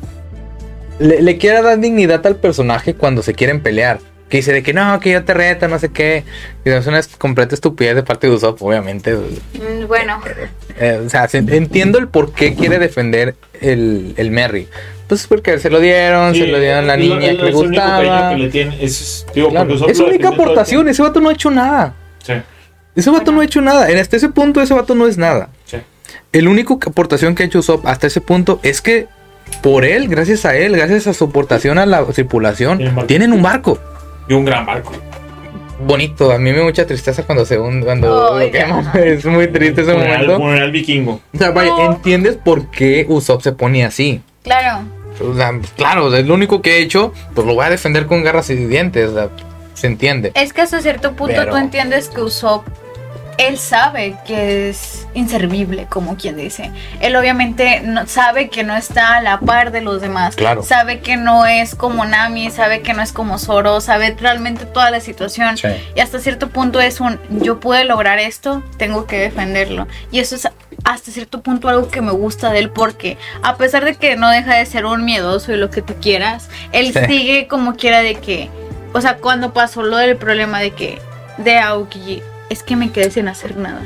Le, 1.00 1.22
le 1.22 1.38
quiere 1.38 1.62
dar 1.62 1.80
dignidad 1.80 2.24
al 2.26 2.36
personaje 2.36 2.94
cuando 2.94 3.22
se 3.22 3.32
quieren 3.34 3.60
pelear. 3.62 3.98
Que 4.34 4.38
dice 4.38 4.52
de 4.52 4.64
que 4.64 4.72
no, 4.72 4.98
que 4.98 5.12
yo 5.12 5.22
te 5.24 5.32
reto, 5.32 5.68
no 5.68 5.78
sé 5.78 5.90
qué. 5.92 6.24
Y 6.64 6.70
es 6.70 6.84
una 6.88 7.00
completa 7.18 7.54
estupidez 7.54 7.94
de 7.94 8.02
parte 8.02 8.26
de 8.26 8.32
Usopp, 8.34 8.60
obviamente. 8.62 9.14
mm, 9.14 9.86
bueno, 9.86 10.20
Eh, 10.76 11.00
o 11.06 11.08
sea, 11.08 11.28
se- 11.28 11.38
entiendo 11.38 11.98
el 12.00 12.08
por 12.08 12.32
qué 12.32 12.56
quiere 12.56 12.80
defender 12.80 13.36
el, 13.60 14.12
el 14.16 14.32
Merry. 14.32 14.66
Pues 15.06 15.28
porque 15.28 15.60
se 15.60 15.70
lo 15.70 15.78
dieron, 15.78 16.34
se 16.34 16.48
lo 16.48 16.58
dieron 16.58 16.82
a 16.82 16.86
la 16.88 16.96
niña 16.96 17.20
que 17.20 17.32
le 17.44 17.52
gustaba. 17.52 18.30
que 18.30 18.36
le 18.38 18.48
tiene, 18.50 18.76
es, 18.84 19.24
digo, 19.36 19.50
Claro, 19.50 19.72
Es 19.88 19.98
su 19.98 20.04
única 20.04 20.30
aportación, 20.30 20.88
ese 20.88 21.00
vato 21.02 21.20
no 21.20 21.28
ha 21.28 21.32
hecho 21.32 21.52
nada. 21.52 21.94
Ese 22.96 23.10
vato 23.10 23.30
no 23.30 23.40
ha 23.40 23.44
hecho 23.44 23.60
nada. 23.60 23.88
En 23.88 23.98
hasta 23.98 24.16
ese 24.16 24.30
punto 24.30 24.60
ese 24.60 24.74
vato 24.74 24.96
no 24.96 25.06
es 25.06 25.16
nada. 25.16 25.50
Sí. 25.64 25.76
El 26.32 26.48
único 26.48 26.80
que- 26.80 26.90
aportación 26.90 27.36
que 27.36 27.44
ha 27.44 27.46
hecho 27.46 27.60
Usopp 27.60 27.86
hasta 27.86 28.08
ese 28.08 28.20
punto 28.20 28.58
es 28.64 28.80
que 28.82 29.06
por 29.62 29.84
él, 29.84 30.08
gracias 30.08 30.44
a 30.44 30.56
él, 30.56 30.74
gracias 30.76 31.06
a 31.06 31.14
su 31.14 31.26
aportación 31.26 31.78
a 31.78 31.86
la 31.86 32.04
tripulación, 32.06 32.78
Tienen 32.78 32.94
barco. 32.96 33.06
tienen 33.06 33.32
un 33.32 33.42
barco. 33.42 33.78
Y 34.28 34.34
un 34.34 34.44
gran 34.44 34.64
barco. 34.66 34.92
Bonito, 35.86 36.30
a 36.32 36.38
mí 36.38 36.50
me 36.52 36.58
da 36.58 36.64
mucha 36.64 36.86
tristeza 36.86 37.24
cuando 37.24 37.44
se 37.44 37.58
hunde, 37.58 37.84
cuando 37.84 38.30
Oh, 38.32 38.38
lo 38.38 38.50
queman. 38.50 38.90
Es 38.94 39.24
muy 39.26 39.48
triste 39.48 39.82
ese 39.82 39.92
Funeral, 39.92 40.18
momento. 40.26 40.36
funeral 40.38 40.70
vikingo. 40.70 41.20
O 41.34 41.38
sea, 41.38 41.50
vaya, 41.50 41.72
entiendes 41.86 42.36
por 42.36 42.70
qué 42.70 43.04
Usopp 43.08 43.42
se 43.42 43.52
pone 43.52 43.84
así. 43.84 44.20
claro. 44.42 44.84
O 45.20 45.32
sea, 45.36 45.52
claro, 45.76 46.12
es 46.12 46.26
lo 46.26 46.34
único 46.34 46.60
que 46.60 46.78
he 46.78 46.82
hecho, 46.82 47.12
pues 47.36 47.46
lo 47.46 47.54
voy 47.54 47.64
a 47.64 47.70
defender 47.70 48.06
con 48.06 48.24
garras 48.24 48.50
y 48.50 48.56
dientes. 48.56 49.10
O 49.10 49.14
sea, 49.14 49.28
se 49.74 49.86
entiende. 49.86 50.32
Es 50.34 50.52
que 50.52 50.62
hasta 50.62 50.80
cierto 50.80 51.12
punto 51.14 51.34
Pero- 51.36 51.52
tú 51.52 51.56
entiendes 51.56 52.08
que 52.08 52.20
Usopp, 52.20 52.66
él 53.38 53.58
sabe 53.58 54.16
que 54.26 54.68
es 54.68 55.06
inservible, 55.14 55.86
como 55.88 56.16
quien 56.16 56.36
dice. 56.36 56.70
Él 57.00 57.16
obviamente 57.16 57.80
no, 57.80 58.06
sabe 58.06 58.48
que 58.48 58.62
no 58.64 58.76
está 58.76 59.16
a 59.16 59.20
la 59.20 59.40
par 59.40 59.72
de 59.72 59.80
los 59.80 60.00
demás. 60.00 60.36
Claro. 60.36 60.62
Sabe 60.62 61.00
que 61.00 61.16
no 61.16 61.46
es 61.46 61.74
como 61.74 62.04
Nami, 62.04 62.50
sabe 62.50 62.80
que 62.82 62.94
no 62.94 63.02
es 63.02 63.12
como 63.12 63.38
Zoro, 63.38 63.80
sabe 63.80 64.16
realmente 64.18 64.66
toda 64.66 64.90
la 64.90 65.00
situación. 65.00 65.56
Sí. 65.56 65.68
Y 65.94 66.00
hasta 66.00 66.18
cierto 66.18 66.48
punto 66.48 66.80
es 66.80 67.00
un, 67.00 67.18
yo 67.30 67.60
pude 67.60 67.84
lograr 67.84 68.18
esto, 68.18 68.62
tengo 68.76 69.06
que 69.06 69.18
defenderlo. 69.18 69.88
Y 70.10 70.20
eso 70.20 70.36
es 70.36 70.48
hasta 70.84 71.10
cierto 71.10 71.40
punto 71.42 71.68
algo 71.68 71.88
que 71.88 72.02
me 72.02 72.12
gusta 72.12 72.50
de 72.50 72.58
él 72.58 72.70
porque 72.70 73.16
a 73.42 73.56
pesar 73.56 73.84
de 73.84 73.94
que 73.94 74.16
no 74.16 74.28
deja 74.28 74.54
de 74.56 74.66
ser 74.66 74.84
un 74.86 75.04
miedoso 75.04 75.52
y 75.52 75.56
lo 75.56 75.70
que 75.70 75.82
tú 75.82 75.94
quieras, 76.00 76.48
él 76.72 76.92
Sí. 76.92 77.00
sigue 77.06 77.46
como 77.48 77.74
quiera 77.76 78.00
de 78.00 78.16
que, 78.16 78.50
o 78.92 79.00
sea, 79.00 79.16
cuando 79.16 79.52
pasó 79.52 79.82
lo 79.82 79.96
del 79.96 80.16
problema 80.16 80.60
de 80.60 80.72
que, 80.72 81.00
de 81.38 81.58
Aoki, 81.58 82.22
es 82.54 82.62
que 82.62 82.76
me 82.76 82.90
quedé 82.90 83.10
sin 83.10 83.28
hacer 83.28 83.56
nada. 83.56 83.82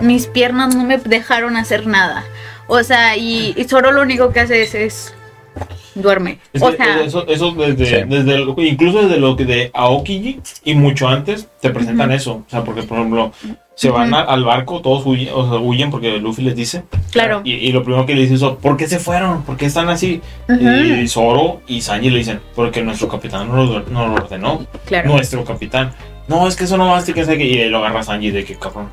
Mis 0.00 0.26
piernas 0.26 0.74
no 0.74 0.84
me 0.84 0.96
dejaron 0.98 1.56
hacer 1.56 1.86
nada. 1.86 2.24
O 2.66 2.82
sea, 2.82 3.16
y, 3.16 3.52
y 3.56 3.64
Zoro 3.64 3.92
lo 3.92 4.02
único 4.02 4.32
que 4.32 4.40
hace 4.40 4.62
es, 4.62 4.74
es 4.74 5.14
duerme. 5.94 6.38
Es 6.52 6.62
o 6.62 6.70
que 6.70 6.76
sea, 6.76 7.00
eso, 7.04 7.26
eso 7.28 7.52
desde, 7.52 7.86
Sí. 7.86 7.96
desde 8.08 8.34
el- 8.34 8.54
incluso 8.58 9.02
desde 9.02 9.18
lo 9.20 9.36
que 9.36 9.44
de 9.44 9.70
Aokiji 9.74 10.40
y 10.64 10.74
mucho 10.74 11.08
antes 11.08 11.46
te 11.60 11.70
presentan 11.70 12.10
eso. 12.12 12.42
O 12.46 12.50
sea, 12.50 12.64
porque 12.64 12.82
por 12.82 12.98
ejemplo, 12.98 13.32
se 13.76 13.90
van 13.90 14.12
al 14.14 14.42
barco, 14.44 14.80
todos 14.80 15.06
huyen, 15.06 15.28
o 15.34 15.48
sea, 15.48 15.58
huyen 15.60 15.90
porque 15.90 16.18
Luffy 16.18 16.42
les 16.42 16.56
dice. 16.56 16.82
claro. 17.12 17.42
Y, 17.44 17.52
y 17.52 17.72
lo 17.72 17.84
primero 17.84 18.04
que 18.06 18.14
le 18.14 18.22
dice 18.22 18.34
es, 18.34 18.42
¿por 18.60 18.76
qué 18.76 18.88
se 18.88 18.98
fueron? 18.98 19.42
¿Por 19.42 19.56
qué 19.56 19.66
están 19.66 19.88
así? 19.88 20.20
Ujú. 20.48 20.58
Y 20.68 21.06
Zoro 21.08 21.60
y 21.68 21.80
Sanji 21.82 22.10
le 22.10 22.18
dicen, 22.18 22.40
porque 22.54 22.82
nuestro 22.82 23.08
capitán 23.08 23.48
no 23.48 23.56
lo, 23.64 23.80
no 23.84 24.08
lo 24.08 24.14
ordenó. 24.14 24.66
claro. 24.86 25.10
Nuestro 25.10 25.44
capitán. 25.44 25.92
No, 26.28 26.48
es 26.48 26.56
que 26.56 26.64
eso 26.64 26.76
no 26.76 26.88
basta, 26.88 27.12
que 27.12 27.24
sé 27.24 27.38
que 27.38 27.44
Y 27.44 27.68
lo 27.68 27.78
agarra 27.78 28.02
Sanji 28.02 28.30
de 28.30 28.44
que 28.44 28.56
cabrón. 28.56 28.88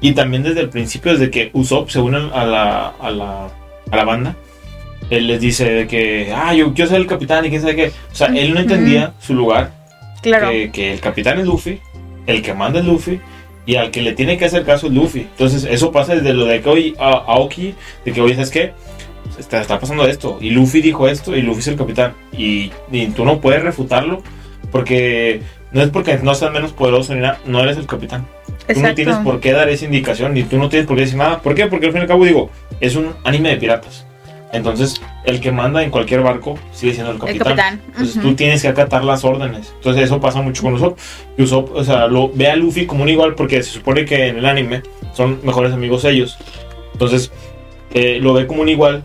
Y 0.00 0.12
también 0.12 0.42
desde 0.42 0.60
el 0.60 0.68
principio, 0.68 1.12
desde 1.12 1.30
que 1.30 1.50
Usopp 1.52 1.90
se 1.90 2.00
une 2.00 2.18
a 2.34 2.44
la, 2.44 2.88
a 2.88 3.10
la, 3.10 3.46
a 3.90 3.96
la 3.96 4.04
banda, 4.04 4.34
él 5.10 5.28
les 5.28 5.40
dice 5.40 5.70
de 5.70 5.86
que, 5.86 6.32
ah, 6.34 6.52
yo, 6.54 6.74
yo 6.74 6.86
soy 6.86 6.96
el 6.96 7.06
capitán 7.06 7.44
y 7.44 7.50
quién 7.50 7.60
sabe 7.62 7.76
qué. 7.76 7.92
O 8.10 8.14
sea, 8.14 8.26
él 8.28 8.52
no 8.52 8.60
entendía 8.60 9.12
su 9.20 9.34
lugar, 9.34 9.70
claro. 10.20 10.50
que, 10.50 10.70
que 10.72 10.92
el 10.94 11.00
capitán 11.00 11.38
es 11.38 11.46
Luffy, 11.46 11.78
el 12.26 12.42
que 12.42 12.52
manda 12.52 12.80
es 12.80 12.86
Luffy, 12.86 13.20
y 13.64 13.76
al 13.76 13.92
que 13.92 14.02
le 14.02 14.12
tiene 14.12 14.36
que 14.36 14.46
hacer 14.46 14.64
caso 14.64 14.88
es 14.88 14.92
Luffy. 14.92 15.20
Entonces, 15.20 15.64
eso 15.70 15.92
pasa 15.92 16.16
desde 16.16 16.34
lo 16.34 16.46
de 16.46 16.60
que 16.60 16.68
hoy 16.68 16.96
a 16.98 17.10
Aoki, 17.10 17.74
de 18.04 18.12
que 18.12 18.20
hoy, 18.20 18.32
¿sabes 18.32 18.50
qué? 18.50 18.72
Está, 19.38 19.60
está 19.60 19.78
pasando 19.78 20.04
esto, 20.06 20.38
y 20.40 20.50
Luffy 20.50 20.80
dijo 20.80 21.06
esto, 21.06 21.36
y 21.36 21.42
Luffy 21.42 21.60
es 21.60 21.68
el 21.68 21.76
capitán, 21.76 22.14
y, 22.36 22.72
y 22.90 23.06
tú 23.08 23.24
no 23.24 23.40
puedes 23.40 23.62
refutarlo, 23.62 24.20
porque 24.72 25.42
no 25.72 25.82
es 25.82 25.90
porque 25.90 26.18
no 26.18 26.34
seas 26.34 26.52
menos 26.52 26.72
poderoso 26.72 27.14
ni 27.14 27.20
nada, 27.20 27.38
no 27.46 27.60
eres 27.60 27.76
el 27.76 27.86
capitán. 27.86 28.26
Tú 28.72 28.80
no 28.80 28.94
tienes 28.94 29.16
por 29.18 29.40
qué 29.40 29.52
dar 29.52 29.68
esa 29.68 29.84
indicación, 29.84 30.34
ni 30.34 30.44
tú 30.44 30.56
no 30.58 30.68
tienes 30.68 30.86
por 30.86 30.96
qué 30.96 31.02
decir 31.02 31.18
nada. 31.18 31.40
¿Por 31.40 31.54
qué? 31.54 31.66
Porque 31.66 31.86
al 31.86 31.92
fin 31.92 32.00
y 32.00 32.02
al 32.02 32.08
cabo, 32.08 32.24
digo, 32.24 32.50
es 32.80 32.94
un 32.94 33.14
anime 33.24 33.50
de 33.50 33.56
piratas. 33.56 34.06
Entonces, 34.52 35.00
el 35.24 35.40
que 35.40 35.50
manda 35.50 35.82
en 35.82 35.90
cualquier 35.90 36.20
barco 36.20 36.58
sigue 36.72 36.92
siendo 36.92 37.12
el 37.12 37.16
El 37.16 37.38
capitán. 37.38 37.56
capitán. 37.56 37.80
Entonces 37.88 38.22
tú 38.22 38.34
tienes 38.34 38.60
que 38.60 38.68
acatar 38.68 39.02
las 39.02 39.24
órdenes. 39.24 39.72
Entonces 39.76 40.04
eso 40.04 40.20
pasa 40.20 40.42
mucho 40.42 40.62
con 40.62 40.74
Usopp. 40.74 40.98
Y 41.38 41.42
Usopp, 41.42 41.74
o 41.74 41.82
sea, 41.82 42.06
lo 42.06 42.30
ve 42.32 42.48
a 42.48 42.56
Luffy 42.56 42.84
como 42.86 43.02
un 43.02 43.08
igual 43.08 43.34
porque 43.34 43.62
se 43.62 43.70
supone 43.70 44.04
que 44.04 44.26
en 44.28 44.36
el 44.36 44.46
anime 44.46 44.82
son 45.14 45.40
mejores 45.42 45.72
amigos 45.72 46.04
ellos. 46.04 46.36
Entonces 46.92 47.32
eh, 47.94 48.18
lo 48.20 48.34
ve 48.34 48.46
como 48.46 48.60
un 48.60 48.68
igual, 48.68 49.04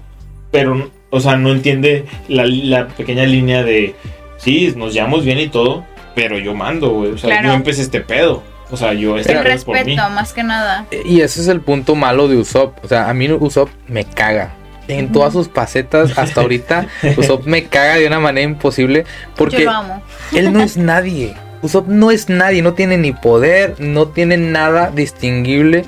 pero, 0.51 0.91
o 1.09 1.19
sea, 1.21 1.37
no 1.37 1.51
entiende 1.51 2.05
la, 2.27 2.45
la 2.45 2.87
pequeña 2.89 3.23
línea 3.23 3.63
de, 3.63 3.95
sí, 4.37 4.73
nos 4.75 4.93
llevamos 4.93 5.23
bien 5.23 5.39
y 5.39 5.47
todo, 5.47 5.85
pero 6.17 6.39
yo 6.39 6.55
mando, 6.55 6.89
güey. 6.89 7.11
O 7.11 7.17
sea, 7.17 7.29
Claro. 7.29 7.49
yo 7.49 7.53
empecé 7.53 7.83
este 7.83 8.01
pedo. 8.01 8.41
O 8.71 8.75
sea, 8.75 8.91
yo 8.93 9.17
este 9.17 9.31
El 9.33 9.43
pedo 9.43 9.53
es 9.53 9.63
por 9.63 9.75
mí. 9.75 9.83
respeto, 9.83 10.09
más 10.09 10.33
que 10.33 10.43
nada. 10.43 10.85
Y 11.05 11.21
ese 11.21 11.39
es 11.41 11.47
el 11.47 11.61
punto 11.61 11.93
malo 11.95 12.27
de 12.27 12.35
Usopp. 12.37 12.83
O 12.83 12.87
sea, 12.87 13.07
a 13.09 13.13
mí 13.13 13.31
Usopp 13.31 13.69
me 13.87 14.03
caga. 14.03 14.53
En 14.89 15.11
todas 15.11 15.33
sus 15.33 15.47
facetas 15.49 16.17
hasta 16.17 16.41
ahorita, 16.41 16.87
Usopp 17.17 17.45
me 17.45 17.65
caga 17.65 17.95
de 17.97 18.07
una 18.07 18.19
manera 18.19 18.43
imposible. 18.49 19.03
Yo 19.03 19.33
Porque 19.35 19.63
lo 19.65 19.71
amo. 19.71 20.01
él 20.33 20.51
no 20.51 20.61
es 20.63 20.75
nadie. 20.77 21.35
Usopp 21.61 21.87
no 21.87 22.09
es 22.11 22.29
nadie, 22.29 22.61
no 22.61 22.73
tiene 22.73 22.97
ni 22.97 23.11
poder, 23.11 23.75
no 23.79 24.07
tiene 24.07 24.37
nada 24.37 24.89
distinguible. 24.93 25.85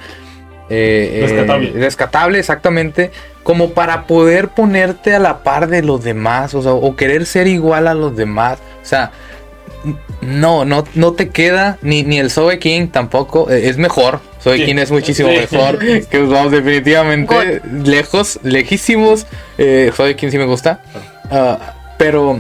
eh, 0.72 1.14
eh, 1.16 1.22
Rescatable. 1.28 1.72
rescatable, 1.74 2.40
exactamente. 2.40 3.12
Como 3.44 3.72
para 3.72 4.04
poder 4.06 4.50
ponerte 4.50 5.16
a 5.16 5.20
la 5.20 5.42
par 5.44 5.68
de 5.68 5.82
los 5.82 6.04
demás, 6.04 6.54
o 6.54 6.62
sea, 6.62 6.74
o 6.74 6.96
querer 6.96 7.26
ser 7.26 7.48
igual 7.48 7.88
a 7.88 7.94
los 7.96 8.16
demás. 8.16 8.60
O 8.84 8.86
sea, 8.86 9.12
no, 10.22 10.66
no, 10.66 10.84
no 10.96 11.14
te 11.14 11.30
queda, 11.30 11.78
ni, 11.82 12.04
ni 12.04 12.20
el 12.20 12.30
Zoe 12.30 12.60
King 12.60 12.88
tampoco, 12.88 13.50
eh, 13.50 13.70
es 13.70 13.78
mejor. 13.78 14.20
Sí. 14.40 14.52
King 14.66 14.76
es 14.78 14.92
muchísimo 14.92 15.30
Sí. 15.30 15.36
mejor. 15.52 15.80
Que 15.80 16.20
vamos 16.20 16.52
definitivamente 16.52 17.62
lejos, 17.84 18.40
lejísimos. 18.44 19.26
Eh, 19.58 19.92
King 20.18 20.30
sí 20.30 20.38
me 20.38 20.46
gusta. 20.46 20.82
Ah, 21.32 21.76
pero, 21.98 22.40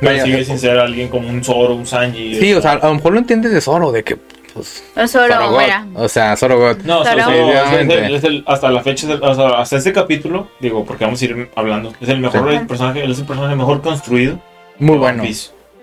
Pero 0.00 0.12
vaya, 0.12 0.24
sigue 0.24 0.44
sin 0.44 0.58
ser 0.58 0.78
alguien 0.78 1.08
como 1.08 1.28
un 1.28 1.42
Zoro, 1.44 1.74
un 1.74 1.86
Sanji. 1.86 2.36
sí, 2.40 2.52
o 2.54 2.60
sea, 2.62 2.72
a 2.72 2.86
lo 2.88 2.94
mejor 2.94 3.12
lo 3.12 3.18
entiendes 3.18 3.52
de 3.52 3.60
Zoro, 3.60 3.92
de 3.92 4.02
que, 4.04 4.16
pues, 4.54 4.82
Zoro 5.08 5.50
God. 5.50 5.62
O 5.94 6.08
sea, 6.08 6.36
Zoro 6.36 6.58
God. 6.58 6.78
No, 6.84 7.00
o 7.00 7.04
sea, 7.04 7.14
Pero- 7.14 7.24
Zoro 7.26 7.36
es 7.36 7.56
el- 7.56 7.70
Definitivamente. 7.88 8.16
es 8.16 8.24
el- 8.24 8.44
hasta 8.46 8.70
la 8.70 8.82
fecha, 8.82 9.06
es 9.06 9.12
el- 9.12 9.22
hasta 9.54 9.76
este 9.76 9.92
capítulo, 9.92 10.48
digo, 10.60 10.84
porque 10.84 11.04
vamos 11.04 11.20
a 11.20 11.24
ir 11.24 11.50
hablando, 11.54 11.92
es 12.00 12.08
el 12.08 12.18
mejor 12.20 12.50
Sí. 12.52 12.58
personaje, 12.66 13.02
él 13.04 13.10
es 13.12 13.18
el 13.18 13.26
personaje 13.26 13.54
mejor 13.54 13.80
construido. 13.82 14.38
Muy 14.78 14.96
bueno. 14.98 15.22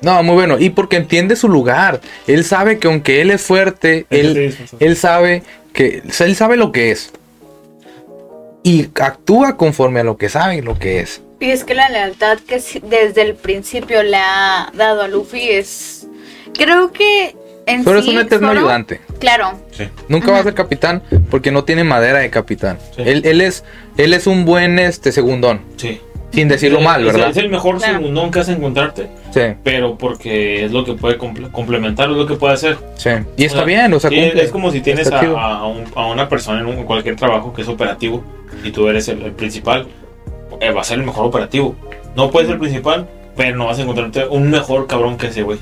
No, 0.04 0.22
muy 0.22 0.36
bueno. 0.36 0.60
Y 0.60 0.70
porque 0.70 0.97
entiende 0.97 1.36
su 1.36 1.49
lugar. 1.49 2.01
Él 2.28 2.43
sabe 2.45 2.78
que 2.78 2.88
aunque 2.88 3.22
él 3.22 3.32
es 3.32 3.41
fuerte, 3.41 4.06
él, 4.12 4.51
Sí, 4.51 4.58
sí, 4.58 4.68
sí. 4.70 4.78
él 4.80 4.95
sabe 4.97 5.41
que. 5.74 6.04
o 6.08 6.12
sea, 6.12 6.28
él 6.28 6.36
sabe 6.36 6.58
lo 6.58 6.72
que 6.72 6.91
es. 6.91 7.12
Y 8.64 8.89
actúa 9.01 9.58
conforme 9.58 9.99
a 10.01 10.04
lo 10.04 10.18
que 10.18 10.30
sabe 10.30 10.62
lo 10.62 10.78
que 10.80 10.99
es. 11.01 11.22
Y 11.39 11.51
es 11.51 11.64
que 11.66 11.74
la 11.74 11.89
lealtad 11.89 12.38
que 12.39 12.62
desde 12.88 13.22
el 13.22 13.36
principio 13.36 14.01
le 14.04 14.16
ha 14.18 14.72
dado 14.74 15.01
a 15.01 15.08
Luffy 15.08 15.49
es. 15.49 16.08
Creo 16.54 16.91
que 16.93 17.36
en 17.66 17.84
Pero 17.84 18.01
sí. 18.01 18.10
es 18.10 18.16
un 18.16 18.22
eterno 18.22 18.47
Zoro- 18.49 18.60
ayudante. 18.60 19.01
Claro. 19.20 19.60
Sí. 19.72 19.89
Nunca 20.08 20.28
va 20.28 20.34
a 20.34 20.36
Ajá. 20.39 20.43
ser 20.49 20.54
capitán 20.54 21.04
porque 21.30 21.51
no 21.51 21.64
tiene 21.66 21.84
madera 21.84 22.20
de 22.20 22.30
capitán. 22.30 22.78
Sí. 22.95 23.04
Él, 23.06 23.24
él 23.26 23.41
es, 23.41 23.64
él 23.97 24.14
es 24.14 24.28
un 24.28 24.45
buen 24.45 24.80
este 24.80 25.12
segundón. 25.12 25.62
Sí. 25.78 25.99
Sin 26.34 26.48
decirlo 26.48 26.80
Es- 26.80 26.84
mal, 26.86 27.04
¿verdad? 27.06 27.30
Es 27.30 27.38
el 27.38 27.50
mejor 27.50 27.78
Claro. 27.78 28.00
segundón 28.00 28.32
que 28.32 28.40
vas 28.40 28.50
a 28.50 28.54
encontrarte, 28.54 29.08
Sí, 29.32 29.42
pero 29.64 29.98
porque 29.98 30.66
es 30.66 30.72
lo 30.72 30.84
que 30.84 30.94
puede 30.94 31.18
comple- 31.20 31.52
complementar, 31.52 32.10
es 32.10 32.18
lo 32.18 32.26
que 32.26 32.36
puede 32.36 32.54
hacer. 32.56 32.78
sí. 32.96 33.10
Y 33.38 33.44
está 33.46 33.58
O 33.58 33.60
sea, 33.60 33.66
bien, 33.66 33.94
o 33.94 34.00
sea, 34.00 34.10
cumple. 34.10 34.44
es 34.44 34.52
como 34.52 34.72
si 34.72 34.82
tienes 34.82 35.12
a, 35.12 35.20
chido. 35.20 35.38
a 35.40 35.68
un- 35.68 35.86
a 35.96 36.08
una 36.08 36.28
persona 36.28 36.60
en, 36.62 36.66
un- 36.66 36.84
cualquier 36.86 37.16
trabajo 37.16 37.54
que 37.54 37.62
es 37.62 37.68
operativo 37.68 38.24
y 38.64 38.72
tú 38.72 38.88
eres 38.88 39.08
el, 39.10 39.22
el 39.22 39.32
principal, 39.34 39.86
eh, 40.60 40.72
va 40.72 40.82
a 40.82 40.84
ser 40.84 41.00
el 41.00 41.06
mejor 41.06 41.26
operativo. 41.26 41.76
No 42.16 42.32
puedes 42.32 42.48
ser 42.48 42.56
el 42.56 42.60
principal, 42.62 43.08
pero 43.38 43.56
no 43.56 43.66
vas 43.68 43.78
a 43.80 43.84
encontrarte 43.84 44.26
un 44.28 44.50
mejor 44.50 44.88
cabrón 44.88 45.18
que 45.18 45.28
ese 45.28 45.44
güey. 45.44 45.60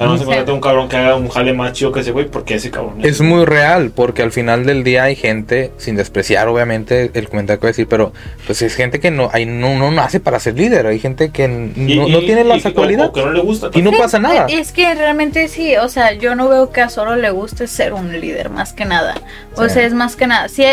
Sea, 0.00 0.06
no 0.06 0.12
vas 0.12 0.20
a 0.20 0.24
Sí. 0.24 0.30
encontrarte 0.30 0.52
un 0.52 0.60
cabrón 0.60 0.88
que 0.88 0.96
haga 0.96 1.14
un 1.16 1.28
jale 1.28 1.52
más 1.52 1.72
chido 1.74 1.92
que 1.92 2.00
ese 2.00 2.10
güey 2.12 2.26
porque 2.26 2.54
ese 2.54 2.70
cabrón 2.70 3.04
Es 3.04 3.20
muy 3.20 3.44
real, 3.44 3.90
porque 3.94 4.22
al 4.22 4.32
final 4.32 4.64
del 4.64 4.82
día 4.82 5.04
hay 5.04 5.14
gente, 5.14 5.72
sin 5.76 5.94
despreciar 5.96 6.48
obviamente 6.48 7.10
el 7.12 7.28
comentario 7.28 7.60
que 7.60 7.64
voy 7.66 7.68
a 7.68 7.72
decir, 7.72 7.86
pero 7.86 8.12
pues 8.46 8.62
es 8.62 8.74
gente 8.74 8.98
que 8.98 9.10
no, 9.10 9.28
hay, 9.32 9.44
no, 9.44 9.78
no 9.78 9.90
nace 9.90 10.18
para 10.18 10.40
ser 10.40 10.54
líder, 10.56 10.86
hay 10.86 10.98
gente 10.98 11.30
que 11.30 11.44
Y- 11.44 11.96
no, 11.96 12.08
y- 12.08 12.12
no 12.12 12.20
tiene 12.20 12.44
cualidades 12.72 13.10
o 13.10 13.12
que 13.12 13.24
no 13.24 13.32
le 13.32 13.40
gusta. 13.40 13.68
y 13.74 13.82
no 13.82 13.92
pasa 13.92 14.18
nada. 14.18 14.46
Es 14.48 14.72
que 14.72 14.94
realmente 14.94 15.46
sí, 15.48 15.76
o 15.76 15.88
sea, 15.90 16.14
yo 16.14 16.34
no 16.34 16.48
veo 16.48 16.70
que 16.70 16.80
a 16.80 16.88
Zoro 16.88 17.16
le 17.16 17.30
guste 17.30 17.66
ser 17.66 17.92
un 17.92 18.18
líder, 18.20 18.48
más 18.48 18.72
que 18.72 18.86
nada. 18.86 19.14
O 19.54 19.64
Sí. 19.68 19.74
sea, 19.74 19.84
es 19.84 19.92
más 19.92 20.16
que 20.16 20.26
nada. 20.26 20.48
Si 20.48 20.64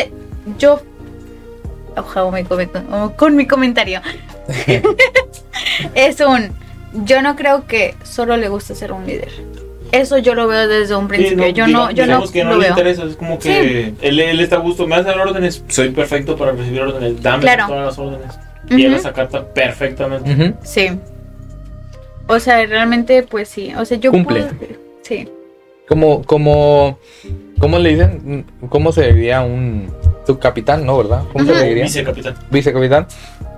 yo. 0.58 0.82
Comi- 1.96 3.16
con 3.16 3.36
mi 3.36 3.46
comentario. 3.48 4.02
es 5.96 6.20
un. 6.22 6.52
Yo 6.94 7.22
no 7.22 7.36
creo 7.36 7.68
que 7.68 7.96
Zoro 8.06 8.38
le 8.38 8.50
guste 8.50 8.76
ser 8.76 8.92
un 8.92 9.06
líder. 9.06 9.30
Eso 9.92 10.18
yo 10.18 10.36
lo 10.36 10.48
veo 10.48 10.68
desde 10.68 10.96
un 10.96 11.04
Sí, 11.04 11.08
principio. 11.10 11.48
yo 11.50 11.66
diga- 11.66 11.72
no, 11.72 11.92
yo 11.92 12.06
no, 12.08 12.24
que 12.30 12.44
no 12.44 12.52
lo 12.52 12.56
le 12.58 12.64
veo. 12.64 12.70
interesa, 12.72 13.04
es 13.06 13.16
como 13.16 13.40
que 13.40 13.94
él, 14.02 14.20
él 14.20 14.40
está 14.42 14.58
a 14.58 14.60
gusto, 14.60 14.86
me 14.88 14.96
hacen 14.96 15.18
órdenes, 15.20 15.64
soy 15.70 15.90
perfecto 15.92 16.36
para 16.36 16.52
recibir 16.52 16.82
órdenes, 16.82 17.22
dame 17.22 17.42
Claro. 17.42 17.68
todas 17.68 17.86
las 17.86 17.98
órdenes. 18.00 18.40
Y 18.70 18.74
él 18.82 18.88
Ujú. 18.88 18.92
las 18.98 19.06
acata 19.06 19.46
perfectamente. 19.54 20.54
Sí. 20.64 20.90
O 22.28 22.40
sea, 22.40 22.66
realmente, 22.66 23.24
pues 23.24 23.48
sí. 23.48 23.74
O 23.78 23.86
sea, 23.86 23.98
yo 23.98 24.12
Cumple. 24.12 24.44
puedo- 24.44 24.74
Sí. 25.04 25.30
Como, 25.88 26.22
como, 26.24 27.00
¿cómo 27.60 27.80
le 27.80 27.90
dicen? 27.92 28.46
¿Cómo 28.68 28.92
se 28.92 29.14
diría 29.14 29.40
un 29.42 29.90
subcapitán, 30.26 30.86
no, 30.86 30.98
verdad? 30.98 31.24
¿Cómo 31.32 31.46
se 31.46 31.54
le 31.56 31.64
diría? 31.70 31.84
Vicecapitán. 31.86 32.36
Vicecapitán. 32.52 33.08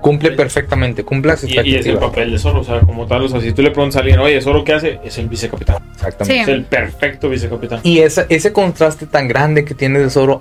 Cumple 0.02 0.32
perfectamente, 0.32 1.04
cumple 1.04 1.32
las 1.34 1.44
Y, 1.44 1.60
y 1.60 1.76
es 1.76 1.86
el 1.86 1.98
papel 1.98 2.32
de 2.32 2.40
Zoro, 2.40 2.62
o 2.62 2.64
sea, 2.64 2.80
como 2.82 3.06
tal, 3.06 3.24
o 3.24 3.28
sea, 3.28 3.42
si 3.42 3.52
tú 3.52 3.62
le 3.62 3.72
preguntas 3.72 3.98
a 3.98 4.00
alguien, 4.00 4.20
oye, 4.20 4.40
¿Zoro 4.42 4.64
qué 4.64 4.74
hace? 4.74 5.00
Es 5.04 5.18
el 5.18 5.28
vicecapitán. 5.28 5.78
Exactamente. 5.94 6.34
Sí. 6.34 6.40
Es 6.40 6.48
el 6.48 6.64
perfecto 6.64 7.28
vicecapitán. 7.30 7.82
Y 7.84 8.00
esa- 8.00 8.26
ese 8.30 8.54
contraste 8.54 9.06
tan 9.08 9.28
grande 9.28 9.66
que 9.66 9.74
tiene 9.74 10.00
de 10.00 10.10
Zoro, 10.10 10.40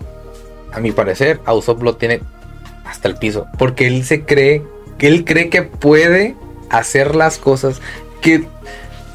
a 0.73 0.79
mi 0.81 0.93
parecer, 0.93 1.41
a 1.45 1.55
Usopp 1.55 1.83
lo 1.83 1.97
tiene 1.97 2.21
hasta 2.85 3.09
el 3.09 3.17
piso. 3.17 3.47
Porque 3.59 3.87
él 3.89 4.05
se 4.05 4.23
cree, 4.25 4.63
que 4.97 5.09
él 5.09 5.25
cree 5.25 5.49
que 5.49 5.63
puede 5.63 6.37
hacer 6.71 7.17
las 7.17 7.39
cosas 7.39 7.81
que 8.21 8.45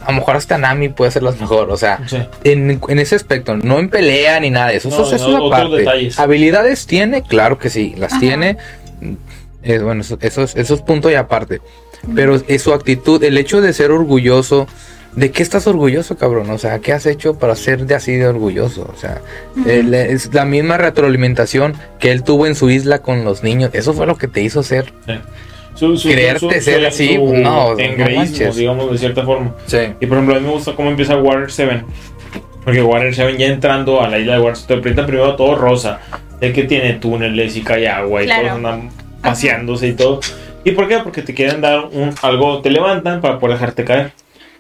a 0.06 0.12
lo 0.12 0.18
mejor 0.18 0.36
hasta 0.36 0.58
Nami 0.58 0.90
puede 0.90 1.08
hacerlas 1.10 1.40
mejor. 1.40 1.70
O 1.72 1.78
sea, 1.78 2.02
Sí. 2.08 2.18
en, 2.44 2.82
en 2.90 3.00
ese 3.00 3.16
aspecto, 3.16 3.56
no 3.56 3.80
en 3.80 3.88
pelea 3.90 4.40
ni 4.42 4.50
nada 4.50 4.68
de 4.70 4.78
eso. 4.78 4.90
No, 4.90 4.96
eso, 4.96 5.16
eso 5.16 5.16
no, 5.16 5.16
es 5.16 5.28
una 5.36 5.44
otros 5.46 5.52
parte. 5.62 5.76
detalles. 5.78 6.20
¿Habilidades 6.20 6.86
tiene? 6.86 7.22
Claro 7.22 7.58
que 7.60 7.70
sí, 7.70 7.94
las 7.98 8.12
Ajá. 8.12 8.20
tiene. 8.20 8.58
Es, 9.64 9.82
bueno, 9.82 10.02
eso, 10.02 10.18
eso 10.22 10.44
es, 10.44 10.56
eso 10.56 10.74
es 10.76 10.82
punto 10.82 11.10
y 11.10 11.16
aparte. 11.16 11.62
Pero 12.16 12.36
es 12.48 12.62
su 12.62 12.74
actitud, 12.74 13.24
el 13.24 13.38
hecho 13.38 13.62
de 13.62 13.74
ser 13.74 13.92
orgulloso. 13.92 14.68
¿De 15.16 15.30
qué 15.30 15.44
estás 15.44 15.68
orgulloso, 15.68 16.18
cabrón? 16.18 16.50
O 16.50 16.58
sea, 16.58 16.80
¿qué 16.80 16.92
has 16.92 17.06
hecho 17.06 17.38
para 17.38 17.56
ser 17.56 17.86
de 17.86 17.94
así 17.94 18.14
de 18.16 18.26
orgulloso? 18.28 18.92
O 18.92 18.98
sea, 19.00 19.22
el- 19.68 19.94
es 19.94 20.34
la 20.34 20.44
misma 20.44 20.78
retroalimentación 20.78 21.76
que 22.00 22.12
él 22.12 22.24
tuvo 22.24 22.48
en 22.48 22.56
su 22.56 22.72
isla 22.72 23.04
con 23.04 23.24
los 23.24 23.44
niños. 23.44 23.70
Eso 23.74 23.94
fue 23.94 24.08
lo 24.08 24.18
que 24.18 24.28
te 24.28 24.42
hizo 24.42 24.64
ser. 24.64 24.92
Su, 25.76 25.98
su- 25.98 26.10
Creerte 26.10 26.62
ser 26.62 26.84
así, 26.88 27.18
no, 27.18 27.74
no 27.74 27.80
engreísmo, 27.80 28.16
manches. 28.26 28.56
digamos, 28.56 28.92
de 28.92 28.98
cierta 28.98 29.24
forma. 29.24 29.56
Sí. 29.68 29.78
Y 30.00 30.06
por 30.08 30.18
ejemplo, 30.18 30.36
a 30.36 30.40
mí 30.40 30.46
me 30.48 30.52
gusta 30.54 30.76
cómo 30.76 30.90
empieza 30.90 31.16
Water 31.18 31.52
7. 31.52 31.84
Porque 32.64 32.82
Water 32.82 33.14
7 33.14 33.38
ya 33.38 33.46
entrando 33.48 34.02
a 34.02 34.10
la 34.10 34.18
isla 34.18 34.34
de 34.34 34.40
Water 34.40 34.58
7, 34.58 34.74
te 34.76 34.82
presenta 34.82 35.06
primero 35.06 35.36
todo 35.36 35.56
rosa. 35.56 36.00
De 36.40 36.52
que 36.54 36.64
tiene 36.64 36.94
túneles 36.94 37.56
y 37.56 37.62
cae 37.62 37.88
agua 37.88 38.24
y 38.24 38.26
Claro. 38.26 38.42
todos 38.42 38.56
andan 38.58 38.90
paseándose 39.24 39.88
y 39.88 39.94
todo. 39.94 40.20
¿Y 40.64 40.72
por 40.72 40.88
qué? 40.88 41.00
Porque 41.00 41.24
te 41.24 41.34
quieren 41.34 41.62
dar 41.62 41.86
un, 41.86 42.14
algo, 42.22 42.62
te 42.62 42.70
levantan 42.70 43.22
para 43.22 43.40
poder 43.40 43.58
dejarte 43.58 43.84
caer. 43.84 44.12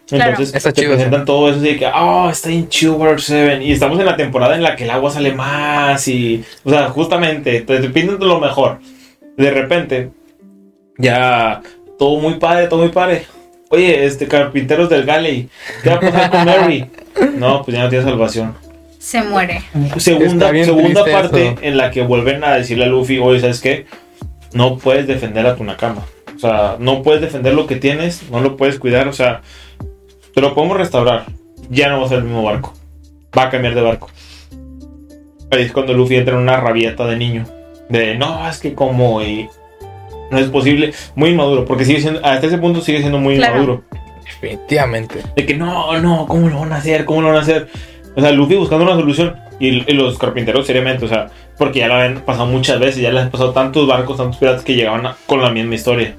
Claro. 0.07 0.31
Entonces 0.31 0.55
Está 0.55 0.73
te 0.73 0.81
chido 0.81 0.95
presentan 0.95 1.25
todo 1.25 1.49
eso 1.49 1.59
de 1.59 1.77
que, 1.77 1.87
oh, 1.87 2.29
está 2.29 2.49
en 2.49 2.67
chido 2.67 2.95
Water 2.95 3.21
7. 3.21 3.63
Y 3.63 3.71
estamos 3.71 3.99
en 3.99 4.05
la 4.05 4.17
temporada 4.17 4.55
en 4.55 4.63
la 4.63 4.75
que 4.75 4.83
el 4.83 4.89
agua 4.89 5.11
sale 5.11 5.33
más 5.33 6.07
y, 6.07 6.43
o 6.63 6.69
sea, 6.69 6.89
justamente, 6.89 7.61
te, 7.61 7.79
te 7.79 7.89
pintan 7.89 8.19
lo 8.19 8.39
mejor. 8.39 8.79
De 9.37 9.49
repente, 9.49 10.09
ya 10.97 11.61
todo 11.97 12.19
muy 12.19 12.35
padre, 12.35 12.67
todo 12.67 12.81
muy 12.81 12.89
padre. 12.89 13.25
Oye, 13.69 14.05
este 14.05 14.27
carpinteros 14.27 14.89
del 14.89 15.05
Galley, 15.05 15.49
¿qué 15.81 15.89
va 15.89 15.95
a 15.95 15.99
pasar 15.99 16.31
con 16.31 16.45
Mary? 16.45 16.85
No, 17.37 17.63
pues 17.63 17.77
ya 17.77 17.83
no 17.83 17.89
tiene 17.89 18.03
salvación. 18.03 18.55
Se 18.97 19.21
muere. 19.21 19.61
Segunda, 19.97 20.49
segunda 20.49 21.05
parte 21.05 21.49
eso. 21.49 21.57
en 21.61 21.77
la 21.77 21.91
que 21.91 22.01
vuelven 22.01 22.43
a 22.43 22.53
decirle 22.53 22.85
a 22.85 22.87
Luffy, 22.87 23.19
oye, 23.19 23.39
¿sabes 23.39 23.61
qué? 23.61 23.85
No 24.53 24.77
puedes 24.77 25.07
defender 25.07 25.45
a 25.45 25.55
tu 25.55 25.63
Nakama. 25.63 26.03
O 26.35 26.39
sea, 26.39 26.77
no 26.79 27.01
puedes 27.03 27.21
defender 27.21 27.53
lo 27.53 27.67
que 27.67 27.75
tienes, 27.77 28.29
no 28.29 28.39
lo 28.41 28.57
puedes 28.57 28.79
cuidar. 28.79 29.07
O 29.07 29.13
sea, 29.13 29.41
te 30.33 30.41
lo 30.41 30.53
podemos 30.53 30.77
restaurar. 30.77 31.25
Ya 31.69 31.89
no 31.89 31.99
va 31.99 32.05
a 32.05 32.09
ser 32.09 32.19
el 32.19 32.23
mismo 32.25 32.43
barco. 32.43 32.73
Va 33.37 33.43
a 33.43 33.49
cambiar 33.49 33.75
de 33.75 33.81
barco. 33.81 34.09
Ahí 35.51 35.63
es 35.63 35.71
cuando 35.71 35.93
Luffy 35.93 36.15
entra 36.15 36.35
en 36.35 36.41
una 36.41 36.57
rabieta 36.57 37.05
de 37.05 37.15
niño. 37.17 37.45
De, 37.89 38.15
no, 38.15 38.47
es 38.47 38.59
que 38.59 38.73
como 38.73 39.21
y 39.21 39.47
no 40.31 40.39
es 40.39 40.49
posible. 40.49 40.93
Muy 41.15 41.29
inmaduro, 41.29 41.65
porque 41.65 41.85
sigue 41.85 42.01
siendo, 42.01 42.19
hasta 42.25 42.47
ese 42.47 42.57
punto 42.57 42.81
sigue 42.81 42.99
siendo 42.99 43.19
muy 43.19 43.37
Claro. 43.37 43.53
inmaduro. 43.55 43.83
Definitivamente. 44.23 45.21
De 45.35 45.45
que 45.45 45.55
no, 45.55 45.99
no, 45.99 46.25
¿cómo 46.27 46.49
lo 46.49 46.59
van 46.59 46.73
a 46.73 46.77
hacer? 46.77 47.05
¿Cómo 47.05 47.21
lo 47.21 47.27
van 47.27 47.37
a 47.37 47.41
hacer? 47.41 47.69
O 48.15 48.21
sea, 48.21 48.31
Luffy 48.31 48.55
buscando 48.55 48.83
una 48.85 48.95
solución 48.95 49.35
y, 49.59 49.89
y 49.89 49.93
los 49.93 50.17
carpinteros 50.17 50.65
seriamente, 50.65 51.05
o 51.05 51.07
sea, 51.07 51.29
porque 51.57 51.79
ya 51.79 51.87
lo 51.87 51.95
habían 51.95 52.21
pasado 52.21 52.45
muchas 52.47 52.79
veces, 52.79 53.01
ya 53.01 53.11
les 53.11 53.23
han 53.23 53.31
pasado 53.31 53.51
tantos 53.51 53.87
barcos, 53.87 54.17
tantos 54.17 54.37
piratas 54.37 54.63
que 54.63 54.75
llegaban 54.75 55.05
a- 55.05 55.17
con 55.27 55.41
la 55.41 55.49
misma 55.51 55.75
historia. 55.75 56.15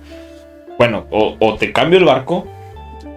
Bueno, 0.78 1.06
o, 1.10 1.36
o 1.38 1.54
te 1.56 1.72
cambio 1.72 1.98
el 1.98 2.04
barco, 2.04 2.46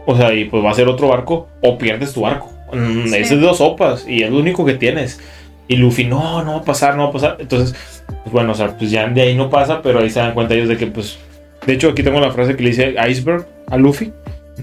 o 0.05 0.15
sea, 0.15 0.33
y 0.33 0.45
pues 0.45 0.63
va 0.63 0.71
a 0.71 0.73
ser 0.75 0.87
otro 0.87 1.07
barco, 1.09 1.47
o 1.61 1.77
pierdes 1.77 2.13
tu 2.13 2.21
barco. 2.21 2.51
Mm, 2.73 3.07
Sí. 3.07 3.15
Ese 3.15 3.21
es 3.35 3.39
de 3.41 3.45
dos 3.47 3.57
sopas 3.57 4.05
y 4.07 4.23
es 4.23 4.29
lo 4.31 4.37
único 4.39 4.65
que 4.65 4.73
tienes. 4.73 5.19
Y 5.69 5.75
Luffy, 5.77 6.05
no, 6.05 6.43
no 6.43 6.53
va 6.53 6.57
a 6.59 6.63
pasar, 6.63 6.95
no 6.95 7.03
va 7.03 7.09
a 7.09 7.13
pasar. 7.13 7.37
Entonces, 7.39 7.75
pues 8.07 8.31
bueno, 8.31 8.51
o 8.53 8.55
sea, 8.55 8.77
pues 8.77 8.89
ya 8.91 9.07
de 9.07 9.21
ahí 9.21 9.35
no 9.35 9.49
pasa, 9.49 9.81
pero 9.81 9.99
ahí 9.99 10.09
se 10.09 10.19
dan 10.19 10.33
cuenta 10.33 10.53
ellos 10.53 10.69
de 10.69 10.77
que, 10.77 10.87
pues, 10.87 11.17
de 11.65 11.73
hecho, 11.73 11.89
aquí 11.89 12.03
tengo 12.03 12.19
la 12.21 12.31
frase 12.31 12.55
que 12.55 12.63
le 12.63 12.69
dice 12.69 12.95
Iceberg 13.09 13.45
a 13.69 13.75
Luffy 13.77 14.13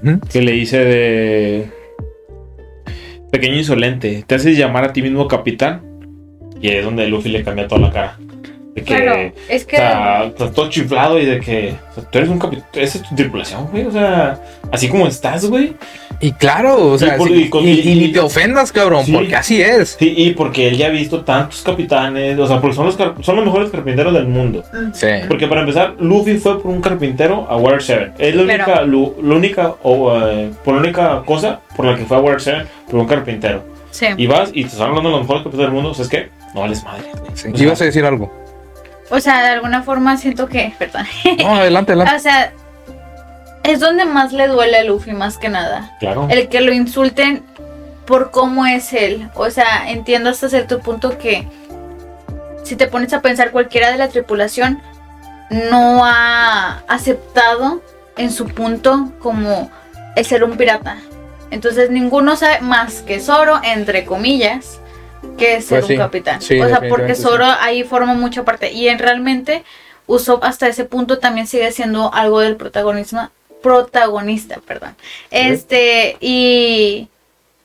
Ujú. 0.02 0.18
que 0.32 0.40
le 0.40 0.52
dice 0.52 0.78
de 0.78 1.66
pequeño 3.30 3.56
insolente, 3.56 4.24
te 4.26 4.34
haces 4.34 4.56
llamar 4.56 4.84
a 4.84 4.92
ti 4.92 5.02
mismo 5.02 5.26
capitán 5.28 5.82
y 6.66 6.70
es 6.70 6.84
donde 6.84 7.06
Luffy 7.06 7.28
le 7.28 7.42
cambia 7.44 7.68
toda 7.68 7.80
la 7.82 7.90
cara. 7.92 8.16
De 8.74 8.82
que, 8.82 8.96
Claro, 8.96 9.32
es 9.48 9.64
que- 9.64 9.76
O 9.76 9.78
sea, 9.78 10.24
estás 10.24 10.52
todo 10.52 10.68
chiflado 10.68 11.18
y 11.20 11.24
de 11.26 11.38
que. 11.38 11.74
o 11.92 11.94
sea, 11.94 12.10
tú 12.10 12.18
eres 12.18 12.28
un 12.30 12.38
capitán. 12.40 12.66
Esa 12.74 12.98
es 12.98 13.04
tu 13.08 13.14
tripulación, 13.14 13.68
güey. 13.70 13.84
O 13.86 13.92
sea, 13.92 14.40
así 14.72 14.88
como 14.88 15.06
estás, 15.06 15.44
güey. 15.48 15.74
Y 16.20 16.32
claro, 16.32 16.86
o 16.92 16.98
sea, 16.98 17.16
por- 17.16 17.30
y 17.30 17.48
con- 17.50 17.62
y, 17.64 17.70
y- 17.72 17.92
y 17.92 17.94
ni 17.96 18.08
te 18.12 18.18
ofendas, 18.18 18.72
cabrón, 18.72 19.04
Sí. 19.04 19.12
porque 19.12 19.36
así 19.36 19.60
es. 19.62 19.96
Sí, 19.98 20.12
y 20.16 20.30
porque 20.32 20.66
él 20.68 20.76
ya 20.76 20.86
ha 20.86 20.90
visto 20.90 21.20
tantos 21.22 21.62
capitanes. 21.62 22.36
O 22.38 22.46
sea, 22.48 22.60
porque 22.60 22.74
son 22.74 22.86
los, 22.86 22.96
son 22.96 23.36
los 23.36 23.44
mejores 23.44 23.70
carpinteros 23.70 24.12
del 24.14 24.26
mundo. 24.26 24.64
Sí. 24.92 25.06
Porque 25.28 25.46
para 25.46 25.60
empezar, 25.60 25.94
Luffy 26.00 26.38
fue 26.38 26.60
por 26.60 26.72
un 26.72 26.80
carpintero 26.80 27.46
a 27.48 27.56
Water 27.56 27.82
7. 27.82 28.12
Es 28.18 28.34
la 28.34 28.42
Pero- 28.44 28.64
única, 28.64 28.82
lu- 28.82 29.14
la 29.22 29.34
única, 29.36 29.74
o, 29.84 30.16
eh, 30.16 30.50
por 30.64 30.74
la 30.74 30.80
única 30.80 31.22
cosa 31.24 31.60
por 31.76 31.86
la 31.86 31.96
que 31.96 32.04
fue 32.06 32.16
a 32.16 32.20
Water 32.20 32.40
7 32.40 32.64
por 32.90 32.98
un 33.00 33.06
carpintero. 33.06 33.62
Sí. 33.92 34.06
Y 34.16 34.26
vas 34.26 34.50
y 34.52 34.62
te 34.64 34.70
están 34.70 34.88
hablando 34.88 35.10
de 35.10 35.16
los 35.18 35.20
mejores 35.22 35.42
carpinteros 35.44 35.66
del 35.66 35.74
mundo. 35.74 35.90
O 35.90 35.94
sea, 35.94 36.04
es 36.04 36.10
que 36.10 36.28
no 36.54 36.60
vales 36.60 36.82
madre. 36.84 37.10
sí. 37.34 37.48
O 37.52 37.56
sea, 37.56 37.66
Ibas 37.66 37.82
a 37.82 37.84
decir 37.84 38.04
algo. 38.04 38.32
O 39.10 39.20
sea, 39.20 39.42
de 39.42 39.48
alguna 39.48 39.82
forma 39.82 40.16
siento 40.16 40.48
que, 40.48 40.74
perdón. 40.78 41.06
No, 41.38 41.56
adelante, 41.56 41.92
adelante. 41.92 42.14
o 42.16 42.18
sea, 42.18 42.52
es 43.62 43.80
donde 43.80 44.04
más 44.04 44.32
le 44.32 44.46
duele 44.48 44.78
a 44.78 44.84
Luffy 44.84 45.12
más 45.12 45.36
que 45.36 45.48
nada. 45.48 45.96
Claro. 46.00 46.26
El 46.30 46.48
que 46.48 46.60
lo 46.60 46.72
insulten 46.72 47.44
por 48.06 48.30
cómo 48.30 48.66
es 48.66 48.92
él. 48.92 49.28
O 49.34 49.50
sea, 49.50 49.90
entiendo 49.90 50.30
hasta 50.30 50.48
cierto 50.48 50.80
punto 50.80 51.18
que 51.18 51.46
si 52.62 52.76
te 52.76 52.86
pones 52.86 53.12
a 53.12 53.20
pensar 53.20 53.50
cualquiera 53.50 53.90
de 53.90 53.98
la 53.98 54.08
tripulación 54.08 54.80
no 55.50 56.04
ha 56.04 56.82
aceptado 56.88 57.82
en 58.16 58.30
su 58.32 58.46
punto 58.46 59.12
como 59.18 59.70
el 60.16 60.24
ser 60.24 60.44
un 60.44 60.56
pirata. 60.56 60.96
Entonces 61.50 61.90
ninguno 61.90 62.36
sabe 62.36 62.60
más 62.60 63.02
que 63.02 63.20
Zoro, 63.20 63.60
entre 63.62 64.04
comillas, 64.04 64.80
que 65.36 65.56
es 65.56 65.66
ser 65.66 65.80
Pues 65.80 65.88
sí, 65.88 65.92
un 65.94 65.98
capitán. 65.98 66.42
sí, 66.42 66.60
o 66.60 66.68
sea, 66.68 66.82
porque 66.88 67.14
Zoro 67.14 67.46
ahí 67.60 67.84
forma 67.84 68.14
mucha 68.14 68.44
parte. 68.44 68.72
Y 68.72 68.88
en 68.88 68.98
realmente 68.98 69.64
Usopp 70.06 70.44
hasta 70.44 70.68
ese 70.68 70.84
punto 70.84 71.18
también 71.18 71.46
sigue 71.46 71.70
siendo 71.72 72.12
algo 72.12 72.40
del 72.40 72.56
protagonismo 72.56 73.30
protagonista, 73.62 74.60
perdón. 74.66 74.94
Este, 75.30 76.18
y 76.20 77.08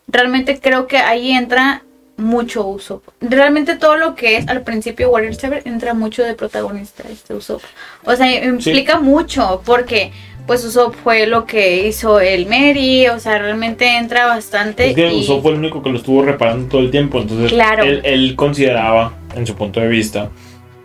realmente 0.08 0.60
creo 0.62 0.88
que 0.88 0.98
ahí 0.98 1.32
entra 1.32 1.84
mucho 2.16 2.66
Usopp. 2.68 3.04
Realmente 3.20 3.76
todo 3.76 3.98
lo 3.98 4.16
que 4.16 4.38
es 4.38 4.48
al 4.48 4.62
principio 4.62 5.10
Warrior 5.10 5.36
7 5.36 5.64
entra 5.66 5.94
mucho 5.94 6.24
de 6.24 6.36
protagonista 6.36 7.04
este 7.10 7.34
Usopp. 7.34 7.64
O 8.06 8.16
sea, 8.16 8.46
implica 8.46 9.00
mucho 9.00 9.62
porque 9.66 10.12
pues 10.50 10.66
Usopp 10.66 10.96
fue 10.96 11.28
lo 11.28 11.46
que 11.46 11.86
hizo 11.88 12.20
el 12.20 12.48
Mary, 12.48 13.08
o 13.08 13.20
sea, 13.20 13.38
realmente 13.38 13.98
entra 13.98 14.26
bastante 14.26 14.90
Es 14.90 14.96
que 14.96 15.14
y- 15.14 15.20
Usopp 15.22 15.44
fue 15.44 15.52
el 15.52 15.60
único 15.60 15.84
que 15.84 15.92
lo 15.92 15.98
estuvo 15.98 16.24
reparando 16.24 16.68
todo 16.68 16.82
el 16.82 16.90
tiempo. 16.90 17.20
Entonces, 17.22 17.52
Claro. 17.52 17.84
él, 17.84 18.02
él 18.04 18.36
consideraba, 18.36 19.14
en 19.36 19.46
su 19.46 19.54
punto 19.56 19.80
de 19.80 19.88
vista, 19.88 20.32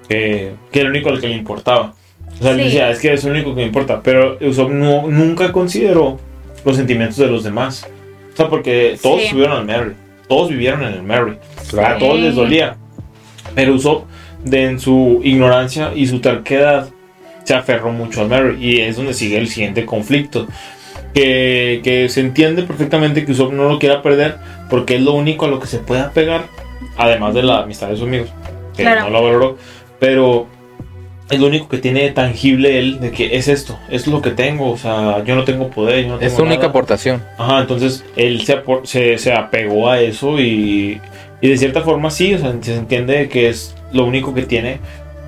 que, 0.06 0.52
que 0.70 0.80
era 0.80 0.88
el 0.90 0.94
único 0.94 1.08
al 1.08 1.18
que 1.18 1.28
le 1.28 1.36
importaba. 1.36 1.94
O 2.38 2.42
sea, 2.42 2.50
él 2.52 2.58
Sí. 2.58 2.64
decía, 2.64 2.90
es 2.90 2.98
que 3.00 3.14
es 3.14 3.24
el 3.24 3.30
único 3.32 3.50
que 3.54 3.62
me 3.62 3.66
importa. 3.66 4.02
Pero 4.02 4.36
Usopp 4.42 4.70
no, 4.70 5.06
nunca 5.08 5.50
consideró 5.50 6.18
los 6.64 6.76
sentimientos 6.76 7.16
de 7.16 7.28
los 7.28 7.42
demás. 7.42 7.88
O 8.34 8.36
sea, 8.36 8.48
porque 8.48 8.98
todos 9.02 9.22
Sí. 9.22 9.28
subieron 9.28 9.56
al 9.56 9.64
Mary. 9.64 9.92
Todos 10.28 10.50
vivieron 10.50 10.82
en 10.84 10.92
el 10.92 11.02
Mary. 11.02 11.38
Claro. 11.70 11.96
A 11.96 11.98
todos 11.98 12.20
les 12.20 12.34
dolía. 12.34 12.76
Pero 13.54 13.72
Usopp, 13.74 14.04
de, 14.44 14.64
en 14.64 14.78
su 14.78 15.20
ignorancia 15.24 15.92
y 15.94 16.06
su 16.06 16.20
terquedad, 16.20 16.90
se 17.44 17.54
aferró 17.54 17.92
mucho 17.92 18.20
al 18.22 18.28
Mary. 18.28 18.56
Y 18.60 18.80
es 18.80 18.96
donde 18.96 19.14
sigue 19.14 19.38
el 19.38 19.48
siguiente 19.48 19.86
conflicto. 19.86 20.46
Que, 21.14 21.80
que 21.84 22.08
se 22.08 22.20
entiende 22.20 22.64
perfectamente 22.64 23.24
que 23.24 23.30
Usopp 23.30 23.52
no 23.52 23.68
lo 23.68 23.78
quiera 23.78 24.02
perder 24.02 24.36
porque 24.68 24.96
es 24.96 25.00
lo 25.00 25.12
único 25.12 25.44
a 25.44 25.48
lo 25.48 25.60
que 25.60 25.68
se 25.68 25.78
puede 25.78 26.00
apegar, 26.00 26.46
además 26.96 27.34
de 27.34 27.44
la 27.44 27.60
amistad 27.60 27.88
de 27.88 27.94
sus 27.96 28.08
amigos, 28.08 28.30
que 28.76 28.82
Claro. 28.82 29.02
no 29.02 29.10
lo 29.10 29.22
valoró, 29.22 29.58
pero 30.00 30.48
es 31.30 31.38
lo 31.38 31.46
único 31.46 31.68
que 31.68 31.78
tiene 31.78 32.10
tangible 32.10 32.80
él 32.80 32.98
de 32.98 33.12
que 33.12 33.36
es 33.36 33.46
esto, 33.46 33.78
es 33.90 34.08
lo 34.08 34.20
que 34.22 34.30
tengo, 34.30 34.72
o 34.72 34.76
sea, 34.76 35.22
yo 35.22 35.36
no 35.36 35.44
tengo 35.44 35.68
poder, 35.68 36.02
yo 36.02 36.08
no 36.08 36.18
tengo 36.18 36.26
Es 36.32 36.36
su 36.36 36.42
única 36.42 36.66
aportación. 36.66 37.22
Ajá, 37.38 37.60
entonces 37.60 38.04
él 38.16 38.40
se, 38.44 38.60
se, 38.82 39.16
se 39.18 39.32
apegó 39.32 39.88
a 39.88 40.00
eso 40.00 40.40
y, 40.40 41.00
y 41.40 41.48
de 41.48 41.56
cierta 41.56 41.82
forma 41.82 42.10
sí, 42.10 42.34
o 42.34 42.38
sea, 42.38 42.52
se 42.60 42.74
entiende 42.74 43.28
que 43.28 43.48
es 43.50 43.76
lo 43.92 44.04
único 44.04 44.34
que 44.34 44.42
tiene, 44.42 44.80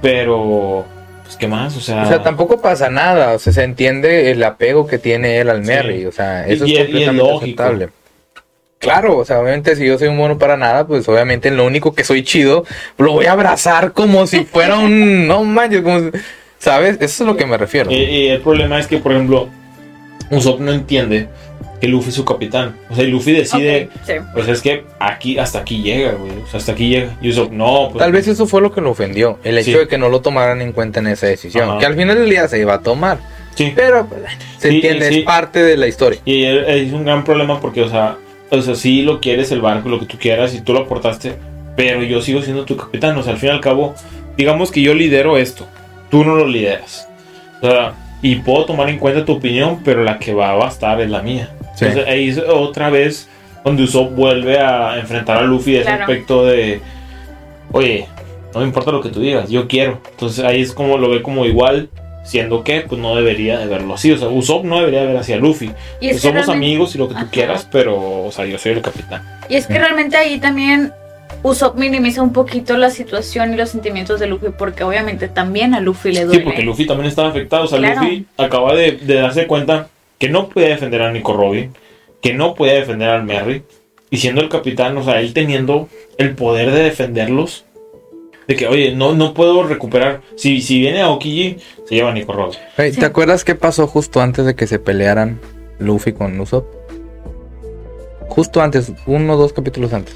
pero 0.02 0.84
pues 1.26 1.36
qué 1.36 1.46
más, 1.48 1.76
o 1.76 1.80
sea, 1.80 2.04
O 2.04 2.06
sea, 2.08 2.22
tampoco 2.22 2.60
pasa 2.60 2.88
nada. 2.88 3.32
O 3.34 3.38
sea, 3.38 3.52
se 3.52 3.62
entiende 3.64 4.30
el 4.30 4.42
apego 4.42 4.86
que 4.86 4.98
tiene 4.98 5.38
él 5.40 5.50
al 5.50 5.62
Sí. 5.64 5.68
Merry. 5.70 6.06
O 6.06 6.12
sea, 6.12 6.46
eso 6.46 6.64
y 6.66 6.72
es 6.72 6.78
es- 6.78 6.78
es 6.80 6.86
completamente 6.86 7.22
lógico. 7.22 7.62
aceptable. 7.62 7.88
Claro, 8.78 9.16
o 9.18 9.24
sea, 9.24 9.40
obviamente 9.40 9.74
si 9.74 9.86
yo 9.86 9.98
soy 9.98 10.08
un 10.08 10.16
mono 10.16 10.38
para 10.38 10.56
nada, 10.56 10.86
pues 10.86 11.08
obviamente 11.08 11.48
en 11.48 11.56
lo 11.56 11.64
único 11.64 11.94
que 11.94 12.04
soy 12.04 12.22
chido, 12.22 12.64
lo 12.98 13.12
voy 13.12 13.26
a 13.26 13.32
abrazar 13.32 13.92
como 13.92 14.26
si 14.26 14.44
fuera 14.44 14.78
un... 14.78 15.26
No 15.28 15.42
manches, 15.44 15.82
como... 15.82 15.98
si- 16.00 16.10
¿Sabes? 16.58 16.96
Eso 17.00 17.24
es 17.24 17.26
lo 17.26 17.36
que 17.36 17.46
me 17.46 17.56
refiero. 17.58 17.90
Y, 17.90 17.96
y 17.96 18.26
el 18.28 18.40
problema 18.40 18.78
es 18.78 18.86
que, 18.86 18.98
por 18.98 19.12
ejemplo, 19.12 19.48
Usopp 20.30 20.60
no 20.60 20.72
entiende 20.72 21.28
que 21.80 21.88
Luffy 21.88 22.08
es 22.08 22.14
su 22.14 22.24
capitán. 22.24 22.74
O 22.90 22.94
sea, 22.94 23.04
y 23.04 23.08
Luffy 23.08 23.32
decide, 23.32 23.90
Ok, 23.94 24.00
sí. 24.06 24.12
pues 24.32 24.48
es 24.48 24.62
que 24.62 24.84
aquí, 24.98 25.38
hasta 25.38 25.58
aquí 25.60 25.82
llega, 25.82 26.12
güey. 26.12 26.32
O 26.42 26.46
sea, 26.46 26.58
hasta 26.58 26.72
aquí 26.72 26.88
llega. 26.88 27.16
Y 27.20 27.28
Usopp, 27.30 27.52
no, 27.52 27.88
pues. 27.92 27.98
Tal 27.98 28.12
vez 28.12 28.26
eso 28.28 28.46
fue 28.46 28.60
lo 28.60 28.72
que 28.72 28.80
lo 28.80 28.90
ofendió, 28.90 29.38
el 29.44 29.58
hecho 29.58 29.72
Sí. 29.72 29.78
de 29.78 29.88
que 29.88 29.98
no 29.98 30.08
lo 30.08 30.20
tomaran 30.20 30.60
en 30.62 30.72
cuenta 30.72 31.00
en 31.00 31.08
esa 31.08 31.26
decisión, 31.26 31.68
Ajá. 31.70 31.78
que 31.78 31.86
al 31.86 31.94
final 31.96 32.16
del 32.18 32.30
día 32.30 32.48
se 32.48 32.58
iba 32.58 32.74
a 32.74 32.80
tomar, 32.80 33.18
Sí. 33.54 33.72
pero 33.76 34.06
pues, 34.06 34.20
se 34.58 34.68
Sí, 34.70 34.74
entiende, 34.76 35.08
sí. 35.10 35.18
es 35.18 35.24
parte 35.24 35.62
de 35.62 35.76
la 35.76 35.86
historia. 35.86 36.20
Y 36.24 36.44
es 36.44 36.92
un 36.92 37.04
gran 37.04 37.24
problema 37.24 37.60
porque, 37.60 37.82
o 37.82 37.88
sea, 37.88 38.16
o 38.50 38.60
sea, 38.62 38.74
sí 38.74 39.02
lo 39.02 39.20
quieres 39.20 39.50
el 39.52 39.60
barco, 39.60 39.88
lo 39.88 39.98
que 39.98 40.06
tú 40.06 40.16
quieras, 40.18 40.54
y 40.54 40.60
tú 40.60 40.72
lo 40.72 40.80
aportaste, 40.80 41.34
pero 41.76 42.02
yo 42.02 42.22
sigo 42.22 42.40
siendo 42.42 42.64
tu 42.64 42.76
capitán. 42.76 43.16
O 43.18 43.22
sea, 43.22 43.32
al 43.32 43.38
fin 43.38 43.48
y 43.50 43.52
al 43.52 43.60
cabo, 43.60 43.94
digamos 44.36 44.70
que 44.70 44.80
yo 44.80 44.94
lidero 44.94 45.36
esto, 45.36 45.66
tú 46.10 46.24
no 46.24 46.34
lo 46.36 46.46
lideras. 46.46 47.08
O 47.60 47.66
sea, 47.68 47.92
y 48.22 48.36
puedo 48.36 48.64
tomar 48.64 48.88
en 48.88 48.98
cuenta 48.98 49.24
tu 49.24 49.32
opinión, 49.34 49.80
pero 49.84 50.02
la 50.04 50.18
que 50.18 50.32
va 50.32 50.50
a 50.50 50.54
bastar 50.54 51.00
es 51.00 51.10
la 51.10 51.22
mía. 51.22 51.50
Sí. 51.76 51.84
Entonces 51.84 52.08
ahí 52.08 52.28
es 52.30 52.38
otra 52.38 52.90
vez 52.90 53.28
donde 53.64 53.84
Usopp 53.84 54.12
vuelve 54.14 54.58
a 54.58 54.98
enfrentar 54.98 55.36
a 55.38 55.42
Luffy 55.42 55.76
ese 55.76 55.84
Claro. 55.84 56.02
aspecto 56.02 56.44
de, 56.44 56.80
oye, 57.72 58.06
no 58.54 58.60
me 58.60 58.66
importa 58.66 58.90
lo 58.92 59.00
que 59.02 59.10
tú 59.10 59.20
digas, 59.20 59.50
yo 59.50 59.68
quiero. 59.68 60.00
Entonces 60.10 60.44
ahí 60.44 60.62
es 60.62 60.72
como 60.72 60.98
lo 60.98 61.10
ve 61.10 61.22
como 61.22 61.44
igual, 61.44 61.88
siendo 62.24 62.64
que 62.64 62.80
pues 62.80 63.00
no 63.00 63.14
debería 63.14 63.58
de 63.58 63.66
verlo 63.66 63.94
así. 63.94 64.10
O 64.12 64.18
sea, 64.18 64.28
Usopp 64.28 64.64
no 64.64 64.78
debería 64.78 65.04
ver 65.04 65.16
hacia 65.16 65.36
Luffy. 65.36 65.70
Y 66.00 66.08
es 66.08 66.14
que 66.16 66.20
Somos 66.20 66.46
realmente- 66.46 66.52
amigos 66.52 66.94
y 66.94 66.98
lo 66.98 67.08
que 67.08 67.14
tú 67.14 67.20
Ajá. 67.20 67.30
quieras, 67.30 67.68
pero, 67.70 68.24
o 68.24 68.32
sea, 68.32 68.46
yo 68.46 68.58
soy 68.58 68.72
el 68.72 68.82
capitán. 68.82 69.22
Y 69.48 69.56
es 69.56 69.66
que 69.66 69.78
realmente 69.78 70.16
ahí 70.16 70.38
también 70.40 70.92
Usopp 71.42 71.76
minimiza 71.76 72.22
un 72.22 72.32
poquito 72.32 72.76
la 72.78 72.90
situación 72.90 73.52
y 73.52 73.56
los 73.56 73.68
sentimientos 73.70 74.18
de 74.20 74.26
Luffy 74.26 74.46
porque 74.56 74.82
obviamente 74.84 75.28
también 75.28 75.74
a 75.74 75.80
Luffy 75.80 76.12
le 76.12 76.24
duele. 76.24 76.38
Sí, 76.40 76.44
porque 76.44 76.62
Luffy 76.62 76.86
también 76.86 77.08
estaba 77.08 77.28
afectado. 77.28 77.64
O 77.64 77.66
sea, 77.68 77.78
Claro. 77.78 78.00
Luffy 78.02 78.26
acaba 78.38 78.74
de, 78.74 78.92
de 78.92 79.14
darse 79.14 79.46
cuenta 79.46 79.88
que 80.18 80.28
no 80.28 80.48
podía 80.48 80.68
defender 80.68 81.02
a 81.02 81.12
Nico 81.12 81.34
Robin, 81.34 81.72
que 82.22 82.32
no 82.34 82.54
podía 82.54 82.74
defender 82.74 83.08
al 83.10 83.24
Merry. 83.24 83.62
Y 84.08 84.18
siendo 84.18 84.40
el 84.40 84.48
capitán, 84.48 84.96
o 84.96 85.02
sea, 85.02 85.20
él 85.20 85.32
teniendo 85.34 85.88
el 86.16 86.34
poder 86.34 86.70
de 86.70 86.84
defenderlos. 86.84 87.64
De 88.46 88.54
que, 88.54 88.68
oye, 88.68 88.94
no, 88.94 89.14
no 89.14 89.34
puedo 89.34 89.64
recuperar. 89.64 90.22
Si, 90.36 90.60
si 90.60 90.78
viene 90.78 91.02
a 91.02 91.10
Okiji, 91.10 91.56
se 91.84 91.94
lleva 91.96 92.10
a 92.10 92.14
Nico 92.14 92.32
Robin. 92.32 92.56
Hey, 92.76 92.92
Sí. 92.92 93.00
¿Te 93.00 93.06
acuerdas 93.06 93.44
qué 93.44 93.56
pasó 93.56 93.88
justo 93.88 94.20
antes 94.20 94.46
de 94.46 94.54
que 94.54 94.68
se 94.68 94.78
pelearan 94.78 95.40
Luffy 95.80 96.12
con 96.12 96.38
Usopp? 96.38 96.66
Justo 98.28 98.60
antes, 98.60 98.92
uno 99.06 99.34
o 99.34 99.36
dos 99.36 99.52
capítulos 99.52 99.92
antes. 99.92 100.14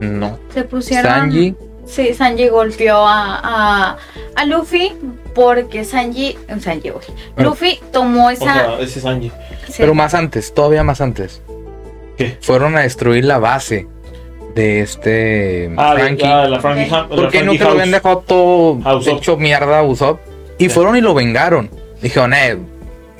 No. 0.00 0.38
Se 0.54 0.64
pusieron. 0.64 1.10
Sanji, 1.12 1.54
Sí, 1.86 2.12
Sanji 2.12 2.48
golpeó 2.48 2.96
a, 2.98 3.40
a, 3.42 3.96
a 4.36 4.44
Luffy 4.44 4.92
porque 5.38 5.84
Sanji. 5.84 6.36
Sanji. 6.60 6.90
Bueno. 6.90 7.50
Luffy 7.50 7.78
tomó 7.92 8.26
O 8.26 8.30
esa. 8.30 8.44
sea, 8.44 8.74
ese 8.80 8.98
es 8.98 9.02
Sanji. 9.04 9.30
sí. 9.68 9.74
pero 9.78 9.94
más 9.94 10.14
antes, 10.14 10.52
todavía 10.52 10.82
más 10.82 11.00
antes. 11.00 11.42
¿Qué? 12.16 12.36
Fueron 12.40 12.76
a 12.76 12.80
destruir 12.80 13.24
la 13.24 13.38
base 13.38 13.86
de 14.54 14.80
este 14.80 15.70
Ah, 15.76 15.94
de- 15.94 16.00
Frankie. 16.02 16.24
ah, 16.26 16.48
la 16.48 16.58
Frankie, 16.60 16.86
Ok. 16.90 16.90
Ham- 16.92 17.08
la 17.10 17.16
porque 17.16 17.38
no 17.38 17.52
Frankie 17.52 17.58
que 17.58 17.64
lo 17.64 17.70
House. 17.70 17.80
habían 17.80 17.90
dejado 17.92 18.18
todo 18.26 18.78
A 18.84 18.96
Usopp. 18.96 19.16
hecho 19.18 19.36
mierda 19.36 19.78
a 19.78 19.82
Usopp. 19.84 20.20
Y 20.58 20.68
fueron 20.68 20.96
y 20.96 21.00
lo 21.00 21.14
vengaron. 21.14 21.70
Dijeron, 22.02 22.34
eh, 22.34 22.58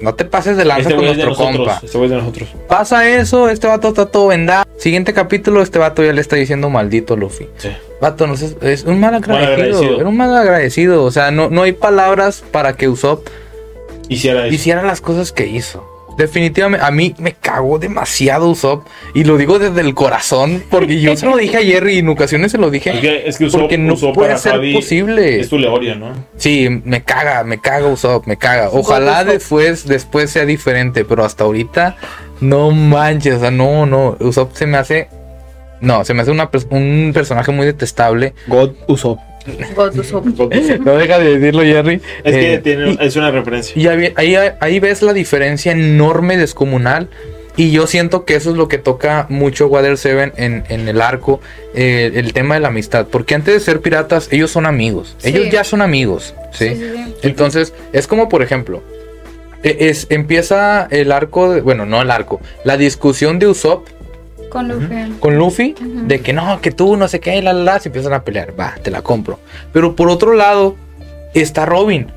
no 0.01 0.15
te 0.15 0.24
pases 0.24 0.57
de 0.57 0.65
lanza 0.65 0.82
Este 0.90 0.95
con 0.97 1.05
nuestro 1.05 1.28
nosotros. 1.31 1.57
compa. 1.57 1.81
Este 1.85 1.99
de 1.99 2.09
nosotros. 2.09 2.49
Pasa 2.69 3.09
eso, 3.09 3.49
este 3.49 3.69
vato 3.69 3.89
está 3.89 4.07
todo 4.07 4.27
vendado. 4.28 4.65
Siguiente 4.78 5.12
capítulo, 5.15 5.62
este 5.62 5.78
vato 5.78 6.03
ya 6.03 6.12
le 6.12 6.20
está 6.20 6.35
diciendo 6.35 6.69
maldito 6.70 7.15
a 7.15 7.16
Luffy. 7.16 7.47
Sí. 7.59 7.69
Vato, 8.01 8.27
no 8.27 8.37
sé, 8.37 8.57
es 8.62 8.85
un 8.85 9.01
mal 9.01 9.15
agradecido. 9.15 9.53
agradecido. 9.55 9.97
Era 10.01 10.09
un 10.09 10.16
mal 10.16 10.37
agradecido. 10.37 11.05
O 11.05 11.11
sea, 11.11 11.31
no, 11.31 11.51
no 11.51 11.62
hay 11.62 11.73
palabras 11.73 12.45
para 12.53 12.75
que 12.75 12.89
Usopp 12.89 13.27
Hiciera 14.09 14.47
eso. 14.47 14.55
hiciera 14.55 14.83
las 14.83 15.01
cosas 15.01 15.33
que 15.33 15.47
hizo. 15.47 15.85
Definitivamente, 16.16 16.85
a 16.85 16.91
mí 16.91 17.15
me 17.19 17.33
cagó 17.35 17.79
demasiado 17.79 18.49
Usopp. 18.49 18.87
Y 19.15 19.23
lo 19.25 19.37
digo 19.37 19.59
desde 19.61 19.81
el 19.83 19.95
corazón, 19.95 20.65
porque 20.69 21.01
yo 21.01 21.16
se 21.16 21.27
lo 21.27 21.37
dije 21.37 21.59
a 21.59 21.62
Jerry 21.62 21.95
y 21.95 21.99
en 21.99 22.09
ocasiones 22.09 22.51
se 22.51 22.59
lo 22.59 22.66
Es 22.66 22.73
dije. 22.73 23.01
que, 23.01 23.23
es 23.29 23.39
que 23.39 23.45
Usopp, 23.45 23.61
Porque 23.61 23.79
no 23.79 23.95
Usopp 23.95 24.15
puede 24.15 24.37
ser 24.37 24.53
Javi 24.53 24.75
posible. 24.75 25.41
Es 25.41 25.49
tu 25.49 25.59
Leoria, 25.59 25.95
¿no? 25.95 26.09
Sí, 26.37 26.69
me 26.85 27.05
caga, 27.05 27.45
me 27.45 27.61
caga 27.61 27.87
Usopp, 27.87 28.27
me 28.27 28.37
caga. 28.37 28.70
Ojalá 28.73 29.19
Usopp. 29.23 29.29
después, 29.33 29.87
después 29.87 30.31
sea 30.31 30.45
diferente, 30.45 31.05
pero 31.05 31.25
hasta 31.25 31.45
ahorita 31.45 31.97
no 32.41 32.73
manches, 32.73 33.35
o 33.37 33.41
sea, 33.41 33.51
no, 33.53 33.87
no. 33.87 34.16
Usopp 34.19 34.55
se 34.57 34.66
me 34.66 34.77
hace, 34.77 35.09
no, 35.81 36.05
se 36.05 36.15
me 36.15 36.23
hace 36.23 36.31
una 36.31 36.51
un 36.71 37.11
personaje 37.15 37.53
muy 37.53 37.67
detestable. 37.67 38.35
God 38.47 38.73
Usopp. 38.89 39.19
Go 39.75 39.91
to 39.91 40.01
Usopp. 40.03 40.27
No 40.27 40.97
deja 40.97 41.19
de 41.19 41.39
decirlo, 41.39 41.63
Jerry. 41.63 42.01
Es 42.25 42.35
que 42.35 42.55
Eh, 42.55 42.59
tiene, 42.59 42.91
y- 42.93 42.99
es 43.01 43.17
una 43.17 43.31
referencia. 43.31 43.73
Y 43.81 43.87
ahí, 43.87 44.13
ahí, 44.17 44.37
ahí 44.61 44.81
ves 44.81 45.03
la 45.03 45.13
diferencia 45.13 45.73
enorme, 45.73 46.37
descomunal. 46.37 47.09
Y 47.57 47.73
yo 47.73 47.89
siento 47.89 48.25
que 48.25 48.37
eso 48.37 48.51
es 48.51 48.57
lo 48.57 48.69
que 48.69 48.79
toca 48.79 49.27
mucho 49.31 49.67
Water 49.67 49.97
Seven 49.99 50.33
en, 50.37 50.63
en 50.69 50.87
el 50.87 51.01
arco, 51.01 51.41
eh, 51.75 52.13
el 52.15 52.33
tema 52.33 52.55
de 52.55 52.61
la 52.61 52.69
amistad. 52.69 53.09
Porque 53.11 53.35
antes 53.35 53.53
de 53.55 53.59
ser 53.61 53.81
piratas, 53.81 54.29
ellos 54.31 54.51
son 54.53 54.65
amigos. 54.65 55.17
Sí. 55.19 55.31
Ellos 55.31 55.49
ya 55.51 55.65
son 55.65 55.83
amigos. 55.83 56.35
¿sí? 56.53 56.69
Sí, 56.69 56.75
sí, 56.77 56.93
sí. 56.95 57.15
Entonces, 57.23 57.73
es 57.93 58.07
como 58.07 58.29
por 58.29 58.43
ejemplo, 58.45 58.81
e- 59.65 59.77
es, 59.89 60.07
empieza 60.11 60.87
el 60.93 61.11
arco, 61.11 61.53
de- 61.53 61.61
bueno, 61.63 61.85
no 61.85 62.01
el 62.01 62.13
arco, 62.13 62.41
la 62.63 62.77
discusión 62.77 63.41
de 63.41 63.49
Usopp 63.49 63.89
Con 64.49 64.69
Luffy. 64.69 65.12
con 65.20 65.37
Luffy 65.37 65.75
Ujú. 65.79 66.07
de 66.07 66.20
que 66.20 66.33
no, 66.33 66.61
que 66.61 66.70
tú 66.70 66.97
no 66.97 67.09
sé 67.09 67.20
qué, 67.20 67.41
la 67.43 67.53
la 67.53 67.62
la, 67.65 67.81
se 67.81 67.89
empiezan 67.89 68.12
a 68.12 68.23
pelear, 68.25 68.59
va, 68.59 68.75
te 68.83 68.91
la 68.91 69.03
compro. 69.03 69.39
Pero 69.73 69.95
por 69.97 70.09
otro 70.09 70.33
lado 70.35 70.77
está 71.35 71.66
Robin, 71.66 72.09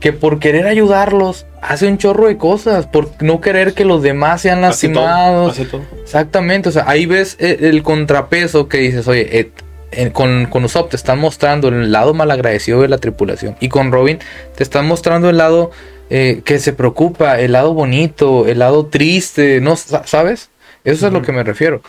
que 0.00 0.12
por 0.12 0.38
querer 0.38 0.66
ayudarlos 0.66 1.46
hace 1.62 1.86
un 1.88 1.98
chorro 1.98 2.26
de 2.28 2.36
cosas, 2.36 2.86
por 2.86 3.10
no 3.22 3.40
querer 3.40 3.74
que 3.74 3.84
los 3.84 4.02
demás 4.02 4.40
sean 4.42 4.62
Hace 4.64 4.88
todo, 4.88 5.02
lastimados. 5.04 5.52
hace 5.52 5.64
todo. 5.66 5.82
Exactamente, 6.02 6.68
o 6.68 6.72
sea, 6.72 6.84
ahí 6.86 7.06
ves 7.06 7.36
el, 7.40 7.64
el 7.64 7.82
contrapeso 7.82 8.68
que 8.68 8.78
dices, 8.78 9.06
oye, 9.08 9.38
eh, 9.40 9.50
eh, 9.92 10.10
con, 10.12 10.46
con 10.46 10.64
Usopp 10.64 10.90
te 10.90 10.96
están 10.96 11.18
mostrando 11.18 11.68
el 11.68 11.90
lado 11.92 12.12
malagradecido 12.14 12.82
de 12.82 12.88
la 12.88 12.98
tripulación 12.98 13.56
y 13.60 13.68
con 13.68 13.92
Robin 13.92 14.18
te 14.56 14.62
están 14.62 14.86
mostrando 14.86 15.30
el 15.30 15.38
lado 15.38 15.70
eh, 16.10 16.42
que 16.44 16.58
se 16.58 16.72
preocupa, 16.72 17.40
el 17.40 17.52
lado 17.52 17.72
bonito, 17.74 18.46
el 18.46 18.58
lado 18.60 18.86
triste, 18.86 19.60
¿no? 19.60 19.76
Sa- 19.76 20.06
¿Sabes? 20.06 20.50
Eso 20.86 20.94
es 20.94 21.02
a 21.04 21.10
lo 21.10 21.22
que 21.22 21.32
me 21.32 21.42
refiero. 21.42 21.82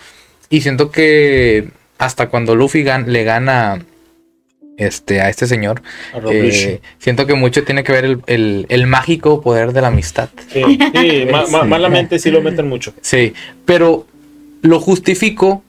Y 0.49 0.61
siento 0.61 0.91
que 0.91 1.69
hasta 1.97 2.27
cuando 2.29 2.55
Luffy 2.55 2.83
gan- 2.83 3.05
le 3.05 3.23
gana 3.23 3.81
este, 4.77 5.21
a 5.21 5.29
este 5.29 5.47
señor, 5.47 5.81
A 6.13 6.19
eh, 6.31 6.81
siento 6.99 7.25
que 7.25 7.33
mucho 7.33 7.63
tiene 7.63 7.83
que 7.83 7.91
ver 7.91 8.05
el, 8.05 8.21
el- 8.27 8.65
el 8.69 8.85
mágico 8.87 9.41
poder 9.41 9.73
de 9.73 9.81
la 9.81 9.87
amistad. 9.87 10.29
Sí, 10.51 10.61
sí, 10.93 11.25
ma- 11.31 11.47
ma- 11.47 11.61
Sí. 11.63 11.67
malamente 11.67 12.19
sí 12.19 12.29
lo 12.31 12.41
meten 12.41 12.67
mucho. 12.67 12.93
Sí, 13.01 13.33
pero 13.65 14.05
lo 14.61 14.79
justifico 14.79 15.63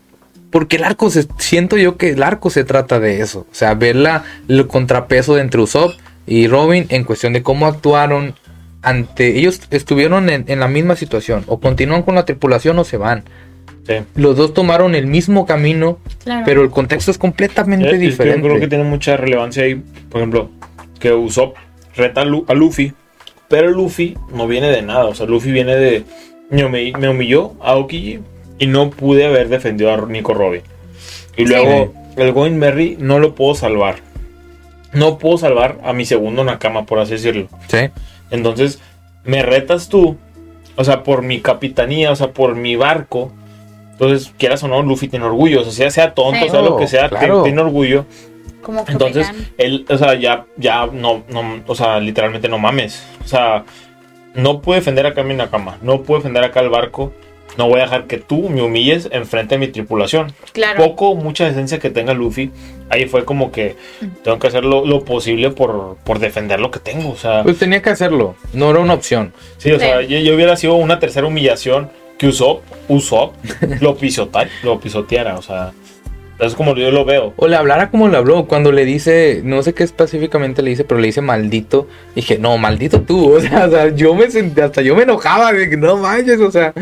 porque 0.51 0.77
el 0.77 0.85
arco 0.85 1.11
se, 1.11 1.27
siento 1.39 1.77
yo 1.77 1.97
que 1.97 2.11
el 2.11 2.23
arco 2.23 2.51
se 2.51 2.65
trata 2.65 2.99
de 3.01 3.21
eso, 3.21 3.47
o 3.51 3.55
sea, 3.55 3.75
ver 3.75 3.97
la, 3.97 4.25
el 4.49 4.67
contrapeso 4.67 5.35
de 5.35 5.43
entre 5.43 5.61
Usopp 5.61 5.93
y 6.27 6.47
Robin 6.47 6.87
en 6.91 7.05
cuestión 7.05 7.33
de 7.33 7.43
cómo 7.43 7.67
actuaron 7.67 8.35
ante 8.83 9.39
ellos 9.39 9.61
estuvieron 9.71 10.31
en, 10.31 10.45
en 10.49 10.61
la 10.61 10.69
misma 10.69 10.97
situación, 10.97 11.45
o 11.47 11.59
continúan 11.61 12.03
con 12.03 12.15
la 12.15 12.25
tripulación 12.25 12.79
o 12.79 12.85
se 12.85 12.97
van. 12.97 13.25
Sí. 13.87 13.95
Los 14.17 14.37
dos 14.37 14.53
tomaron 14.55 14.95
el 14.95 15.07
mismo 15.07 15.47
camino, 15.47 15.99
Claro. 16.23 16.43
pero 16.45 16.63
el 16.63 16.71
contexto 16.71 17.11
es 17.11 17.17
completamente 17.19 17.87
Eh, 17.87 17.91
es 17.93 17.99
que 17.99 18.07
diferente. 18.07 18.39
Yo 18.41 18.45
creo 18.49 18.61
que 18.61 18.69
tiene 18.69 18.85
mucha 18.85 19.17
relevancia 19.17 19.63
ahí. 19.65 19.83
Por 20.11 20.21
ejemplo, 20.21 20.51
que 21.01 21.13
Usopp 21.13 21.57
reta 21.97 22.21
a, 22.21 22.25
Lu- 22.25 22.45
a 22.49 22.55
Luffy, 22.55 22.93
pero 23.49 23.71
Luffy 23.71 24.17
no 24.35 24.47
viene 24.47 24.69
de 24.69 24.83
nada. 24.83 25.07
O 25.07 25.15
sea, 25.15 25.27
Luffy 25.27 25.51
viene 25.53 25.75
de. 25.77 26.05
Me, 26.51 26.65
humi- 26.67 26.97
me 26.99 27.09
humilló 27.09 27.53
a 27.63 27.77
Okiji 27.77 28.21
y 28.59 28.67
no 28.67 28.91
pude 28.91 29.25
haber 29.27 29.49
defendido 29.49 29.93
a 29.93 30.07
Nico 30.07 30.35
Robin. 30.35 30.61
Y 31.37 31.47
Sí. 31.47 31.53
luego, 31.53 31.95
el 32.17 32.33
Going 32.33 32.53
Merry 32.59 32.97
no 33.01 33.19
lo 33.19 33.35
puedo 33.35 33.55
salvar. 33.55 33.97
No 34.93 35.19
puedo 35.19 35.39
salvar 35.39 35.79
a 35.85 35.93
mi 35.93 36.05
segundo 36.05 36.45
Nakama, 36.45 36.85
por 36.87 36.99
así 36.99 37.13
decirlo. 37.13 37.49
Sí, 37.69 37.79
Entonces, 38.31 38.81
me 39.25 39.43
retas 39.43 39.89
tú, 39.89 40.17
o 40.77 40.85
sea, 40.85 41.03
por 41.03 41.23
mi 41.23 41.41
capitanía, 41.41 42.11
o 42.11 42.17
sea, 42.17 42.33
por 42.33 42.55
mi 42.55 42.77
barco. 42.77 43.33
Entonces, 43.93 44.33
quieras 44.39 44.63
o 44.63 44.69
no, 44.69 44.83
Luffy 44.83 45.09
tiene 45.09 45.25
orgullo. 45.27 45.63
O 45.63 45.65
sea, 45.65 45.73
sea, 45.73 45.91
sea 45.91 46.15
tonto, 46.15 46.45
Sí. 46.45 46.51
sea 46.51 46.63
lo 46.63 46.77
que 46.77 46.87
sea, 46.87 47.09
Claro. 47.09 47.27
tiene, 47.27 47.43
tiene 47.43 47.61
orgullo. 47.63 48.07
Como 48.63 48.85
Entonces, 48.87 49.31
él, 49.57 49.87
o 49.89 49.97
sea, 49.99 50.15
ya, 50.15 50.45
ya 50.57 50.87
no, 50.87 51.23
no, 51.29 51.63
o 51.67 51.75
sea, 51.75 51.99
literalmente 52.01 52.49
no 52.49 52.59
mames. 52.59 53.05
O 53.25 53.27
sea, 53.29 53.65
no 54.35 54.61
puedo 54.61 54.79
defender 54.79 55.07
acá 55.07 55.23
mi 55.23 55.35
Nakama, 55.35 55.79
no 55.83 56.03
puedo 56.03 56.21
defender 56.21 56.45
acá 56.45 56.61
el 56.61 56.69
barco. 56.69 57.13
No 57.59 57.69
voy 57.69 57.81
a 57.81 57.83
dejar 57.83 58.07
que 58.07 58.17
tú 58.19 58.49
me 58.49 58.63
humilles 58.63 59.09
enfrente 59.13 59.57
de 59.57 59.59
mi 59.59 59.69
tripulación. 59.69 60.33
Claro. 60.53 60.83
Poco, 60.83 61.15
mucha 61.17 61.47
esencia 61.49 61.79
que 61.81 61.91
tenga 61.91 62.15
Luffy. 62.15 62.51
Ahí 62.89 63.05
fue 63.07 63.25
como 63.25 63.51
que 63.53 63.77
tengo 64.25 64.39
que 64.39 64.47
hacer 64.47 64.65
lo, 64.65 64.87
lo 64.87 65.05
posible 65.05 65.51
por, 65.51 65.97
por 66.05 66.21
defender 66.21 66.61
lo 66.61 66.71
que 66.71 66.79
tengo. 66.79 67.11
O 67.11 67.17
sea, 67.17 67.43
pues 67.43 67.59
tenía 67.59 67.83
que 67.83 67.91
hacerlo, 67.91 68.37
no 68.55 68.71
era 68.71 68.79
una 68.79 68.95
opción. 68.95 69.33
Sí, 69.59 69.71
o 69.73 69.75
Sí. 69.75 69.81
sea, 69.81 70.01
yo, 70.03 70.19
yo 70.21 70.35
hubiera 70.35 70.57
sido 70.57 70.77
una 70.77 70.99
tercera 71.01 71.27
humillación 71.27 71.91
que 72.17 72.29
Usopp, 72.29 72.63
Usopp 72.89 73.35
lo, 73.81 73.97
pisota, 73.97 74.47
lo 74.63 74.81
pisoteara, 74.81 75.37
o 75.37 75.43
sea, 75.43 75.73
es 76.41 76.55
como 76.55 76.75
yo 76.77 76.91
lo 76.93 77.05
veo. 77.05 77.35
O 77.37 77.49
le 77.49 77.57
hablara 77.57 77.91
como 77.91 78.09
le 78.09 78.17
habló, 78.17 78.47
cuando 78.47 78.71
le 78.73 78.85
dice, 78.85 79.41
no 79.45 79.63
sé 79.65 79.75
qué 79.75 79.83
específicamente 79.83 80.63
le 80.63 80.71
dice, 80.71 80.85
pero 80.85 81.01
le 81.01 81.09
dice 81.09 81.21
maldito. 81.21 81.89
Dije, 82.15 82.39
no, 82.39 82.57
maldito 82.57 83.01
tú. 83.03 83.33
O 83.37 83.41
sea, 83.41 83.67
o 83.67 83.71
sea, 83.71 83.89
yo 83.95 84.15
me 84.15 84.31
sentí, 84.31 84.61
hasta 84.61 84.81
yo 84.83 84.95
me 84.95 85.03
enojaba 85.03 85.53
de 85.53 85.69
que 85.69 85.77
no 85.77 85.97
manches, 85.97 86.41
o 86.41 86.51
sea, 86.53 86.73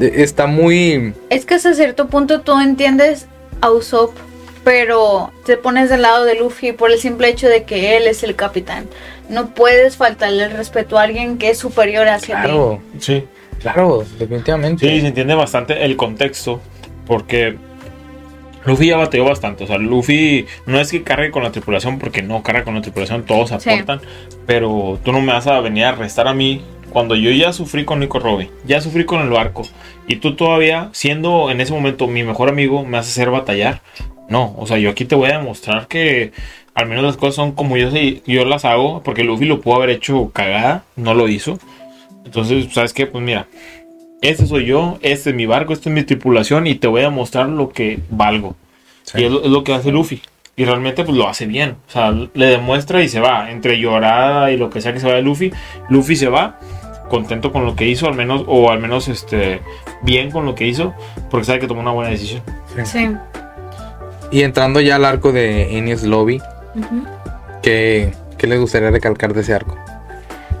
está 0.00 0.46
muy. 0.46 1.14
Es 1.30 1.44
que 1.44 1.54
hasta 1.54 1.74
cierto 1.74 2.08
punto 2.08 2.40
tú 2.40 2.58
entiendes 2.60 3.26
a 3.60 3.70
Usopp, 3.70 4.16
pero 4.64 5.32
te 5.46 5.56
pones 5.56 5.90
del 5.90 6.02
lado 6.02 6.24
de 6.24 6.34
Luffy 6.36 6.72
por 6.72 6.90
el 6.90 6.98
simple 6.98 7.28
hecho 7.28 7.48
de 7.48 7.64
que 7.64 7.96
él 7.96 8.06
es 8.06 8.22
el 8.22 8.36
capitán. 8.36 8.86
No 9.28 9.54
puedes 9.54 9.96
faltarle 9.96 10.44
el 10.44 10.50
respeto 10.52 10.98
a 10.98 11.02
alguien 11.02 11.38
que 11.38 11.50
es 11.50 11.58
superior 11.58 12.08
hacia 12.08 12.36
ti. 12.36 12.42
Claro, 12.42 12.80
Sí. 12.98 13.24
claro, 13.60 14.04
definitivamente. 14.18 14.88
Sí, 14.88 15.00
se 15.00 15.06
entiende 15.08 15.34
bastante 15.34 15.84
el 15.84 15.96
contexto, 15.96 16.60
porque 17.06 17.56
Luffy 18.68 18.86
ya 18.88 18.96
batalló 18.96 19.24
bastante, 19.24 19.64
o 19.64 19.66
sea, 19.66 19.78
Luffy 19.78 20.46
no 20.66 20.78
es 20.78 20.90
que 20.90 21.02
cargue 21.02 21.30
con 21.30 21.42
la 21.42 21.50
tripulación, 21.50 21.98
porque 21.98 22.22
no 22.22 22.42
carga 22.42 22.64
con 22.64 22.74
la 22.74 22.82
tripulación, 22.82 23.24
todos 23.24 23.50
Sí. 23.60 23.70
aportan, 23.70 24.00
pero 24.46 24.98
tú 25.04 25.10
no 25.12 25.20
me 25.20 25.32
vas 25.32 25.46
a 25.46 25.58
venir 25.60 25.86
a 25.86 25.92
restar 25.92 26.28
a 26.28 26.34
mí 26.34 26.60
cuando 26.90 27.16
yo 27.16 27.30
ya 27.30 27.52
sufrí 27.52 27.84
con 27.84 27.98
Nico 28.00 28.18
Robin, 28.18 28.50
ya 28.66 28.80
sufrí 28.80 29.04
con 29.04 29.20
el 29.22 29.30
barco, 29.30 29.62
y 30.06 30.16
tú 30.16 30.36
todavía, 30.36 30.90
siendo 30.92 31.50
en 31.50 31.60
ese 31.60 31.72
momento 31.72 32.06
mi 32.06 32.22
mejor 32.22 32.48
amigo, 32.48 32.84
me 32.84 32.98
haces 32.98 33.12
hacer 33.12 33.30
batallar. 33.30 33.80
No, 34.28 34.54
o 34.58 34.66
sea, 34.66 34.76
yo 34.78 34.90
aquí 34.90 35.06
te 35.06 35.14
voy 35.14 35.30
a 35.30 35.38
demostrar 35.38 35.86
que 35.88 36.32
al 36.74 36.86
menos 36.86 37.02
las 37.04 37.16
cosas 37.16 37.34
son 37.36 37.52
como 37.52 37.76
yo, 37.78 37.88
yo 38.26 38.44
las 38.44 38.64
hago, 38.66 39.02
porque 39.02 39.24
Luffy 39.24 39.46
lo 39.46 39.60
pudo 39.62 39.76
haber 39.76 39.90
hecho 39.90 40.30
cagada, 40.34 40.84
no 40.96 41.14
lo 41.14 41.28
hizo. 41.28 41.58
Entonces, 42.24 42.68
¿sabes 42.72 42.92
qué? 42.92 43.06
Pues 43.06 43.24
mira, 43.24 43.46
este 44.22 44.46
soy 44.46 44.66
yo, 44.66 44.98
este 45.02 45.30
es 45.30 45.36
mi 45.36 45.46
barco, 45.46 45.72
esta 45.72 45.88
es 45.88 45.94
mi 45.94 46.02
tripulación 46.02 46.66
y 46.66 46.74
te 46.74 46.86
voy 46.86 47.02
a 47.02 47.10
mostrar 47.10 47.48
lo 47.48 47.68
que 47.68 48.00
valgo. 48.10 48.56
Sí. 49.04 49.20
Y 49.20 49.24
es 49.24 49.30
lo, 49.30 49.42
es 49.42 49.50
lo 49.50 49.64
que 49.64 49.74
hace 49.74 49.90
Luffy. 49.90 50.20
Y 50.56 50.64
realmente 50.64 51.04
pues 51.04 51.16
lo 51.16 51.28
hace 51.28 51.46
bien. 51.46 51.76
O 51.86 51.90
sea, 51.90 52.10
le 52.10 52.46
demuestra 52.46 53.02
y 53.02 53.08
se 53.08 53.20
va. 53.20 53.50
Entre 53.50 53.78
llorada 53.78 54.50
y 54.50 54.56
lo 54.56 54.70
que 54.70 54.80
sea 54.80 54.92
que 54.92 55.00
se 55.00 55.06
vaya 55.06 55.20
Luffy, 55.20 55.52
Luffy 55.88 56.16
se 56.16 56.28
va 56.28 56.58
contento 57.08 57.52
con 57.52 57.64
lo 57.64 57.74
que 57.74 57.86
hizo, 57.86 58.06
al 58.06 58.14
menos, 58.14 58.44
o 58.46 58.70
al 58.70 58.80
menos 58.80 59.08
este 59.08 59.60
bien 60.02 60.30
con 60.30 60.44
lo 60.44 60.54
que 60.54 60.66
hizo, 60.66 60.94
porque 61.30 61.46
sabe 61.46 61.58
que 61.58 61.66
tomó 61.66 61.80
una 61.80 61.90
buena 61.92 62.10
decisión. 62.10 62.42
Sí. 62.84 63.08
Y 64.30 64.42
entrando 64.42 64.80
ya 64.80 64.96
al 64.96 65.04
arco 65.04 65.32
de 65.32 65.78
Enies 65.78 66.02
Lobby, 66.02 66.36
Ujú. 66.74 67.04
¿qué, 67.62 68.12
qué 68.36 68.46
les 68.46 68.60
gustaría 68.60 68.90
recalcar 68.90 69.32
de 69.32 69.40
ese 69.40 69.54
arco? 69.54 69.76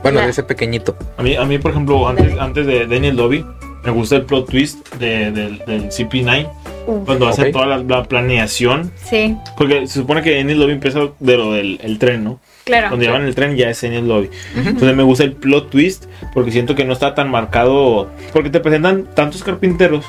Bueno, 0.02 0.20
de 0.20 0.30
ese 0.30 0.42
pequeñito. 0.42 0.96
A 1.16 1.22
mí, 1.22 1.34
a 1.36 1.44
mí 1.44 1.58
por 1.58 1.70
ejemplo, 1.72 2.06
antes, 2.08 2.38
antes 2.38 2.66
de 2.66 2.86
Daniel 2.86 3.16
Lobby, 3.16 3.44
me 3.84 3.90
gusta 3.90 4.16
el 4.16 4.22
plot 4.22 4.48
twist 4.50 4.94
de- 4.96 5.30
del, 5.30 5.58
del 5.66 5.88
CP9, 5.90 6.48
Uf. 6.86 7.04
cuando 7.06 7.28
hace 7.28 7.42
Ok. 7.46 7.52
toda 7.52 7.66
la, 7.66 7.78
la 7.78 8.02
planeación. 8.04 8.92
Sí, 9.04 9.36
Porque 9.56 9.86
se 9.86 9.94
supone 10.00 10.22
que 10.22 10.36
Daniel 10.36 10.60
Lobby 10.60 10.72
empieza 10.72 11.00
de 11.18 11.36
lo 11.36 11.52
del 11.52 11.78
el 11.82 11.98
tren, 11.98 12.24
¿no? 12.24 12.40
claro. 12.64 12.88
Cuando 12.88 13.04
llevan 13.06 13.22
el 13.24 13.34
tren 13.34 13.56
ya 13.56 13.70
es 13.70 13.80
Daniel 13.80 14.06
Lobby. 14.08 14.30
Entonces 14.56 14.94
me 14.94 15.02
gusta 15.02 15.24
el 15.24 15.32
plot 15.32 15.70
twist 15.70 16.04
porque 16.34 16.50
siento 16.52 16.74
que 16.74 16.84
no 16.84 16.92
está 16.92 17.14
tan 17.14 17.30
marcado. 17.30 18.10
Porque 18.32 18.50
te 18.50 18.60
presentan 18.60 19.04
tantos 19.14 19.42
carpinteros 19.42 20.04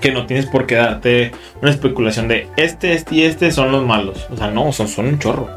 que 0.00 0.10
no 0.10 0.26
tienes 0.26 0.46
por 0.46 0.66
qué 0.66 0.74
darte 0.76 1.30
una 1.62 1.70
especulación 1.70 2.26
de 2.26 2.48
este, 2.56 2.94
este 2.94 3.14
y 3.14 3.22
este 3.22 3.52
son 3.52 3.70
los 3.70 3.84
malos. 3.86 4.26
O 4.30 4.36
sea, 4.36 4.50
no, 4.50 4.72
son, 4.72 4.88
son 4.88 5.06
un 5.06 5.18
chorro. 5.20 5.48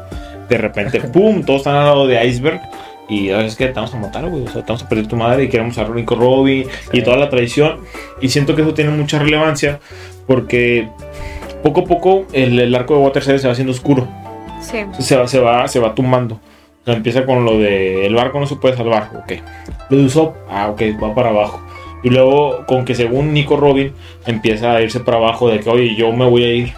De 0.48 0.56
repente, 0.58 1.00
¡pum! 1.12 1.42
Todos 1.42 1.60
están 1.62 1.74
al 1.76 1.84
lado 1.86 2.06
de 2.06 2.24
Iceberg. 2.26 2.60
Y 3.08 3.30
"Ah, 3.30 3.44
es 3.44 3.56
que 3.56 3.66
te 3.66 3.72
vamos 3.74 3.94
a 3.94 3.98
matar, 3.98 4.28
güey. 4.28 4.44
O 4.44 4.48
sea, 4.48 4.62
te 4.62 4.68
vamos 4.72 4.82
a 4.82 4.88
perder 4.88 5.06
tu 5.06 5.16
madre 5.16 5.44
y 5.44 5.48
queremos 5.48 5.76
a 5.78 5.88
Nico 5.88 6.14
Robin 6.14 6.66
y 6.92 7.02
toda 7.02 7.16
la 7.16 7.28
tradición. 7.28 7.80
Y 8.20 8.28
siento 8.30 8.54
que 8.56 8.62
eso 8.62 8.72
tiene 8.74 8.90
mucha 8.90 9.18
relevancia 9.18 9.78
porque 10.26 10.88
poco 11.62 11.80
a 11.80 11.84
poco 11.84 12.24
el, 12.32 12.58
el 12.58 12.74
arco 12.74 12.94
de 12.94 13.00
Water 13.00 13.22
Seven 13.22 13.40
se 13.40 13.46
va 13.46 13.52
haciendo 13.52 13.72
oscuro 13.72 14.08
Sí. 14.60 14.78
se 15.00 15.16
va, 15.16 15.28
se 15.28 15.38
va, 15.40 15.68
se 15.68 15.78
va 15.80 15.94
tumbando. 15.94 16.36
O 16.36 16.84
sea, 16.86 16.94
empieza 16.94 17.24
con 17.26 17.44
lo 17.44 17.58
de 17.58 18.06
el 18.06 18.14
barco 18.14 18.40
no 18.40 18.46
se 18.46 18.56
puede 18.56 18.76
salvar, 18.76 19.10
ok. 19.14 19.32
Lo 19.90 19.96
de 19.98 20.04
Usopp, 20.04 20.36
ah, 20.50 20.68
ok, 20.70 20.82
va 21.02 21.14
para 21.14 21.28
abajo. 21.30 21.62
Y 22.02 22.10
luego 22.10 22.64
con 22.66 22.84
que 22.84 22.94
según 22.94 23.32
Nico 23.32 23.56
Robin 23.56 23.92
empieza 24.26 24.72
a 24.72 24.82
irse 24.82 25.00
para 25.00 25.16
abajo 25.18 25.48
de 25.48 25.60
que, 25.60 25.68
oye, 25.70 25.94
yo 25.96 26.12
me 26.12 26.26
voy 26.26 26.44
a 26.44 26.52
ir. 26.54 26.72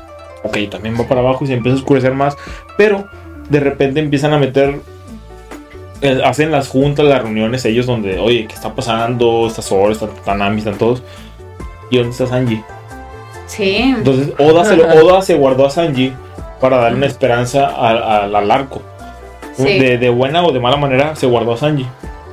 Ok, 0.45 0.59
también 0.71 0.97
va 0.99 1.07
para 1.09 1.21
abajo 1.21 1.43
y 1.45 1.49
se 1.49 1.55
empieza 1.55 1.77
a 1.77 1.79
oscurecer 1.81 2.15
más. 2.15 2.37
Pero 2.77 3.07
de 3.51 3.59
repente 3.61 3.99
empiezan 4.01 4.33
a 4.33 4.39
meter, 4.39 4.81
hacen 6.25 6.51
las 6.51 6.69
juntas, 6.69 7.05
las 7.07 7.23
reuniones 7.23 7.65
ellos 7.65 7.87
donde, 7.87 8.19
oye, 8.19 8.47
¿qué 8.47 8.55
está 8.55 8.75
pasando? 8.75 9.47
Estas 9.47 9.71
horas, 9.73 9.97
están, 10.03 10.17
están 10.17 10.39
Nami, 10.39 10.59
están 10.59 10.77
todos. 10.79 11.03
¿Y 11.91 11.97
dónde 11.99 12.11
está 12.13 12.27
Sanji? 12.27 12.63
Sí. 13.47 13.95
Entonces 13.97 14.33
Oda 14.39 14.65
se, 14.65 14.77
lo- 14.77 14.87
Oda 14.89 15.23
se 15.23 15.35
guardó 15.35 15.67
a 15.67 15.71
Sanji 15.71 16.13
para 16.61 16.79
darle 16.79 16.99
una 16.99 17.07
esperanza 17.07 17.67
al, 17.69 18.03
al- 18.03 18.35
al 18.37 18.51
arco. 18.51 18.83
Sí. 19.57 19.79
De, 19.79 19.97
de 19.99 20.09
buena 20.11 20.45
o 20.45 20.53
de 20.53 20.61
mala 20.61 20.77
manera 20.77 21.17
se 21.17 21.27
guardó 21.27 21.53
a 21.55 21.57
Sanji. 21.57 21.87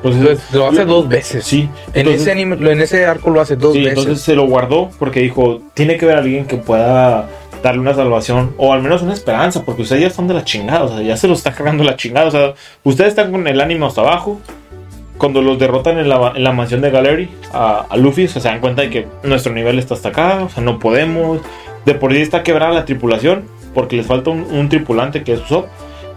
Entonces, 0.04 0.40
lo 0.52 0.68
hace 0.68 0.84
dos 0.84 1.08
veces. 1.08 1.46
Sí. 1.46 1.70
En, 1.94 2.08
ese 2.10 2.30
anime, 2.34 2.56
en 2.70 2.82
ese 2.82 3.06
arco 3.06 3.30
lo 3.30 3.40
hace 3.40 3.56
dos 3.56 3.72
Sí, 3.74 3.80
veces. 3.84 4.00
entonces 4.00 4.22
se 4.22 4.36
lo 4.36 4.46
guardó 4.48 4.90
porque 5.00 5.22
dijo, 5.22 5.62
tiene 5.74 5.96
que 5.96 6.04
haber 6.04 6.18
alguien 6.18 6.46
que 6.46 6.58
pueda 6.58 7.30
darle 7.64 7.80
una 7.80 7.94
salvación 7.96 8.54
o 8.58 8.74
al 8.74 8.84
menos 8.84 9.02
una 9.02 9.14
esperanza, 9.14 9.64
porque 9.64 9.82
ustedes 9.82 10.02
ya 10.02 10.08
están 10.10 10.28
de 10.28 10.34
la 10.34 10.44
chingada, 10.44 10.84
o 10.84 10.90
sea, 10.90 11.02
ya 11.02 11.18
se 11.18 11.28
los 11.30 11.40
está 11.40 11.54
cargando 11.54 11.84
la 11.84 11.96
chingada, 11.96 12.28
o 12.28 12.32
sea, 12.32 12.54
ustedes 12.84 13.12
están 13.12 13.32
con 13.32 13.48
el 13.48 13.60
ánimo 13.60 13.88
hasta 13.88 14.02
abajo. 14.02 14.40
Cuando 15.18 15.42
los 15.42 15.58
derrotan 15.58 16.00
en 16.00 16.10
la, 16.10 16.34
en 16.36 16.44
la 16.44 16.52
mansión 16.52 16.82
de 16.82 16.90
Gallery 16.90 17.30
a, 17.54 17.88
Luffy, 17.96 18.26
o 18.26 18.28
sea, 18.28 18.42
se 18.42 18.50
dan 18.50 18.60
cuenta 18.60 18.82
de 18.82 18.90
que 18.90 19.08
nuestro 19.24 19.54
nivel 19.54 19.80
está 19.80 19.94
hasta 19.94 20.10
acá, 20.10 20.44
o 20.44 20.50
sea, 20.50 20.62
no 20.62 20.80
podemos. 20.80 21.40
De 21.86 21.94
por 21.94 22.12
sí 22.12 22.22
está 22.22 22.44
quebrada 22.44 22.74
la 22.74 22.86
tripulación, 22.86 23.46
porque 23.74 23.96
les 23.96 24.06
falta 24.06 24.32
un, 24.32 24.70
tripulante 24.70 25.24
que 25.24 25.34
es 25.34 25.42
Usopp. 25.42 25.68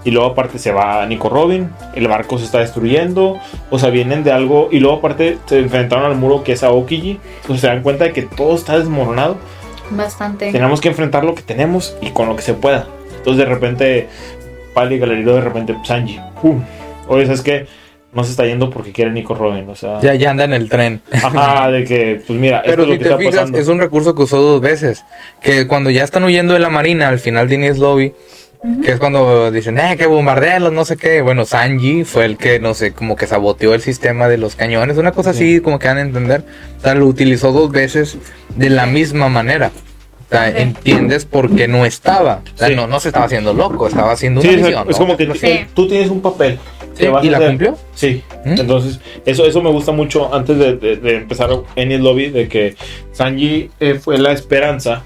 Y 0.05 0.12
luego 0.12 0.31
aparte 0.31 0.59
se 0.59 0.73
va 0.73 1.05
Nico 1.06 1.28
Robin, 1.28 1.70
el 1.94 2.06
barco 2.06 2.39
se 2.39 2.44
está 2.44 2.60
destruyendo, 2.60 3.39
o 3.70 3.78
sea, 3.78 3.90
vienen 3.90 4.23
de 4.23 4.31
algo, 4.31 4.68
y 4.70 4.78
luego 4.78 4.98
aparte 4.98 5.39
se 5.47 5.59
enfrentaron 5.59 6.06
al 6.06 6.16
muro 6.16 6.44
que 6.44 6.52
es 6.52 6.62
Aokiji, 6.62 7.18
entonces 7.40 7.60
se 7.60 7.66
dan 7.66 7.82
cuenta 7.82 8.05
de 8.05 8.12
que 8.12 8.23
todo 8.23 8.55
está 8.55 8.78
desmoronado, 8.78 9.36
Bastante. 9.90 10.52
tenemos 10.52 10.80
que 10.80 10.88
enfrentar 10.88 11.24
lo 11.24 11.34
que 11.34 11.42
tenemos 11.42 11.96
y 12.00 12.10
con 12.10 12.28
lo 12.28 12.36
que 12.36 12.42
se 12.42 12.54
pueda. 12.54 12.86
Entonces 13.16 13.38
de 13.38 13.44
repente, 13.52 14.08
Pali 14.74 14.98
Galerito, 14.98 15.34
de 15.34 15.40
repente 15.40 15.74
Sanji, 15.84 16.20
¡pum! 16.40 16.62
Oye, 17.08 17.24
¿sabes 17.26 17.42
qué? 17.42 17.66
No 18.12 18.24
se 18.24 18.30
está 18.30 18.46
yendo 18.46 18.70
porque 18.70 18.92
quiere 18.92 19.10
Nico 19.10 19.34
Robin, 19.34 19.68
o 19.68 19.74
sea, 19.74 20.00
Ya, 20.00 20.14
ya 20.14 20.30
anda 20.30 20.44
en 20.44 20.54
el 20.54 20.68
tren. 20.70 21.02
ajá, 21.12 21.70
de 21.70 21.84
que, 21.84 22.22
pues 22.26 22.38
mira, 22.38 22.62
Pero 22.64 22.82
esto 22.82 22.82
es 22.82 22.88
lo 22.88 22.92
que 22.94 22.98
te 22.98 23.04
está 23.10 23.18
fijas, 23.18 23.34
pasando. 23.36 23.58
es 23.58 23.68
un 23.68 23.78
recurso 23.78 24.14
que 24.14 24.22
usó 24.22 24.40
dos 24.40 24.60
veces. 24.60 25.04
Que 25.42 25.66
cuando 25.66 25.90
ya 25.90 26.02
están 26.04 26.24
huyendo 26.24 26.54
de 26.54 26.60
la 26.60 26.70
marina, 26.70 27.08
al 27.08 27.18
final 27.18 27.46
de 27.48 27.54
Ines 27.56 27.78
Lobby, 27.78 28.14
que 28.84 28.92
es 28.92 28.98
cuando 28.98 29.50
dicen, 29.50 29.78
eh, 29.78 29.96
que 29.96 30.06
bombardearlos, 30.06 30.72
no 30.72 30.84
sé 30.84 30.96
qué. 30.96 31.22
Bueno, 31.22 31.44
Sanji 31.44 32.04
fue 32.04 32.24
el 32.24 32.36
que, 32.36 32.58
no 32.60 32.74
sé, 32.74 32.92
como 32.92 33.16
que 33.16 33.26
saboteó 33.26 33.74
el 33.74 33.80
sistema 33.80 34.28
de 34.28 34.38
los 34.38 34.56
cañones, 34.56 34.96
una 34.98 35.12
cosa 35.12 35.30
así, 35.30 35.60
como 35.60 35.78
que 35.78 35.88
van 35.88 35.98
a 35.98 36.02
entender. 36.02 36.44
O 36.78 36.82
sea, 36.82 36.94
lo 36.94 37.06
utilizó 37.06 37.52
dos 37.52 37.70
veces 37.70 38.18
de 38.56 38.70
la 38.70 38.86
misma 38.86 39.28
manera. 39.28 39.70
O 40.26 40.28
sea, 40.28 40.48
entiendes 40.50 41.24
por 41.24 41.54
qué 41.54 41.68
no 41.68 41.86
estaba. 41.86 42.42
O 42.54 42.58
sea, 42.58 42.68
Sí. 42.68 42.74
no, 42.74 42.88
no 42.88 42.98
se 42.98 43.08
estaba 43.10 43.26
haciendo 43.26 43.52
loco, 43.54 43.86
estaba 43.86 44.10
haciendo 44.12 44.40
Sí, 44.42 44.48
una 44.48 44.56
es, 44.56 44.62
misión. 44.64 44.86
es 44.90 44.98
¿no? 44.98 45.06
como 45.06 45.16
que 45.16 45.32
Sí. 45.34 45.66
tú 45.72 45.86
tienes 45.86 46.10
un 46.10 46.20
papel. 46.20 46.58
Sí, 46.94 47.02
que 47.02 47.08
vas 47.10 47.24
¿Y 47.24 47.28
a 47.28 47.30
la 47.32 47.36
hacer. 47.36 47.48
cumplió? 47.50 47.78
Sí, 47.94 48.22
¿Mm? 48.44 48.54
entonces 48.58 48.98
eso, 49.26 49.46
eso 49.46 49.62
me 49.62 49.70
gusta 49.70 49.92
mucho 49.92 50.34
antes 50.34 50.58
de, 50.58 50.76
de- 50.76 50.96
de 50.96 51.16
empezar 51.16 51.50
en 51.76 51.92
el 51.92 52.02
lobby, 52.02 52.30
de 52.30 52.48
que 52.48 52.74
Sanji 53.12 53.70
eh, 53.78 54.00
fue 54.02 54.16
la 54.18 54.32
esperanza 54.32 55.02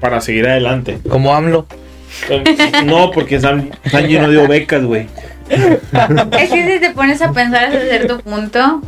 para 0.00 0.20
seguir 0.20 0.48
adelante. 0.48 0.98
Como 1.08 1.34
AMLO. 1.34 1.66
No, 2.84 3.10
porque 3.10 3.40
San- 3.40 3.70
Sanji 3.90 4.18
no 4.18 4.28
dio 4.30 4.46
becas, 4.48 4.84
güey. 4.84 5.06
Es 5.48 6.50
que 6.50 6.72
si 6.74 6.80
te 6.80 6.90
pones 6.90 7.22
a 7.22 7.32
pensar 7.32 7.64
hasta 7.64 7.80
cierto 7.80 8.18
punto, 8.20 8.80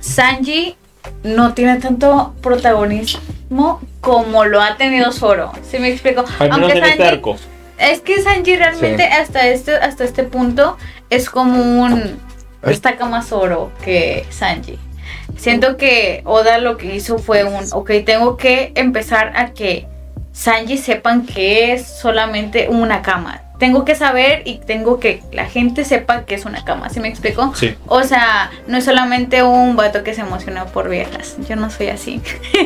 Sanji 0.00 0.76
no 1.24 1.54
tiene 1.54 1.76
tanto 1.78 2.34
protagonismo 2.42 3.80
como 4.00 4.44
lo 4.44 4.60
ha 4.60 4.76
tenido 4.76 5.12
Zoro. 5.12 5.52
¿Sí 5.68 5.78
me 5.78 5.88
explico? 5.90 6.24
Al 6.38 6.50
menos 6.50 6.72
en 6.72 6.84
este 6.84 7.04
arco. 7.04 7.36
es 7.78 8.00
que 8.00 8.20
Sanji 8.22 8.56
realmente 8.56 9.04
Sí. 9.04 9.12
hasta 9.20 9.48
este 9.48 9.74
hasta 9.76 10.04
este 10.04 10.24
punto 10.24 10.76
es 11.08 11.30
como 11.30 11.82
un 11.82 12.18
destaca 12.62 13.06
más 13.06 13.28
Zoro 13.28 13.72
que 13.84 14.26
Sanji. 14.30 14.78
Siento 15.36 15.76
que 15.78 16.20
Oda 16.24 16.58
lo 16.58 16.76
que 16.76 16.94
hizo 16.94 17.18
fue 17.18 17.44
un, 17.44 17.64
ok, 17.72 17.90
tengo 18.04 18.36
que 18.36 18.72
empezar 18.74 19.32
a 19.36 19.52
que 19.52 19.86
Sanji 20.40 20.78
sepan 20.78 21.26
que 21.26 21.74
es 21.74 21.86
solamente 21.86 22.68
una 22.70 23.02
cama. 23.02 23.42
Tengo 23.58 23.84
que 23.84 23.94
saber 23.94 24.40
y 24.46 24.56
tengo 24.56 24.98
que 24.98 25.22
la 25.32 25.44
gente 25.44 25.84
sepa 25.84 26.24
que 26.24 26.34
es 26.34 26.46
una 26.46 26.64
cama. 26.64 26.88
¿Sí 26.88 26.98
me 26.98 27.08
explico? 27.08 27.54
Sí. 27.54 27.76
O 27.86 28.04
sea, 28.04 28.50
no 28.66 28.78
es 28.78 28.86
solamente 28.86 29.42
un 29.42 29.76
vato 29.76 30.02
que 30.02 30.14
se 30.14 30.22
emocionó 30.22 30.64
por 30.64 30.88
viejas. 30.88 31.36
Yo 31.46 31.56
no 31.56 31.68
soy 31.68 31.88
así. 31.88 32.22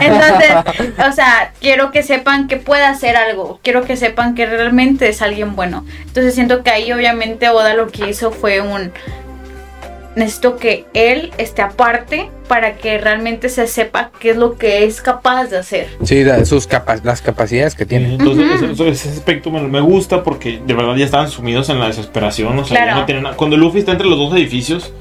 Entonces, 0.00 0.52
o 0.96 1.10
sea, 1.10 1.50
quiero 1.60 1.90
que 1.90 2.04
sepan 2.04 2.46
que 2.46 2.56
puede 2.56 2.84
hacer 2.84 3.16
algo. 3.16 3.58
Quiero 3.64 3.82
que 3.82 3.96
sepan 3.96 4.36
que 4.36 4.46
realmente 4.46 5.08
es 5.08 5.20
alguien 5.20 5.56
bueno. 5.56 5.84
Entonces 6.02 6.36
siento 6.36 6.62
que 6.62 6.70
ahí 6.70 6.92
obviamente 6.92 7.48
Oda 7.48 7.74
lo 7.74 7.88
que 7.88 8.10
hizo 8.10 8.30
fue 8.30 8.60
un... 8.60 8.92
Necesito 10.18 10.56
que 10.56 10.86
él 10.94 11.30
esté 11.38 11.62
aparte 11.62 12.28
para 12.48 12.76
que 12.76 12.98
realmente 12.98 13.48
se 13.48 13.66
sepa 13.68 14.10
qué 14.18 14.30
es 14.30 14.36
lo 14.36 14.56
que 14.58 14.84
es 14.84 15.00
capaz 15.00 15.44
de 15.46 15.58
hacer. 15.58 15.86
Sí, 16.02 16.24
sus 16.44 16.66
capa- 16.66 16.96
las 17.04 17.22
capacidades 17.22 17.74
que 17.76 17.86
tiene. 17.86 18.14
Entonces, 18.14 18.44
Ujú. 18.46 18.54
eso- 18.54 18.72
eso- 18.72 18.86
ese 18.86 19.08
aspecto 19.10 19.50
me, 19.50 19.60
me 19.62 19.80
gusta 19.80 20.22
porque 20.24 20.60
de 20.66 20.74
verdad 20.74 20.96
ya 20.96 21.04
estaban 21.04 21.28
sumidos 21.30 21.68
en 21.68 21.78
la 21.78 21.86
desesperación. 21.86 22.58
O 22.58 22.64
sea, 22.64 22.76
ya 22.78 22.84
Claro. 22.84 23.00
no 23.00 23.06
tienen 23.06 23.22
nada. 23.24 23.36
Cuando 23.36 23.56
Luffy 23.56 23.78
está 23.78 23.92
entre 23.92 24.08
los 24.08 24.18
dos 24.18 24.34
edificios 24.34 24.92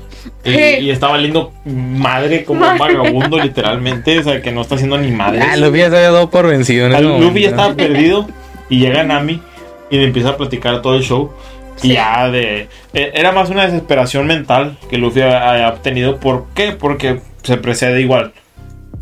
y, 0.43 0.51
Sí. 0.53 0.59
y 0.81 0.89
está 0.91 1.07
valiendo 1.07 1.51
madre 1.65 2.43
como 2.43 2.69
un 2.69 2.77
vagabundo, 2.77 3.39
literalmente. 3.39 4.19
O 4.19 4.23
sea, 4.23 4.41
que 4.41 4.51
no 4.51 4.61
está 4.61 4.75
haciendo 4.75 4.97
ni 4.99 5.09
madre. 5.11 5.41
Ah, 5.41 5.55
Luffy 5.57 5.79
ya 5.79 5.89
se 5.89 5.95
había 5.97 6.11
dado 6.11 6.29
por 6.29 6.45
vencido 6.47 6.85
en 6.85 6.93
ese 6.93 7.01
Luffy 7.01 7.15
ya 7.19 7.25
momento. 7.25 7.49
estaba 7.49 7.73
perdido 7.75 8.27
y 8.69 8.79
llega 8.81 9.03
Nami 9.03 9.41
y 9.89 9.97
le 9.97 10.03
empieza 10.03 10.29
a 10.29 10.37
platicar 10.37 10.81
todo 10.81 10.95
el 10.95 11.01
show. 11.03 11.31
Y 11.77 11.89
Sí. 11.89 11.93
ya 11.93 12.29
de. 12.29 12.67
eh, 12.93 13.11
Era 13.13 13.31
más 13.31 13.49
una 13.49 13.65
desesperación 13.65 14.25
mental 14.27 14.77
que 14.89 14.97
Luffy 14.97 15.21
ha- 15.21 15.69
obtenido. 15.69 16.19
¿Por 16.19 16.45
qué? 16.55 16.71
Porque 16.71 17.19
se 17.43 17.57
precede 17.57 18.01
igual. 18.01 18.33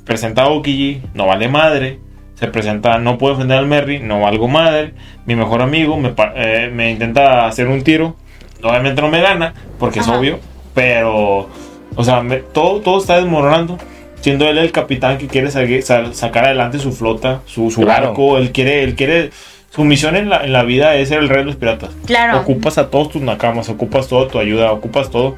Presenta 0.05 0.43
a 0.43 0.47
Okiji, 0.49 1.01
no 1.13 1.25
vale 1.27 1.47
madre. 1.47 1.99
Se 2.35 2.47
presenta, 2.47 2.97
no 2.99 3.17
puedo 3.17 3.33
defender 3.35 3.57
al 3.57 3.65
Merry, 3.65 3.99
no 3.99 4.19
valgo 4.21 4.47
madre. 4.49 4.93
Mi 5.25 5.35
mejor 5.35 5.61
amigo 5.61 5.97
me, 5.97 6.13
eh, 6.35 6.69
me 6.73 6.91
intenta 6.91 7.47
hacer 7.47 7.67
un 7.67 7.81
tiro. 7.81 8.15
Obviamente 8.61 9.01
no 9.01 9.07
me 9.07 9.21
gana, 9.21 9.53
porque 9.79 9.99
es 9.99 10.07
obvio. 10.07 10.39
Pero, 10.73 11.49
o 11.95 12.03
sea, 12.03 12.21
me- 12.21 12.37
todo, 12.39 12.81
todo 12.81 12.99
está 12.99 13.15
desmoronando. 13.17 13.77
Siendo 14.19 14.47
él 14.49 14.57
el 14.57 14.71
capitán 14.71 15.17
que 15.17 15.27
quiere 15.27 15.49
sa- 15.51 15.61
sa- 15.81 16.13
sacar 16.13 16.45
adelante 16.45 16.79
su 16.79 16.91
flota, 16.91 17.41
su, 17.45 17.71
su 17.71 17.81
Claro. 17.81 18.07
barco. 18.07 18.37
Él 18.37 18.51
quiere, 18.51 18.83
él 18.83 18.95
quiere. 18.95 19.29
Su 19.75 19.83
misión 19.83 20.15
en 20.15 20.29
la, 20.29 20.43
en 20.45 20.53
la 20.53 20.63
vida 20.63 20.95
es 20.95 21.09
ser 21.09 21.19
el 21.19 21.27
rey 21.29 21.39
de 21.39 21.45
los 21.45 21.55
piratas. 21.57 21.89
Claro. 22.05 22.39
Ocupas 22.39 22.77
a 22.77 22.89
todos 22.89 23.09
tus 23.09 23.21
nakamas, 23.21 23.67
ocupas 23.69 24.07
toda 24.07 24.27
tu 24.29 24.39
ayuda, 24.39 24.71
ocupas 24.71 25.09
todo. 25.11 25.35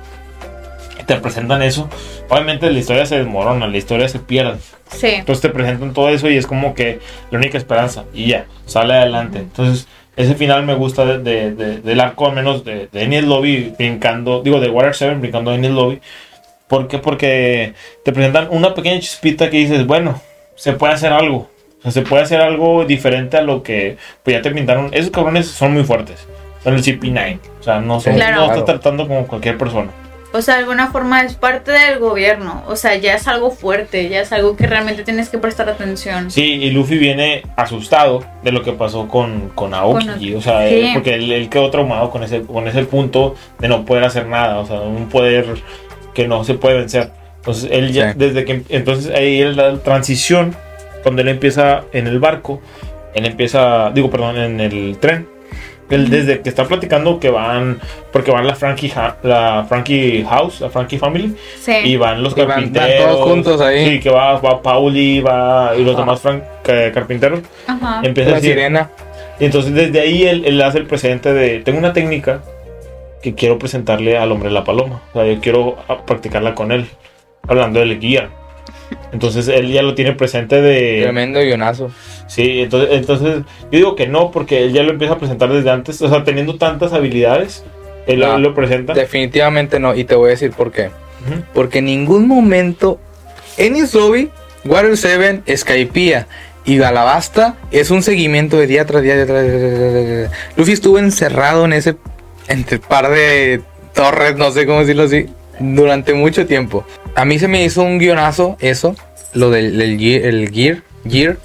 Te 1.06 1.16
presentan 1.16 1.62
eso. 1.62 1.90
Obviamente 2.30 2.70
la 2.70 2.78
historia 2.80 3.06
se 3.06 3.18
desmorona, 3.18 3.68
la 3.68 3.78
historia 3.78 4.10
se 4.10 4.20
pierde. 4.20 4.58
Sí. 4.92 5.08
Entonces 5.08 5.42
te 5.42 5.50
presentan 5.50 5.94
todo 5.94 6.10
eso 6.10 6.30
y 6.30 6.38
es 6.38 6.46
como 6.46 6.74
que 6.74 7.00
la 7.32 7.38
única 7.40 7.58
esperanza. 7.58 8.04
Y 8.14 8.28
ya, 8.28 8.46
sale 8.66 8.94
adelante. 8.94 9.40
Entonces, 9.40 9.88
ese 10.18 10.36
final 10.36 10.64
me 10.66 10.74
gusta 10.76 11.06
de, 11.06 11.20
de- 11.20 11.52
de- 11.56 11.78
del 11.80 12.00
arco, 12.02 12.28
al 12.28 12.34
menos 12.36 12.66
de, 12.66 12.88
de 12.92 13.04
Enies 13.04 13.24
Lobby 13.24 13.74
brincando, 13.78 14.42
digo, 14.44 14.60
de 14.60 14.70
Water 14.70 14.94
7 14.96 15.16
brincando 15.16 15.52
a 15.52 15.56
Enies 15.56 15.72
Lobby. 15.74 16.02
¿Por 16.68 16.88
qué? 16.90 16.98
Porque 16.98 17.74
te 18.04 18.12
presentan 18.12 18.48
una 18.52 18.74
pequeña 18.74 19.00
chispita 19.00 19.50
que 19.50 19.58
dices, 19.58 19.86
bueno, 19.88 20.22
se 20.56 20.74
puede 20.74 20.94
hacer 20.94 21.14
algo. 21.14 21.50
Sea, 21.92 22.04
se 22.04 22.08
puede 22.08 22.24
hacer 22.24 22.42
algo 22.42 22.86
diferente 22.86 23.38
a 23.38 23.42
lo 23.42 23.64
que 23.64 23.98
pues 24.24 24.36
ya 24.36 24.42
te 24.42 24.52
pintaron. 24.52 24.90
Esos 24.94 25.12
cabrones 25.12 25.48
son 25.48 25.74
muy 25.74 25.84
fuertes. 25.84 26.28
Son 26.64 26.74
el 26.74 26.84
CP9. 26.84 27.40
O 27.60 27.64
sea, 27.64 27.80
no, 27.80 28.00
son, 28.00 28.16
Claro. 28.16 28.38
no 28.38 28.46
estás 28.48 28.66
tratando 28.66 29.08
como 29.08 29.26
cualquier 29.28 29.58
persona. 29.58 29.90
O 30.34 30.42
sea, 30.42 30.56
de 30.56 30.62
alguna 30.62 30.88
forma 30.92 31.22
es 31.24 31.36
parte 31.36 31.72
del 31.72 32.00
gobierno. 32.00 32.62
O 32.68 32.76
sea, 32.76 32.96
ya 32.96 33.16
es 33.16 33.28
algo 33.30 33.50
fuerte, 33.50 34.10
ya 34.10 34.20
es 34.22 34.34
algo 34.34 34.58
que 34.58 34.68
realmente 34.68 35.04
tienes 35.04 35.30
que 35.30 35.38
prestar 35.38 35.70
atención. 35.70 36.30
Sí, 36.30 36.44
y 36.44 36.70
Luffy 36.72 36.98
viene 36.98 37.44
asustado 37.56 38.24
de 38.44 38.52
lo 38.52 38.62
que 38.62 38.74
pasó 38.74 39.08
con, 39.08 39.50
con 39.56 39.74
Aokiji. 39.74 40.32
Con- 40.32 40.40
o 40.40 40.42
sea, 40.42 40.68
sí. 40.68 40.76
él- 40.76 40.90
porque 40.94 41.14
él, 41.14 41.32
él 41.32 41.50
quedó 41.50 41.70
traumado 41.72 42.10
con 42.12 42.24
ese, 42.24 42.42
con 42.42 42.68
ese 42.68 42.84
punto 42.84 43.36
de 43.60 43.70
no 43.70 43.86
poder 43.86 44.04
hacer 44.04 44.28
nada. 44.28 44.60
O 44.60 44.66
sea, 44.66 44.82
un 44.82 45.08
poder 45.08 45.46
que 46.14 46.28
no 46.28 46.44
se 46.44 46.56
puede 46.56 46.78
vencer. 46.78 47.10
Entonces, 47.38 47.70
él 47.72 47.94
ya, 47.94 48.12
Sí. 48.12 48.20
desde 48.20 48.44
que. 48.44 48.64
Entonces, 48.68 49.16
ahí 49.16 49.42
la 49.56 49.78
transición. 49.80 50.54
Cuando 51.04 51.22
él 51.22 51.28
empieza 51.30 51.84
en 51.94 52.08
el 52.08 52.20
barco, 52.20 52.62
él 53.14 53.26
empieza. 53.26 53.92
Digo, 53.92 54.10
perdón, 54.10 54.38
en 54.38 54.60
el 54.60 54.98
tren. 55.00 55.28
Él 55.90 56.10
desde 56.10 56.42
que 56.42 56.50
está 56.50 56.66
platicando 56.66 57.18
que 57.20 57.30
van. 57.30 57.80
Porque 58.12 58.30
van 58.32 58.46
la 58.46 58.56
Frankie, 58.56 58.92
Ha- 58.94 59.18
la 59.24 59.66
Frankie 59.70 60.26
House, 60.30 60.60
la 60.60 60.70
Frankie 60.70 60.98
Family. 60.98 61.34
Sí. 61.62 61.72
Y 61.86 61.96
van 61.96 62.22
los 62.22 62.34
Y 62.36 62.42
van- 62.42 62.48
van 62.50 62.56
carpinteros. 62.74 63.06
todos 63.16 63.30
juntos 63.30 63.62
ahí. 63.62 63.86
Sí, 63.92 64.00
que 64.02 64.10
va, 64.10 64.38
va 64.40 64.62
Pauli, 64.62 65.22
va. 65.22 65.72
Y 65.78 65.84
los 65.86 65.96
Ah. 65.96 66.00
demás 66.00 66.20
Frank, 66.20 66.44
eh, 66.68 66.92
carpinteros. 66.94 67.40
Ajá. 67.68 68.02
Empieza 68.04 68.30
a 68.30 68.34
La 68.34 68.38
decir. 68.38 68.54
sirena. 68.56 68.90
Y 69.40 69.46
entonces 69.46 69.74
desde 69.74 70.02
ahí 70.02 70.24
él, 70.26 70.44
él 70.46 70.62
hace 70.62 70.78
el 70.80 70.88
presente 70.88 71.32
de. 71.34 71.60
Tengo 71.60 71.80
una 71.80 71.94
técnica 71.94 72.42
que 73.22 73.34
quiero 73.34 73.58
presentarle 73.58 74.18
al 74.18 74.30
hombre 74.32 74.50
de 74.50 74.56
la 74.56 74.64
paloma. 74.66 75.02
O 75.14 75.20
sea, 75.22 75.32
yo 75.32 75.40
quiero 75.40 75.78
practicarla 76.06 76.54
con 76.54 76.72
él. 76.74 76.86
Hablando 77.48 77.80
del 77.80 77.98
guía. 77.98 78.30
Entonces 79.12 79.48
él 79.48 79.72
ya 79.72 79.82
lo 79.82 79.96
tiene 79.96 80.14
presente 80.14 80.62
de. 80.62 81.02
Tremendo 81.04 81.40
guionazo. 81.40 81.92
Sí, 82.28 82.62
entonces, 82.62 82.90
entonces 82.92 83.44
yo 83.72 83.78
digo 83.78 83.96
que 83.96 84.08
no, 84.08 84.32
porque 84.32 84.64
él 84.64 84.74
ya 84.74 84.84
lo 84.84 84.92
empieza 84.92 85.14
a 85.14 85.18
presentar 85.18 85.52
desde 85.52 85.70
antes. 85.72 86.02
O 86.02 86.10
sea, 86.10 86.24
teniendo 86.24 86.58
tantas 86.58 86.94
habilidades, 86.94 87.64
él 88.06 88.20
lo- 88.20 88.28
No. 88.34 88.40
lo 88.40 88.54
presenta. 88.54 88.94
Definitivamente 88.94 89.80
no. 89.80 89.96
Y 89.96 90.04
te 90.04 90.16
voy 90.16 90.28
a 90.28 90.32
decir 90.32 90.52
por 90.52 90.72
qué. 90.72 90.90
Porque 91.54 91.80
en 91.80 91.86
ningún 91.86 92.28
momento 92.28 93.00
Ennis 93.58 93.94
Lobby, 93.94 94.30
Water 94.66 94.96
7, 94.96 95.42
Skypiea 95.58 96.28
Y 96.66 96.82
Alabasta 96.82 97.56
es 97.72 97.92
un 97.92 98.04
seguimiento 98.04 98.58
de 98.58 98.68
día 98.68 98.86
tras 98.86 99.02
día, 99.02 99.16
día 99.16 99.26
tras 99.26 99.42
día, 99.44 99.54
día 99.58 99.78
tras 99.78 100.06
día. 100.06 100.32
Luffy 100.58 100.74
estuvo 100.74 101.00
encerrado 101.00 101.64
en 101.66 101.74
ese 101.74 101.96
entre 102.50 102.78
par 102.80 103.10
de 103.10 103.62
torres, 103.94 104.36
no 104.38 104.52
sé 104.52 104.66
cómo 104.66 104.82
decirlo 104.82 105.04
así, 105.04 105.28
durante 105.60 106.14
mucho 106.14 106.46
tiempo. 106.46 106.86
A 107.16 107.26
mí 107.26 107.40
se 107.40 107.48
me 107.48 107.64
hizo 107.64 107.82
un 107.82 107.98
guionazo 107.98 108.58
eso, 108.60 108.96
lo 109.34 109.50
del, 109.50 109.78
del 109.78 109.98
gear, 109.98 110.26
el 110.26 110.50
gear, 110.52 110.78
gear, 111.08 111.38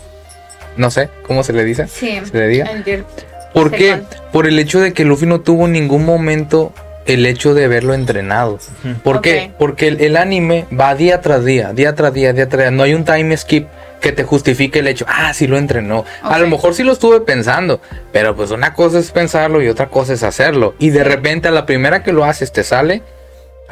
no 0.77 0.91
sé 0.91 1.09
cómo 1.27 1.43
se 1.43 1.53
le 1.53 1.65
dice. 1.65 1.87
Sí. 1.89 2.21
¿Se 2.25 2.37
le 2.37 2.49
diga? 2.49 2.67
el 2.67 2.85
Gear 2.85 3.05
¿Por 3.53 3.71
qué? 3.71 4.01
Por 4.33 4.47
el 4.47 4.59
hecho 4.59 4.81
de 4.81 4.93
que 4.93 5.05
Luffy 5.05 5.27
no 5.27 5.41
tuvo 5.41 5.67
en 5.67 5.73
ningún 5.73 6.05
momento 6.05 6.73
el 7.05 7.27
hecho 7.27 7.53
de 7.53 7.69
verlo 7.69 7.95
entrenado. 7.95 8.59
¿Por 9.03 9.21
qué? 9.21 9.51
Porque 9.59 9.89
el, 9.89 10.01
el 10.01 10.17
anime 10.17 10.67
va 10.73 10.95
día 10.95 11.21
tras 11.21 11.45
día, 11.45 11.73
día 11.73 11.95
tras 11.95 12.15
día, 12.15 12.33
día 12.33 12.49
tras 12.49 12.63
día. 12.63 12.71
No 12.71 12.83
hay 12.83 12.95
un 12.95 13.05
time 13.05 13.37
skip 13.37 13.67
que 14.01 14.13
te 14.13 14.25
justifique 14.25 14.81
el 14.81 14.89
hecho, 14.89 15.07
ah, 15.09 15.33
sí 15.33 15.47
lo 15.47 15.57
entrenó. 15.57 16.05
A 16.23 16.39
lo 16.39 16.47
mejor 16.49 16.75
sí 16.75 16.83
lo 16.83 16.93
estuve 16.93 17.21
pensando, 17.21 17.81
pero 18.13 18.35
pues 18.35 18.51
una 18.51 18.75
cosa 18.75 18.99
es 18.99 19.11
pensarlo 19.13 19.63
y 19.63 19.69
otra 19.69 19.89
cosa 19.89 20.13
es 20.13 20.23
hacerlo. 20.23 20.75
Y 20.79 20.91
de 20.91 21.05
repente 21.05 21.49
a 21.49 21.53
la 21.53 21.67
primera 21.67 22.03
que 22.03 22.13
lo 22.13 22.25
haces 22.25 22.53
te 22.53 22.65
sale. 22.65 23.03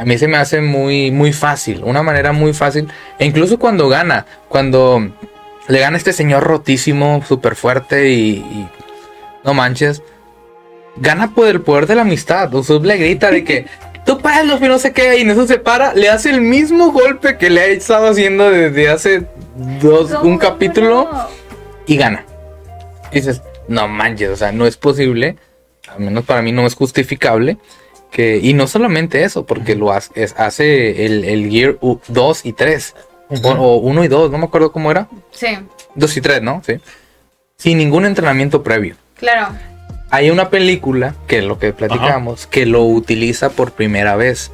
A 0.01 0.06
mí 0.06 0.16
se 0.16 0.28
me 0.28 0.39
hace 0.39 0.62
muy, 0.62 1.10
muy 1.10 1.31
fácil, 1.31 1.82
una 1.85 2.02
manera 2.02 2.32
muy 2.32 2.55
fácil. 2.55 2.89
E 3.18 3.27
incluso 3.27 3.59
cuando 3.59 3.86
gana, 3.90 4.24
cuando 4.48 5.10
le 5.68 5.78
gana 5.78 5.98
este 5.98 6.14
señor 6.14 6.43
rotísimo, 6.43 7.22
súper 7.28 7.55
fuerte 7.55 8.09
y, 8.09 8.36
y 8.36 8.68
no 9.44 9.52
manches, 9.52 10.02
gana 10.97 11.35
por 11.35 11.48
el 11.48 11.60
poder 11.60 11.86
de 11.86 11.97
la 11.97 12.01
amistad. 12.01 12.55
Usopp 12.55 12.86
le 12.86 12.97
grita 12.97 13.31
de 13.31 13.44
que 13.44 13.66
tú 14.06 14.18
Luffy, 14.47 14.68
no 14.68 14.78
sé 14.78 14.94
qué, 14.94 15.18
y 15.18 15.20
en 15.20 15.32
eso 15.32 15.47
se 15.47 15.59
para, 15.59 15.93
le 15.93 16.09
hace 16.09 16.31
el 16.31 16.40
mismo 16.40 16.93
golpe 16.93 17.36
que 17.36 17.51
le 17.51 17.60
ha 17.60 17.66
estado 17.66 18.09
haciendo 18.09 18.51
desde 18.51 18.89
hace 18.89 19.27
dos, 19.82 20.12
un 20.12 20.18
¿Cómo 20.18 20.39
capítulo 20.39 21.10
no? 21.12 21.28
y 21.86 21.98
gana. 21.98 22.24
Y 23.12 23.16
dices, 23.16 23.43
no 23.68 23.86
manches, 23.86 24.31
o 24.31 24.36
sea, 24.36 24.51
no 24.51 24.66
es 24.66 24.78
posible, 24.78 25.36
al 25.93 26.01
menos 26.01 26.24
para 26.24 26.40
mí 26.40 26.52
no 26.52 26.66
es 26.66 26.74
justificable. 26.74 27.59
Que, 28.11 28.39
y 28.43 28.55
no 28.55 28.66
solamente 28.66 29.23
eso, 29.24 29.47
porque 29.47 29.77
lo 29.77 29.93
hace, 29.93 30.11
es- 30.16 30.35
hace 30.37 31.07
el, 31.07 31.24
el 31.24 31.49
Gear 31.51 31.77
2 32.09 32.45
y 32.45 32.53
3, 32.53 32.95
o 33.45 33.77
1 33.77 34.05
y 34.05 34.09
2, 34.09 34.31
no 34.32 34.39
me 34.39 34.45
acuerdo 34.47 34.73
cómo 34.73 34.91
era, 34.91 35.09
Sí, 35.31 35.47
2 35.95 36.16
y 36.16 36.20
3, 36.20 36.43
¿no? 36.43 36.61
Sí. 36.66 36.74
Sin 37.57 37.78
ningún 37.78 38.05
entrenamiento 38.07 38.62
previo. 38.62 38.97
claro. 39.16 39.49
Hay 40.12 40.28
una 40.28 40.51
película, 40.51 41.15
que 41.28 41.39
es 41.39 41.45
lo 41.45 41.61
que 41.61 41.73
platicamos, 41.73 42.49
que 42.49 42.66
lo 42.66 42.82
utiliza 42.82 43.51
por 43.51 43.70
primera 43.70 44.16
vez. 44.16 44.51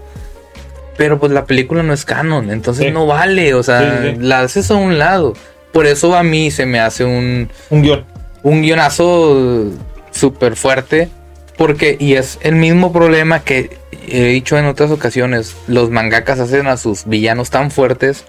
Pero 0.99 1.19
pues 1.19 1.33
la 1.33 1.47
película 1.47 1.83
no 1.83 1.95
es 1.95 2.05
canon, 2.05 2.51
entonces 2.51 2.85
Sí. 2.85 2.91
no 2.91 3.07
vale, 3.07 3.55
o 3.55 3.63
sea, 3.63 3.81
Sí, 4.03 4.09
sí, 4.11 4.15
sí. 4.17 4.23
la 4.23 4.41
haces 4.41 4.71
a 4.71 4.75
un 4.75 4.99
lado. 4.99 5.33
Por 5.73 5.87
eso 5.87 6.15
a 6.15 6.23
mí 6.23 6.51
se 6.51 6.67
me 6.67 6.79
hace 6.79 7.05
un, 7.07 7.49
Un 7.71 7.81
guion. 7.83 8.05
un 8.43 8.61
guionazo 8.61 9.71
súper 10.11 10.57
fuerte. 10.57 11.09
Porque, 11.57 11.97
y 11.99 12.15
es 12.15 12.39
el 12.43 12.55
mismo 12.57 12.93
problema 12.93 13.41
que 13.41 13.79
he 14.09 14.25
dicho 14.25 14.59
en 14.59 14.67
otras 14.67 14.91
ocasiones, 14.91 15.57
los 15.67 15.91
mangakas 15.91 16.39
hacen 16.39 16.67
a 16.67 16.77
sus 16.77 17.07
villanos 17.07 17.51
tan 17.51 17.71
fuertes 17.71 18.25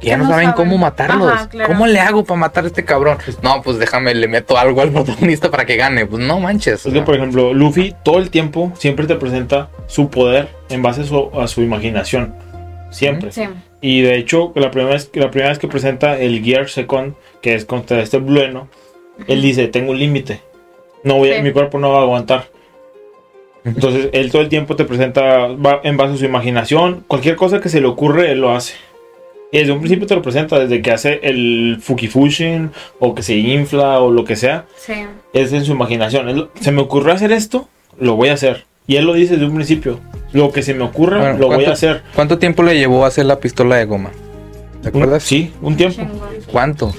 que 0.00 0.08
ya 0.08 0.16
no, 0.16 0.24
no 0.24 0.30
saben, 0.30 0.50
saben. 0.50 0.56
cómo 0.56 0.78
matarlos. 0.78 1.32
Ajá, 1.32 1.48
claro. 1.48 1.68
¿Cómo 1.68 1.86
le 1.86 2.00
hago 2.00 2.24
para 2.24 2.40
matar 2.40 2.64
a 2.64 2.66
este 2.66 2.84
cabrón? 2.84 3.18
No, 3.42 3.62
pues 3.62 3.78
déjame, 3.78 4.14
le 4.14 4.28
meto 4.28 4.58
algo 4.58 4.80
al 4.80 4.90
protagonista 4.90 5.50
para 5.50 5.64
que 5.64 5.76
gane. 5.76 6.06
Pues 6.06 6.22
no 6.22 6.40
manches. 6.40 6.84
Es 6.84 6.92
que, 6.92 7.02
por 7.02 7.14
ejemplo, 7.14 7.54
Luffy 7.54 7.94
todo 8.04 8.18
el 8.18 8.30
tiempo 8.30 8.72
siempre 8.76 9.06
te 9.06 9.14
presenta 9.14 9.70
su 9.86 10.10
poder 10.10 10.48
en 10.68 10.82
base 10.82 11.02
a 11.02 11.04
su, 11.04 11.30
a 11.40 11.46
su 11.46 11.62
imaginación. 11.62 12.34
Siempre. 12.90 13.32
Sí. 13.32 13.42
Y 13.80 14.02
de 14.02 14.16
hecho, 14.16 14.52
la 14.54 14.70
primera, 14.70 14.94
vez, 14.94 15.10
la 15.14 15.30
primera 15.30 15.50
vez 15.50 15.58
que 15.58 15.68
presenta 15.68 16.18
el 16.18 16.42
Gear 16.42 16.68
Second, 16.68 17.14
que 17.42 17.54
es 17.54 17.64
contra 17.64 18.00
este 18.00 18.18
Blueno, 18.18 18.68
él 19.26 19.42
dice, 19.42 19.68
tengo 19.68 19.92
un 19.92 19.98
límite. 19.98 20.40
No 21.04 21.16
voy 21.16 21.30
a- 21.30 21.36
Sí. 21.36 21.42
mi 21.42 21.52
cuerpo 21.52 21.78
no 21.78 21.90
va 21.92 22.00
a 22.00 22.02
aguantar. 22.02 22.48
Entonces, 23.64 24.10
él 24.12 24.30
todo 24.30 24.42
el 24.42 24.48
tiempo 24.48 24.76
te 24.76 24.84
presenta 24.84 25.46
va 25.48 25.80
en 25.84 25.96
base 25.96 26.14
a 26.14 26.16
su 26.16 26.24
imaginación. 26.24 27.04
Cualquier 27.08 27.36
cosa 27.36 27.60
que 27.60 27.68
se 27.70 27.80
le 27.80 27.86
ocurre, 27.86 28.30
él 28.32 28.40
lo 28.40 28.50
hace. 28.54 28.74
Y 29.52 29.58
desde 29.58 29.72
un 29.72 29.78
principio 29.78 30.06
te 30.06 30.14
lo 30.14 30.22
presenta, 30.22 30.58
desde 30.58 30.82
que 30.82 30.90
hace 30.90 31.20
el 31.22 31.78
Fukifushin, 31.80 32.72
o 32.98 33.14
que 33.14 33.22
se 33.22 33.36
infla, 33.36 34.00
o 34.00 34.10
lo 34.10 34.24
que 34.24 34.36
sea 34.36 34.66
Sí. 34.76 34.94
es 35.32 35.52
en 35.52 35.64
su 35.64 35.72
imaginación. 35.72 36.50
Se 36.60 36.72
me 36.72 36.82
ocurrió 36.82 37.14
hacer 37.14 37.32
esto, 37.32 37.68
lo 37.98 38.16
voy 38.16 38.28
a 38.30 38.34
hacer. 38.34 38.64
Y 38.86 38.96
él 38.96 39.06
lo 39.06 39.14
dice 39.14 39.34
desde 39.34 39.46
un 39.46 39.54
principio. 39.54 40.00
Lo 40.32 40.50
que 40.52 40.62
se 40.62 40.74
me 40.74 40.82
ocurra, 40.82 41.18
Bueno, 41.20 41.38
lo 41.38 41.46
voy 41.46 41.54
¿cuánto- 41.56 41.70
a 41.70 41.74
hacer. 41.74 42.02
¿Cuánto 42.14 42.38
tiempo 42.38 42.62
le 42.64 42.76
llevó 42.76 43.04
a 43.04 43.08
hacer 43.08 43.24
la 43.26 43.38
pistola 43.38 43.76
de 43.76 43.84
goma? 43.86 44.10
¿Te 44.82 44.88
Un- 44.90 44.96
acuerdas? 44.96 45.22
sí, 45.22 45.52
un 45.62 45.76
tiempo. 45.76 46.02
¿Cuánto? 46.50 46.92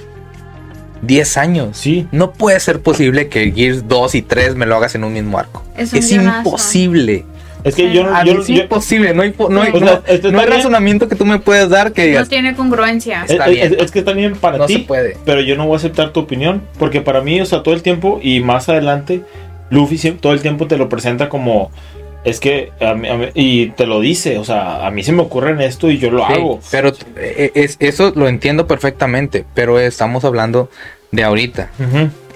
10 1.02 1.38
años. 1.38 1.78
Sí. 1.78 2.08
No 2.12 2.32
puede 2.34 2.60
ser 2.60 2.82
posible 2.82 3.28
que 3.28 3.52
Gears 3.52 3.88
2 3.88 4.16
y 4.16 4.22
3 4.22 4.56
me 4.56 4.66
lo 4.66 4.76
hagas 4.76 4.96
en 4.96 5.04
un 5.04 5.14
mismo 5.14 5.38
arco. 5.38 5.64
Es 5.78 5.94
un 5.94 6.00
Es 6.00 6.10
guionazo. 6.10 6.38
imposible. 6.50 7.26
Es 7.64 7.74
que 7.74 7.88
Sí. 7.90 7.94
yo, 7.96 8.04
no- 8.04 8.16
A 8.16 8.24
yo, 8.24 8.36
mí 8.36 8.42
es 8.42 8.48
yo- 8.48 8.62
imposible. 8.62 9.14
No 9.16 9.24
hay, 9.24 9.34
no 9.50 9.62
hay, 9.62 9.72
O 9.74 9.80
sea, 9.80 10.02
no- 10.24 10.32
no 10.32 10.40
hay 10.40 10.46
razonamiento 10.46 11.08
que 11.10 11.16
tú 11.16 11.26
me 11.26 11.40
puedas 11.40 11.68
dar 11.70 11.94
que 11.94 12.04
No 12.04 12.08
digas. 12.10 12.30
tiene 12.30 12.56
congruencia. 12.56 13.24
es, 13.26 13.32
está 13.32 13.46
es- 13.46 13.52
bien. 13.72 13.78
es 13.80 13.92
que 13.92 14.00
está 14.00 14.14
bien 14.14 14.36
para 14.36 14.58
No 14.60 14.66
ti, 14.68 14.74
se 14.74 14.80
puede. 14.82 15.18
pero 15.26 15.42
yo 15.42 15.56
no 15.56 15.66
voy 15.66 15.74
a 15.74 15.78
aceptar 15.78 16.12
tu 16.14 16.20
opinión. 16.20 16.62
Porque 16.78 17.02
para 17.02 17.22
mí, 17.22 17.42
o 17.42 17.46
sea, 17.48 17.64
todo 17.64 17.74
el 17.74 17.82
tiempo 17.82 18.20
y 18.22 18.40
más 18.42 18.70
adelante, 18.70 19.22
Luffy 19.72 19.98
siempre- 19.98 20.22
todo 20.22 20.34
el 20.34 20.42
tiempo 20.42 20.68
te 20.68 20.78
lo 20.78 20.90
presenta 20.90 21.28
como. 21.28 21.72
Es 22.26 22.40
que, 22.40 22.72
a 22.82 22.96
mí- 22.96 23.08
a 23.08 23.16
mí- 23.18 23.28
y 23.36 23.68
te 23.70 23.86
lo 23.86 24.00
dice, 24.02 24.38
o 24.40 24.44
sea, 24.44 24.86
a 24.86 24.92
mí 24.92 25.04
se 25.04 25.12
me 25.12 25.22
ocurre 25.22 25.52
en 25.52 25.62
esto 25.62 25.90
y 25.92 26.00
yo 26.00 26.10
lo 26.12 26.26
Sí, 26.28 26.34
hago. 26.34 26.60
pero 26.72 26.92
eh, 27.18 27.52
es, 27.54 27.78
eso 27.80 28.12
lo 28.16 28.28
entiendo 28.28 28.66
perfectamente. 28.68 29.46
Pero 29.54 29.80
estamos 29.80 30.26
hablando 30.26 30.70
de 31.12 31.24
ahorita. 31.24 31.70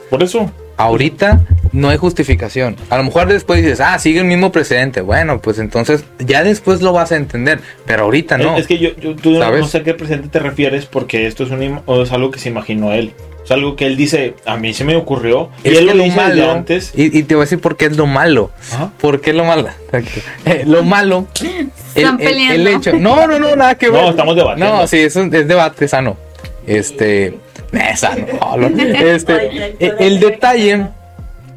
Por 0.10 0.24
eso, 0.24 0.52
Ahorita 0.78 1.42
no 1.74 1.90
hay 1.90 1.98
justificación. 1.98 2.78
A 2.90 2.96
lo 2.96 3.04
mejor 3.04 3.28
después 3.28 3.62
dices, 3.62 3.82
ah, 3.82 4.00
sigue 4.00 4.20
el 4.22 4.26
mismo 4.26 4.54
precedente. 4.54 5.02
Bueno, 5.02 5.42
pues 5.42 5.60
entonces 5.60 6.06
ya 6.20 6.42
después 6.42 6.82
lo 6.82 6.94
vas 6.94 7.12
a 7.12 7.18
entender. 7.18 7.60
Pero 7.86 8.04
ahorita 8.04 8.38
no. 8.38 8.54
Es, 8.54 8.62
es 8.62 8.68
que 8.68 8.78
yo, 8.78 8.96
yo- 8.96 9.14
tú 9.14 9.32
no- 9.32 9.40
¿Sabes? 9.40 9.60
no 9.60 9.68
sé 9.68 9.80
a 9.80 9.84
qué 9.84 9.94
presente 9.94 10.30
te 10.30 10.40
refieres 10.40 10.86
porque 10.86 11.28
esto 11.28 11.44
es, 11.44 11.52
un, 11.52 11.62
es 12.02 12.12
algo 12.14 12.32
que 12.32 12.40
se 12.40 12.48
imaginó 12.48 12.94
él. 12.94 13.12
Es 13.44 13.52
algo 13.52 13.76
que 13.76 13.86
él 13.88 13.96
dice, 13.98 14.36
a 14.46 14.58
mí 14.58 14.74
se 14.74 14.84
me 14.84 14.96
ocurrió. 14.96 15.50
Y 15.64 15.70
Es 15.70 15.78
él 15.80 15.88
que 15.88 15.94
lo 15.96 16.52
antes. 16.52 16.92
Y, 16.96 17.18
y 17.18 17.24
te 17.24 17.36
voy 17.36 17.42
a 17.44 17.46
decir 17.46 17.60
por 17.60 17.78
qué 17.78 17.86
es 17.86 17.98
lo 17.98 18.06
malo. 18.06 18.52
Ajá. 18.72 18.92
¿Por 19.00 19.22
qué 19.22 19.32
es 19.32 19.36
lo 19.36 19.44
malo? 19.46 19.68
Eh, 20.46 20.64
lo 20.68 20.84
malo. 20.84 21.28
Están 21.96 22.18
peleando. 22.18 22.70
hecho. 22.70 22.94
No, 22.94 23.26
no, 23.28 23.40
no, 23.40 23.56
nada 23.56 23.76
que 23.76 23.90
ver. 23.90 24.02
No, 24.04 24.10
estamos 24.12 24.36
debatiendo. 24.36 24.78
No, 24.78 24.88
sí, 24.88 24.98
es, 25.00 25.16
un- 25.16 25.34
es 25.34 25.48
debate 25.48 25.88
sano. 25.88 26.16
Este. 26.68 27.28
eh, 27.72 27.96
sano. 27.96 28.26
no, 28.58 28.70
no. 28.70 28.84
Este, 28.84 29.76
eh, 29.80 29.94
el 30.00 30.20
detalle. 30.20 30.88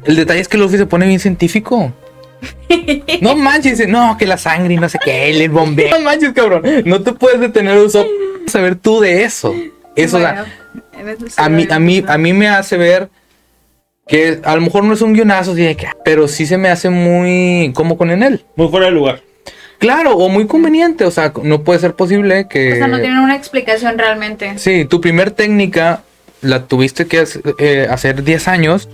El 0.05 0.15
detalle 0.15 0.39
es 0.41 0.47
que 0.47 0.57
Luffy 0.57 0.77
se 0.77 0.85
pone 0.85 1.05
bien 1.07 1.19
científico. 1.19 1.91
No 3.21 3.35
manches, 3.35 3.87
no, 3.87 4.17
que 4.17 4.25
la 4.25 4.37
sangre 4.37 4.73
y 4.73 4.77
no 4.77 4.89
sé 4.89 4.97
qué, 5.03 5.29
el 5.29 5.49
bombeo. 5.49 5.89
No 5.97 6.01
manches, 6.01 6.33
cabrón. 6.33 6.63
No 6.85 7.01
te 7.01 7.13
puedes 7.13 7.39
detener 7.39 7.77
a 7.77 8.49
saber 8.49 8.75
tú 8.75 8.99
de 8.99 9.23
eso. 9.23 9.53
Eso, 9.95 10.19
Bueno, 10.19 10.43
sí 10.45 11.33
a 11.37 11.49
mí, 11.49 11.67
a 11.69 11.79
mí, 11.79 12.03
a 12.07 12.17
mí 12.17 12.33
me 12.33 12.47
hace 12.49 12.77
ver 12.77 13.09
que 14.07 14.41
a 14.43 14.55
lo 14.55 14.61
mejor 14.61 14.83
no 14.83 14.93
es 14.93 15.01
un 15.01 15.13
guionazo, 15.13 15.55
pero 16.03 16.27
sí 16.27 16.45
se 16.45 16.57
me 16.57 16.69
hace 16.69 16.89
muy 16.89 17.71
como 17.73 17.97
con 17.97 18.09
en 18.11 18.23
él. 18.23 18.43
Muy 18.55 18.67
fuera 18.69 18.87
de 18.87 18.91
lugar. 18.91 19.21
Claro, 19.79 20.15
o 20.17 20.29
muy 20.29 20.47
conveniente, 20.47 21.03
o 21.05 21.11
sea, 21.11 21.33
no 21.43 21.63
puede 21.63 21.79
ser 21.79 21.93
posible 21.95 22.47
que... 22.47 22.73
O 22.73 22.75
sea, 22.77 22.87
no 22.87 22.99
tienen 22.99 23.19
una 23.19 23.35
explicación 23.35 23.97
realmente. 23.97 24.57
Sí, 24.57 24.85
tu 24.85 25.01
primer 25.01 25.31
técnica 25.31 26.03
la 26.41 26.65
tuviste 26.67 27.05
que 27.05 27.25
eh, 27.59 27.87
hacer 27.89 28.23
10 28.23 28.47
años 28.47 28.89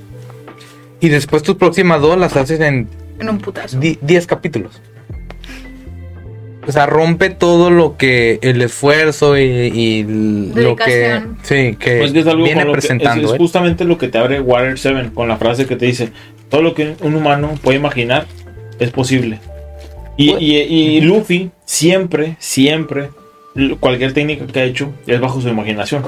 y 0.99 1.09
después 1.09 1.43
tus 1.43 1.55
próximas 1.55 2.01
dos 2.01 2.17
las 2.17 2.35
haces 2.35 2.59
en 2.59 2.87
En 3.19 3.29
un 3.29 3.37
putazo. 3.39 3.79
di- 3.79 3.99
10 4.01 4.25
capítulos. 4.27 4.81
O 6.67 6.71
sea, 6.71 6.85
rompe 6.85 7.29
todo 7.29 7.69
lo 7.71 7.95
que 7.97 8.37
el 8.41 8.61
esfuerzo 8.61 9.37
y, 9.37 9.41
y 9.43 10.03
lo 10.03 10.75
que 10.75 10.85
Dedicación. 10.85 11.37
sí 11.41 11.75
que 11.79 11.97
Pues 11.99 12.11
que 12.11 12.19
es 12.19 12.27
algo 12.27 12.43
viene 12.43 12.61
con 12.61 12.67
lo 12.67 12.73
que- 12.73 12.79
es- 12.79 12.85
presentando. 12.85 13.27
es, 13.29 13.33
¿eh? 13.33 13.37
justamente 13.37 13.85
lo 13.85 13.97
que 13.97 14.07
te 14.09 14.17
abre 14.17 14.39
Water 14.39 14.77
7 14.77 15.09
con 15.13 15.27
la 15.27 15.37
frase 15.37 15.65
que 15.65 15.75
te 15.75 15.85
dice: 15.85 16.09
Todo 16.49 16.61
lo 16.61 16.73
que 16.75 16.95
un 17.01 17.15
humano 17.15 17.53
puede 17.63 17.77
imaginar 17.77 18.25
es 18.79 18.91
posible. 18.91 19.39
Y, 20.17 20.31
Pues- 20.31 20.41
y- 20.41 20.57
y 20.57 21.01
Luffy 21.01 21.49
siempre, 21.65 22.35
siempre, 22.39 23.09
cualquier 23.79 24.13
técnica 24.13 24.45
que 24.45 24.59
ha 24.59 24.63
hecho 24.65 24.91
es 25.07 25.19
bajo 25.19 25.41
su 25.41 25.47
imaginación. 25.49 26.03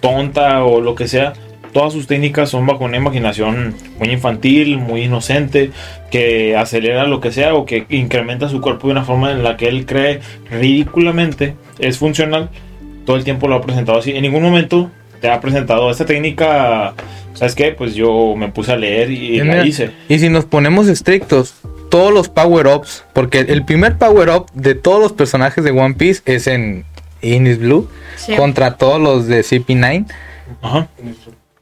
Tonta 0.00 0.64
o 0.64 0.80
lo 0.80 0.94
que 0.94 1.08
sea. 1.08 1.32
Todas 1.76 1.92
sus 1.92 2.06
técnicas 2.06 2.48
son 2.48 2.64
bajo 2.64 2.84
una 2.86 2.96
imaginación 2.96 3.74
muy 3.98 4.08
infantil, 4.08 4.78
muy 4.78 5.02
inocente, 5.02 5.72
que 6.10 6.56
acelera 6.56 7.06
lo 7.06 7.20
que 7.20 7.32
sea 7.32 7.52
o 7.54 7.66
que 7.66 7.84
incrementa 7.90 8.48
su 8.48 8.62
cuerpo 8.62 8.86
de 8.86 8.92
una 8.92 9.04
forma 9.04 9.30
en 9.30 9.42
la 9.44 9.58
que 9.58 9.68
él 9.68 9.84
cree 9.84 10.20
ridículamente 10.50 11.54
es 11.78 11.98
funcional. 11.98 12.48
Todo 13.04 13.16
el 13.16 13.24
tiempo 13.24 13.46
lo 13.46 13.56
ha 13.56 13.60
presentado 13.60 13.98
así. 13.98 14.12
En 14.12 14.22
ningún 14.22 14.42
momento 14.42 14.90
te 15.20 15.28
ha 15.28 15.38
presentado 15.42 15.90
esta 15.90 16.06
técnica. 16.06 16.94
¿Sabes 17.34 17.54
qué? 17.54 17.72
Pues 17.72 17.94
yo 17.94 18.34
me 18.36 18.48
puse 18.48 18.72
a 18.72 18.76
leer 18.76 19.10
y 19.10 19.36
Y 19.36 19.40
la 19.44 19.66
hice. 19.66 19.90
Y 20.08 20.18
si 20.18 20.30
nos 20.30 20.46
ponemos 20.46 20.88
estrictos, 20.88 21.56
todos 21.90 22.10
los 22.10 22.30
power-ups, 22.30 23.04
porque 23.12 23.40
el 23.40 23.66
primer 23.66 23.98
power-up 23.98 24.46
de 24.54 24.76
todos 24.76 24.98
los 25.02 25.12
personajes 25.12 25.62
de 25.62 25.72
One 25.72 25.92
Piece 25.96 26.22
es 26.24 26.46
en 26.46 26.86
Inis 27.20 27.58
Blue 27.58 27.86
Sí. 28.16 28.34
contra 28.34 28.78
todos 28.78 28.98
los 28.98 29.26
de 29.26 29.40
CP9. 29.42 30.06
Ajá. 30.62 30.88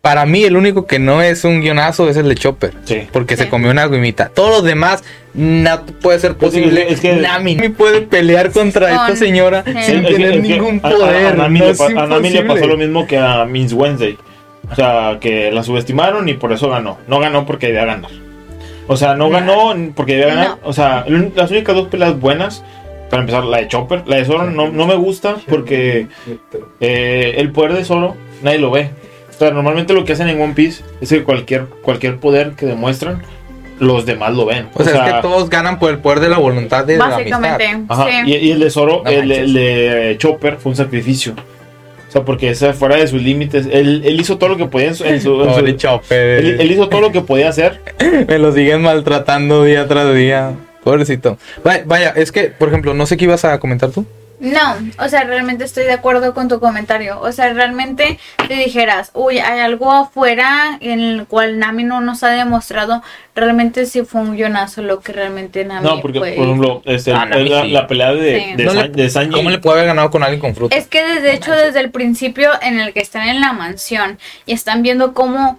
Para 0.04 0.26
mí, 0.26 0.44
el 0.44 0.54
único 0.54 0.86
que 0.86 0.98
no 0.98 1.22
es 1.22 1.44
un 1.44 1.62
guionazo 1.62 2.10
es 2.10 2.18
el 2.18 2.28
de 2.28 2.34
Chopper. 2.34 2.74
Sí. 2.84 3.08
Porque 3.10 3.38
se 3.38 3.48
comió 3.48 3.70
una 3.70 3.86
guimita. 3.88 4.28
Todos 4.28 4.50
los 4.50 4.62
demás, 4.62 5.02
no 5.32 5.86
puede 6.02 6.18
ser 6.18 6.34
Pues 6.34 6.52
posible. 6.52 6.92
es 6.92 7.00
que- 7.00 7.14
Nami 7.14 7.56
puede 7.70 8.02
pelear 8.02 8.50
contra 8.52 8.90
Con- 8.90 8.96
esta 8.98 9.16
señora 9.16 9.62
Sí. 9.64 9.72
sin 9.72 9.76
Es 10.00 10.06
que- 10.08 10.12
tener 10.12 10.32
es 10.34 10.42
que 10.42 10.48
ningún 10.58 10.78
a- 10.82 10.88
a- 10.88 10.90
poder. 10.90 11.26
A, 11.28 11.32
Nami 11.32 11.58
no 11.60 11.64
le, 11.64 11.70
es 11.70 11.78
pa- 11.78 11.86
a 11.86 12.06
Nami 12.06 12.28
le 12.28 12.42
pasó 12.42 12.66
lo 12.66 12.76
mismo 12.76 13.06
que 13.06 13.16
a 13.16 13.46
Miss 13.46 13.72
Wednesday. 13.72 14.18
O 14.70 14.74
sea, 14.74 15.16
que 15.22 15.50
la 15.50 15.62
subestimaron 15.62 16.28
y 16.28 16.34
por 16.34 16.52
eso 16.52 16.68
ganó. 16.68 16.98
No 17.08 17.18
ganó 17.18 17.46
porque 17.46 17.68
debía 17.68 17.86
ganar. 17.86 18.10
O 18.86 18.98
sea, 18.98 19.14
no 19.14 19.30
ganó 19.30 19.72
porque 19.96 20.16
debía 20.16 20.34
ganar. 20.34 20.48
No. 20.48 20.58
O 20.64 20.74
sea, 20.74 21.06
las 21.34 21.50
únicas 21.50 21.74
dos 21.74 21.88
peleas 21.88 22.20
buenas, 22.20 22.62
para 23.08 23.22
empezar, 23.22 23.44
la 23.44 23.56
de 23.56 23.68
Chopper. 23.68 24.02
La 24.06 24.16
de 24.16 24.26
Zoro 24.26 24.50
no, 24.50 24.68
no 24.70 24.86
me 24.86 24.96
gusta 24.96 25.36
porque 25.48 26.08
eh, 26.80 27.34
el 27.38 27.52
poder 27.52 27.72
de 27.72 27.84
Zoro 27.86 28.16
nadie 28.42 28.58
lo 28.58 28.70
ve. 28.70 28.90
O 29.34 29.38
sea, 29.38 29.50
normalmente 29.50 29.92
lo 29.94 30.04
que 30.04 30.12
hacen 30.12 30.28
en 30.28 30.40
One 30.40 30.54
Piece 30.54 30.82
es 31.00 31.08
que 31.08 31.24
cualquier, 31.24 31.64
cualquier 31.82 32.16
poder 32.18 32.52
que 32.52 32.66
demuestran, 32.66 33.22
los 33.80 34.06
demás 34.06 34.32
lo 34.34 34.46
ven. 34.46 34.68
O 34.74 34.84
sea, 34.84 35.06
es 35.08 35.14
que 35.14 35.20
todos 35.22 35.50
ganan 35.50 35.78
por 35.80 35.90
el 35.90 35.98
poder 35.98 36.20
de 36.20 36.28
la 36.28 36.38
voluntad 36.38 36.84
de 36.84 36.96
la 36.96 37.16
amistad. 37.16 37.40
Básicamente, 37.40 37.84
Ajá, 37.92 38.06
sí. 38.08 38.30
y, 38.30 38.34
y 38.36 38.50
el 38.52 38.60
de 38.60 38.70
Zoro, 38.70 39.02
No 39.04 39.10
el, 39.10 39.52
de 39.52 40.14
Chopper 40.18 40.56
fue 40.58 40.70
un 40.70 40.76
sacrificio. 40.76 41.34
O 42.08 42.12
sea, 42.14 42.22
porque 42.24 42.50
ese 42.50 42.72
fuera 42.74 42.94
de 42.94 43.08
sus 43.08 43.20
límites. 43.20 43.66
Él, 43.72 44.02
él 44.04 44.20
hizo 44.20 44.38
todo 44.38 44.50
lo 44.50 44.56
que 44.56 44.66
podía 44.66 44.86
en 44.88 44.94
su. 44.94 45.04
en 45.04 45.20
su- 45.20 45.42
en 45.42 45.48
su- 45.54 45.56
Pobre 45.56 45.76
Chopper. 45.76 46.44
él, 46.44 46.60
él 46.60 46.70
hizo 46.70 46.88
todo 46.88 47.00
lo 47.00 47.10
que 47.10 47.20
podía 47.22 47.48
hacer. 47.48 47.80
Me 48.28 48.38
lo 48.38 48.52
siguen 48.52 48.82
maltratando 48.82 49.64
día 49.64 49.88
tras 49.88 50.14
día. 50.14 50.52
Pobrecito. 50.84 51.38
Vaya, 51.64 51.82
vaya, 51.86 52.10
es 52.14 52.30
que, 52.30 52.44
por 52.44 52.68
ejemplo, 52.68 52.94
no 52.94 53.06
sé 53.06 53.16
qué 53.16 53.24
ibas 53.24 53.44
a 53.44 53.58
comentar 53.58 53.90
tú. 53.90 54.06
No, 54.44 54.76
o 55.04 55.08
sea, 55.08 55.24
realmente 55.24 55.64
estoy 55.64 55.84
de 55.84 55.92
acuerdo 55.92 56.34
con 56.34 56.48
tu 56.48 56.60
comentario. 56.60 57.18
O 57.20 57.32
sea, 57.32 57.52
realmente 57.52 58.18
te 58.46 58.54
dijeras, 58.54 59.10
uy, 59.14 59.38
hay 59.38 59.60
algo 59.60 59.90
afuera 59.92 60.78
en 60.80 61.00
el 61.00 61.26
cual 61.26 61.58
Nami 61.58 61.84
no 61.84 62.00
nos 62.00 62.22
ha 62.22 62.28
demostrado, 62.28 63.02
realmente 63.34 63.86
sí 63.86 64.02
fue 64.04 64.20
un 64.20 64.36
guionazo 64.36 64.82
lo 64.82 65.00
que 65.00 65.12
realmente 65.12 65.64
Nami 65.64 65.86
No, 65.88 66.00
porque, 66.00 66.18
fue. 66.18 66.32
por 66.34 66.44
ejemplo, 66.44 66.82
este, 66.84 67.12
Ah, 67.12 67.24
Nami 67.26 67.48
la, 67.48 67.62
sí. 67.62 67.70
la 67.70 67.86
pelea 67.86 68.12
de, 68.12 68.40
Sí. 68.40 68.54
de, 68.56 68.64
No 68.64 68.74
le- 68.74 68.80
San- 68.80 68.92
de 68.92 69.10
Sanji. 69.10 69.30
¿Cómo 69.34 69.50
le 69.50 69.58
puede 69.58 69.76
haber 69.78 69.86
ganado 69.88 70.10
con 70.10 70.22
alguien 70.22 70.40
con 70.40 70.54
fruta? 70.54 70.76
Es 70.76 70.86
que 70.86 71.02
desde 71.02 71.32
hecho 71.34 71.52
desde 71.52 71.80
el 71.80 71.90
principio 71.90 72.50
en 72.62 72.78
el 72.80 72.92
que 72.92 73.00
están 73.00 73.28
en 73.28 73.40
la 73.40 73.52
mansión 73.52 74.18
y 74.46 74.52
están 74.52 74.82
viendo 74.82 75.14
cómo 75.14 75.58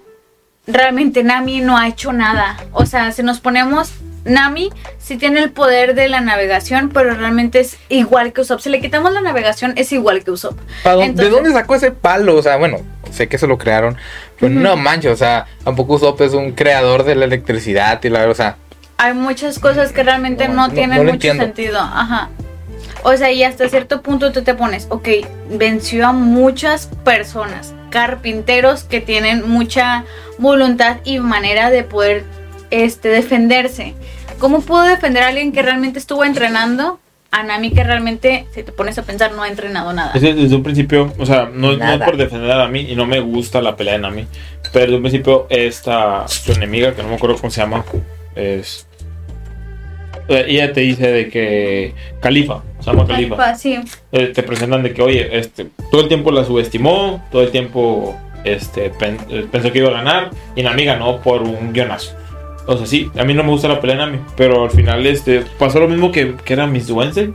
realmente 0.68 1.24
Nami 1.24 1.62
no 1.62 1.78
ha 1.78 1.88
hecho 1.88 2.12
nada. 2.14 2.58
O 2.72 2.86
sea, 2.86 3.12
si 3.12 3.24
nos 3.24 3.40
ponemos 3.40 3.92
Nami 4.26 4.72
sí 4.98 5.18
tiene 5.18 5.40
el 5.42 5.52
poder 5.52 5.94
de 5.96 6.10
la 6.10 6.20
navegación, 6.20 6.90
pero 6.90 7.14
realmente 7.14 7.60
es 7.60 7.78
igual 7.90 8.34
que 8.34 8.42
Usopp. 8.42 8.60
Si 8.60 8.70
le 8.70 8.82
quitamos 8.82 9.14
la 9.14 9.22
navegación 9.22 9.74
es 9.78 9.92
igual 9.92 10.24
que 10.24 10.32
Usopp. 10.32 10.60
¿Pa' 10.84 10.94
dó- 10.96 11.02
Entonces- 11.04 11.26
¿De 11.26 11.32
dónde 11.32 11.52
sacó 11.54 11.76
ese 11.76 11.92
palo? 11.92 12.36
O 12.36 12.42
sea, 12.42 12.58
bueno, 12.58 12.80
sé 13.12 13.28
que 13.28 13.38
se 13.38 13.48
lo 13.48 13.58
crearon. 13.58 13.98
Pero 14.40 14.54
no 14.54 14.76
manches, 14.76 15.12
o 15.12 15.16
sea, 15.16 15.46
tampoco 15.64 15.94
Usopp 15.94 16.20
es 16.22 16.34
un 16.34 16.52
creador 16.54 17.04
de 17.04 17.16
la 17.16 17.26
electricidad 17.26 18.04
y 18.04 18.10
la 18.10 18.28
o 18.28 18.34
sea, 18.34 18.58
Hay 18.98 19.14
muchas 19.14 19.60
cosas 19.60 19.92
que 19.92 20.04
realmente 20.04 20.48
No, 20.48 20.70
tienen 20.70 20.98
no 20.98 21.04
mucho 21.04 21.14
entiendo. 21.16 21.44
sentido. 21.44 21.80
Ajá. 21.80 22.30
O 23.04 23.16
sea, 23.16 23.32
y 23.32 23.44
hasta 23.44 23.70
cierto 23.70 24.02
punto 24.02 24.32
tú 24.32 24.42
te 24.42 24.56
pones, 24.56 24.88
ok, 24.90 25.08
venció 25.52 26.08
a 26.08 26.12
muchas 26.14 26.88
personas, 27.04 27.74
carpinteros 27.92 28.84
que 28.84 29.02
tienen 29.02 29.48
mucha 29.48 30.06
voluntad 30.40 30.98
y 31.04 31.20
manera 31.20 31.70
de 31.70 31.84
poder 31.84 32.24
este, 32.72 33.10
defenderse. 33.10 33.94
¿Cómo 34.40 34.62
pudo 34.62 34.84
defender 34.84 35.24
a 35.24 35.28
alguien 35.30 35.52
que 35.52 35.62
realmente 35.62 36.00
estuvo 36.00 36.24
entrenando? 36.26 37.00
A 37.32 37.44
Nami 37.44 37.72
que 37.72 37.84
realmente, 37.84 38.46
si 38.54 38.64
te 38.64 38.72
pones 38.72 38.98
a 38.98 39.04
pensar, 39.04 39.34
no 39.34 39.44
ha 39.44 39.50
entrenado 39.50 39.92
nada. 39.92 40.12
Es 40.16 40.22
que 40.22 40.34
desde 40.34 40.56
un 40.56 40.64
principio, 40.64 41.14
o 41.20 41.26
sea, 41.26 41.50
no, 41.52 41.76
no 41.76 41.94
es 41.94 42.00
por 42.02 42.16
defender 42.16 42.50
a 42.52 42.58
Nami 42.60 42.82
y 42.92 42.96
no 42.96 43.06
me 43.06 43.20
gusta 43.20 43.62
la 43.62 43.76
pelea 43.76 43.94
de 43.94 44.00
Nami, 44.00 44.26
pero 44.72 44.86
desde 44.86 44.96
un 44.96 45.02
principio 45.02 45.48
esta 45.50 46.28
su 46.30 46.54
enemiga, 46.54 46.94
que 46.96 47.02
no 47.04 47.10
me 47.10 47.16
acuerdo 47.16 47.36
cómo 47.38 47.52
se 47.52 47.60
llama, 47.60 47.84
es 48.36 48.88
eh, 50.30 50.46
ella 50.48 50.72
te 50.72 50.82
dice 50.82 51.12
de 51.12 51.30
que 51.30 51.94
Califa, 52.22 52.62
se 52.80 52.86
llama 52.86 53.06
Califa, 53.06 53.36
Califa, 53.36 53.56
sí. 53.60 53.80
eh, 54.14 54.28
te 54.28 54.42
presentan 54.44 54.82
de 54.84 54.94
que 54.94 55.02
oye, 55.02 55.38
este, 55.38 55.68
todo 55.92 56.02
el 56.02 56.08
tiempo 56.08 56.32
la 56.32 56.46
subestimó, 56.46 57.24
todo 57.32 57.42
el 57.44 57.52
tiempo 57.52 58.16
este 58.46 58.92
pen- 58.92 59.18
eh, 59.30 59.46
pensó 59.52 59.72
que 59.74 59.80
iba 59.80 59.90
a 59.90 59.94
ganar 59.94 60.30
y 60.56 60.64
Nami 60.64 60.86
ganó 60.86 61.20
por 61.20 61.42
un 61.44 61.74
guionazo. 61.74 62.16
O 62.68 62.78
sea, 62.78 62.86
sí, 62.88 63.12
a 63.18 63.24
mí 63.24 63.34
no 63.36 63.44
me 63.44 63.50
gusta 63.52 63.68
la 63.68 63.80
pelea 63.80 63.96
de 63.98 64.06
Nami, 64.06 64.20
pero 64.36 64.64
al 64.64 64.72
final 64.72 65.06
este 65.06 65.44
pasó 65.60 65.80
lo 65.80 65.88
mismo 65.88 66.12
que, 66.12 66.34
que 66.44 66.54
era 66.54 66.66
Miss 66.66 66.90
Wednesday, 66.90 67.32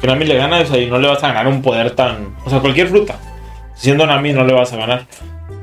que 0.00 0.06
Nami 0.06 0.24
le 0.24 0.36
gana, 0.36 0.58
o 0.60 0.64
sea, 0.66 0.78
y 0.78 0.86
no 0.86 0.98
le 0.98 1.06
vas 1.08 1.22
a 1.22 1.28
ganar 1.28 1.48
un 1.48 1.60
poder 1.60 1.90
tan, 1.90 2.34
o 2.44 2.50
sea, 2.50 2.60
cualquier 2.60 2.88
fruta. 2.88 3.18
Siendo 3.74 4.06
Nami 4.06 4.32
no 4.32 4.44
le 4.44 4.52
vas 4.54 4.72
a 4.72 4.76
ganar. 4.76 5.06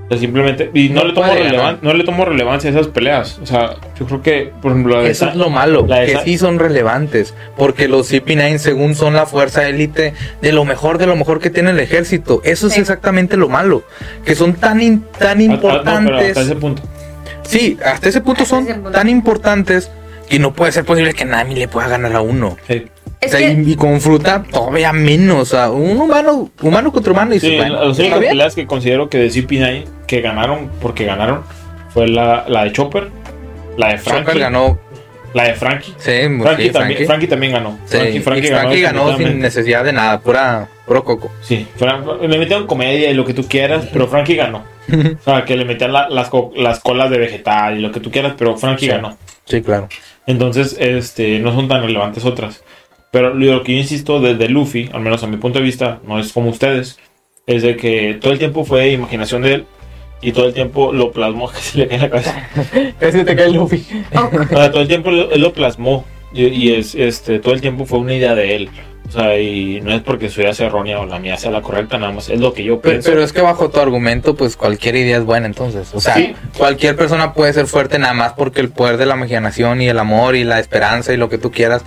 O 0.06 0.10
sea, 0.12 0.20
simplemente 0.20 0.72
y 0.74 0.88
no, 0.88 1.02
No 1.02 1.08
le 1.10 1.14
tomo 1.14 1.28
relevan- 1.34 1.80
no 1.82 1.94
le 1.94 2.04
tomo 2.06 2.24
relevancia 2.24 2.70
a 2.70 2.74
esas 2.74 2.88
peleas. 2.88 3.40
O 3.44 3.46
sea, 3.46 3.76
yo 4.00 4.06
creo 4.06 4.22
que 4.22 4.54
por 4.62 4.72
ejemplo 4.72 4.96
la 4.96 5.02
de 5.04 5.12
eso 5.12 5.28
es 5.28 5.36
lo 5.36 5.50
malo, 5.50 5.86
la 5.86 6.06
que 6.06 6.18
sí 6.24 6.38
son 6.38 6.60
relevantes, 6.60 7.34
porque 7.58 7.90
los 7.90 8.10
CP9 8.10 8.58
según 8.60 8.96
son 8.96 9.16
la 9.16 9.26
fuerza 9.26 9.68
élite 9.68 10.14
de 10.42 10.52
lo 10.54 10.64
mejor 10.64 10.98
de 10.98 11.08
lo 11.08 11.16
mejor 11.18 11.40
que 11.42 11.50
tiene 11.50 11.72
el 11.72 11.80
ejército. 11.82 12.40
Eso 12.46 12.68
es 12.68 12.78
exactamente 12.78 13.36
lo 13.36 13.50
malo, 13.50 13.84
que 14.24 14.34
son 14.36 14.54
tan 14.54 14.82
in- 14.82 15.04
tan 15.20 15.28
Ah, 15.28 15.32
ah, 15.32 15.36
no, 15.36 15.60
pero 15.62 15.74
importantes. 15.74 16.28
hasta 16.30 16.42
ese 16.42 16.56
punto. 16.56 16.84
Sí, 17.48 17.78
hasta 17.86 18.10
ese 18.10 18.22
punto 18.22 18.44
Hasta 18.44 18.56
son 18.56 18.64
ese 18.66 18.74
punto. 18.76 18.92
tan 18.92 19.10
importantes 19.10 19.90
que 20.30 20.40
no 20.40 20.54
puede 20.54 20.72
ser 20.72 20.84
posible 20.86 21.14
que 21.14 21.26
Nami 21.26 21.56
le 21.56 21.68
pueda 21.68 21.88
ganar 21.88 22.16
a 22.16 22.22
uno. 22.22 22.58
Sí. 22.68 22.86
O 23.26 23.28
sea, 23.30 23.40
que, 23.40 23.52
y, 23.54 23.72
y 23.72 23.76
con 23.76 24.00
fruta 24.02 24.44
todavía 24.52 24.94
menos. 24.94 25.38
O 25.42 25.46
sea, 25.46 25.72
un 25.72 25.98
humano, 26.00 26.52
humano 26.62 26.92
contra 26.92 27.14
humano 27.14 27.34
y 27.34 27.40
Sí, 27.40 27.56
bueno, 27.56 27.90
está 27.90 28.02
únicas 28.04 28.20
bien. 28.20 28.32
peleas 28.32 28.56
que 28.56 28.68
considero 28.68 29.10
que 29.10 29.18
de 29.18 29.28
CP9 29.30 29.86
que 30.06 30.22
ganaron, 30.22 30.70
porque 30.82 31.06
ganaron, 31.06 31.42
fue 31.94 32.08
la, 32.08 32.46
la 32.48 32.66
de 32.66 32.72
Chopper, 32.74 33.10
la 33.78 33.90
de 33.94 33.98
Frankie, 33.98 34.24
Chopper 34.26 34.40
ganó. 34.40 34.78
La 35.34 35.44
de 35.46 35.54
Frankie. 35.56 35.94
Sí, 35.98 36.12
Frankie, 36.42 36.64
sí, 36.64 36.70
también, 36.70 36.72
Frankie. 36.72 37.06
Frankie 37.06 37.28
también 37.28 37.52
ganó. 37.54 37.78
Sí, 37.86 37.98
Frankie, 37.98 38.20
Frankie 38.22 38.48
Frankie 38.48 38.82
ganó, 38.82 39.18
sin 39.18 39.40
necesidad 39.40 39.84
de 39.84 39.94
nada, 39.94 40.20
pura, 40.20 40.68
puro 40.86 41.04
coco. 41.04 41.32
Sí, 41.42 41.68
le 42.22 42.38
metieron 42.38 42.66
comedia 42.68 43.10
y 43.10 43.14
lo 43.14 43.26
que 43.26 43.34
tú 43.34 43.48
quieras, 43.48 43.88
pero 43.92 44.08
Frankie 44.08 44.36
ganó. 44.36 44.64
O 44.88 45.24
sea, 45.24 45.44
que 45.44 45.58
le 45.58 45.66
metían 45.66 45.92
la- 45.92 46.08
las, 46.10 46.30
las 46.56 46.80
colas 46.80 47.10
de 47.12 47.18
vegetal 47.18 47.78
y 47.78 47.82
lo 47.82 47.92
que 47.92 48.00
tú 48.00 48.10
quieras, 48.10 48.36
pero 48.38 48.56
Frankie 48.58 48.86
Sí. 48.86 48.92
ganó. 48.92 49.18
Sí, 49.46 49.62
claro. 49.62 49.90
Entonces, 50.26 50.76
este, 50.80 51.40
no 51.40 51.54
son 51.54 51.68
tan 51.68 51.82
relevantes 51.84 52.24
otras. 52.26 52.64
Pero 53.12 53.34
lo 53.34 53.64
que 53.64 53.74
yo 53.74 53.80
insisto 53.80 54.20
desde 54.22 54.50
Luffy, 54.50 54.90
al 54.94 55.02
menos 55.02 55.24
a 55.24 55.28
mi 55.28 55.38
punto 55.38 55.60
de 55.60 55.66
vista, 55.66 56.00
no 56.06 56.20
es 56.20 56.32
como 56.34 56.50
ustedes, 56.50 57.00
es 57.46 57.64
de 57.64 57.76
que 57.78 58.18
todo 58.20 58.32
el 58.34 58.40
tiempo 58.40 58.64
fue 58.66 58.90
imaginación 58.92 59.42
de 59.42 59.54
él 59.56 59.66
y 60.22 60.32
todo 60.32 60.46
el 60.48 60.54
tiempo 60.54 60.92
lo 60.94 61.12
plasmó, 61.12 61.50
que 61.52 61.60
se 61.60 61.78
le 61.80 61.88
cae 61.88 61.96
en 61.98 62.02
la 62.04 62.10
cabeza. 62.10 62.50
Ese 63.00 63.24
te 63.24 63.36
cae 63.36 63.50
Luffy. 63.52 63.86
O 64.14 64.48
sea, 64.48 64.72
todo 64.72 64.82
el 64.82 64.88
tiempo 64.88 65.12
lo- 65.12 65.32
él 65.32 65.42
lo 65.42 65.54
plasmó 65.54 66.06
y, 66.34 66.46
y 66.48 66.74
es, 66.76 66.96
este, 66.96 67.40
todo 67.40 67.54
el 67.54 67.62
tiempo 67.62 67.86
fue 67.86 68.00
una 68.00 68.14
idea 68.14 68.36
de 68.36 68.56
él. 68.56 68.70
O 69.08 69.12
sea, 69.12 69.40
y 69.40 69.80
no 69.80 69.94
es 69.94 70.02
porque 70.02 70.28
su 70.30 70.42
idea 70.42 70.54
sea 70.54 70.68
errónea 70.68 71.00
o 71.00 71.06
la 71.06 71.18
mía 71.18 71.38
sea 71.38 71.50
la 71.50 71.62
correcta, 71.62 71.98
nada 71.98 72.12
más 72.12 72.28
es 72.30 72.42
lo 72.42 72.52
que 72.54 72.66
yo 72.66 72.82
Pero, 72.82 72.96
pienso. 72.96 73.10
pero 73.10 73.24
es 73.24 73.32
que 73.32 73.40
bajo 73.40 73.70
tu 73.70 73.80
argumento, 73.80 74.36
pues 74.36 74.58
cualquier 74.58 74.98
idea 74.98 75.16
es 75.16 75.24
buena 75.24 75.46
entonces. 75.46 75.92
O 75.94 76.02
sea, 76.02 76.16
Sí. 76.16 76.36
cualquier 76.58 76.98
persona 76.98 77.34
puede 77.34 77.54
ser 77.54 77.68
fuerte 77.68 78.00
nada 78.00 78.14
más 78.14 78.34
porque 78.34 78.60
el 78.60 78.68
poder 78.70 78.98
de 78.98 79.06
la 79.06 79.16
imaginación 79.16 79.82
y 79.82 79.88
el 79.88 79.98
amor 80.00 80.36
y 80.36 80.44
la 80.44 80.60
esperanza 80.60 81.14
y 81.14 81.18
lo 81.18 81.30
que 81.30 81.38
tú 81.38 81.52
quieras. 81.52 81.86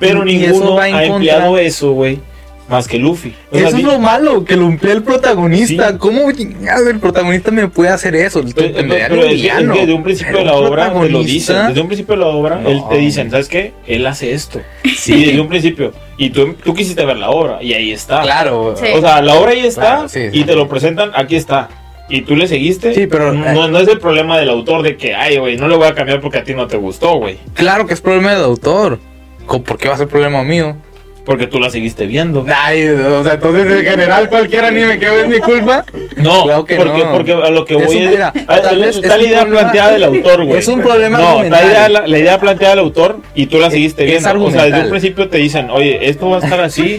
Pero 0.00 0.26
y 0.26 0.36
ninguno 0.38 0.64
eso 0.64 0.74
va 0.76 0.84
ha 0.84 0.88
en 0.88 0.94
contra- 0.94 1.14
empleado 1.16 1.58
eso, 1.58 1.92
güey, 1.92 2.20
más 2.68 2.88
que 2.88 2.98
Luffy. 2.98 3.34
O 3.50 3.58
sea, 3.58 3.68
Eso 3.68 3.76
es 3.76 3.82
lo 3.82 3.98
malo, 3.98 4.44
que 4.44 4.56
lo 4.56 4.66
emplea 4.66 4.94
el 4.94 5.02
protagonista. 5.02 5.90
Sí. 5.90 5.96
¿Cómo 5.98 6.30
el 6.30 6.98
protagonista 7.00 7.50
me 7.50 7.68
puede 7.68 7.90
hacer 7.90 8.14
eso? 8.14 8.40
El 8.40 8.54
Pero, 8.54 8.68
pero- 8.68 8.74
tendría 8.78 9.08
pero 9.08 9.14
un 9.14 9.20
es, 9.20 9.26
que- 9.26 9.34
es 9.34 9.42
villano. 9.42 9.74
que 9.74 9.80
desde 9.80 9.92
un 9.92 10.02
principio 10.02 10.38
de 10.38 10.44
la 10.44 10.54
obra 10.54 10.92
te 10.92 11.08
lo 11.10 11.22
dicen. 11.22 11.66
Desde 11.68 11.80
un 11.80 11.86
principio 11.88 12.14
de 12.14 12.20
la 12.20 12.26
obra, 12.28 12.56
No. 12.56 12.68
él 12.70 12.82
te 12.88 12.96
dicen, 12.96 13.30
¿sabes 13.30 13.48
qué? 13.48 13.72
Él 13.86 14.06
hace 14.06 14.32
esto. 14.32 14.60
Sí. 14.96 15.14
Y 15.14 15.24
desde 15.26 15.40
un 15.40 15.48
principio. 15.48 15.92
Y 16.16 16.30
tú, 16.30 16.54
tú 16.64 16.72
quisiste 16.74 17.04
ver 17.04 17.16
la 17.16 17.30
obra, 17.30 17.58
y 17.62 17.72
ahí 17.74 17.92
está. 17.92 18.22
Claro. 18.22 18.74
Sí. 18.76 18.86
O 18.94 19.00
sea, 19.00 19.20
la 19.22 19.34
obra 19.34 19.50
ahí 19.52 19.66
está, 19.66 19.80
Claro, 19.80 20.08
sí, 20.08 20.30
sí. 20.30 20.40
y 20.40 20.44
te 20.44 20.54
lo 20.54 20.68
presentan, 20.68 21.10
aquí 21.14 21.36
está. 21.36 21.68
Y 22.08 22.22
tú 22.22 22.36
le 22.36 22.46
seguiste. 22.46 22.94
Sí, 22.94 23.06
pero- 23.06 23.32
eh, 23.32 23.52
No, 23.54 23.68
no 23.68 23.78
es 23.78 23.88
el 23.88 23.98
problema 23.98 24.38
del 24.38 24.48
autor 24.50 24.82
de 24.82 24.96
que, 24.96 25.14
ay, 25.14 25.38
güey, 25.38 25.56
no 25.56 25.66
le 25.68 25.76
voy 25.76 25.86
a 25.88 25.94
cambiar 25.94 26.20
porque 26.20 26.38
a 26.38 26.44
ti 26.44 26.54
no 26.54 26.66
te 26.66 26.76
gustó, 26.76 27.14
güey. 27.16 27.38
Claro 27.54 27.86
que 27.86 27.94
es 27.94 28.00
problema 28.00 28.32
del 28.34 28.44
autor. 28.44 28.98
¿Cómo- 29.46 29.64
¿Por 29.64 29.78
qué 29.78 29.88
va 29.88 29.94
a 29.94 29.98
ser 29.98 30.08
problema 30.08 30.42
mío? 30.44 30.76
Porque 31.24 31.46
tú 31.46 31.60
la 31.60 31.70
seguiste 31.70 32.06
viendo. 32.06 32.44
Ay, 32.52 32.84
o 32.88 33.22
sea, 33.22 33.34
entonces 33.34 33.64
en 33.80 33.84
general 33.84 34.28
cualquier 34.28 34.64
anime 34.64 34.98
que 34.98 35.08
veo 35.08 35.20
es 35.20 35.28
mi 35.28 35.38
culpa. 35.38 35.84
No, 36.16 36.42
Claro 36.42 36.64
que 36.64 36.74
porque, 36.74 37.04
no. 37.04 37.12
porque 37.12 37.32
a 37.32 37.50
lo 37.50 37.64
que 37.64 37.76
Es 37.76 37.86
voy 37.86 37.96
un- 37.98 38.02
es. 38.02 38.10
mira, 38.10 38.32
a- 38.48 38.60
tal 38.60 38.78
vez 38.80 38.96
está 38.96 39.14
es 39.14 39.22
la 39.22 39.28
idea 39.28 39.40
problema- 39.42 39.60
planteada 39.60 39.92
del 39.92 40.02
autor, 40.04 40.44
güey. 40.44 40.58
Es 40.58 40.66
un 40.66 40.80
problema 40.80 41.18
No, 41.18 41.42
la 41.44 41.64
idea, 41.64 41.88
la, 41.88 42.06
la 42.08 42.18
idea 42.18 42.40
planteada 42.40 42.74
del 42.74 42.84
autor 42.84 43.18
y 43.36 43.46
tú 43.46 43.58
la 43.60 43.70
seguiste 43.70 44.02
Es 44.04 44.22
viendo. 44.24 44.44
O 44.46 44.50
sea, 44.50 44.64
desde 44.64 44.80
un 44.82 44.90
principio 44.90 45.28
te 45.28 45.38
dicen, 45.38 45.70
oye, 45.70 46.08
esto 46.08 46.28
va 46.28 46.38
a 46.38 46.40
estar 46.40 46.60
así 46.60 46.98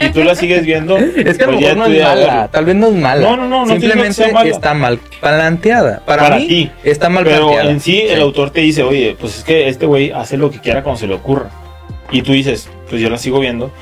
y 0.00 0.08
tú 0.10 0.22
la 0.22 0.34
sigues 0.34 0.66
viendo. 0.66 0.98
Es 1.16 1.38
que 1.38 1.44
a 1.44 1.46
lo 1.46 1.52
pues 1.58 1.62
mejor 1.62 1.76
no 1.78 1.86
es 1.86 2.02
mala, 2.02 2.14
verlo. 2.14 2.48
tal 2.52 2.64
vez 2.66 2.74
no 2.76 2.86
es 2.88 2.94
mala. 2.94 3.22
No, 3.22 3.36
no, 3.38 3.48
no, 3.48 3.60
no 3.64 3.74
que 3.74 3.80
Simplemente 3.80 4.32
mala. 4.32 4.50
está 4.50 4.74
mal 4.74 4.98
planteada. 5.20 6.02
Para, 6.04 6.22
Para 6.24 6.36
mí, 6.36 6.46
ti. 6.46 6.70
está 6.84 7.08
mal 7.08 7.24
Pero 7.24 7.46
planteada. 7.46 7.70
en 7.70 7.80
sí, 7.80 8.02
el 8.06 8.20
autor 8.20 8.50
te 8.50 8.60
dice, 8.60 8.82
oye, 8.82 9.16
pues 9.18 9.38
es 9.38 9.44
que 9.44 9.68
este 9.68 9.86
güey 9.86 10.10
hace 10.10 10.36
lo 10.36 10.50
que 10.50 10.58
quiera 10.60 10.82
cuando 10.82 11.00
se 11.00 11.06
le 11.06 11.14
ocurra. 11.14 11.48
Y 12.10 12.20
tú 12.20 12.32
dices, 12.32 12.68
pues 12.92 13.00
yo 13.00 13.08
la 13.08 13.16
sigo 13.16 13.40
viendo. 13.40 13.72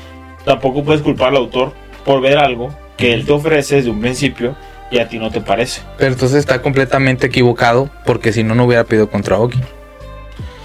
Tampoco 0.45 0.85
puedes 0.85 1.01
culpar 1.01 1.27
al 1.29 1.35
autor 1.35 1.73
por 2.05 2.21
ver 2.21 2.37
algo 2.37 2.73
que 2.95 3.13
él 3.13 3.25
te 3.25 3.33
ofrece 3.33 3.75
desde 3.75 3.89
un 3.89 3.99
principio 3.99 4.55
y 4.89 4.99
a 4.99 5.09
ti 5.09 5.19
no 5.19 5.29
te 5.29 5.41
parece. 5.41 5.81
Pero 5.97 6.13
entonces 6.13 6.37
está 6.39 6.61
completamente 6.61 7.27
equivocado 7.27 7.89
porque 8.05 8.31
si 8.31 8.41
no, 8.41 8.55
no 8.55 8.63
hubiera 8.63 8.85
pedido 8.85 9.09
contra 9.09 9.37
Oki. 9.37 9.59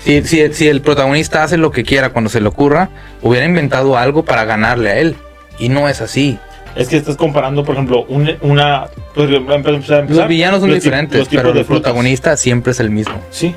Si, 0.04 0.22
si, 0.22 0.52
si 0.54 0.68
el 0.68 0.80
protagonista 0.80 1.42
hace 1.42 1.56
lo 1.56 1.72
que 1.72 1.82
quiera 1.82 2.10
cuando 2.10 2.30
se 2.30 2.40
le 2.40 2.46
ocurra, 2.46 2.90
hubiera 3.20 3.44
inventado 3.46 3.96
algo 3.98 4.24
para 4.24 4.44
ganarle 4.44 4.90
a 4.90 4.98
él. 5.00 5.16
Y 5.58 5.68
no 5.68 5.88
es 5.88 6.00
así. 6.00 6.38
Es 6.76 6.86
que 6.86 6.98
estás 6.98 7.16
comparando, 7.16 7.64
por 7.64 7.74
ejemplo, 7.74 8.04
un- 8.08 8.36
una... 8.42 8.86
Pues, 9.12 9.28
empezar- 9.28 10.08
Los 10.08 10.28
villanos 10.28 10.60
son 10.60 10.70
los 10.70 10.78
diferentes, 10.78 11.18
los 11.18 11.28
pero 11.28 11.50
el 11.52 11.64
protagonista 11.64 12.36
siempre 12.36 12.70
es 12.70 12.78
el 12.78 12.90
mismo. 12.90 13.20
Sí. 13.30 13.56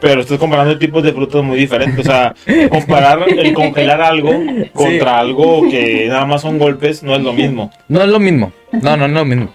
Pero 0.00 0.20
estás 0.20 0.38
comparando 0.38 0.78
tipos 0.78 1.02
de 1.02 1.12
frutas 1.12 1.42
muy 1.42 1.58
diferentes. 1.58 2.00
O 2.00 2.02
sea, 2.10 2.34
comparar 2.70 3.20
el 3.28 3.52
congelar 3.54 4.00
algo 4.02 4.30
contra 4.72 5.18
algo 5.18 5.68
que 5.70 6.06
nada 6.08 6.26
más 6.26 6.42
son 6.42 6.58
golpes 6.58 7.02
no 7.02 7.14
es 7.14 7.22
lo 7.22 7.32
mismo. 7.32 7.70
No 7.88 8.02
es 8.02 8.08
lo 8.08 8.18
mismo. 8.20 8.52
No, 8.72 8.96
no, 8.96 8.96
no 8.96 9.04
es 9.06 9.12
lo 9.12 9.24
mismo. 9.24 9.48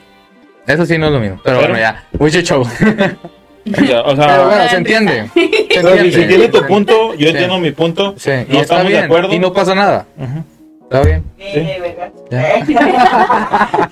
Eso 0.67 0.85
sí 0.85 0.97
no 0.97 1.07
es 1.07 1.11
lo 1.13 1.19
mismo. 1.19 1.39
Pero, 1.43 1.57
Pero- 1.59 1.69
bueno, 1.73 1.79
ya. 1.83 2.03
Mucho 2.19 2.41
show. 2.41 2.65
O 3.63 3.85
sea, 3.85 4.01
o 4.01 4.15
sea, 4.15 4.25
Pero 4.27 4.45
bueno, 4.47 4.69
se 4.69 4.75
entiende. 4.77 5.29
Se 5.35 5.41
pero 5.69 5.91
si- 5.91 5.97
entiende. 5.99 6.21
entiende 6.23 6.47
tu 6.49 6.65
punto, 6.65 7.13
yo 7.13 7.19
Sí. 7.27 7.27
entiendo 7.27 7.59
mi 7.59 7.69
punto. 7.69 8.15
Sí, 8.17 8.31
y 8.31 8.33
no 8.33 8.39
está 8.41 8.61
estamos 8.61 8.87
bien. 8.87 8.99
de 9.01 9.05
acuerdo. 9.05 9.33
Y 9.35 9.37
no 9.39 9.53
pasa 9.53 9.75
nada. 9.75 10.07
Está 10.81 11.01
bien. 11.03 11.23
Eh, 11.37 11.77
¿verdad? 11.79 12.11
Ya. 12.31 12.57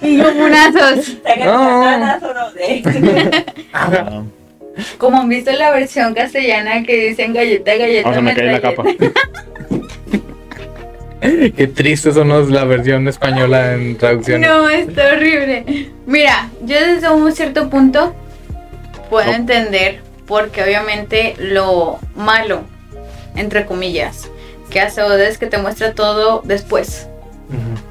Y 0.01 0.17
comunazos. 0.19 1.17
Saca 1.23 1.45
No. 4.09 4.25
Como 4.97 5.19
han 5.21 5.29
visto 5.29 5.51
la 5.51 5.71
versión 5.71 6.13
castellana 6.13 6.83
que 6.83 7.09
dicen 7.09 7.33
galleta, 7.33 7.75
galleta. 7.75 8.09
o 8.09 8.13
sea, 8.13 8.21
me 8.21 8.33
cae 8.35 8.51
la 8.51 8.61
capa. 8.61 8.83
Qué 11.21 11.67
triste 11.67 12.13
son 12.13 12.29
los- 12.29 12.49
la 12.49 12.63
versión 12.63 13.07
española 13.07 13.73
en 13.73 13.97
traducción. 13.97 14.39
No, 14.41 14.69
está 14.69 15.13
horrible. 15.13 15.91
Mira, 16.05 16.49
yo 16.63 16.75
desde 16.79 17.09
un 17.09 17.31
cierto 17.33 17.69
punto 17.69 18.15
puedo 19.09 19.27
No. 19.27 19.33
entender 19.33 19.99
porque 20.27 20.63
obviamente 20.63 21.35
lo 21.37 21.99
malo, 22.15 22.61
entre 23.35 23.65
comillas, 23.65 24.29
que 24.69 24.79
hace 24.79 25.01
Oda 25.01 25.27
es 25.27 25.37
que 25.37 25.47
te 25.47 25.57
muestra 25.57 25.93
todo 25.93 26.41
después. 26.45 27.07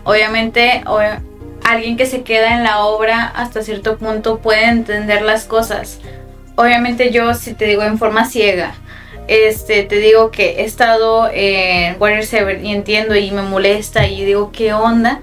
Obviamente, 0.04 0.82
o- 0.86 1.00
alguien 1.68 1.98
que 1.98 2.06
se 2.06 2.22
queda 2.22 2.54
en 2.56 2.62
la 2.64 2.78
obra 2.80 3.26
hasta 3.26 3.62
cierto 3.62 3.98
punto 3.98 4.38
puede 4.38 4.64
entender 4.64 5.20
las 5.20 5.44
cosas. 5.44 6.00
Obviamente 6.58 7.12
yo, 7.12 7.34
si 7.34 7.54
te 7.54 7.66
digo 7.66 7.84
en 7.84 7.98
forma 7.98 8.24
ciega, 8.24 8.74
este, 9.28 9.84
te 9.84 9.98
digo 9.98 10.32
que 10.32 10.60
he 10.60 10.64
estado 10.64 11.30
en 11.32 11.94
Warrior 12.00 12.24
7 12.24 12.62
y 12.64 12.72
entiendo 12.72 13.14
y 13.14 13.30
me 13.30 13.42
molesta 13.42 14.08
y 14.08 14.24
digo, 14.24 14.50
¿qué 14.50 14.72
onda? 14.72 15.20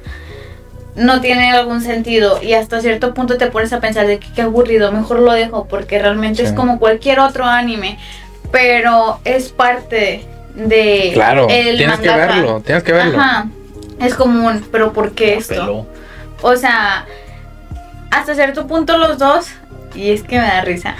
No 0.96 1.20
tiene 1.20 1.52
algún 1.52 1.82
sentido 1.82 2.42
y 2.42 2.54
hasta 2.54 2.80
cierto 2.80 3.14
punto 3.14 3.38
te 3.38 3.48
pones 3.48 3.74
a 3.74 3.82
pensar 3.82 4.08
de 4.08 4.18
que 4.18 4.32
qué 4.34 4.44
aburrido, 4.44 4.94
mejor 4.94 5.20
lo 5.20 5.34
dejo 5.34 5.66
porque 5.66 6.00
realmente 6.00 6.42
es 6.42 6.54
como 6.54 6.80
cualquier 6.80 7.20
otro 7.20 7.44
anime, 7.44 8.00
pero 8.50 9.20
es 9.26 9.50
parte 9.50 10.24
de 10.56 11.12
Claro, 11.14 11.48
el 11.50 11.76
tienes 11.76 12.00
que 12.00 12.08
verlo, 12.08 12.62
tienes 12.62 12.82
que 12.82 12.94
verlo. 12.94 13.20
Ajá, 13.20 13.48
es 14.00 14.16
común, 14.16 14.66
pero 14.72 14.94
¿por 14.94 15.12
qué 15.12 15.36
esto? 15.36 15.86
O 16.42 16.56
sea, 16.56 17.06
hasta 18.10 18.36
cierto 18.36 18.68
punto 18.68 18.98
los 18.98 19.18
dos, 19.18 19.48
y 19.96 20.12
es 20.12 20.24
que 20.24 20.38
me 20.40 20.46
da 20.46 20.62
risa, 20.62 20.96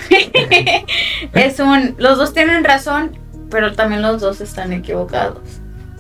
es 1.34 1.60
un, 1.60 1.96
los 1.98 2.18
dos 2.18 2.34
tienen 2.34 2.64
razón, 2.64 3.18
pero 3.50 3.74
también 3.74 4.02
los 4.02 4.22
dos 4.22 4.42
están 4.42 4.74
equivocados. 4.74 5.40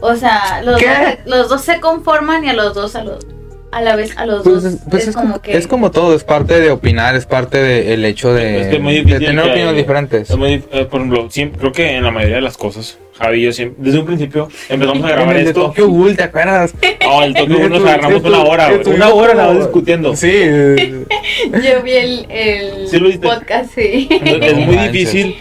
O 0.01 0.15
sea, 0.15 0.61
los, 0.61 0.79
¿Qué? 0.79 1.19
dos, 1.25 1.37
los 1.39 1.49
dos 1.49 1.61
se 1.61 1.79
conforman 1.79 2.43
y 2.45 2.49
a 2.49 2.53
los 2.53 2.73
dos 2.73 2.95
a, 2.95 3.03
los, 3.03 3.25
a 3.71 3.81
la 3.81 3.95
vez 3.95 4.15
a 4.17 4.25
los 4.25 4.43
Pues, 4.43 4.63
dos 4.63 4.73
es, 4.73 4.79
pues 4.89 5.03
es, 5.03 5.09
es 5.09 5.15
como 5.15 5.27
como, 5.31 5.41
que... 5.41 5.57
es 5.57 5.67
como 5.67 5.91
todo, 5.91 6.15
es 6.15 6.23
parte 6.23 6.59
de 6.59 6.71
opinar, 6.71 7.15
es 7.15 7.25
parte 7.25 7.61
del 7.61 8.05
hecho 8.05 8.33
de, 8.33 8.61
Es 8.61 8.67
que 8.67 8.75
es 8.77 8.81
muy 8.81 9.01
de 9.01 9.19
tener 9.19 9.39
opiniones 9.45 9.75
diferentes. 9.75 10.29
Es 10.29 10.37
muy 10.37 10.63
eh, 10.71 10.85
por 10.89 11.01
ejemplo, 11.01 11.29
siempre, 11.29 11.59
creo 11.59 11.71
que 11.71 11.95
en 11.97 12.03
la 12.03 12.11
mayoría 12.11 12.37
de 12.37 12.41
las 12.41 12.57
cosas, 12.57 12.97
Javi 13.17 13.39
y 13.41 13.43
yo 13.43 13.51
siempre, 13.53 13.83
desde 13.83 13.99
un 13.99 14.05
principio 14.05 14.47
empezamos 14.69 15.03
a 15.03 15.07
grabar 15.09 15.31
En 15.33 15.37
el 15.39 15.43
de 15.45 15.49
esto. 15.51 15.61
Tokyo 15.67 15.87
Ghoul, 15.89 16.15
¿te 16.15 16.23
acuerdas? 16.23 16.73
No, 17.05 17.21
el 17.23 17.33
Tokyo 17.35 17.57
Ghoul 17.59 17.69
nos 17.69 17.83
agarramos 17.83 18.23
una 18.23 18.43
hora, 18.43 18.71
güey. 18.71 18.95
Una 18.95 19.09
hora 19.09 19.35
más 19.35 19.47
como- 19.47 19.59
discutiendo. 19.59 20.15
Sí. 20.15 20.29
eh, 20.31 21.05
Yo 21.51 21.83
vi 21.83 21.91
el, 21.93 23.19
podcast, 23.21 23.71
sí. 23.75 24.07
Es 24.09 24.53
muy 24.55 24.75
manches. 24.75 24.91
difícil. 24.91 25.35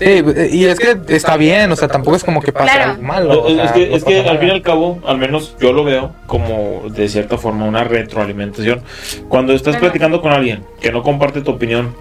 Sí, 0.00 0.22
y 0.52 0.64
es 0.64 0.78
que 0.80 0.96
está 1.14 1.36
bien, 1.36 1.70
o 1.70 1.76
sea, 1.76 1.86
tampoco 1.88 2.16
es 2.16 2.24
como 2.24 2.40
que 2.40 2.52
pase 2.52 2.72
Claro. 2.74 2.90
algo 2.92 3.02
malo. 3.02 3.42
o 3.42 3.48
es, 3.48 3.54
sea, 3.56 3.64
es 3.66 3.72
que, 3.72 3.86
no 3.90 3.96
es 3.96 4.04
que 4.04 4.16
pasa 4.20 4.30
al 4.30 4.38
fin 4.38 4.48
y 4.48 4.50
al 4.52 4.62
cabo, 4.62 4.98
al 5.06 5.18
menos 5.18 5.54
yo 5.60 5.72
lo 5.72 5.84
veo 5.84 6.12
como 6.26 6.84
de 6.88 7.08
cierta 7.08 7.36
forma 7.38 7.66
una 7.66 7.84
retroalimentación. 7.84 8.82
Cuando 9.28 9.52
estás 9.52 9.74
Claro. 9.76 9.86
platicando 9.86 10.20
con 10.22 10.32
alguien 10.32 10.64
que 10.80 10.90
no 10.90 11.02
comparte 11.02 11.42
tu 11.42 11.50
opinión, 11.52 11.94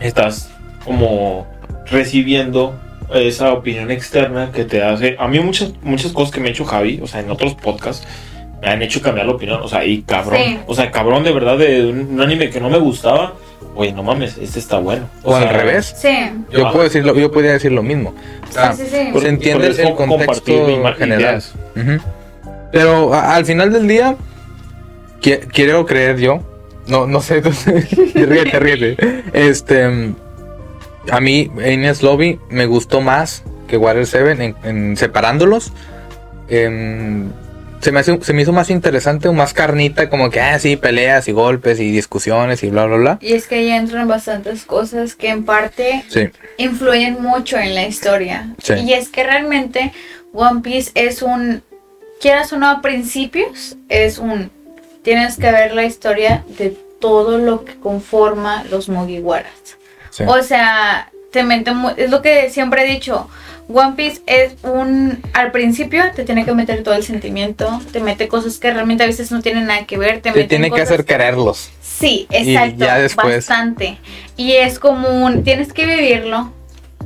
estás 0.00 0.50
como 0.84 1.46
recibiendo 1.90 2.74
esa 3.14 3.52
opinión 3.52 3.90
externa 3.90 4.50
que 4.52 4.64
te 4.64 4.82
hace. 4.82 5.16
A 5.18 5.26
mí 5.28 5.40
muchas, 5.40 5.72
muchas 5.82 6.12
cosas 6.12 6.32
que 6.34 6.40
me 6.40 6.48
ha 6.48 6.50
hecho 6.52 6.64
Javi, 6.64 7.00
o 7.02 7.06
sea, 7.06 7.20
en 7.20 7.30
otros 7.30 7.54
podcasts, 7.54 8.06
me 8.60 8.68
han 8.68 8.82
hecho 8.82 9.00
cambiar 9.00 9.26
la 9.26 9.32
opinión. 9.32 9.60
O 9.62 9.68
sea, 9.68 9.84
y 9.84 10.02
cabrón. 10.02 10.40
Sí. 10.44 10.58
O 10.66 10.74
sea, 10.74 10.90
cabrón 10.90 11.24
de 11.24 11.32
verdad 11.32 11.58
de 11.58 11.86
un, 11.86 12.00
un 12.14 12.20
anime 12.20 12.50
que 12.50 12.60
no 12.60 12.68
me 12.70 12.78
gustaba. 12.78 13.34
Oye, 13.74 13.92
no 13.92 14.02
mames, 14.02 14.36
este 14.38 14.58
está 14.58 14.78
bueno. 14.78 15.08
O 15.22 15.34
al 15.34 15.44
sea, 15.44 15.52
revés. 15.52 15.94
Sí, 15.96 16.08
Yo 16.50 16.66
Ah. 16.66 16.72
puedo 16.72 16.84
decirlo, 16.84 17.14
yo 17.14 17.30
podría 17.30 17.52
decir 17.52 17.70
lo 17.72 17.82
mismo. 17.82 18.14
O 18.48 18.52
sea, 18.52 18.72
sí, 18.72 18.82
sí, 18.84 18.90
sí. 18.96 19.08
por- 19.12 19.22
se 19.22 19.28
entiende 19.28 19.68
el 19.68 19.94
contexto 19.94 20.52
general. 20.98 21.42
Pero 22.72 23.14
a- 23.14 23.34
al 23.36 23.44
final 23.44 23.72
del 23.72 23.86
día, 23.88 24.16
qui- 25.22 25.40
quiero 25.52 25.86
creer 25.86 26.18
yo, 26.18 26.40
no, 26.88 27.06
no 27.06 27.20
sé, 27.20 27.40
ríete, 28.14 28.58
ríete. 28.60 29.22
Este, 29.32 30.12
a 31.10 31.20
mí, 31.20 31.50
Ines 31.66 32.02
Lobby 32.02 32.38
me 32.50 32.66
gustó 32.66 33.00
más 33.00 33.42
que 33.68 33.76
Warrior 33.76 34.06
7 34.06 34.32
en, 34.44 34.56
en 34.64 34.96
separándolos. 34.96 35.72
Em, 36.48 37.30
se, 37.80 37.92
me 37.92 38.00
hace- 38.00 38.18
se 38.22 38.32
me 38.32 38.42
hizo 38.42 38.52
más 38.52 38.70
interesante, 38.70 39.28
o 39.28 39.32
más 39.32 39.52
carnita, 39.54 40.08
como 40.10 40.30
que, 40.30 40.40
ah, 40.40 40.58
sí, 40.58 40.76
peleas 40.76 41.28
y 41.28 41.32
golpes 41.32 41.80
y 41.80 41.90
discusiones 41.90 42.62
y 42.62 42.70
bla, 42.70 42.86
bla, 42.86 42.96
bla. 42.96 43.18
Y 43.20 43.32
es 43.34 43.46
que 43.46 43.56
ahí 43.56 43.70
entran 43.70 44.06
bastantes 44.08 44.64
cosas 44.64 45.14
que 45.14 45.28
en 45.28 45.44
parte 45.44 46.04
Sí, 46.08 46.28
influyen 46.58 47.20
mucho 47.22 47.58
en 47.58 47.74
la 47.74 47.86
historia. 47.86 48.54
Sí. 48.62 48.74
Y 48.74 48.92
es 48.92 49.08
que 49.08 49.24
realmente 49.24 49.92
One 50.32 50.60
Piece 50.62 50.90
es 50.94 51.22
un, 51.22 51.62
quieras 52.20 52.52
o 52.52 52.56
no 52.58 52.68
a 52.68 52.82
principios, 52.82 53.76
es 53.88 54.18
un, 54.18 54.50
tienes 55.02 55.36
que 55.36 55.50
ver 55.50 55.74
la 55.74 55.84
historia 55.84 56.44
de 56.58 56.76
todo 57.00 57.38
lo 57.38 57.64
que 57.64 57.76
conforma 57.76 58.64
los 58.70 58.88
Mugiwaras. 58.88 59.50
sí. 60.10 60.24
O 60.26 60.42
sea, 60.42 61.10
te 61.32 61.42
mete 61.44 61.72
mu- 61.72 61.94
es 61.96 62.10
lo 62.10 62.20
que 62.22 62.50
siempre 62.50 62.82
he 62.84 62.92
dicho. 62.92 63.28
One 63.72 63.92
Piece 63.96 64.20
es 64.26 64.54
un, 64.62 65.22
al 65.32 65.52
principio 65.52 66.02
te 66.14 66.24
tiene 66.24 66.44
que 66.44 66.52
meter 66.54 66.82
todo 66.82 66.94
el 66.94 67.04
sentimiento, 67.04 67.80
te 67.92 68.00
mete 68.00 68.26
cosas 68.28 68.58
que 68.58 68.70
realmente 68.72 69.04
a 69.04 69.06
veces 69.06 69.30
no 69.30 69.40
tienen 69.42 69.66
nada 69.66 69.86
que 69.86 69.96
ver, 69.98 70.20
te, 70.20 70.32
tiene 70.44 70.70
que 70.70 70.82
hacer 70.82 71.04
quererlos. 71.04 71.70
Sí, 71.80 72.26
Y 72.30 72.54
exacto. 72.54 72.84
ya 72.84 72.98
después- 72.98 73.36
Bastante. 73.36 73.98
Y 74.36 74.52
es 74.52 74.78
como 74.78 75.08
un. 75.08 75.44
Tienes 75.44 75.72
que 75.72 75.84
vivirlo. 75.86 76.50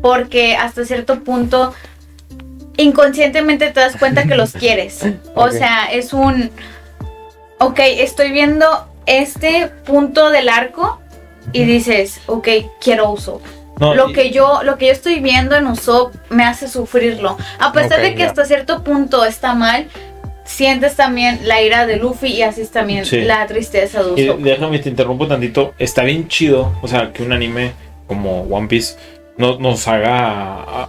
Porque 0.01 0.55
hasta 0.57 0.85
cierto 0.85 1.20
punto. 1.24 1.74
Inconscientemente 2.77 3.70
te 3.70 3.81
das 3.81 3.97
cuenta 3.97 4.24
que 4.24 4.35
los 4.35 4.53
quieres. 4.53 5.01
O 5.35 5.51
sea, 5.51 5.86
es 5.86 6.12
un. 6.12 6.51
Ok, 7.59 7.81
estoy 7.81 8.31
viendo 8.31 8.66
este 9.07 9.69
punto 9.85 10.31
del 10.31 10.49
arco. 10.49 11.01
Y 11.53 11.65
dices, 11.65 12.20
ok, 12.27 12.49
quiero 12.81 13.11
Usopp. 13.11 13.43
No, 13.81 13.95
Lo 13.95 14.11
y- 14.11 14.13
que 14.13 14.31
yo, 14.31 14.63
lo 14.63 14.79
que 14.79 14.87
yo 14.87 14.93
estoy 14.93 15.21
viendo 15.21 15.57
en 15.57 15.67
Usopp 15.67 16.15
me 16.31 16.45
hace 16.45 16.69
sufrirlo. 16.69 17.37
A 17.59 17.73
pesar 17.73 18.01
de 18.01 18.15
que 18.15 18.23
hasta 18.25 18.45
cierto 18.45 18.85
punto 18.85 19.25
está 19.25 19.55
mal, 19.55 19.89
sientes 20.45 20.95
también 20.95 21.41
la 21.45 21.61
ira 21.63 21.87
de 21.87 21.97
Luffy 21.97 22.29
y 22.29 22.43
así 22.43 22.65
también 22.67 23.05
Sí. 23.05 23.23
la 23.23 23.47
tristeza 23.47 24.03
de 24.03 24.21
Y 24.23 24.29
Usopp. 24.31 24.41
déjame 24.43 24.79
te 24.79 24.89
interrumpo 24.91 25.27
tantito. 25.27 25.75
Está 25.79 26.03
bien 26.05 26.29
chido, 26.29 26.73
o 26.83 26.89
sea, 26.89 27.13
que 27.13 27.23
un 27.23 27.33
anime 27.33 27.73
como 28.07 28.43
One 28.43 28.69
Piece 28.69 28.97
no, 29.39 29.59
nos 29.59 29.89
haga 29.89 30.13
ah, 30.63 30.89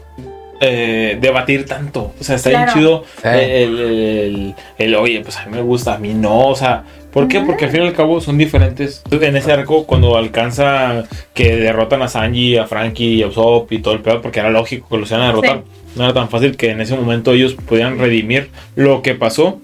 eh, 0.62 1.18
debatir 1.20 1.66
tanto. 1.66 2.14
O 2.20 2.24
sea, 2.24 2.36
está 2.36 2.50
Claro. 2.52 2.66
bien 2.74 2.78
chido 2.78 3.04
Sí. 3.22 3.28
el, 3.30 3.80
el- 3.80 4.56
el, 4.78 4.96
oye, 4.96 5.22
pues 5.22 5.38
a 5.38 5.46
mí 5.46 5.56
me 5.56 5.62
gusta, 5.62 5.96
a 5.96 5.98
mí 5.98 6.14
no. 6.14 6.48
O 6.50 6.56
sea, 6.56 6.84
¿por 7.16 7.28
qué? 7.28 7.40
Porque 7.42 7.66
al 7.66 7.72
fin 7.72 7.82
y 7.82 7.88
al 7.88 7.94
cabo 7.94 8.22
son 8.22 8.38
diferentes. 8.38 9.02
En 9.10 9.36
ese 9.36 9.52
arco, 9.52 9.86
cuando 9.88 10.16
alcanza 10.18 11.06
que 11.34 11.56
derrotan 11.56 12.04
a 12.04 12.08
Sanji, 12.08 12.58
a 12.58 12.68
Frankie, 12.68 13.24
a 13.24 13.28
Usopp 13.28 13.72
y 13.72 13.80
todo 13.80 13.96
el 13.96 14.02
pedo, 14.02 14.22
porque 14.22 14.40
era 14.42 14.52
lógico 14.52 14.88
que 14.90 14.98
los 14.98 15.10
iban 15.10 15.24
a 15.24 15.28
derrotar. 15.28 15.64
No 15.96 16.04
era 16.04 16.14
tan 16.14 16.30
fácil 16.30 16.58
que 16.58 16.70
en 16.70 16.82
ese 16.82 16.96
momento 16.96 17.32
ellos 17.32 17.54
pudieran 17.56 17.98
redimir 17.98 18.50
lo 18.76 19.02
que 19.02 19.16
pasó. 19.16 19.60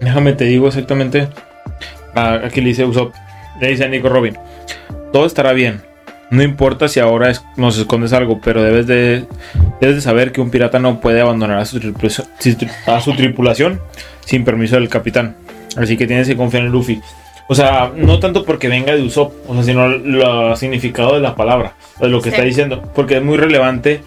Déjame 0.00 0.34
te 0.34 0.44
digo 0.44 0.68
exactamente. 0.68 1.26
Aquí 2.14 2.60
le 2.60 2.68
dice 2.68 2.84
Usopp. 2.84 3.14
Le 3.60 3.68
dice 3.68 3.84
a 3.84 3.88
Nico 3.88 4.08
Robin. 4.08 4.36
Todo 5.12 5.26
estará 5.26 5.52
bien. 5.52 5.80
No 6.30 6.42
importa 6.42 6.88
si 6.88 6.98
ahora 7.00 7.30
es- 7.30 7.42
nos 7.56 7.76
escondes 7.78 8.12
algo, 8.14 8.40
pero 8.42 8.62
debes 8.62 8.86
de, 8.86 9.24
debes 9.80 9.96
de 9.96 10.02
saber 10.02 10.32
que 10.32 10.40
un 10.40 10.50
pirata 10.50 10.78
no 10.78 11.00
puede 11.00 11.20
abandonar 11.20 11.58
a 11.58 11.64
su, 11.66 11.78
tripulación, 11.78 12.26
a 12.86 13.00
su 13.00 13.12
tripulación 13.14 13.80
sin 14.24 14.44
permiso 14.44 14.76
del 14.76 14.88
capitán. 14.88 15.36
Así 15.76 15.96
que 15.96 16.06
tienes 16.06 16.28
que 16.28 16.36
confiar 16.36 16.64
en 16.64 16.70
Luffy. 16.72 17.00
O 17.48 17.54
sea, 17.54 17.92
no 17.94 18.18
tanto 18.18 18.44
porque 18.44 18.68
venga 18.68 18.94
de 18.94 19.02
Usopp, 19.02 19.32
o 19.48 19.54
sea, 19.54 19.62
sino 19.62 19.86
el 19.86 20.56
significado 20.56 21.14
de 21.14 21.20
la 21.20 21.34
palabra, 21.34 21.74
de 22.00 22.08
lo 22.08 22.18
que 22.20 22.30
Sí. 22.30 22.34
está 22.36 22.44
diciendo. 22.44 22.82
Porque 22.94 23.16
es 23.16 23.22
muy 23.22 23.36
relevante 23.36 24.00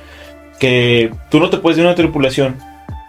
que 0.60 1.12
tú 1.30 1.40
no 1.40 1.50
te 1.50 1.58
puedes 1.58 1.78
ir 1.78 1.84
a 1.86 1.88
una 1.90 1.96
tripulación 1.96 2.56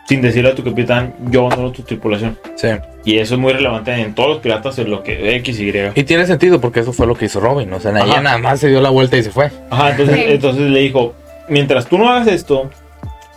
sin 0.08 0.20
decirle 0.20 0.50
a 0.50 0.54
tu 0.54 0.62
capitán, 0.62 1.14
yo 1.30 1.46
abandono 1.46 1.72
tu 1.72 1.82
tripulación. 1.82 2.38
Sí. 2.54 2.68
Y 3.04 3.18
eso 3.18 3.34
es 3.34 3.40
muy 3.40 3.52
relevante 3.52 3.92
en 3.92 4.14
todos 4.14 4.28
los 4.28 4.38
piratas, 4.38 4.78
en 4.78 4.90
lo 4.90 5.02
que 5.02 5.34
X, 5.36 5.58
Y. 5.58 5.72
Y 5.94 6.04
tiene 6.04 6.26
sentido 6.26 6.60
porque 6.60 6.80
eso 6.80 6.92
fue 6.92 7.06
lo 7.08 7.14
que 7.14 7.24
hizo 7.26 7.40
Robin. 7.40 7.72
O 7.72 7.80
sea, 7.80 7.90
ella 7.92 8.20
nada 8.20 8.38
más 8.38 8.60
se 8.60 8.68
dio 8.68 8.80
la 8.80 8.90
vuelta 8.90 9.16
y 9.16 9.22
se 9.24 9.30
fue. 9.30 9.50
Ajá, 9.70 9.90
entonces, 9.90 10.16
Sí. 10.16 10.24
entonces 10.28 10.70
le 10.70 10.80
dijo, 10.80 11.14
mientras 11.48 11.86
tú 11.86 11.98
no 11.98 12.08
hagas 12.10 12.28
esto, 12.28 12.70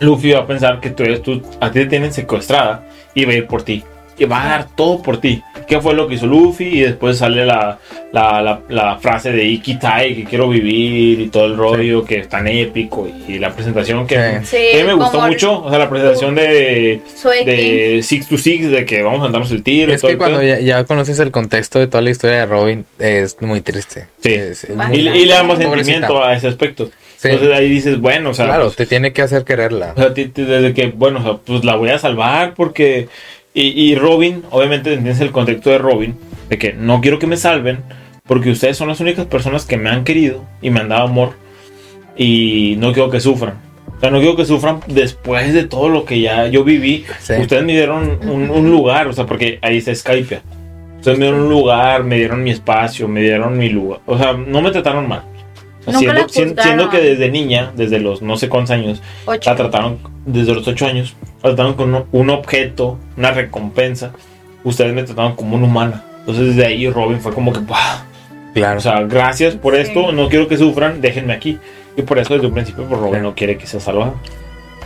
Luffy 0.00 0.32
va 0.32 0.40
a 0.40 0.46
pensar 0.46 0.80
que 0.80 0.90
tú 0.90 1.02
eres 1.02 1.22
tú, 1.22 1.42
a 1.60 1.70
ti 1.72 1.80
te 1.80 1.86
tienen 1.86 2.12
secuestrada 2.12 2.82
y 3.14 3.24
va 3.24 3.32
a 3.32 3.36
ir 3.36 3.46
por 3.46 3.62
ti. 3.62 3.82
Y 4.20 4.26
va 4.26 4.44
a 4.44 4.48
dar 4.50 4.68
todo 4.76 5.00
por 5.02 5.18
ti. 5.18 5.42
¿Qué 5.66 5.80
fue 5.80 5.94
lo 5.94 6.06
que 6.06 6.16
hizo 6.16 6.26
Luffy? 6.26 6.64
Y 6.66 6.80
después 6.80 7.16
sale 7.16 7.46
la, 7.46 7.78
la, 8.12 8.42
la, 8.42 8.60
la 8.68 8.96
frase 8.98 9.32
de 9.32 9.44
Ikitai, 9.44 10.14
que 10.14 10.24
quiero 10.24 10.48
vivir 10.48 11.20
y 11.20 11.28
todo 11.28 11.46
el 11.46 11.56
rollo 11.56 12.04
que 12.04 12.18
es 12.18 12.28
tan 12.28 12.46
épico. 12.46 13.08
Y 13.26 13.38
la 13.38 13.50
presentación 13.54 14.06
que, 14.06 14.40
Sí. 14.42 14.58
Sí, 14.58 14.76
que 14.76 14.84
me 14.84 14.92
gustó 14.92 15.20
mucho. 15.22 15.62
O 15.64 15.70
sea, 15.70 15.78
la 15.78 15.88
presentación 15.88 16.34
de, 16.34 17.00
Six 18.02 18.28
to 18.28 18.36
Six, 18.36 18.70
de 18.70 18.84
que 18.84 19.02
vamos 19.02 19.26
a 19.26 19.30
darnos 19.32 19.50
el 19.52 19.62
tiro. 19.62 19.90
y 19.90 19.94
Es 19.94 20.00
todo 20.02 20.08
que 20.08 20.12
el 20.12 20.18
cuando 20.18 20.42
ya, 20.42 20.58
ya 20.60 20.84
conoces 20.84 21.18
el 21.18 21.30
contexto 21.30 21.78
de 21.78 21.86
toda 21.86 22.02
la 22.02 22.10
historia 22.10 22.36
de 22.40 22.46
Robin, 22.46 22.84
es 22.98 23.36
muy 23.40 23.60
triste. 23.62 24.06
Sí. 24.22 24.34
Es- 24.34 24.64
es 24.64 24.76
Bastante. 24.76 24.98
muy- 24.98 24.98
Y, 24.98 25.02
le- 25.02 25.18
y 25.18 25.24
le 25.26 25.32
damos 25.32 25.56
Pobrecita. 25.58 25.76
sentimiento 25.84 26.22
a 26.24 26.34
ese 26.34 26.48
aspecto. 26.48 26.90
Sí. 27.16 27.28
Entonces 27.28 27.56
ahí 27.56 27.68
dices, 27.68 28.00
bueno, 28.00 28.30
o 28.30 28.34
sea, 28.34 28.46
claro, 28.46 28.64
pues, 28.64 28.76
te 28.76 28.86
tiene 28.86 29.12
que 29.12 29.22
hacer 29.22 29.44
quererla. 29.44 29.92
O 29.96 30.00
sea, 30.00 30.08
desde 30.10 30.72
que, 30.74 30.86
bueno, 30.88 31.20
o 31.20 31.22
sea, 31.22 31.32
pues 31.44 31.64
la 31.64 31.76
voy 31.76 31.90
a 31.90 31.98
salvar 31.98 32.54
porque... 32.54 33.08
Y, 33.52 33.68
y 33.68 33.94
Robin, 33.96 34.44
obviamente 34.50 34.92
entiendes 34.92 35.20
el 35.20 35.32
contexto 35.32 35.70
de 35.70 35.78
Robin, 35.78 36.16
de 36.48 36.58
que 36.58 36.72
no 36.72 37.00
quiero 37.00 37.18
que 37.18 37.26
me 37.26 37.36
salven 37.36 37.78
porque 38.26 38.50
ustedes 38.50 38.76
son 38.76 38.88
las 38.88 39.00
únicas 39.00 39.26
personas 39.26 39.66
que 39.66 39.76
me 39.76 39.90
han 39.90 40.04
querido 40.04 40.44
y 40.62 40.70
me 40.70 40.80
han 40.80 40.88
dado 40.88 41.08
amor 41.08 41.32
y 42.16 42.76
no 42.78 42.92
quiero 42.92 43.10
que 43.10 43.18
sufran. 43.18 43.54
O 43.96 44.00
sea, 44.00 44.10
no 44.10 44.18
quiero 44.18 44.36
que 44.36 44.44
sufran 44.44 44.80
después 44.86 45.52
de 45.52 45.64
todo 45.64 45.88
lo 45.88 46.04
que 46.04 46.20
ya 46.20 46.46
yo 46.46 46.62
viví. 46.62 47.04
Sí. 47.18 47.34
Ustedes 47.40 47.64
me 47.64 47.72
dieron 47.72 48.18
un, 48.22 48.50
un 48.50 48.70
lugar, 48.70 49.08
o 49.08 49.12
sea, 49.12 49.26
porque 49.26 49.58
ahí 49.62 49.78
está 49.78 49.94
Skype. 49.94 50.40
Ustedes 50.98 51.18
me 51.18 51.24
dieron 51.24 51.42
un 51.42 51.50
lugar, 51.50 52.04
me 52.04 52.16
dieron 52.16 52.42
mi 52.44 52.50
espacio, 52.50 53.08
me 53.08 53.20
dieron 53.22 53.58
mi 53.58 53.68
lugar. 53.68 54.00
O 54.06 54.16
sea, 54.16 54.32
no 54.32 54.62
me 54.62 54.70
trataron 54.70 55.08
mal. 55.08 55.24
Siendo, 55.84 56.12
la 56.12 56.28
sien- 56.28 56.48
juzgaron. 56.48 56.62
siendo 56.64 56.90
que 56.90 56.98
desde 57.00 57.30
niña, 57.30 57.72
desde 57.74 57.98
los 58.00 58.20
no 58.22 58.36
sé 58.36 58.48
cuántos 58.48 58.70
años, 58.72 59.02
Ocho. 59.26 59.50
la 59.50 59.56
trataron 59.56 59.98
desde 60.26 60.54
los 60.54 60.66
8 60.68 60.86
años. 60.86 61.16
La 61.42 61.50
trataron 61.50 61.74
con 61.74 61.94
un- 61.94 62.04
un 62.12 62.30
objeto, 62.30 62.98
una 63.16 63.30
recompensa. 63.30 64.12
Ustedes 64.62 64.92
me 64.94 65.02
trataron 65.04 65.34
como 65.36 65.56
una 65.56 65.66
humana. 65.66 66.04
Entonces 66.20 66.48
desde 66.54 66.66
ahí 66.66 66.88
Robin 66.90 67.18
fue 67.20 67.32
como 67.32 67.52
que, 67.52 67.60
"Wow". 67.60 67.76
Claro. 68.54 68.78
O 68.78 68.80
sea, 68.80 69.00
gracias 69.02 69.54
por 69.54 69.74
Sí. 69.74 69.80
esto, 69.82 70.12
no 70.12 70.28
quiero 70.28 70.48
que 70.48 70.56
sufran, 70.58 71.00
déjenme 71.00 71.32
aquí. 71.32 71.58
Y 71.96 72.02
por 72.02 72.18
eso 72.18 72.34
desde 72.34 72.46
un 72.48 72.52
principio 72.54 72.84
pues, 72.84 73.00
Robin 73.00 73.16
Sí. 73.16 73.22
no 73.22 73.34
quiere 73.34 73.56
que 73.56 73.66
sea 73.66 73.80
salvado. 73.80 74.14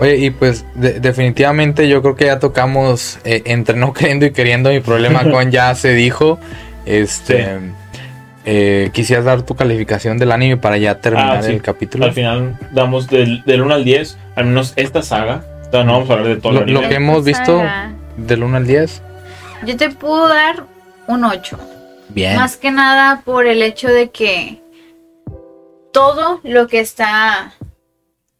Oye, 0.00 0.16
y 0.16 0.30
pues 0.30 0.64
de- 0.74 1.00
definitivamente 1.00 1.88
yo 1.88 2.02
creo 2.02 2.14
que 2.16 2.26
ya 2.26 2.38
tocamos 2.38 3.18
eh, 3.24 3.42
entre 3.46 3.76
no 3.76 3.92
queriendo 3.94 4.26
y 4.26 4.32
queriendo. 4.32 4.70
Mi 4.70 4.80
problema 4.80 5.22
con 5.30 5.50
ya 5.50 5.74
se 5.74 5.92
dijo. 5.94 6.38
Este. 6.86 7.58
Eh, 8.44 8.90
quisieras 8.92 9.24
dar 9.24 9.42
tu 9.42 9.54
calificación 9.54 10.18
del 10.18 10.32
anime 10.32 10.56
para 10.56 10.76
ya 10.76 10.98
terminar 11.00 11.38
Ah, 11.38 11.42
sí. 11.42 11.52
el 11.52 11.62
capítulo. 11.62 12.04
Al 12.04 12.12
final 12.12 12.58
damos 12.72 13.08
del, 13.08 13.42
del 13.44 13.62
1 13.62 13.74
al 13.74 13.84
10, 13.84 14.18
al 14.36 14.46
menos 14.46 14.72
esta 14.76 15.02
saga. 15.02 15.44
Sea, 15.70 15.82
no 15.84 15.92
vamos 15.94 16.10
a 16.10 16.12
hablar 16.14 16.28
de 16.28 16.36
todo 16.36 16.52
Lo- 16.52 16.58
el 16.58 16.64
anime. 16.64 16.82
lo 16.82 16.88
que 16.88 16.94
hemos 16.94 17.24
visto- 17.24 17.58
Saga. 17.58 17.94
Del 18.16 18.42
1 18.44 18.56
al 18.56 18.66
10. 18.66 19.02
Yo 19.66 19.76
te 19.76 19.90
puedo 19.90 20.28
dar 20.28 20.64
un 21.08 21.24
8. 21.24 21.58
Bien. 22.10 22.36
Más 22.36 22.56
que 22.56 22.70
nada 22.70 23.22
por 23.24 23.46
el 23.46 23.62
hecho 23.62 23.88
de 23.88 24.10
que 24.10 24.60
todo 25.92 26.40
lo 26.42 26.66
que 26.68 26.80
está 26.80 27.54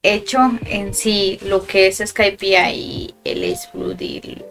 hecho 0.02 0.39
en 0.66 0.93
sí, 0.94 1.39
lo 1.47 1.66
que 1.66 1.86
es 1.86 2.02
Skypiea 2.05 2.70
y 2.72 3.14
el 3.24 3.43
Ace 3.52 3.68
Blood 3.72 4.01
y 4.01 4.18
el- 4.18 4.44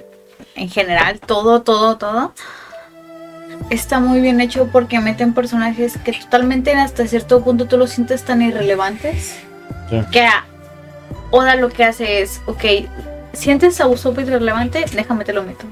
en 0.55 0.69
general, 0.69 1.19
todo, 1.19 1.61
todo, 1.61 1.97
todo, 1.97 2.33
está 3.73 3.99
muy 3.99 4.21
bien 4.21 4.41
hecho 4.41 4.69
porque 4.71 4.99
meten 4.99 5.33
personajes 5.33 5.97
que 5.97 6.13
totalmente 6.13 6.73
hasta 6.73 7.07
cierto 7.07 7.43
punto 7.43 7.65
tú 7.65 7.77
los 7.77 7.89
sientes 7.91 8.23
tan 8.23 8.41
irrelevantes. 8.41 9.37
Sí. 9.89 10.01
Que 10.11 10.21
a 10.21 10.45
Oda 11.31 11.55
lo 11.55 11.69
que 11.69 11.83
hace 11.83 12.21
es, 12.21 12.41
ok, 12.45 12.63
sientes 13.33 13.81
a 13.81 13.87
Usopp 13.87 14.19
irrelevante, 14.19 14.85
déjame 14.93 15.25
te 15.25 15.33
lo 15.33 15.43
meto. 15.43 15.65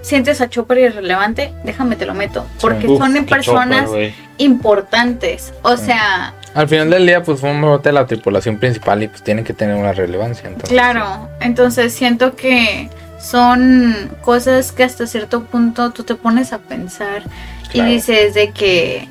Sientes 0.00 0.40
a 0.40 0.48
Chopper 0.48 0.78
irrelevante, 0.78 1.52
déjame 1.64 1.96
te 1.96 2.06
lo 2.06 2.14
meto. 2.14 2.46
Porque 2.60 2.86
Uf, 2.86 2.98
son 2.98 3.24
personas 3.26 3.86
chopper, 3.86 4.14
importantes. 4.38 5.52
O 5.62 5.76
sea, 5.76 6.34
Al 6.54 6.68
final 6.68 6.90
del 6.90 7.06
día, 7.06 7.22
pues 7.22 7.40
forma 7.40 7.72
parte 7.72 7.90
de 7.90 7.92
la 7.92 8.06
tripulación 8.06 8.58
principal 8.58 9.02
y 9.02 9.08
pues 9.08 9.22
tienen 9.22 9.44
que 9.44 9.52
tener 9.52 9.76
una 9.76 9.92
relevancia. 9.92 10.48
Entonces, 10.48 10.70
claro. 10.70 11.28
Entonces 11.40 11.92
siento 11.92 12.36
que 12.36 12.88
son 13.20 14.10
cosas 14.22 14.72
que 14.72 14.84
hasta 14.84 15.06
cierto 15.06 15.44
punto 15.44 15.90
tú 15.90 16.04
te 16.04 16.14
pones 16.14 16.52
a 16.52 16.58
pensar 16.58 17.22
Claro. 17.70 17.90
y 17.90 17.94
dices 17.94 18.34
de 18.34 18.50
que 18.52 19.08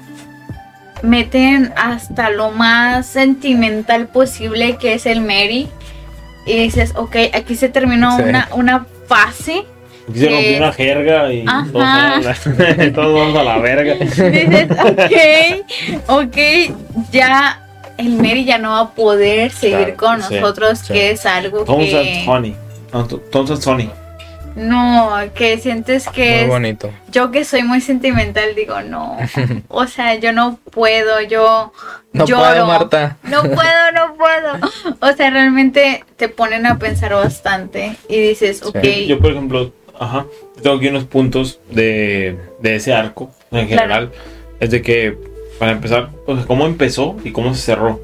meten 1.03 1.73
hasta 1.75 2.29
lo 2.31 2.51
más 2.51 3.05
sentimental 3.05 4.07
posible 4.07 4.77
que 4.77 4.93
es 4.95 5.05
el 5.05 5.21
Mary. 5.21 5.67
Y 6.45 6.57
dices, 6.59 6.93
ok, 6.95 7.15
aquí 7.33 7.55
se 7.55 7.69
terminó 7.69 8.15
Sí. 8.17 8.23
una, 8.23 8.47
una 8.53 8.85
fase. 9.07 9.65
Aquí 10.09 10.19
se 10.19 10.29
rompió 10.29 10.57
una 10.57 10.71
jerga 10.73 11.33
y 11.33 11.43
todos, 12.93 13.13
vamos 13.13 13.35
a 13.37 13.43
la 13.43 13.57
verga. 13.59 13.95
Dices, 13.95 14.67
ok, 14.71 16.07
ok, 16.07 16.37
ya 17.11 17.61
el 17.97 18.11
Mary 18.15 18.45
ya 18.45 18.57
no 18.57 18.69
va 18.71 18.79
a 18.79 18.89
poder 18.91 19.51
seguir 19.51 19.95
Claro, 19.95 19.97
con 19.97 20.23
sí, 20.23 20.35
nosotros, 20.35 20.79
sí. 20.79 20.93
que 20.93 21.11
es 21.11 21.25
algo 21.25 21.65
Thomas 21.65 21.85
que... 21.87 21.99
and 21.99 22.25
And 22.93 23.59
Tony. 23.63 23.89
No, 24.55 25.11
que 25.35 25.59
sientes 25.59 26.07
que 26.09 26.29
Muy 26.31 26.39
es- 26.39 26.47
bonito. 26.47 26.89
yo 27.11 27.29
que 27.29 27.45
soy 27.45 27.61
muy 27.61 27.79
sentimental 27.79 28.55
digo 28.55 28.81
no, 28.81 29.15
o 29.67 29.85
sea 29.85 30.15
yo 30.15 30.31
no 30.33 30.57
puedo, 30.71 31.21
yo 31.21 31.71
No 32.11 32.25
lloro, 32.25 32.41
puedo, 32.41 32.65
Marta. 32.65 33.17
no 33.23 33.43
puedo, 33.43 33.91
no 33.93 34.15
puedo, 34.15 34.97
o 34.99 35.11
sea 35.15 35.29
realmente 35.29 36.03
te 36.15 36.27
ponen 36.27 36.65
a 36.65 36.79
pensar 36.79 37.13
bastante 37.13 37.95
y 38.09 38.19
dices 38.19 38.63
ok, 38.63 38.79
Yo, 39.07 39.19
por 39.19 39.31
ejemplo, 39.33 39.71
ajá, 39.99 40.25
tengo 40.63 40.77
aquí 40.77 40.87
unos 40.87 41.03
puntos 41.03 41.59
de, 41.69 42.39
de 42.59 42.75
ese 42.77 42.93
arco 42.95 43.29
en 43.51 43.67
Claro. 43.67 43.81
general. 43.83 44.11
Es 44.59 44.71
de 44.71 44.81
que, 44.81 45.15
para 45.59 45.71
empezar, 45.73 46.09
o 46.25 46.35
sea, 46.35 46.45
cómo 46.47 46.65
empezó 46.65 47.15
y 47.23 47.31
cómo 47.31 47.53
se 47.53 47.61
cerró. 47.61 47.99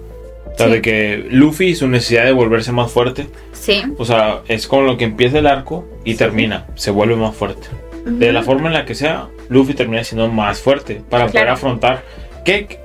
O 0.54 0.58
sea, 0.58 0.68
Sí. 0.68 0.74
de 0.74 0.82
que 0.82 1.26
Luffy, 1.32 1.76
su 1.76 1.88
necesidad 1.88 2.26
de 2.26 2.32
volverse 2.32 2.72
más 2.72 2.92
fuerte, 2.92 3.28
sí, 3.54 3.84
o 3.98 4.06
sea, 4.06 4.42
es 4.48 4.68
con 4.68 4.86
lo 4.86 4.98
que 4.98 5.04
empieza 5.06 5.40
el 5.40 5.48
arco 5.48 5.86
y 6.04 6.14
termina, 6.16 6.68
se 6.76 6.92
vuelve 6.92 7.16
más 7.16 7.36
fuerte. 7.36 7.68
De 8.06 8.32
la 8.34 8.44
forma 8.44 8.68
en 8.68 8.74
la 8.74 8.86
que 8.86 8.96
sea, 8.96 9.28
Luffy 9.50 9.74
termina 9.74 10.04
siendo 10.04 10.28
más 10.28 10.60
fuerte 10.60 11.02
para 11.10 11.26
poder 11.28 11.44
Claro. 11.44 11.54
afrontar 11.54 12.04
que 12.46 12.80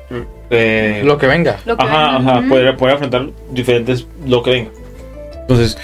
eh, 0.51 1.03
Lo 1.05 1.19
que 1.19 1.27
venga. 1.27 1.59
lo 1.67 1.77
que 1.77 1.85
Ajá, 1.85 2.17
venga, 2.17 2.31
ajá, 2.31 2.39
ujú. 2.41 2.49
poder, 2.49 2.77
poder 2.77 2.95
afrontar 2.95 3.27
diferentes 3.51 4.07
lo 4.27 4.43
que 4.43 4.51
venga. 4.51 4.71
Entonces, 5.43 5.77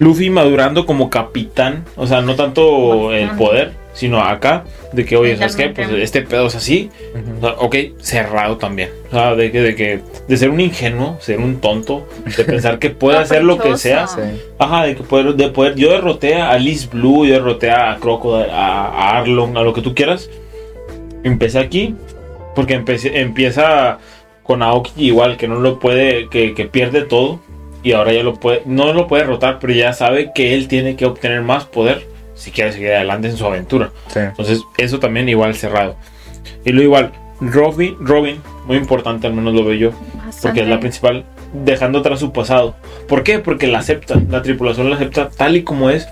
Luffy 0.00 0.30
madurando 0.30 0.84
como 0.86 1.10
capitán, 1.10 1.84
o 1.96 2.06
sea, 2.08 2.20
no 2.22 2.34
tanto 2.34 3.12
el 3.12 3.30
poder, 3.32 3.72
sino 4.00 4.18
acá, 4.22 4.64
de 4.94 5.04
que, 5.04 5.14
oye, 5.14 5.36
¿sabes 5.36 5.56
qué? 5.56 5.68
Pues 5.68 5.90
este 5.90 6.22
pedo 6.22 6.46
es 6.46 6.54
así, 6.54 6.88
o 7.36 7.40
sea, 7.42 7.50
ok, 7.58 7.76
cerrado 7.98 8.56
también. 8.56 8.88
O 9.08 9.10
sea, 9.10 9.34
de 9.34 9.52
que, 9.52 9.60
de 9.60 9.74
que, 9.76 10.00
de 10.26 10.36
ser 10.38 10.48
un 10.48 10.58
ingenuo, 10.58 11.18
ser 11.20 11.38
un 11.38 11.60
tonto, 11.60 12.08
de 12.34 12.44
pensar 12.44 12.78
que 12.78 12.88
puede 12.88 13.18
hacer 13.24 13.44
lo 13.44 13.58
que 13.58 13.76
sea. 13.76 14.06
Sí. 14.06 14.22
Ajá, 14.58 14.86
de 14.86 14.96
que 14.96 15.02
poder, 15.02 15.34
de 15.34 15.50
poder, 15.50 15.74
yo 15.74 15.90
derroté 15.90 16.36
a 16.36 16.52
Alice 16.52 16.88
Blue, 16.90 17.26
yo 17.26 17.34
derroté 17.34 17.70
a 17.70 17.98
Crocodile, 18.00 18.50
a, 18.50 18.86
a 18.86 19.18
Arlong, 19.18 19.58
a 19.58 19.62
lo 19.62 19.74
que 19.74 19.82
tú 19.82 19.94
quieras. 19.94 20.30
Empecé 21.22 21.58
aquí, 21.58 21.94
porque 22.54 22.72
empecé, 22.72 23.20
empieza 23.20 23.98
con 24.42 24.62
Aoki 24.62 24.92
igual, 24.96 25.36
que 25.36 25.46
no 25.46 25.60
lo 25.60 25.78
puede, 25.78 26.30
que, 26.30 26.54
que 26.54 26.64
pierde 26.64 27.02
todo, 27.02 27.38
y 27.82 27.92
ahora 27.92 28.14
ya 28.14 28.22
lo 28.22 28.32
puede, 28.32 28.62
no 28.64 28.94
lo 28.94 29.06
puede 29.06 29.24
derrotar, 29.24 29.58
pero 29.60 29.74
ya 29.74 29.92
sabe 29.92 30.32
que 30.34 30.54
él 30.54 30.68
tiene 30.68 30.96
que 30.96 31.04
obtener 31.04 31.42
más 31.42 31.66
poder 31.66 32.08
si 32.40 32.50
quiere 32.50 32.72
seguir 32.72 32.92
adelante 32.92 33.28
en 33.28 33.36
su 33.36 33.44
aventura. 33.44 33.90
Sí. 34.08 34.20
Entonces, 34.20 34.62
eso 34.78 34.98
también 34.98 35.28
igual 35.28 35.54
cerrado. 35.54 35.96
Y 36.64 36.72
luego 36.72 36.84
igual, 36.84 37.12
Robin, 37.40 37.96
Robin, 38.00 38.40
muy 38.66 38.76
importante, 38.76 39.26
al 39.26 39.34
menos 39.34 39.54
lo 39.54 39.64
veo 39.64 39.74
yo, 39.74 39.90
porque 40.42 40.62
es 40.62 40.68
la 40.68 40.80
principal, 40.80 41.24
dejando 41.52 41.98
atrás 41.98 42.20
su 42.20 42.32
pasado. 42.32 42.76
¿Por 43.08 43.22
qué? 43.22 43.38
Porque 43.38 43.66
la 43.66 43.80
acepta, 43.80 44.20
la 44.28 44.40
tripulación 44.40 44.88
la 44.88 44.96
acepta 44.96 45.28
tal 45.28 45.56
y 45.56 45.62
como 45.62 45.90
es. 45.90 46.08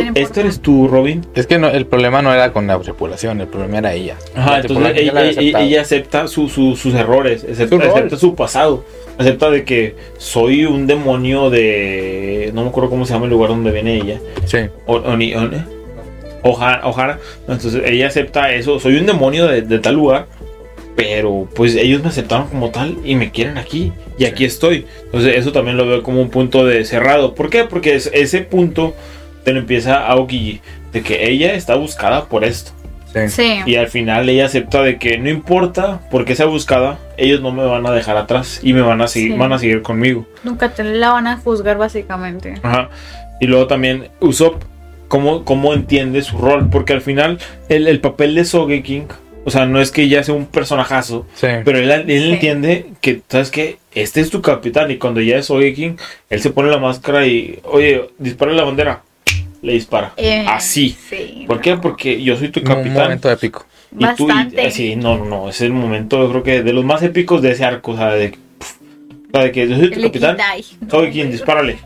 ¿Este 0.00 0.20
importa. 0.20 0.40
eres 0.40 0.60
tú, 0.60 0.88
Robin? 0.88 1.24
Es 1.34 1.46
que 1.46 1.58
no, 1.58 1.68
el 1.68 1.86
problema 1.86 2.22
no 2.22 2.32
era 2.32 2.52
con 2.52 2.66
la 2.66 2.78
tripulación, 2.78 3.40
el 3.40 3.48
problema 3.48 3.78
era 3.78 3.92
ella. 3.94 4.16
Ajá, 4.34 4.60
entonces 4.60 4.92
ella, 4.96 5.80
acepta 5.80 6.28
su- 6.28 6.48
su- 6.48 6.76
sus 6.76 6.94
errores, 6.94 7.44
acepta 7.44 7.76
Su 7.76 7.78
rol. 7.78 7.90
acepta 7.90 8.16
su 8.16 8.34
pasado, 8.34 8.84
acepta 9.18 9.50
de 9.50 9.64
que 9.64 9.94
soy 10.18 10.64
un 10.64 10.86
demonio 10.86 11.50
de... 11.50 12.50
No 12.54 12.62
me 12.62 12.68
acuerdo 12.68 12.90
cómo 12.90 13.04
se 13.06 13.12
llama 13.14 13.24
el 13.26 13.30
lugar 13.32 13.50
donde 13.50 13.70
viene 13.72 13.96
ella. 13.96 14.20
Sí. 14.44 14.58
O- 14.86 14.96
Oni- 14.96 15.34
Oni- 15.34 15.62
Ohara, 16.42 16.86
Ohara. 16.86 17.18
Entonces 17.48 17.82
ella 17.84 18.06
acepta 18.06 18.52
eso. 18.52 18.78
Soy 18.78 18.96
un 18.96 19.06
demonio 19.06 19.46
de, 19.46 19.62
de 19.62 19.78
tal 19.78 19.94
lugar. 19.96 20.26
Pero 20.94 21.46
pues 21.54 21.74
ellos 21.76 22.02
me 22.02 22.08
aceptaron 22.08 22.46
como 22.48 22.70
tal 22.70 22.96
y 23.04 23.16
me 23.16 23.30
quieren 23.30 23.58
aquí. 23.58 23.92
Y 24.18 24.24
aquí 24.24 24.44
estoy. 24.46 24.86
Entonces 25.06 25.36
eso 25.36 25.52
también 25.52 25.76
lo 25.76 25.86
veo 25.86 26.02
como 26.02 26.22
un 26.22 26.30
punto 26.30 26.64
de 26.64 26.84
cerrado. 26.86 27.34
¿Por 27.34 27.50
qué? 27.50 27.64
Porque 27.64 27.94
es- 27.96 28.10
ese 28.14 28.40
punto 28.42 28.94
te 29.46 29.52
lo 29.52 29.60
empieza. 29.60 30.04
De 30.92 31.02
que 31.02 31.28
ella 31.30 31.54
está 31.54 31.76
buscada 31.76 32.24
por 32.26 32.42
esto. 32.44 32.72
Sí. 33.12 33.28
Sí. 33.28 33.52
Y 33.64 33.76
al 33.76 33.86
final 33.88 34.28
ella 34.28 34.46
acepta 34.46 34.82
de 34.82 34.98
que 34.98 35.18
no 35.18 35.30
importa 35.30 36.00
por 36.10 36.24
qué 36.24 36.34
sea 36.34 36.46
buscada, 36.46 36.98
ellos 37.16 37.40
no 37.40 37.52
me 37.52 37.64
van 37.64 37.86
a 37.86 37.92
dejar 37.92 38.16
atrás 38.16 38.58
y 38.62 38.72
me 38.72 38.82
van 38.82 39.00
a 39.00 39.06
seguir, 39.08 39.32
Sí. 39.32 39.38
van 39.38 39.52
a 39.52 39.58
seguir 39.58 39.82
conmigo. 39.82 40.26
Nunca 40.42 40.74
te 40.74 40.82
la 40.84 41.12
van 41.12 41.26
a 41.28 41.36
juzgar 41.38 41.78
básicamente. 41.78 42.54
Ajá. 42.62 42.90
Y 43.40 43.46
luego 43.46 43.68
también 43.68 44.08
Usopp, 44.20 44.62
cómo, 45.08 45.44
cómo 45.44 45.72
entiende 45.74 46.20
su 46.22 46.36
rol, 46.38 46.68
porque 46.70 46.92
al 46.92 47.00
final 47.00 47.38
el, 47.68 47.86
el 47.86 48.00
papel 48.00 48.34
de 48.34 48.44
Sogeking, 48.44 49.06
o 49.44 49.50
sea, 49.50 49.64
no 49.64 49.80
es 49.80 49.92
que 49.92 50.02
ella 50.02 50.24
sea 50.24 50.34
un 50.34 50.46
personajazo, 50.46 51.24
Sí. 51.34 51.46
pero 51.64 51.78
él, 51.78 51.90
él 51.90 52.06
Sí. 52.08 52.32
entiende 52.32 52.86
que, 53.00 53.22
¿sabes 53.28 53.50
qué? 53.52 53.78
Este 53.94 54.20
es 54.20 54.28
tu 54.30 54.42
capitán 54.42 54.90
y 54.90 54.96
cuando 54.96 55.20
ya 55.20 55.36
es 55.38 55.46
Sogeking, 55.46 55.96
él 56.28 56.40
se 56.42 56.50
pone 56.50 56.68
la 56.70 56.78
máscara 56.78 57.26
y, 57.26 57.60
oye, 57.64 58.10
dispara 58.18 58.52
la 58.52 58.64
bandera, 58.64 59.02
le 59.66 59.72
dispara. 59.74 60.12
Eh, 60.16 60.44
Así. 60.48 60.96
Sí. 61.10 61.44
¿Por 61.46 61.60
qué? 61.60 61.76
Porque 61.76 62.22
yo 62.22 62.36
soy 62.36 62.48
tu 62.48 62.60
Un 62.60 62.66
capitán. 62.66 62.94
momento 63.04 63.30
épico. 63.30 63.66
Y 63.92 63.98
tú, 64.16 64.24
y, 64.24 64.28
Bastante. 64.28 64.66
así, 64.66 64.96
no, 64.96 65.16
no, 65.18 65.24
no, 65.26 65.48
es 65.48 65.60
el 65.60 65.72
momento, 65.72 66.22
yo 66.22 66.30
creo 66.30 66.42
que 66.42 66.62
de 66.62 66.72
los 66.72 66.84
más 66.84 67.02
épicos 67.02 67.40
de 67.42 67.52
ese 67.52 67.64
arco, 67.64 67.92
o 67.92 67.96
sea, 67.96 68.10
de, 68.10 68.28
pf, 68.30 68.74
o 69.28 69.30
sea, 69.32 69.42
de 69.44 69.52
que 69.52 69.68
yo 69.68 69.76
soy 69.76 69.90
tu 69.90 69.96
El 70.00 70.02
capitán, 70.06 70.36
soy 70.90 71.10
quien, 71.12 71.30
dispárale. 71.30 71.78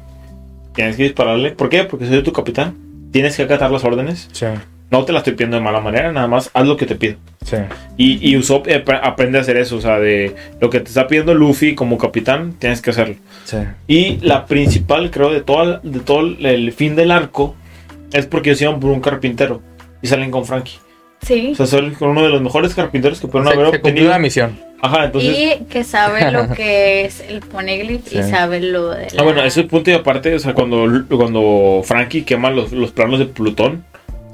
Tienes 0.74 0.96
que 0.96 1.02
dispararle. 1.04 1.50
¿Por 1.52 1.68
qué? 1.68 1.84
Porque 1.84 2.06
soy 2.06 2.22
tu 2.22 2.32
capitán. 2.32 2.74
Tienes 3.12 3.36
que 3.36 3.42
acatar 3.42 3.70
las 3.70 3.84
órdenes. 3.84 4.28
Sí. 4.32 4.46
No 4.90 5.04
te 5.04 5.12
las 5.12 5.20
estoy 5.20 5.34
pidiendo 5.34 5.56
de 5.56 5.62
mala 5.62 5.80
manera, 5.80 6.10
nada 6.10 6.26
más 6.26 6.50
haz 6.52 6.66
lo 6.66 6.76
que 6.76 6.84
te 6.86 6.96
pido. 6.96 7.14
Sí. 7.44 7.56
Y, 7.96 8.28
y 8.30 8.36
Usopp 8.36 8.66
eh, 8.66 8.76
ap- 8.84 9.00
aprende 9.04 9.38
a 9.38 9.42
hacer 9.42 9.56
eso, 9.56 9.76
o 9.76 9.80
sea, 9.80 10.00
de 10.00 10.34
lo 10.60 10.68
que 10.68 10.80
te 10.80 10.88
está 10.88 11.06
pidiendo 11.06 11.32
Luffy 11.34 11.74
como 11.76 11.96
capitán, 11.96 12.54
tienes 12.58 12.80
que 12.82 12.90
hacerlo. 12.90 13.14
Sí. 13.44 13.58
Y 13.86 14.16
la 14.22 14.46
principal, 14.46 15.10
creo, 15.12 15.30
de 15.30 15.42
todo, 15.42 15.78
de 15.82 16.00
todo 16.00 16.20
el 16.22 16.72
fin 16.72 16.96
del 16.96 17.12
arco 17.12 17.54
es 18.12 18.26
porque 18.26 18.50
ellos 18.50 18.62
iban 18.62 18.80
por 18.80 18.90
un 18.90 19.00
carpintero 19.00 19.60
y 20.02 20.06
salen 20.08 20.30
con 20.30 20.44
Frankie. 20.44 20.78
Sí. 21.22 21.50
O 21.52 21.54
sea, 21.54 21.66
son 21.66 21.92
con 21.94 22.08
uno 22.10 22.22
de 22.22 22.30
los 22.30 22.40
mejores 22.40 22.74
carpinteros 22.74 23.20
que 23.20 23.26
pudieron 23.26 23.48
Se, 23.52 23.58
haber 23.58 23.70
se 23.70 23.76
obtenido. 23.76 24.08
la 24.10 24.18
misión. 24.18 24.58
Ajá, 24.82 25.04
entonces. 25.04 25.36
y 25.60 25.64
que 25.64 25.84
sabe 25.84 26.30
lo 26.32 26.48
que 26.54 27.04
es 27.04 27.20
el 27.20 27.40
poneglyph 27.40 28.06
y 28.06 28.22
Sí. 28.22 28.30
sabe 28.30 28.60
lo 28.60 28.88
de 28.90 29.08
la... 29.12 29.20
Ah, 29.20 29.22
bueno, 29.24 29.42
ese 29.42 29.64
punto 29.64 29.90
y 29.90 29.94
aparte, 29.94 30.34
o 30.34 30.38
sea, 30.38 30.54
cuando, 30.54 30.86
cuando 31.10 31.82
Frankie 31.84 32.22
quema 32.22 32.50
los, 32.50 32.72
los 32.72 32.90
planos 32.92 33.18
de 33.18 33.26
Plutón, 33.26 33.84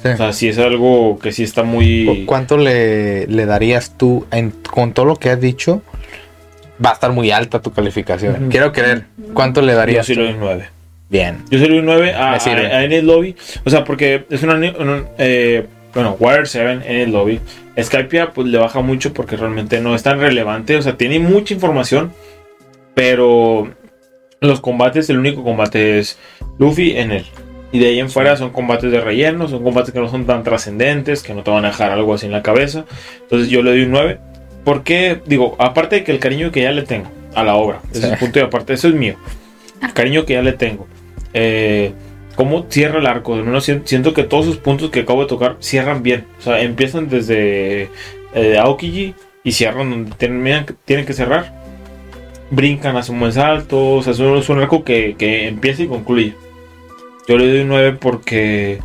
Sí. 0.02 0.08
o 0.10 0.16
sea, 0.16 0.32
sí 0.32 0.48
es 0.48 0.58
algo 0.58 1.18
que 1.18 1.32
sí 1.32 1.42
está 1.42 1.62
muy. 1.64 2.24
¿Cuánto 2.26 2.58
le, 2.58 3.26
le 3.26 3.46
darías 3.46 3.96
tú 3.96 4.26
en- 4.30 4.52
con 4.70 4.92
todo 4.92 5.06
lo 5.06 5.16
que 5.16 5.30
has 5.30 5.40
dicho? 5.40 5.82
Va 6.84 6.90
a 6.90 6.92
estar 6.92 7.10
muy 7.12 7.30
alta 7.30 7.62
tu 7.62 7.72
calificación. 7.72 8.48
Quiero 8.50 8.72
creer. 8.72 9.06
¿Cuánto 9.32 9.62
le 9.62 9.72
Yo 9.72 9.78
darías? 9.78 10.06
sí 10.06 10.14
tú? 10.14 10.20
le 10.20 10.26
doy 10.28 10.36
9. 10.38 10.68
Bien. 11.08 11.44
Yo 11.50 11.58
soy 11.58 11.78
un 11.78 11.84
9 11.86 12.12
a, 12.14 12.32
a, 12.34 12.78
a 12.78 12.86
Lobby. 13.02 13.36
O 13.64 13.70
sea, 13.70 13.84
porque 13.84 14.24
es 14.30 14.42
una. 14.42 14.54
una- 14.54 15.04
eh, 15.18 15.66
bueno, 15.94 16.16
Wire 16.18 16.46
7, 16.46 16.80
Enid 16.84 17.12
Lobby. 17.12 17.40
Skypia, 17.80 18.32
pues 18.32 18.48
le 18.48 18.58
baja 18.58 18.80
mucho 18.80 19.12
porque 19.12 19.36
realmente 19.36 19.80
no 19.80 19.94
es 19.94 20.02
tan 20.02 20.18
relevante. 20.20 20.76
O 20.76 20.82
sea, 20.82 20.96
tiene 20.96 21.18
mucha 21.18 21.54
información. 21.54 22.12
Pero 22.94 23.72
los 24.40 24.60
combates, 24.60 25.08
el 25.10 25.18
único 25.18 25.42
combate 25.44 25.98
es 25.98 26.18
Luffy 26.58 26.96
en 26.96 27.12
él. 27.12 27.24
Y 27.72 27.78
de 27.78 27.88
ahí 27.88 28.00
en 28.00 28.08
fuera 28.10 28.36
son 28.36 28.50
combates 28.50 28.90
de 28.90 29.00
relleno, 29.00 29.48
son 29.48 29.62
combates 29.62 29.92
que 29.92 30.00
no 30.00 30.08
son 30.08 30.24
tan 30.24 30.42
trascendentes, 30.44 31.22
que 31.22 31.34
no 31.34 31.42
te 31.42 31.50
van 31.50 31.64
a 31.64 31.68
dejar 31.68 31.90
algo 31.90 32.14
así 32.14 32.26
en 32.26 32.32
la 32.32 32.42
cabeza. 32.42 32.84
Entonces 33.22 33.48
yo 33.50 33.62
le 33.62 33.70
doy 33.70 33.82
un 33.82 33.90
9. 33.90 34.18
Porque, 34.64 35.20
digo, 35.26 35.56
aparte 35.58 35.96
de 35.96 36.04
que 36.04 36.12
el 36.12 36.18
cariño 36.18 36.50
que 36.50 36.62
ya 36.62 36.72
le 36.72 36.82
tengo 36.82 37.08
a 37.34 37.44
la 37.44 37.54
obra, 37.54 37.80
ese 37.92 38.06
es 38.06 38.12
el 38.12 38.18
punto 38.18 38.38
y 38.38 38.42
aparte, 38.42 38.72
eso 38.72 38.88
es 38.88 38.94
mío. 38.94 39.16
El 39.82 39.92
cariño 39.92 40.24
que 40.24 40.32
ya 40.34 40.42
le 40.42 40.52
tengo. 40.54 40.88
Eh, 41.38 41.92
¿Cómo 42.34 42.66
cierra 42.68 42.98
el 42.98 43.06
arco? 43.06 43.36
Sien- 43.60 43.82
siento 43.84 44.12
que 44.14 44.22
todos 44.22 44.46
esos 44.46 44.56
puntos 44.58 44.90
que 44.90 45.00
acabo 45.00 45.20
de 45.22 45.26
tocar 45.28 45.56
cierran 45.60 46.02
bien. 46.02 46.24
O 46.38 46.42
sea, 46.42 46.60
empiezan 46.60 47.08
desde 47.08 47.88
eh, 48.34 48.58
Aokiji 48.58 49.14
y 49.44 49.52
cierran 49.52 49.90
donde 49.90 50.10
tienen, 50.16 50.66
tienen 50.84 51.04
que 51.06 51.12
cerrar. 51.12 51.54
Brincan, 52.50 52.96
hacen 52.96 53.14
un 53.14 53.20
buen 53.20 53.32
salto. 53.32 53.94
O 53.96 54.02
sea, 54.02 54.12
es 54.12 54.18
un, 54.18 54.36
es 54.38 54.48
un 54.48 54.58
arco 54.60 54.82
que, 54.84 55.14
que 55.18 55.48
empieza 55.48 55.82
y 55.82 55.86
concluye. 55.88 56.34
Yo 57.28 57.36
le 57.38 57.48
doy 57.48 57.60
un 57.60 57.68
9 57.68 57.92
porque. 58.00 58.78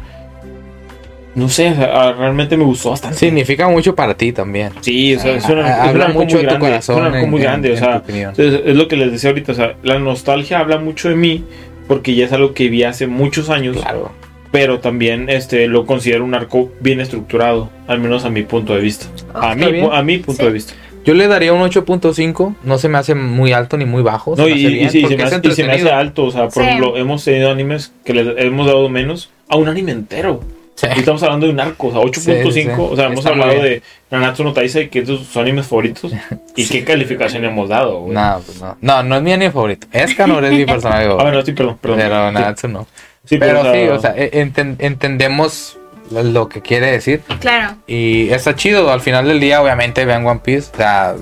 No 1.34 1.48
sé, 1.48 1.70
ah, 1.70 2.14
realmente 2.18 2.58
me 2.58 2.66
gustó 2.66 2.90
bastante. 2.90 3.18
Significa 3.18 3.68
mucho 3.70 3.96
para 3.96 4.16
ti 4.16 4.34
también. 4.34 4.72
Sí, 4.82 5.16
o 5.16 5.20
sea, 5.20 5.36
es, 5.36 5.46
una, 5.48 5.66
Ha- 5.66 5.86
es 5.86 5.96
un 5.96 6.02
habla 6.02 6.08
mucho 6.10 6.36
muy 6.36 6.44
de 6.46 6.50
tu 6.50 6.56
grande. 6.56 6.60
corazón 6.68 6.96
es 6.96 7.02
un 7.10 7.16
arco 7.16 7.28
muy 7.28 7.40
en- 7.40 7.44
grande, 7.44 7.72
o 7.72 7.78
sea, 7.78 8.02
tu 8.02 8.42
es 8.42 8.76
lo 8.76 8.88
que 8.90 8.98
les 8.98 9.12
decía 9.14 9.30
ahorita, 9.30 9.52
o 9.54 9.56
sea, 9.56 9.76
la 9.84 9.98
nostalgia 10.00 10.60
habla 10.60 10.78
mucho 10.80 11.08
de 11.08 11.16
mí 11.16 11.46
porque 11.92 12.16
ya 12.16 12.24
es 12.24 12.32
algo 12.32 12.54
que 12.54 12.70
vi 12.70 12.84
hace 12.86 13.06
muchos 13.06 13.50
años, 13.50 13.76
Claro. 13.76 14.14
pero 14.50 14.80
también 14.80 15.30
este 15.30 15.68
lo 15.68 15.86
considero 15.86 16.24
un 16.24 16.34
arco 16.34 16.72
bien 16.80 17.02
estructurado, 17.02 17.70
al 17.86 18.00
menos 18.00 18.24
a 18.24 18.30
mi 18.30 18.44
punto 18.44 18.74
de 18.74 18.80
vista. 18.80 19.08
a, 19.34 19.52
está 19.52 19.66
mi, 19.66 19.72
bien. 19.74 19.90
a 19.92 20.02
mi 20.02 20.18
punto 20.20 20.40
Sí. 20.44 20.48
de 20.48 20.54
vista. 20.54 20.74
Yo 21.04 21.14
le 21.16 21.28
daría 21.28 21.52
un 21.52 21.62
8.5. 21.64 22.56
No 22.64 22.78
se 22.78 22.88
me 22.88 22.98
hace 22.98 23.14
muy 23.14 23.52
alto 23.52 23.76
ni 23.76 23.84
muy 23.84 24.04
bajo. 24.04 24.36
No, 24.38 24.48
y, 24.48 24.54
sí, 24.90 25.02
se 25.06 25.18
me 25.18 25.24
hace, 25.24 25.42
y 25.44 25.52
se 25.52 25.64
me 25.66 25.74
hace 25.74 25.90
alto, 25.92 26.24
o 26.24 26.32
sea, 26.32 26.44
por 26.48 26.64
Sí. 26.64 26.70
ejemplo, 26.70 26.96
hemos 26.96 27.26
tenido 27.26 27.52
animes 27.52 27.92
que 28.06 28.14
les 28.14 28.28
hemos 28.38 28.68
dado 28.68 28.88
menos 28.88 29.30
a 29.50 29.58
un 29.58 29.68
anime 29.68 29.92
entero. 29.92 30.40
Sí. 30.76 30.88
Y 30.96 31.00
estamos 31.00 31.22
hablando 31.24 31.46
de 31.46 31.52
un 31.54 31.60
arco, 31.60 31.88
o 31.88 31.92
sea, 31.92 32.02
8.5, 32.02 32.52
Sí, 32.52 32.52
sí, 32.54 32.64
sí. 32.64 32.70
o 32.78 32.96
sea, 32.96 33.06
hemos 33.06 33.20
Está 33.20 33.30
hablado 33.32 33.62
de 33.62 33.82
Nanatsu 34.10 34.44
no 34.44 34.52
Taizai, 34.54 34.90
que 34.90 35.00
es 35.00 35.08
de 35.08 35.18
sus 35.18 35.38
animes 35.38 35.68
favoritos, 35.68 36.12
y 36.56 36.68
qué 36.68 36.84
calificación 36.84 37.46
hemos 37.46 37.70
dado, 37.70 38.00
güey. 38.02 38.14
No, 38.16 38.42
pues 38.46 38.60
no. 38.62 38.78
No, 38.82 39.04
no 39.04 39.18
es 39.18 39.22
mi 39.22 39.34
anime 39.34 39.52
favorito. 39.52 39.88
Escanor 39.92 40.44
es 40.46 40.54
mi 40.54 40.66
personaje 40.66 41.06
Ah, 41.10 41.14
bueno, 41.24 41.42
sí, 41.44 41.52
perdón, 41.52 41.78
perdón. 41.80 42.00
pero 42.00 42.28
Sí. 42.30 42.34
Natsu 42.36 42.68
no. 42.68 42.88
Sí, 43.26 43.38
Pero 43.38 43.62
sí, 43.72 43.84
o 43.90 44.00
sea, 44.00 44.16
e- 44.18 44.32
enten- 44.44 44.78
entendemos 44.80 45.78
lo- 46.10 46.24
lo 46.24 46.50
que 46.50 46.62
quiere 46.62 46.92
decir. 46.92 47.22
Claro. 47.40 47.76
Y 47.86 48.30
está 48.30 48.56
chido. 48.56 48.92
Al 48.92 49.02
final 49.02 49.28
del 49.28 49.40
día, 49.40 49.62
obviamente, 49.62 50.06
vean 50.06 50.26
One 50.26 50.40
Piece. 50.44 50.72
O 50.74 50.78
sea, 50.78 51.16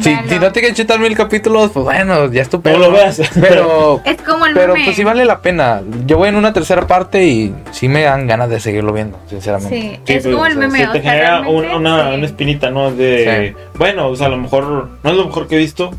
si, 0.00 0.14
si 0.28 0.38
no 0.38 0.52
te 0.52 0.60
quieres 0.60 0.76
chutar 0.76 0.98
mil 0.98 1.16
capítulos, 1.16 1.70
pues 1.72 1.84
bueno, 1.84 2.30
ya 2.32 2.42
es 2.42 2.48
tu 2.48 2.56
no 2.58 2.62
pedo, 2.62 2.78
lo 2.78 2.90
veas. 2.92 3.20
Pero, 3.40 4.00
Es 4.04 4.20
como 4.22 4.46
el 4.46 4.54
pero 4.54 4.72
meme. 4.74 4.84
pues 4.86 4.96
sí 4.96 5.04
vale 5.04 5.24
la 5.24 5.40
pena. 5.40 5.82
Yo 6.06 6.16
voy 6.18 6.28
en 6.28 6.36
una 6.36 6.52
tercera 6.52 6.86
parte 6.86 7.24
y 7.24 7.54
sí 7.72 7.88
me 7.88 8.02
dan 8.02 8.26
ganas 8.26 8.48
de 8.50 8.60
seguirlo 8.60 8.92
viendo, 8.92 9.18
sinceramente. 9.28 9.78
Sí, 9.78 10.00
Sí, 10.06 10.12
es 10.14 10.22
pues, 10.24 10.34
como 10.34 10.46
el 10.46 10.52
o 10.52 10.54
sea, 10.60 10.66
meme. 10.68 10.78
sí 10.78 10.84
o 10.84 10.92
te 10.92 11.02
sea, 11.02 11.10
genera 11.12 11.40
un- 11.40 11.64
una, 11.70 12.08
sí. 12.10 12.14
una 12.16 12.26
espinita, 12.26 12.70
¿no? 12.70 12.90
De, 12.90 13.54
bueno, 13.76 14.08
o 14.08 14.16
sea, 14.16 14.26
a 14.26 14.30
lo 14.30 14.36
mejor 14.38 14.88
no 15.02 15.10
es 15.10 15.16
lo 15.16 15.26
mejor 15.26 15.46
que 15.48 15.56
he 15.56 15.58
visto, 15.58 15.90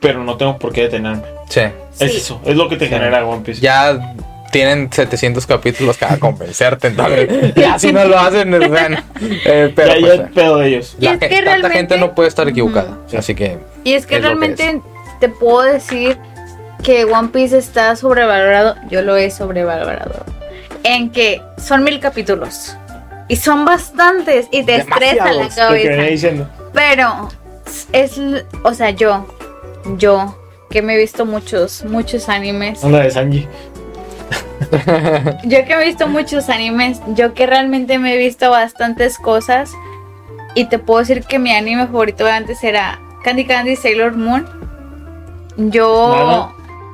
pero 0.00 0.22
no 0.24 0.36
tengo 0.36 0.58
por 0.58 0.72
qué 0.72 0.82
detenerme. 0.82 1.22
Sí. 1.48 1.60
Sí. 1.92 2.04
Es 2.06 2.14
eso, 2.16 2.40
es 2.44 2.56
lo 2.56 2.68
que 2.68 2.76
te 2.76 2.86
Sí. 2.86 2.90
genera 2.92 3.24
One 3.26 3.42
Piece. 3.44 3.60
Ya 3.60 4.14
tienen 4.52 4.92
700 4.92 5.46
capítulos 5.46 5.96
para 5.96 6.18
convencerte. 6.18 6.88
Entonces, 6.88 7.54
ya 7.56 7.78
si 7.78 7.92
no 7.92 8.04
lo 8.04 8.16
hacen, 8.18 8.54
es 8.54 8.68
bueno. 8.68 8.98
Eh, 9.20 9.72
pero 9.74 9.94
ya, 9.94 10.00
pues, 10.00 10.16
ya 10.18 10.22
es 10.24 10.30
pedo 10.30 10.58
de 10.58 10.68
ellos. 10.68 10.96
Y 11.00 11.04
la 11.04 11.12
es 11.14 11.18
que 11.18 11.28
tanta 11.28 11.42
realmente- 11.42 11.76
gente 11.78 11.98
no 11.98 12.14
puede 12.14 12.28
estar 12.28 12.46
equivocada. 12.48 12.98
Ujú. 13.08 13.16
Así 13.18 13.34
que 13.34 13.58
Y 13.82 13.94
es 13.94 14.06
que 14.06 14.16
Es 14.16 14.22
lo 14.22 14.28
que 14.28 14.34
realmente 14.34 14.80
te 15.18 15.28
puedo 15.28 15.62
decir 15.62 16.18
que 16.84 17.04
One 17.04 17.28
Piece 17.28 17.58
está 17.58 17.96
sobrevalorado. 17.96 18.76
Yo 18.90 19.02
lo 19.02 19.16
he 19.16 19.30
sobrevalorado. 19.30 20.24
En 20.84 21.10
que 21.10 21.40
son 21.58 21.82
mil 21.82 21.98
capítulos. 21.98 22.76
Y 23.28 23.36
son 23.36 23.64
bastantes. 23.64 24.46
Y 24.50 24.64
te 24.64 24.76
estresa 24.76 25.32
la 25.32 25.48
cabeza. 25.48 26.46
Pero 26.74 27.28
es, 27.92 28.20
o 28.64 28.74
sea, 28.74 28.90
yo, 28.90 29.26
yo, 29.96 30.36
que 30.70 30.82
me 30.82 30.94
he 30.94 30.98
visto 30.98 31.24
muchos, 31.24 31.84
muchos 31.84 32.28
animes. 32.28 32.82
Onda 32.82 33.00
de 33.00 33.10
Sanji. 33.10 33.46
Yo 35.44 35.64
que 35.64 35.72
he 35.72 35.84
visto 35.84 36.08
muchos 36.08 36.48
animes, 36.48 37.00
yo 37.08 37.34
que 37.34 37.46
realmente 37.46 37.98
me 37.98 38.14
he 38.14 38.18
visto 38.18 38.50
bastantes 38.50 39.18
cosas. 39.18 39.72
Y 40.54 40.66
te 40.66 40.78
puedo 40.78 41.00
decir 41.00 41.24
que 41.24 41.38
mi 41.38 41.50
anime 41.52 41.86
favorito 41.86 42.24
de 42.24 42.32
antes 42.32 42.62
era 42.62 43.00
Candy 43.24 43.46
Candy 43.46 43.76
Sailor 43.76 44.16
Moon. 44.16 44.46
Yo. 45.56 46.52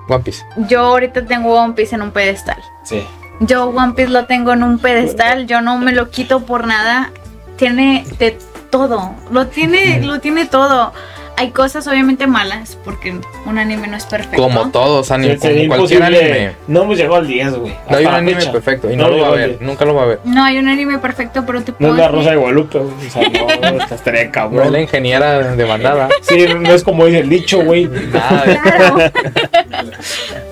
One 0.08 0.24
Piece. 0.24 0.42
yo 0.68 0.80
ahorita 0.80 1.26
tengo 1.26 1.54
One 1.54 1.74
Piece 1.74 1.94
en 1.94 2.02
un 2.02 2.12
pedestal. 2.12 2.62
Sí. 2.84 3.04
Yo 3.40 3.68
One 3.68 3.92
Piece 3.94 4.10
lo 4.10 4.26
tengo 4.26 4.52
en 4.52 4.62
un 4.62 4.78
pedestal, 4.78 5.46
yo 5.46 5.60
no 5.60 5.78
me 5.78 5.92
lo 5.92 6.10
quito 6.10 6.40
por 6.40 6.66
nada. 6.66 7.12
Tiene 7.56 8.04
de 8.18 8.38
todo, 8.70 9.14
lo 9.30 9.48
tiene, 9.48 10.00
lo 10.02 10.20
tiene 10.20 10.46
todo. 10.46 10.92
Hay 11.38 11.50
cosas 11.52 11.86
obviamente 11.86 12.26
malas, 12.26 12.76
porque 12.84 13.14
un 13.46 13.58
anime 13.58 13.86
no 13.86 13.96
es 13.96 14.04
perfecto. 14.06 14.42
Como 14.42 14.70
todos 14.70 15.10
anime, 15.10 15.38
Sí, 15.38 15.66
como 15.68 15.76
cualquier 15.76 16.02
anime. 16.02 16.52
No 16.66 16.82
hemos 16.82 16.96
llegado 16.98 17.16
al 17.16 17.26
10, 17.26 17.54
güey. 17.54 17.74
No 17.88 17.96
hay 17.96 18.06
un 18.06 18.12
la 18.12 18.18
anime 18.18 18.40
fecha. 18.40 18.52
perfecto 18.52 18.90
y 18.90 18.96
no, 18.96 19.04
No 19.04 19.10
lo 19.16 19.22
va 19.22 19.28
a 19.28 19.32
ver, 19.32 19.48
10. 19.50 19.60
nunca 19.62 19.84
lo 19.84 19.94
va 19.94 20.02
a 20.02 20.06
ver. 20.06 20.20
No 20.24 20.44
hay 20.44 20.58
un 20.58 20.68
anime 20.68 20.98
perfecto, 20.98 21.44
pero 21.46 21.62
te 21.62 21.72
No 21.72 21.78
puedo 21.78 21.92
es 21.94 21.98
la 21.98 22.08
Rosa 22.08 22.30
de 22.30 22.36
Guadalupe, 22.36 22.78
güey. 22.78 23.06
O 23.06 23.10
sea, 23.10 23.22
no, 23.70 23.78
esta 23.82 23.94
estaría 23.94 24.20
No 24.22 24.26
es 24.28 24.32
cabrón. 24.32 24.72
la 24.72 24.80
ingeniera 24.80 25.54
demandada. 25.56 26.08
Sí, 26.22 26.46
no 26.58 26.72
es 26.74 26.82
como 26.84 27.06
dice 27.06 27.20
el 27.20 27.28
dicho, 27.28 27.62
güey. 27.62 27.86
Nada 27.86 28.44
de- 28.44 28.58
Claro. 28.58 28.98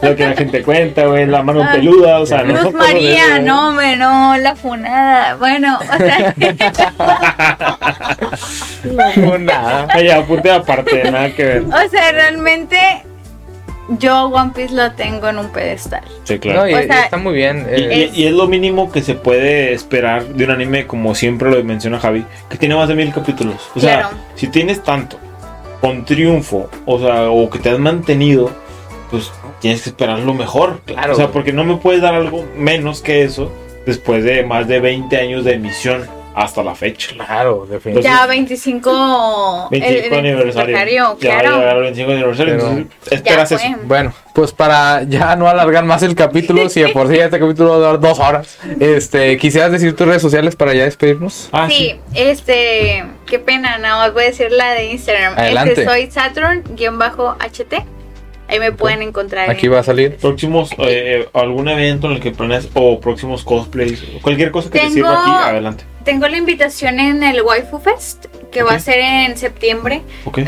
Lo 0.02 0.14
que 0.14 0.26
la 0.26 0.36
gente 0.36 0.62
cuenta, 0.62 1.06
güey. 1.06 1.26
La 1.26 1.42
mano 1.42 1.66
Ay. 1.68 1.78
peluda, 1.80 2.20
o 2.20 2.26
sea, 2.26 2.42
no 2.42 2.52
Luz 2.54 2.64
de 2.64 2.70
María, 2.78 3.38
no, 3.40 3.68
hombre, 3.70 3.96
no, 3.96 4.36
la 4.36 4.54
funada. 4.54 5.34
Bueno, 5.36 5.78
o 5.80 5.96
sea, 5.98 6.34
no, 9.16 9.38
nada. 9.38 9.86
Ay, 9.90 10.10
apunte 10.10 10.50
aparte, 10.80 11.10
nada 11.10 11.34
que 11.34 11.44
ver. 11.44 11.62
o 11.64 11.88
sea, 11.90 12.12
realmente 12.12 12.78
yo 13.98 14.24
One 14.26 14.50
Piece 14.54 14.74
lo 14.74 14.92
tengo 14.92 15.28
en 15.28 15.38
un 15.38 15.48
pedestal. 15.50 16.02
Sí, 16.24 16.40
No, 16.44 16.68
y, 16.68 16.74
O 16.74 16.82
sea, 16.82 17.04
está 17.04 17.16
muy 17.18 17.34
bien. 17.34 17.66
Y, 17.70 17.82
eh, 17.82 18.10
y- 18.14 18.22
y 18.22 18.26
es 18.26 18.32
lo 18.32 18.48
mínimo 18.48 18.90
que 18.90 19.00
se 19.02 19.14
puede 19.14 19.72
esperar 19.72 20.24
de 20.26 20.44
un 20.44 20.50
anime, 20.50 20.86
como 20.86 21.14
siempre 21.14 21.50
lo 21.50 21.62
menciona 21.62 22.00
Javi, 22.00 22.24
que 22.50 22.56
tiene 22.58 22.74
más 22.74 22.88
de 22.88 22.94
mil 22.96 23.12
capítulos. 23.12 23.56
O 23.76 23.80
sea, 23.80 24.00
Claro. 24.00 24.16
si 24.34 24.48
tienes 24.48 24.82
tanto, 24.82 25.18
con 25.80 26.04
triunfo, 26.04 26.68
o 26.84 26.98
sea, 26.98 27.30
o 27.30 27.48
que 27.48 27.58
te 27.60 27.70
has 27.70 27.78
mantenido, 27.78 28.50
pues 29.10 29.30
tienes 29.60 29.82
que 29.82 29.90
esperar 29.90 30.18
lo 30.18 30.34
mejor. 30.34 30.80
Claro. 30.84 31.12
O 31.12 31.16
sea, 31.16 31.28
porque 31.28 31.52
no 31.52 31.62
me 31.62 31.76
puedes 31.76 32.02
dar 32.02 32.14
algo 32.14 32.44
menos 32.56 33.02
que 33.02 33.22
eso 33.22 33.52
después 33.86 34.24
de 34.24 34.42
más 34.44 34.66
de 34.66 34.80
20 34.80 35.16
años 35.16 35.44
de 35.44 35.54
emisión 35.54 36.06
hasta 36.36 36.62
la 36.62 36.74
fecha. 36.74 37.14
Claro, 37.14 37.66
definitivamente. 37.68 38.02
Ya 38.02 38.26
25, 38.26 39.68
25 39.70 40.06
el- 40.06 40.12
el 40.12 40.18
aniversario. 40.36 41.18
Ya 41.18 41.40
claro. 41.40 41.70
el 41.70 41.82
25 41.82 42.12
aniversario. 42.12 42.54
Pero- 42.58 42.68
entonces, 42.68 43.12
esperas 43.12 43.48
Ya 43.50 43.56
eso. 43.56 43.66
Bueno, 43.84 44.12
pues 44.34 44.52
para 44.52 45.02
ya 45.04 45.34
no 45.34 45.48
alargar 45.48 45.84
más 45.86 46.02
el 46.02 46.14
capítulo, 46.14 46.68
si 46.68 46.82
de 46.82 46.88
por 46.90 47.08
sí 47.08 47.16
este 47.18 47.38
capítulo 47.40 47.70
va 47.70 47.74
a 47.76 47.78
durar 47.78 48.00
dos 48.00 48.18
horas, 48.18 48.58
este, 48.78 49.38
quisieras 49.38 49.72
decir 49.72 49.96
tus 49.96 50.06
redes 50.06 50.20
sociales 50.20 50.54
para 50.56 50.74
ya 50.74 50.84
despedirnos. 50.84 51.48
Ah, 51.52 51.68
sí. 51.70 51.74
Sí, 51.76 52.00
este, 52.14 53.04
qué 53.26 53.38
pena, 53.38 53.78
nada 53.78 53.96
más 53.96 54.12
voy 54.12 54.24
a 54.24 54.26
decir 54.26 54.52
la 54.52 54.72
de 54.72 54.92
Instagram. 54.92 55.32
Adelante. 55.38 55.70
Este, 55.72 55.84
soy 55.86 56.10
Saturn-HT. 56.10 57.82
Ahí 58.48 58.58
me 58.60 58.72
pueden 58.72 59.02
encontrar. 59.02 59.50
Aquí 59.50 59.66
en- 59.66 59.72
va 59.72 59.80
a 59.80 59.82
salir. 59.82 60.16
Próximos, 60.16 60.70
eh, 60.78 61.28
algún 61.32 61.68
evento 61.68 62.06
en 62.08 62.14
el 62.14 62.20
que 62.20 62.30
planeas 62.30 62.68
o 62.74 63.00
próximos 63.00 63.42
cosplays, 63.44 64.02
cualquier 64.22 64.50
cosa 64.50 64.70
que 64.70 64.78
te 64.78 64.84
Tengo- 64.84 64.94
sirva 64.94 65.20
aquí, 65.20 65.50
adelante. 65.50 65.84
Tengo 66.04 66.28
la 66.28 66.36
invitación 66.36 67.00
en 67.00 67.24
el 67.24 67.42
Waifu 67.42 67.80
Fest, 67.80 68.26
que 68.52 68.62
va 68.62 68.74
a 68.74 68.78
ser 68.78 69.00
en 69.00 69.36
septiembre. 69.36 70.02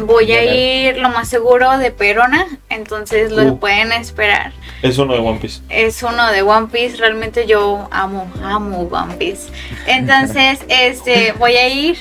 Voy 0.07 0.31
a 0.31 0.45
ir 0.55 0.99
lo 0.99 1.09
más 1.09 1.29
seguro 1.29 1.77
de 1.79 1.91
Perona, 1.91 2.47
entonces 2.71 3.33
lo 3.33 3.43
Uh. 3.55 3.59
pueden 3.59 3.91
esperar. 3.91 4.53
Es 4.83 4.99
uno 4.99 5.15
de 5.15 5.19
One 5.19 5.41
Piece. 5.41 5.61
Es 5.69 6.01
uno 6.05 6.31
de 6.31 6.43
One 6.43 6.69
Piece, 6.71 6.97
realmente 6.99 7.49
yo 7.49 7.89
amo, 7.91 8.31
amo 8.41 8.89
One 8.89 9.15
Piece. 9.17 9.49
Entonces, 9.89 10.61
este, 10.69 11.33
voy 11.33 11.55
a 11.57 11.69
ir 11.69 11.97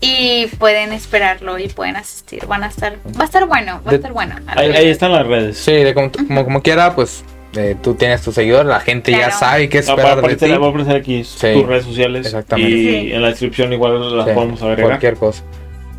y 0.00 0.46
pueden 0.58 0.92
esperarlo 0.92 1.58
y 1.58 1.68
pueden 1.68 1.96
asistir. 1.96 2.46
Van 2.46 2.62
a 2.62 2.68
estar, 2.68 2.96
va 3.18 3.22
a 3.22 3.24
estar 3.24 3.46
bueno, 3.46 3.80
va 3.84 3.88
a 3.88 3.90
De- 3.92 3.96
estar 3.96 4.12
bueno. 4.12 4.36
Ahí, 4.46 4.70
ahí 4.70 4.88
están 4.88 5.12
las 5.12 5.26
redes. 5.26 5.58
Sí, 5.58 5.72
de 5.72 5.94
como, 5.94 6.10
como, 6.12 6.44
como 6.44 6.62
quiera, 6.62 6.94
pues 6.94 7.24
eh, 7.56 7.74
tú 7.82 7.94
tienes 7.94 8.22
tus 8.22 8.34
seguidores, 8.34 8.66
la 8.66 8.80
gente 8.80 9.10
ya 9.10 9.18
Claro. 9.18 9.36
sabe 9.38 9.68
qué 9.68 9.78
a 9.78 9.80
esperar 9.80 10.20
de 10.22 10.36
ti. 10.36 10.48
va 10.50 10.66
a 10.66 10.68
aparecer 10.70 10.96
aquí 10.96 11.24
Sí. 11.24 11.52
tus 11.54 11.66
redes 11.66 11.84
sociales. 11.84 12.26
Exactamente. 12.26 12.70
Y 12.70 12.88
Sí. 13.06 13.12
en 13.12 13.22
la 13.22 13.28
descripción 13.28 13.72
igual 13.72 14.16
las 14.16 14.26
Sí, 14.28 14.32
podemos 14.34 14.62
agregar. 14.62 14.84
Cualquier 14.86 15.14
cosa. 15.16 15.42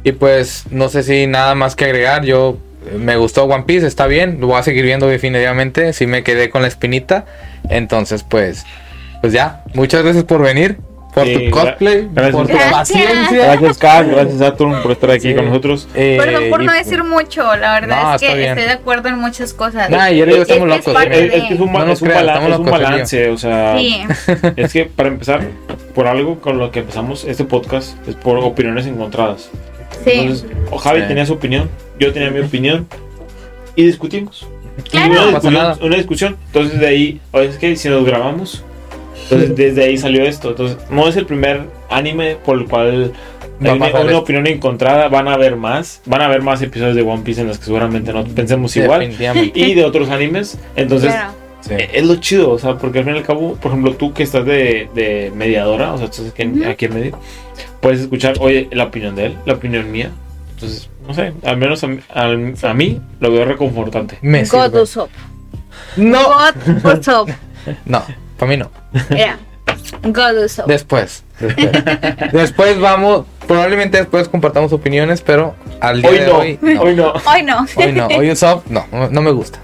Y 0.03 0.13
pues 0.13 0.65
no 0.71 0.87
sé 0.87 1.03
si 1.03 1.27
nada 1.27 1.55
más 1.55 1.75
que 1.75 1.85
agregar. 1.85 2.23
Yo 2.23 2.57
eh, 2.89 2.97
me 2.97 3.17
gustó 3.17 3.43
One 3.43 3.63
Piece, 3.65 3.85
está 3.85 4.07
bien. 4.07 4.37
Lo 4.39 4.47
voy 4.47 4.57
a 4.59 4.63
seguir 4.63 4.85
viendo 4.85 5.07
definitivamente. 5.07 5.91
Si 5.91 6.07
me 6.07 6.23
quedé 6.23 6.49
con 6.49 6.61
la 6.61 6.69
espinita. 6.69 7.25
Entonces, 7.69 8.23
pues, 8.23 8.65
pues 9.19 9.33
ya. 9.33 9.63
Muchas 9.73 10.03
gracias 10.03 10.23
por 10.23 10.41
venir. 10.41 10.77
Por 11.19 11.27
Sí, 11.27 11.45
tu 11.45 11.51
cosplay. 11.51 12.09
gracias. 12.13 12.35
Por 12.35 12.47
tu 12.47 12.53
Gracias. 12.53 12.71
paciencia. 12.73 13.45
Gracias, 13.45 13.77
Carl. 13.77 14.09
Gracias, 14.11 14.37
Saturn, 14.39 14.81
por 14.81 14.91
estar 14.91 15.11
aquí 15.11 15.29
Sí. 15.29 15.35
con 15.35 15.45
nosotros. 15.45 15.87
Eh, 15.95 16.17
Perdón 16.19 16.43
por 16.49 16.61
y, 16.61 16.65
no 16.65 16.73
decir 16.73 17.03
mucho, 17.03 17.55
la 17.55 17.73
verdad 17.79 18.03
No, 18.03 18.15
es 18.15 18.21
que 18.21 18.47
estoy 18.49 18.63
de 18.63 18.71
acuerdo 18.71 19.09
en 19.09 19.17
muchas 19.19 19.53
cosas. 19.53 19.89
Nah, 19.89 20.09
yo 20.09 20.25
Es- 20.25 20.35
estamos 20.49 20.67
es 20.77 20.85
que 20.85 20.91
es 20.91 20.95
locos. 20.95 21.03
¿eh? 21.03 21.07
Es, 21.11 21.33
es 21.33 21.43
que 21.47 21.53
es 21.53 21.59
un, 21.59 21.73
balance, 22.65 23.29
o 23.29 23.37
sea, 23.37 23.77
Sí. 23.77 24.03
es 24.55 24.73
que 24.73 24.85
para 24.85 25.09
empezar, 25.09 25.41
por 25.95 26.07
algo 26.07 26.39
con 26.39 26.57
lo 26.57 26.71
que 26.71 26.79
empezamos 26.79 27.25
este 27.25 27.43
podcast, 27.43 27.95
es 28.07 28.15
por 28.15 28.37
opiniones 28.37 28.85
encontradas. 28.87 29.49
Sí, 30.03 30.11
Entonces, 30.13 30.45
o 30.71 30.77
Javi 30.77 31.01
Sí. 31.01 31.07
tenía 31.07 31.25
su 31.25 31.33
opinión, 31.33 31.69
yo 31.99 32.13
tenía 32.13 32.29
mi 32.29 32.39
opinión 32.39 32.87
y 33.75 33.83
discutimos. 33.85 34.47
Claro. 34.89 35.07
Y 35.07 35.11
una, 35.11 35.19
No 35.19 35.25
pasa 35.25 35.31
discusión, 35.49 35.53
nada. 35.53 35.77
una 35.81 35.95
discusión. 35.97 36.37
Entonces 36.47 36.79
de 36.79 36.87
ahí, 36.87 37.21
oye, 37.31 37.47
es 37.47 37.57
que 37.57 37.75
si 37.75 37.89
nos 37.89 38.05
grabamos, 38.05 38.63
entonces 39.31 39.55
desde 39.55 39.83
ahí 39.83 39.97
salió 39.97 40.23
esto. 40.23 40.49
Entonces 40.49 40.77
no 40.89 41.07
es 41.07 41.15
el 41.15 41.25
primer 41.25 41.61
anime 41.89 42.35
por 42.43 42.57
el 42.57 42.65
cual 42.67 43.11
a 43.61 43.65
hay 43.71 43.77
una, 43.77 43.85
una 44.09 44.17
opinión 44.17 44.47
encontrada. 44.47 45.07
Van 45.09 45.27
a 45.27 45.33
haber 45.33 45.55
más, 45.55 46.01
van 46.05 46.21
a 46.21 46.25
haber 46.25 46.41
más 46.41 46.61
episodios 46.61 46.95
de 46.95 47.01
One 47.01 47.23
Piece 47.23 47.41
en 47.41 47.47
los 47.47 47.57
que 47.59 47.65
seguramente 47.65 48.11
no 48.13 48.23
pensemos 48.23 48.71
igual. 48.85 49.01
Y 49.53 49.73
de 49.75 49.85
otros 49.85 50.09
animes. 50.09 50.57
Entonces 50.75 51.11
claro. 51.11 51.31
Sí. 51.61 51.73
eh, 51.73 51.89
es 51.93 52.05
lo 52.05 52.15
chido, 52.15 52.51
o 52.51 52.57
sea, 52.57 52.77
porque 52.77 52.99
al 52.99 53.05
fin 53.05 53.15
y 53.15 53.17
al 53.17 53.23
cabo, 53.25 53.55
por 53.55 53.71
ejemplo, 53.71 53.93
tú 53.95 54.13
que 54.13 54.23
estás 54.23 54.45
de, 54.45 54.87
de 54.95 55.29
mediadora, 55.35 55.93
o 55.93 55.97
sea, 55.97 56.05
estás 56.05 56.27
aquí, 56.29 56.43
en- 56.43 56.63
aquí 56.65 56.85
en 56.85 56.93
medio, 56.93 57.19
puedes 57.81 57.99
escuchar, 57.99 58.35
oye, 58.39 58.69
la 58.71 58.85
opinión 58.85 59.13
de 59.17 59.25
él, 59.25 59.37
la 59.45 59.55
opinión 59.55 59.91
mía. 59.91 60.09
Entonces, 60.53 60.89
no 61.05 61.13
sé, 61.13 61.33
al 61.43 61.57
menos 61.57 61.83
a, 61.83 61.87
mí- 61.87 61.99
al- 62.13 62.53
a 62.63 62.73
mí 62.73 63.01
lo 63.19 63.31
veo 63.33 63.43
reconfortante. 63.43 64.17
Me 64.21 64.45
God 64.45 64.47
sirve. 64.67 64.71
No, 65.97 66.29
God 66.29 66.99
no, 67.85 68.03
para 68.39 68.49
mí 68.49 68.57
no. 68.57 68.71
Mira. 69.09 69.37
God 70.03 70.43
Usopp. 70.45 70.67
Después. 70.67 71.23
Después, 71.39 71.71
Después 72.31 72.79
vamos. 72.79 73.25
Probablemente 73.47 73.97
después 73.97 74.27
compartamos 74.29 74.71
opiniones, 74.73 75.21
pero 75.21 75.55
al 75.81 76.01
día 76.01 76.09
Hoy 76.11 76.17
de 76.19 76.25
no, 76.27 76.37
hoy. 76.37 76.59
hoy 76.61 76.95
no. 76.95 77.13
Hoy 77.25 77.43
no. 77.43 77.65
Hoy 77.75 77.91
no, 77.91 78.07
hoy 78.07 78.31
Usopp 78.31 78.67
no, 78.67 78.85
no, 78.91 79.09
no 79.09 79.21
me 79.21 79.31
gusta. 79.31 79.59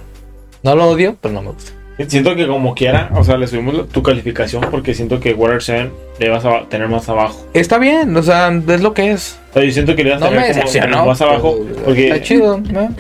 No 0.64 0.76
lo 0.76 0.90
odio, 0.90 1.16
pero 1.22 1.34
no 1.34 1.42
me 1.42 1.52
gusta. 1.52 1.72
Siento 2.08 2.36
que 2.36 2.46
como 2.46 2.76
quiera, 2.76 3.10
o 3.16 3.24
sea, 3.24 3.38
le 3.38 3.48
subimos 3.48 3.88
tu 3.90 4.04
calificación 4.04 4.66
porque 4.70 4.94
siento 4.94 5.20
que 5.22 5.34
Water 5.34 5.62
7 5.64 5.92
le 6.20 6.30
vas 6.30 6.44
a 6.44 6.64
tener 6.68 6.90
más 6.90 7.08
abajo. 7.08 7.48
Está 7.54 7.78
bien, 7.78 8.16
o 8.18 8.22
sea, 8.22 8.50
es 8.68 8.82
lo 8.82 8.94
que 8.94 9.12
es. 9.12 9.40
O 9.52 9.54
sea, 9.54 9.64
yo 9.64 9.72
siento 9.72 9.96
que 9.96 10.04
le 10.04 10.12
vas 10.12 10.22
a 10.22 10.26
No 10.26 10.32
tener 10.32 10.56
me 10.56 10.92
como- 10.92 11.06
más 11.06 11.22
abajo 11.22 11.58
porque 11.86 12.08
Está 12.10 12.22
chido, 12.22 12.60
¿no? 12.70 12.94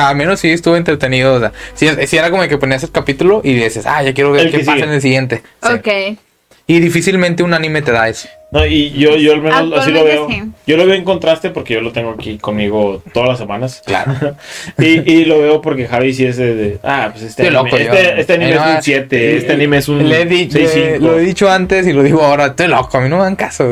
Al 0.00 0.16
menos 0.16 0.40
sí 0.40 0.50
estuvo 0.50 0.76
entretenido. 0.76 1.34
O 1.34 1.40
sea, 1.40 1.52
si, 1.74 1.88
si 2.06 2.16
era 2.16 2.30
como 2.30 2.42
que 2.48 2.58
ponías 2.58 2.82
el 2.82 2.90
capítulo 2.90 3.40
y 3.44 3.54
dices, 3.54 3.86
ah, 3.86 4.02
ya 4.02 4.12
quiero 4.14 4.32
ver 4.32 4.46
El 4.46 4.50
qué 4.50 4.58
que 4.58 4.64
pasa 4.64 4.78
sigue. 4.78 4.86
en 4.88 4.92
el 4.94 5.00
siguiente. 5.02 5.42
Sí. 5.62 5.72
Ok. 5.74 6.18
Y 6.66 6.80
difícilmente 6.80 7.42
un 7.44 7.54
anime 7.54 7.82
te 7.82 7.92
da 7.92 8.08
eso. 8.08 8.28
No, 8.50 8.64
y 8.64 8.90
yo, 8.92 9.16
yo 9.16 9.34
al 9.34 9.42
menos 9.42 9.78
así 9.78 9.90
lo 9.90 10.04
veo. 10.04 10.26
Sí. 10.28 10.42
Yo 10.66 10.76
lo 10.78 10.86
veo 10.86 10.94
en 10.94 11.04
contraste 11.04 11.50
porque 11.50 11.74
yo 11.74 11.80
lo 11.82 11.92
tengo 11.92 12.10
aquí 12.10 12.38
conmigo 12.38 13.02
todas 13.12 13.28
las 13.28 13.38
semanas. 13.38 13.82
Claro. 13.84 14.14
y, 14.78 15.10
y 15.10 15.24
lo 15.26 15.38
veo 15.38 15.60
porque 15.60 15.86
Javi 15.86 16.14
sí 16.14 16.24
es 16.24 16.38
de, 16.38 16.54
de, 16.54 16.78
ah, 16.82 17.10
pues 17.12 17.24
este 17.24 17.42
anime, 17.42 17.62
loco 17.62 17.76
yo. 17.76 17.92
este, 17.92 18.20
este 18.20 18.32
anime 18.34 18.50
Eh, 18.50 18.54
es 18.54 18.60
no, 18.60 18.76
un 18.76 18.82
7, 18.82 19.36
este 19.36 19.50
eh, 19.50 19.54
anime 19.54 19.76
es 19.78 19.88
un 19.88 20.08
Le 20.08 20.22
he 20.22 20.24
dicho, 20.24 20.58
6, 20.58 20.70
eh, 20.74 20.98
lo 20.98 21.18
he 21.18 21.22
dicho 21.22 21.50
antes 21.50 21.86
y 21.86 21.92
lo 21.92 22.02
digo 22.02 22.22
ahora. 22.22 22.46
Estoy 22.46 22.68
loco, 22.68 22.96
a 22.96 23.00
mí 23.02 23.08
no 23.10 23.18
me 23.18 23.24
dan 23.24 23.36
caso. 23.36 23.64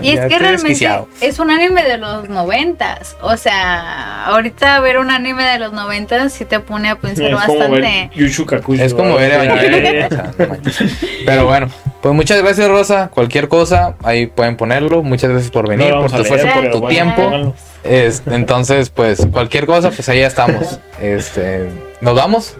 Y 0.00 0.10
es 0.10 0.20
que 0.20 0.38
realmente 0.38 0.50
desquiciado. 0.50 1.08
es 1.20 1.38
un 1.40 1.50
anime 1.50 1.82
de 1.82 1.98
los 1.98 2.28
noventas. 2.28 3.16
O 3.22 3.36
sea, 3.36 4.26
ahorita 4.26 4.78
ver 4.78 4.98
un 4.98 5.10
anime 5.10 5.44
de 5.44 5.58
los 5.58 5.72
noventas 5.72 6.32
sí 6.32 6.44
te 6.44 6.60
pone 6.60 6.88
a 6.88 6.96
pensar 6.96 7.26
Es 7.26 7.34
bastante. 7.34 8.10
Kakushi. 8.46 8.80
Es 8.82 8.94
como 8.94 9.16
ver 9.16 9.32
Evangelion. 9.42 10.04
o 10.04 10.08
sea, 10.08 10.32
no 10.38 10.46
manches. 10.46 10.98
Pero 11.26 11.46
bueno, 11.46 11.68
pues 12.00 12.14
muchas 12.14 12.40
gracias, 12.42 12.68
Rosa. 12.68 13.10
Cualquier 13.12 13.48
cosa, 13.48 13.94
ahí 14.02 14.19
pueden 14.26 14.56
ponerlo. 14.56 15.02
Muchas 15.02 15.30
gracias 15.30 15.50
por 15.50 15.68
venir, 15.68 15.92
por 15.94 16.10
tu 16.10 16.22
esfuerzo, 16.22 16.46
por 16.54 16.70
tu 16.70 16.88
tiempo. 16.88 17.54
Es- 17.84 18.22
entonces, 18.26 18.90
pues 18.90 19.26
cualquier 19.32 19.66
cosa, 19.66 19.90
pues 19.90 20.08
ahí 20.08 20.20
ya 20.20 20.26
estamos. 20.26 20.78
Este, 21.00 21.68
¿Nos 22.02 22.14
vamos? 22.14 22.56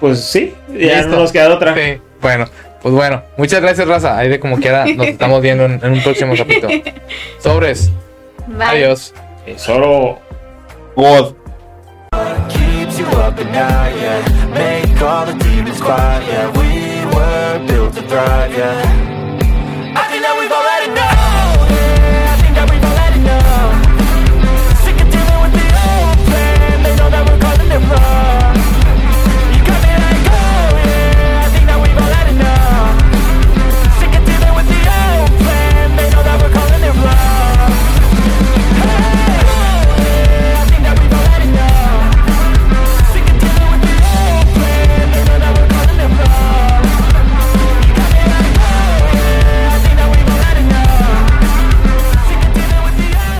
Pues 0.00 0.20
sí, 0.24 0.54
ya 0.68 0.96
Listo. 0.96 1.08
no 1.08 1.16
nos 1.20 1.32
queda 1.32 1.54
otra. 1.54 1.74
Sí. 1.74 2.00
Bueno, 2.20 2.46
pues 2.82 2.92
bueno, 2.94 3.22
muchas 3.38 3.62
gracias, 3.62 3.86
Raza. 3.88 4.18
Ahí 4.18 4.28
de 4.28 4.38
como 4.40 4.58
quiera, 4.58 4.84
nos 4.84 5.06
estamos 5.06 5.40
viendo 5.40 5.64
en, 5.64 5.80
en 5.82 5.92
un 5.92 6.02
próximo 6.02 6.34
capítulo. 6.36 6.68
Sobres. 7.38 7.90
Bye. 8.48 8.64
Adiós. 8.66 9.14
Solo 9.56 10.18
God. 10.96 11.34
keeps 12.48 12.98
you 12.98 13.06
up 13.06 13.38
at 13.38 13.46
night, 13.52 13.94
yeah 13.96 14.48
Make 14.50 15.00
all 15.02 15.24
the 15.24 15.32
demons 15.44 15.80
quiet, 15.80 16.22
yeah 16.26 16.50
We 16.58 17.06
were 17.16 17.66
built 17.66 17.94
to 17.94 18.02
thrive, 18.02 18.52
yeah 18.56 19.11